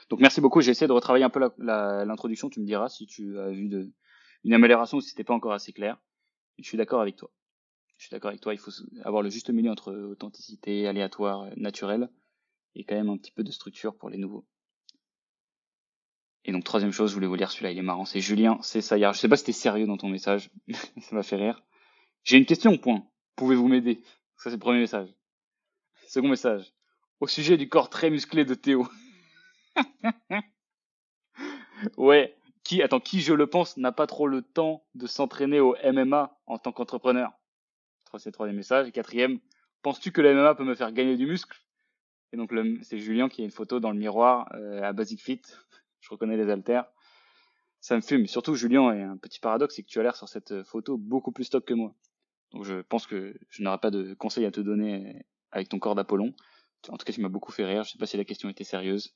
Donc 0.09 0.19
merci 0.19 0.41
beaucoup. 0.41 0.61
J'ai 0.61 0.71
essayé 0.71 0.87
de 0.87 0.93
retravailler 0.93 1.25
un 1.25 1.29
peu 1.29 1.39
l'introduction. 1.57 2.49
Tu 2.49 2.59
me 2.59 2.65
diras 2.65 2.89
si 2.89 3.05
tu 3.07 3.39
as 3.39 3.49
vu 3.49 3.91
une 4.43 4.53
amélioration 4.53 4.97
ou 4.97 5.01
si 5.01 5.09
c'était 5.09 5.23
pas 5.23 5.33
encore 5.33 5.53
assez 5.53 5.73
clair. 5.73 5.97
Je 6.59 6.67
suis 6.67 6.77
d'accord 6.77 7.01
avec 7.01 7.15
toi. 7.15 7.31
Je 7.97 8.05
suis 8.05 8.11
d'accord 8.11 8.29
avec 8.29 8.41
toi. 8.41 8.53
Il 8.53 8.57
faut 8.59 8.71
avoir 9.03 9.23
le 9.23 9.29
juste 9.29 9.49
milieu 9.49 9.71
entre 9.71 9.93
authenticité, 9.93 10.87
aléatoire, 10.87 11.47
naturel, 11.55 12.09
et 12.75 12.83
quand 12.83 12.95
même 12.95 13.09
un 13.09 13.17
petit 13.17 13.31
peu 13.31 13.43
de 13.43 13.51
structure 13.51 13.95
pour 13.95 14.09
les 14.09 14.17
nouveaux. 14.17 14.45
Et 16.45 16.51
donc 16.51 16.65
troisième 16.65 16.91
chose, 16.91 17.11
je 17.11 17.15
voulais 17.15 17.27
vous 17.27 17.35
lire 17.35 17.49
celui-là, 17.49 17.71
il 17.71 17.77
est 17.77 17.83
marrant. 17.83 18.03
C'est 18.03 18.19
Julien, 18.19 18.59
c'est 18.61 18.81
Sayard. 18.81 19.13
Je 19.13 19.19
sais 19.19 19.29
pas 19.29 19.37
si 19.37 19.45
t'es 19.45 19.53
sérieux 19.53 19.87
dans 19.87 19.95
ton 19.95 20.09
message. 20.09 20.51
ça 20.99 21.15
m'a 21.15 21.23
fait 21.23 21.37
rire. 21.37 21.63
J'ai 22.23 22.37
une 22.37 22.45
question, 22.45 22.77
point. 22.77 23.07
Pouvez-vous 23.37 23.67
m'aider? 23.67 24.01
Ça 24.35 24.49
c'est 24.49 24.57
le 24.57 24.59
premier 24.59 24.79
message. 24.79 25.09
Second 26.07 26.27
message 26.27 26.73
au 27.23 27.27
sujet 27.27 27.55
du 27.55 27.69
corps 27.69 27.89
très 27.89 28.09
musclé 28.09 28.43
de 28.43 28.53
Théo. 28.53 28.85
ouais, 31.97 32.35
qui, 32.65 32.83
attends, 32.83 32.99
qui, 32.99 33.21
je 33.21 33.33
le 33.33 33.47
pense, 33.47 33.77
n'a 33.77 33.93
pas 33.93 34.07
trop 34.07 34.27
le 34.27 34.41
temps 34.41 34.83
de 34.93 35.07
s'entraîner 35.07 35.61
au 35.61 35.73
MMA 35.85 36.37
en 36.47 36.57
tant 36.57 36.73
qu'entrepreneur? 36.73 37.31
C'est 38.17 38.27
le 38.27 38.33
troisième 38.33 38.57
message. 38.57 38.89
Et 38.89 38.91
quatrième, 38.91 39.39
penses-tu 39.83 40.11
que 40.11 40.19
le 40.19 40.35
MMA 40.35 40.55
peut 40.55 40.65
me 40.65 40.75
faire 40.75 40.91
gagner 40.91 41.15
du 41.15 41.25
muscle? 41.25 41.57
Et 42.33 42.37
donc, 42.37 42.51
c'est 42.81 42.99
Julien 42.99 43.29
qui 43.29 43.41
a 43.41 43.45
une 43.45 43.51
photo 43.51 43.79
dans 43.79 43.91
le 43.91 43.97
miroir 43.97 44.51
euh, 44.55 44.83
à 44.83 44.91
Basic 44.91 45.21
Fit. 45.21 45.41
je 46.01 46.09
reconnais 46.09 46.35
les 46.35 46.49
haltères. 46.49 46.91
Ça 47.79 47.95
me 47.95 48.01
fume. 48.01 48.27
Surtout, 48.27 48.55
Julien, 48.55 48.91
et 48.91 49.01
un 49.01 49.15
petit 49.15 49.39
paradoxe, 49.39 49.75
c'est 49.75 49.83
que 49.83 49.87
tu 49.87 49.97
as 49.97 50.03
l'air 50.03 50.17
sur 50.17 50.27
cette 50.27 50.63
photo 50.63 50.97
beaucoup 50.97 51.31
plus 51.31 51.45
stock 51.45 51.63
que 51.63 51.73
moi. 51.73 51.95
Donc, 52.51 52.65
je 52.65 52.81
pense 52.81 53.07
que 53.07 53.33
je 53.49 53.63
n'aurai 53.63 53.77
pas 53.77 53.91
de 53.91 54.13
conseils 54.13 54.45
à 54.45 54.51
te 54.51 54.59
donner 54.59 55.25
avec 55.51 55.69
ton 55.69 55.79
corps 55.79 55.95
d'Apollon. 55.95 56.33
En 56.89 56.97
tout 56.97 57.05
cas, 57.05 57.13
tu 57.13 57.21
m'as 57.21 57.29
beaucoup 57.29 57.51
fait 57.51 57.65
rire. 57.65 57.83
Je 57.83 57.91
sais 57.91 57.97
pas 57.97 58.05
si 58.05 58.17
la 58.17 58.25
question 58.25 58.49
était 58.49 58.63
sérieuse. 58.63 59.13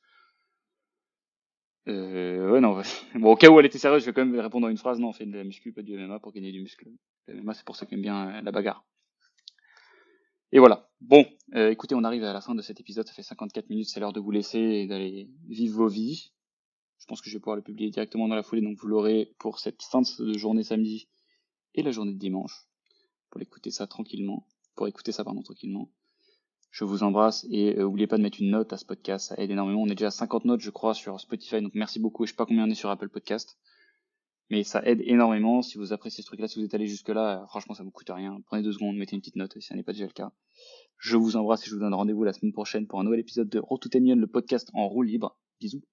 Euh, 1.88 2.52
ouais, 2.52 2.60
non. 2.60 2.82
Bon, 3.16 3.32
au 3.32 3.36
cas 3.36 3.50
où 3.50 3.60
elle 3.60 3.66
était 3.66 3.78
sérieuse, 3.78 4.02
je 4.02 4.08
vais 4.08 4.14
quand 4.14 4.26
même 4.26 4.40
répondre 4.40 4.68
en 4.68 4.70
une 4.70 4.78
phrase. 4.78 5.00
Non, 5.00 5.10
on 5.10 5.14
fait 5.14 5.26
de 5.26 5.36
la 5.36 5.44
muscu, 5.44 5.72
pas 5.72 5.82
du 5.82 5.98
MMA 5.98 6.20
pour 6.20 6.34
gagner 6.34 6.52
du 6.52 6.62
muscle. 6.62 6.90
Le 7.28 7.42
MMA, 7.42 7.54
c'est 7.54 7.66
pour 7.66 7.76
ceux 7.76 7.86
qui 7.86 7.96
aiment 7.96 8.02
bien 8.02 8.30
euh, 8.30 8.42
la 8.42 8.52
bagarre. 8.52 8.86
Et 10.52 10.60
voilà. 10.60 10.90
Bon, 11.02 11.26
euh, 11.56 11.70
écoutez, 11.70 11.96
on 11.96 12.04
arrive 12.04 12.24
à 12.24 12.34
la 12.34 12.42
fin 12.42 12.56
de 12.56 12.62
cet 12.62 12.80
épisode. 12.80 13.08
Ça 13.08 13.14
fait 13.14 13.24
54 13.24 13.70
minutes. 13.70 13.90
C'est 13.90 14.00
l'heure 14.00 14.14
de 14.14 14.20
vous 14.20 14.32
laisser 14.32 14.60
et 14.60 14.88
d'aller 14.88 15.30
vivre 15.48 15.78
vos 15.78 15.88
vies. 15.88 16.32
Je 17.00 17.06
pense 17.06 17.22
que 17.22 17.30
je 17.30 17.36
vais 17.36 17.40
pouvoir 17.40 17.56
le 17.56 17.62
publier 17.62 17.90
directement 17.90 18.28
dans 18.28 18.36
la 18.36 18.44
foulée, 18.44 18.62
donc 18.62 18.78
vous 18.78 18.88
l'aurez 18.88 19.34
pour 19.40 19.60
cette 19.60 19.82
fin 19.84 20.02
de 20.02 20.38
journée 20.38 20.64
samedi 20.64 21.08
et 21.76 21.84
la 21.84 21.92
journée 21.92 22.14
de 22.14 22.18
dimanche, 22.18 22.68
pour 23.30 23.42
écouter 23.42 23.72
ça 23.72 23.88
tranquillement, 23.88 24.48
pour 24.76 24.88
écouter 24.88 25.12
ça 25.12 25.24
pardon 25.24 25.44
tranquillement. 25.44 25.92
Je 26.70 26.84
vous 26.84 27.04
embrasse 27.04 27.46
et 27.50 27.78
euh, 27.78 28.08
pas 28.08 28.18
de 28.18 28.22
mettre 28.22 28.42
une 28.42 28.52
note 28.52 28.74
à 28.74 28.78
ce 28.78 28.86
podcast, 28.86 29.30
ça 29.30 29.36
aide 29.38 29.52
énormément. 29.52 29.82
On 29.82 29.88
est 29.88 29.96
déjà 29.96 30.08
à 30.08 30.12
50 30.12 30.46
notes 30.46 30.62
je 30.62 30.70
crois 30.70 30.94
sur 30.94 31.20
Spotify, 31.20 31.62
donc 31.62 31.74
merci 31.74 32.00
beaucoup. 32.00 32.26
Je 32.26 32.32
sais 32.32 32.36
pas 32.36 32.46
combien 32.46 32.66
on 32.66 32.70
est 32.70 32.76
sur 32.76 32.90
Apple 32.90 33.10
Podcast. 33.10 33.58
Mais 34.50 34.64
ça 34.64 34.82
aide 34.86 35.02
énormément. 35.04 35.62
Si 35.62 35.78
vous 35.78 35.92
appréciez 35.92 36.22
ce 36.24 36.28
truc-là, 36.28 36.48
si 36.48 36.60
vous 36.60 36.66
êtes 36.66 36.74
allé 36.74 36.88
jusque-là, 36.88 37.42
euh, 37.42 37.48
franchement, 37.48 37.74
ça 37.74 37.84
vous 37.84 37.92
coûte 37.92 38.10
rien. 38.10 38.40
Prenez 38.46 38.64
deux 38.64 38.72
secondes, 38.72 38.96
mettez 38.96 39.16
une 39.16 39.22
petite 39.22 39.36
note 39.36 39.54
si 39.54 39.62
ça 39.62 39.76
n'est 39.76 39.84
pas 39.84 39.92
déjà 39.92 40.06
le 40.06 40.12
cas. 40.12 40.32
Je 40.98 41.18
vous 41.18 41.36
embrasse 41.36 41.64
et 41.64 41.70
je 41.70 41.76
vous 41.76 41.82
donne 41.82 41.94
rendez-vous 41.94 42.24
la 42.24 42.34
semaine 42.34 42.54
prochaine 42.54 42.88
pour 42.88 43.00
un 43.00 43.04
nouvel 43.04 43.20
épisode 43.20 43.50
de 43.50 43.60
Road 43.60 43.82
le 43.94 44.28
podcast 44.28 44.70
en 44.74 44.88
roue 44.88 45.04
libre. 45.04 45.38
Bisous. 45.60 45.84